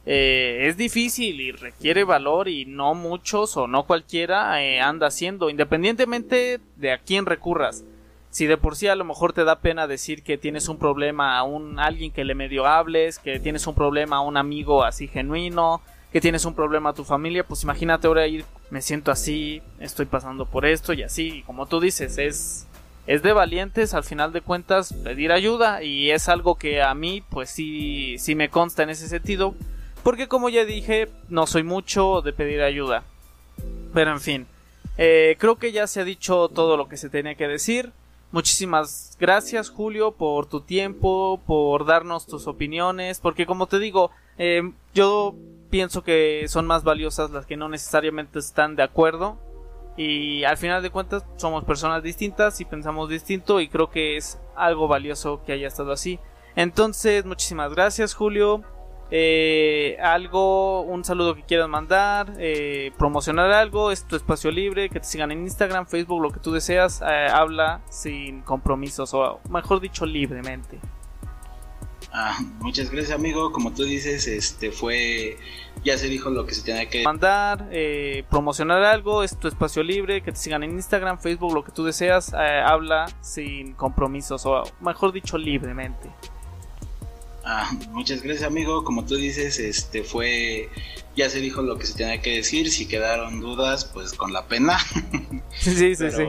eh, 0.05 0.67
es 0.67 0.77
difícil 0.77 1.41
y 1.41 1.51
requiere 1.51 2.03
valor 2.03 2.47
y 2.47 2.65
no 2.65 2.93
muchos 2.93 3.57
o 3.57 3.67
no 3.67 3.83
cualquiera 3.83 4.63
eh, 4.63 4.79
anda 4.79 5.07
haciendo, 5.07 5.49
independientemente 5.49 6.59
de 6.75 6.91
a 6.91 6.99
quién 6.99 7.25
recurras. 7.25 7.83
Si 8.29 8.45
de 8.45 8.57
por 8.57 8.75
sí 8.75 8.87
a 8.87 8.95
lo 8.95 9.05
mejor 9.05 9.33
te 9.33 9.45
da 9.45 9.59
pena 9.59 9.87
decir 9.87 10.21
que 10.21 10.37
tienes 10.37 10.67
un 10.67 10.77
problema 10.77 11.37
a 11.37 11.43
un 11.43 11.79
alguien 11.79 12.11
que 12.11 12.25
le 12.25 12.35
medio 12.35 12.65
hables, 12.65 13.17
que 13.17 13.39
tienes 13.39 13.65
un 13.65 13.75
problema 13.75 14.17
a 14.17 14.21
un 14.21 14.37
amigo 14.37 14.83
así 14.83 15.07
genuino, 15.07 15.81
que 16.11 16.21
tienes 16.21 16.45
un 16.45 16.53
problema 16.53 16.89
a 16.89 16.93
tu 16.93 17.03
familia, 17.03 17.45
pues 17.45 17.63
imagínate 17.63 18.07
ahora 18.07 18.27
ir, 18.27 18.45
me 18.69 18.81
siento 18.81 19.11
así, 19.11 19.61
estoy 19.79 20.05
pasando 20.05 20.45
por 20.45 20.65
esto 20.65 20.93
y 20.93 21.03
así, 21.03 21.39
y 21.39 21.41
como 21.43 21.65
tú 21.65 21.79
dices, 21.79 22.17
es 22.17 22.67
es 23.07 23.21
de 23.21 23.33
valientes 23.33 23.93
al 23.93 24.03
final 24.03 24.33
de 24.33 24.41
cuentas 24.41 24.93
pedir 24.93 25.31
ayuda 25.31 25.83
y 25.83 26.11
es 26.11 26.27
algo 26.29 26.55
que 26.55 26.81
a 26.81 26.93
mí 26.95 27.23
pues 27.29 27.49
sí, 27.49 28.17
sí 28.17 28.35
me 28.35 28.49
consta 28.49 28.83
en 28.83 28.89
ese 28.89 29.07
sentido 29.07 29.55
porque 30.03 30.27
como 30.27 30.49
ya 30.49 30.65
dije 30.65 31.09
no 31.29 31.47
soy 31.47 31.63
mucho 31.63 32.21
de 32.21 32.33
pedir 32.33 32.61
ayuda. 32.61 33.03
Pero 33.93 34.11
en 34.11 34.21
fin 34.21 34.47
eh, 34.97 35.35
creo 35.39 35.57
que 35.57 35.71
ya 35.71 35.87
se 35.87 36.01
ha 36.01 36.05
dicho 36.05 36.49
todo 36.49 36.77
lo 36.77 36.87
que 36.87 36.97
se 36.97 37.09
tenía 37.09 37.35
que 37.35 37.47
decir. 37.47 37.91
Muchísimas 38.31 39.15
gracias 39.19 39.69
Julio 39.69 40.11
por 40.11 40.47
tu 40.47 40.61
tiempo, 40.61 41.41
por 41.45 41.85
darnos 41.85 42.25
tus 42.25 42.47
opiniones, 42.47 43.19
porque 43.19 43.45
como 43.45 43.67
te 43.67 43.79
digo, 43.79 44.11
eh, 44.37 44.71
yo 44.93 45.35
pienso 45.69 46.03
que 46.03 46.45
son 46.47 46.65
más 46.65 46.83
valiosas 46.83 47.31
las 47.31 47.45
que 47.45 47.57
no 47.57 47.69
necesariamente 47.69 48.39
están 48.39 48.75
de 48.75 48.83
acuerdo 48.83 49.37
y 49.97 50.43
al 50.43 50.57
final 50.57 50.83
de 50.83 50.89
cuentas 50.89 51.23
somos 51.37 51.63
personas 51.63 52.03
distintas 52.03 52.59
y 52.59 52.65
pensamos 52.65 53.09
distinto 53.09 53.61
y 53.61 53.67
creo 53.67 53.89
que 53.89 54.17
es 54.17 54.39
algo 54.55 54.87
valioso 54.87 55.41
que 55.45 55.53
haya 55.53 55.67
estado 55.67 55.91
así. 55.91 56.19
Entonces, 56.55 57.25
muchísimas 57.25 57.73
gracias 57.73 58.13
Julio. 58.13 58.63
Eh, 59.11 59.97
algo, 60.01 60.81
un 60.81 61.05
saludo 61.05 61.35
que 61.35 61.43
quieras 61.43 61.69
mandar, 61.69 62.33
eh, 62.39 62.91
promocionar 62.97 63.51
algo, 63.51 63.91
es 63.91 64.07
tu 64.07 64.15
espacio 64.15 64.49
libre, 64.49 64.89
que 64.89 64.99
te 64.99 65.05
sigan 65.05 65.31
en 65.31 65.41
Instagram, 65.41 65.85
Facebook, 65.85 66.21
lo 66.21 66.31
que 66.31 66.39
tú 66.39 66.51
deseas, 66.51 67.01
eh, 67.01 67.27
habla 67.31 67.81
sin 67.89 68.41
compromisos 68.41 69.13
o 69.13 69.39
mejor 69.49 69.79
dicho 69.79 70.05
libremente. 70.05 70.79
Ah, 72.11 72.39
muchas 72.59 72.89
gracias 72.89 73.13
amigo, 73.13 73.51
como 73.51 73.73
tú 73.73 73.83
dices, 73.83 74.27
este 74.27 74.71
fue, 74.71 75.37
ya 75.85 75.97
se 75.99 76.09
dijo 76.09 76.31
lo 76.31 76.45
que 76.47 76.55
se 76.55 76.63
tenía 76.63 76.89
que 76.89 77.03
mandar, 77.03 77.69
eh, 77.71 78.25
promocionar 78.29 78.83
algo, 78.83 79.23
es 79.23 79.37
tu 79.37 79.47
espacio 79.47 79.83
libre, 79.83 80.21
que 80.21 80.31
te 80.31 80.37
sigan 80.37 80.63
en 80.63 80.71
Instagram, 80.71 81.19
Facebook, 81.19 81.53
lo 81.53 81.63
que 81.63 81.71
tú 81.71 81.85
deseas, 81.85 82.33
eh, 82.33 82.61
habla 82.65 83.05
sin 83.21 83.73
compromisos 83.73 84.45
o 84.47 84.63
mejor 84.81 85.13
dicho 85.13 85.37
libremente. 85.37 86.09
Ah, 87.43 87.69
muchas 87.91 88.23
gracias 88.23 88.47
amigo, 88.47 88.83
como 88.83 89.05
tú 89.05 89.15
dices, 89.15 89.59
este 89.59 90.03
fue, 90.03 90.69
ya 91.15 91.29
se 91.29 91.39
dijo 91.39 91.61
lo 91.61 91.77
que 91.77 91.85
se 91.85 91.95
tenía 91.95 92.19
que 92.19 92.37
decir, 92.37 92.71
si 92.71 92.87
quedaron 92.87 93.39
dudas, 93.39 93.85
pues 93.85 94.13
con 94.13 94.33
la 94.33 94.47
pena. 94.47 94.77
Sí, 95.57 95.95
sí, 95.95 96.11
sí. 96.11 96.27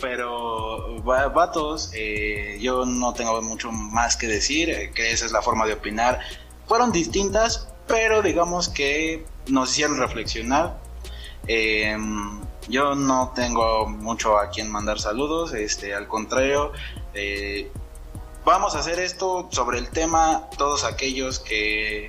Pero, 0.00 1.00
vatos, 1.02 1.92
eh, 1.94 2.58
yo 2.60 2.84
no 2.84 3.12
tengo 3.12 3.40
mucho 3.40 3.70
más 3.70 4.16
que 4.16 4.26
decir, 4.26 4.90
que 4.94 5.12
esa 5.12 5.26
es 5.26 5.32
la 5.32 5.42
forma 5.42 5.64
de 5.64 5.74
opinar. 5.74 6.18
Fueron 6.66 6.90
distintas, 6.90 7.68
pero 7.86 8.22
digamos 8.22 8.68
que 8.68 9.24
nos 9.48 9.70
hicieron 9.70 9.98
reflexionar. 9.98 10.78
Em, 11.46 12.40
yo 12.68 12.94
no 12.94 13.32
tengo 13.34 13.86
mucho 13.86 14.38
a 14.38 14.50
quien 14.50 14.70
mandar 14.70 14.98
saludos, 14.98 15.54
este, 15.54 15.94
al 15.94 16.08
contrario, 16.08 16.72
eh, 17.14 17.70
vamos 18.44 18.74
a 18.74 18.80
hacer 18.80 18.98
esto 18.98 19.48
sobre 19.52 19.78
el 19.78 19.88
tema, 19.90 20.48
todos 20.58 20.84
aquellos 20.84 21.38
que, 21.38 22.08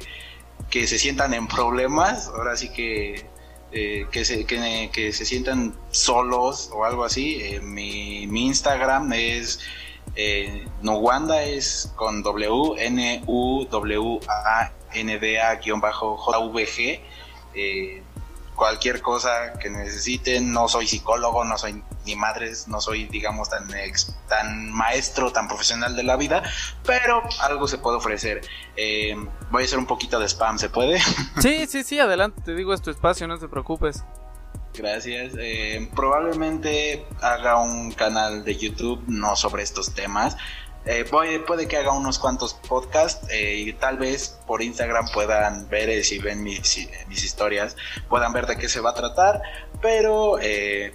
que 0.71 0.87
se 0.87 0.97
sientan 0.97 1.33
en 1.35 1.47
problemas, 1.47 2.29
ahora 2.29 2.57
sí 2.57 2.69
que, 2.69 3.27
eh, 3.71 4.07
que, 4.11 4.25
se, 4.25 4.45
que, 4.45 5.13
se 5.13 5.25
sientan 5.25 5.75
solos 5.91 6.71
o 6.73 6.85
algo 6.85 7.05
así. 7.05 7.39
Eh, 7.41 7.59
mi, 7.61 8.25
mi, 8.25 8.47
Instagram 8.47 9.13
es 9.13 9.59
Nuwanda, 10.81 11.43
es 11.43 11.91
con 11.95 12.23
W, 12.23 12.83
N, 12.83 13.23
U, 13.27 13.67
W, 13.69 14.19
A, 14.27 14.71
N, 14.99 15.19
D, 15.19 15.39
A, 15.39 15.55
guion 15.55 15.79
bajo, 15.79 16.17
J, 16.17 16.39
V, 16.39 16.67
G. 16.67 17.01
Eh, 17.53 18.03
cualquier 18.57 19.01
cosa 19.01 19.53
que 19.59 19.69
necesiten. 19.69 20.51
No 20.51 20.67
soy 20.67 20.87
psicólogo, 20.87 21.45
no 21.45 21.57
soy 21.57 21.81
ni 22.05 22.15
madres, 22.15 22.67
no 22.67 22.81
soy, 22.81 23.05
digamos, 23.05 23.49
tan, 23.49 23.69
tan 24.27 24.71
maestro, 24.71 25.31
tan 25.31 25.47
profesional 25.47 25.95
de 25.95 26.03
la 26.03 26.15
vida, 26.15 26.43
pero 26.83 27.21
algo 27.41 27.67
se 27.67 27.77
puede 27.77 27.97
ofrecer. 27.97 28.41
Eh, 28.75 29.15
voy 29.51 29.61
a 29.61 29.65
hacer 29.65 29.77
un 29.77 29.85
poquito 29.85 30.19
de 30.19 30.27
spam, 30.27 30.57
¿se 30.57 30.69
puede? 30.69 30.99
Sí, 31.41 31.67
sí, 31.67 31.83
sí, 31.83 31.99
adelante, 31.99 32.41
te 32.43 32.55
digo, 32.55 32.73
es 32.73 32.81
tu 32.81 32.89
espacio, 32.89 33.27
no 33.27 33.37
te 33.37 33.47
preocupes. 33.47 34.03
Gracias. 34.73 35.33
Eh, 35.39 35.89
probablemente 35.95 37.05
haga 37.21 37.59
un 37.59 37.91
canal 37.91 38.43
de 38.43 38.55
YouTube 38.55 39.03
no 39.07 39.35
sobre 39.35 39.63
estos 39.63 39.93
temas, 39.93 40.37
eh, 40.87 41.05
puede, 41.05 41.67
que 41.67 41.77
haga 41.77 41.91
unos 41.91 42.17
cuantos 42.17 42.53
podcasts 42.53 43.27
eh, 43.29 43.55
y 43.57 43.73
tal 43.73 43.97
vez 43.97 44.39
por 44.47 44.61
Instagram 44.61 45.07
puedan 45.13 45.67
ver, 45.67 45.89
eh, 45.89 46.03
si 46.03 46.17
ven 46.19 46.41
mis, 46.41 46.77
historias, 47.09 47.75
puedan 48.07 48.31
ver 48.31 48.47
de 48.47 48.57
qué 48.57 48.69
se 48.69 48.79
va 48.79 48.91
a 48.91 48.93
tratar. 48.93 49.41
Pero, 49.81 50.37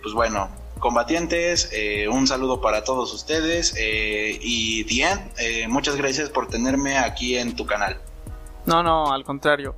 pues 0.02 0.14
bueno, 0.14 0.50
combatientes, 0.78 1.70
un 2.10 2.26
saludo 2.26 2.60
para 2.60 2.82
todos 2.82 3.12
ustedes 3.12 3.74
y 3.78 4.82
Dien, 4.84 5.30
muchas 5.68 5.94
gracias 5.94 6.30
por 6.30 6.48
tenerme 6.48 6.98
aquí 6.98 7.36
en 7.36 7.54
tu 7.54 7.64
canal. 7.64 8.00
No, 8.66 8.82
no, 8.82 9.12
al 9.12 9.22
contrario. 9.24 9.76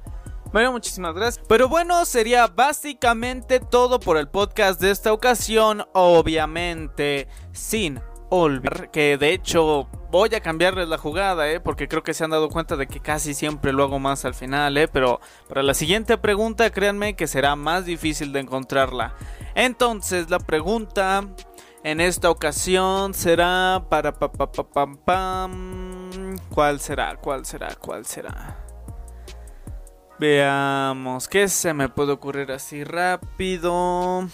Bueno, 0.52 0.72
muchísimas 0.72 1.14
gracias. 1.14 1.44
Pero 1.48 1.68
bueno, 1.68 2.04
sería 2.04 2.46
básicamente 2.46 3.60
todo 3.60 3.98
por 4.00 4.16
el 4.16 4.28
podcast 4.28 4.80
de 4.80 4.92
esta 4.92 5.12
ocasión. 5.12 5.84
Obviamente, 5.92 7.28
sin 7.52 8.00
olvidar 8.30 8.90
que 8.90 9.18
de 9.18 9.32
hecho 9.32 9.88
voy 10.14 10.32
a 10.32 10.40
cambiarles 10.40 10.86
la 10.86 10.96
jugada, 10.96 11.50
¿eh? 11.50 11.58
porque 11.58 11.88
creo 11.88 12.04
que 12.04 12.14
se 12.14 12.22
han 12.22 12.30
dado 12.30 12.48
cuenta 12.48 12.76
de 12.76 12.86
que 12.86 13.00
casi 13.00 13.34
siempre 13.34 13.72
lo 13.72 13.82
hago 13.82 13.98
más 13.98 14.24
al 14.24 14.34
final, 14.34 14.76
¿eh? 14.78 14.86
pero 14.86 15.20
para 15.48 15.64
la 15.64 15.74
siguiente 15.74 16.16
pregunta 16.18 16.70
créanme 16.70 17.16
que 17.16 17.26
será 17.26 17.56
más 17.56 17.84
difícil 17.84 18.32
de 18.32 18.38
encontrarla. 18.38 19.16
Entonces 19.56 20.30
la 20.30 20.38
pregunta 20.38 21.24
en 21.82 22.00
esta 22.00 22.30
ocasión 22.30 23.12
será 23.12 23.86
para 23.90 24.12
pa, 24.12 24.30
pa, 24.30 24.52
pa, 24.52 24.62
pam, 24.62 24.96
pam. 24.98 26.38
¿Cuál 26.48 26.78
será? 26.78 27.16
¿Cuál 27.16 27.44
será? 27.44 27.74
¿Cuál 27.74 28.06
será? 28.06 28.64
Veamos, 30.20 31.26
¿qué 31.26 31.48
se 31.48 31.74
me 31.74 31.88
puede 31.88 32.12
ocurrir 32.12 32.52
así 32.52 32.84
rápido? 32.84 34.28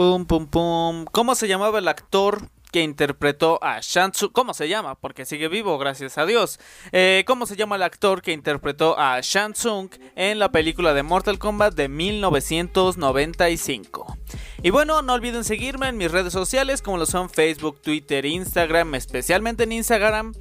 Pum, 0.00 0.24
pum, 0.24 0.46
pum. 0.46 1.04
¿Cómo 1.12 1.34
se 1.34 1.46
llamaba 1.46 1.78
el 1.78 1.86
actor 1.86 2.48
que 2.72 2.82
interpretó 2.82 3.62
a 3.62 3.80
Shansung? 3.82 4.32
¿Cómo 4.32 4.54
se 4.54 4.66
llama? 4.66 4.94
Porque 4.94 5.26
sigue 5.26 5.48
vivo, 5.48 5.76
gracias 5.76 6.16
a 6.16 6.24
Dios. 6.24 6.58
Eh, 6.90 7.22
¿Cómo 7.26 7.44
se 7.44 7.54
llama 7.54 7.76
el 7.76 7.82
actor 7.82 8.22
que 8.22 8.32
interpretó 8.32 8.98
a 8.98 9.20
Shansung 9.20 9.90
en 10.16 10.38
la 10.38 10.50
película 10.50 10.94
de 10.94 11.02
Mortal 11.02 11.38
Kombat 11.38 11.74
de 11.74 11.90
1995? 11.90 14.16
Y 14.62 14.70
bueno, 14.70 15.02
no 15.02 15.12
olviden 15.12 15.44
seguirme 15.44 15.88
en 15.88 15.98
mis 15.98 16.10
redes 16.10 16.32
sociales 16.32 16.80
como 16.80 16.96
lo 16.96 17.04
son 17.04 17.28
Facebook, 17.28 17.82
Twitter, 17.82 18.24
Instagram, 18.24 18.94
especialmente 18.94 19.64
en 19.64 19.72
Instagram 19.72 20.32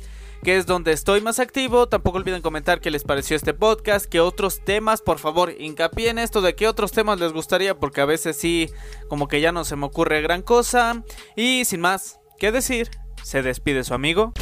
que 0.43 0.57
es 0.57 0.65
donde 0.65 0.91
estoy 0.91 1.21
más 1.21 1.39
activo. 1.39 1.87
Tampoco 1.87 2.17
olviden 2.17 2.41
comentar 2.41 2.81
qué 2.81 2.91
les 2.91 3.03
pareció 3.03 3.35
este 3.35 3.53
podcast, 3.53 4.05
qué 4.05 4.19
otros 4.19 4.63
temas, 4.63 5.01
por 5.01 5.19
favor, 5.19 5.53
hincapié 5.57 6.09
en 6.09 6.19
esto 6.19 6.41
de 6.41 6.55
qué 6.55 6.67
otros 6.67 6.91
temas 6.91 7.19
les 7.19 7.33
gustaría, 7.33 7.77
porque 7.77 8.01
a 8.01 8.05
veces 8.05 8.37
sí, 8.37 8.69
como 9.07 9.27
que 9.27 9.41
ya 9.41 9.51
no 9.51 9.63
se 9.65 9.75
me 9.75 9.85
ocurre 9.85 10.21
gran 10.21 10.41
cosa. 10.41 11.03
Y 11.35 11.65
sin 11.65 11.81
más 11.81 12.19
que 12.37 12.51
decir, 12.51 12.89
se 13.23 13.41
despide 13.41 13.83
su 13.83 13.93
amigo. 13.93 14.33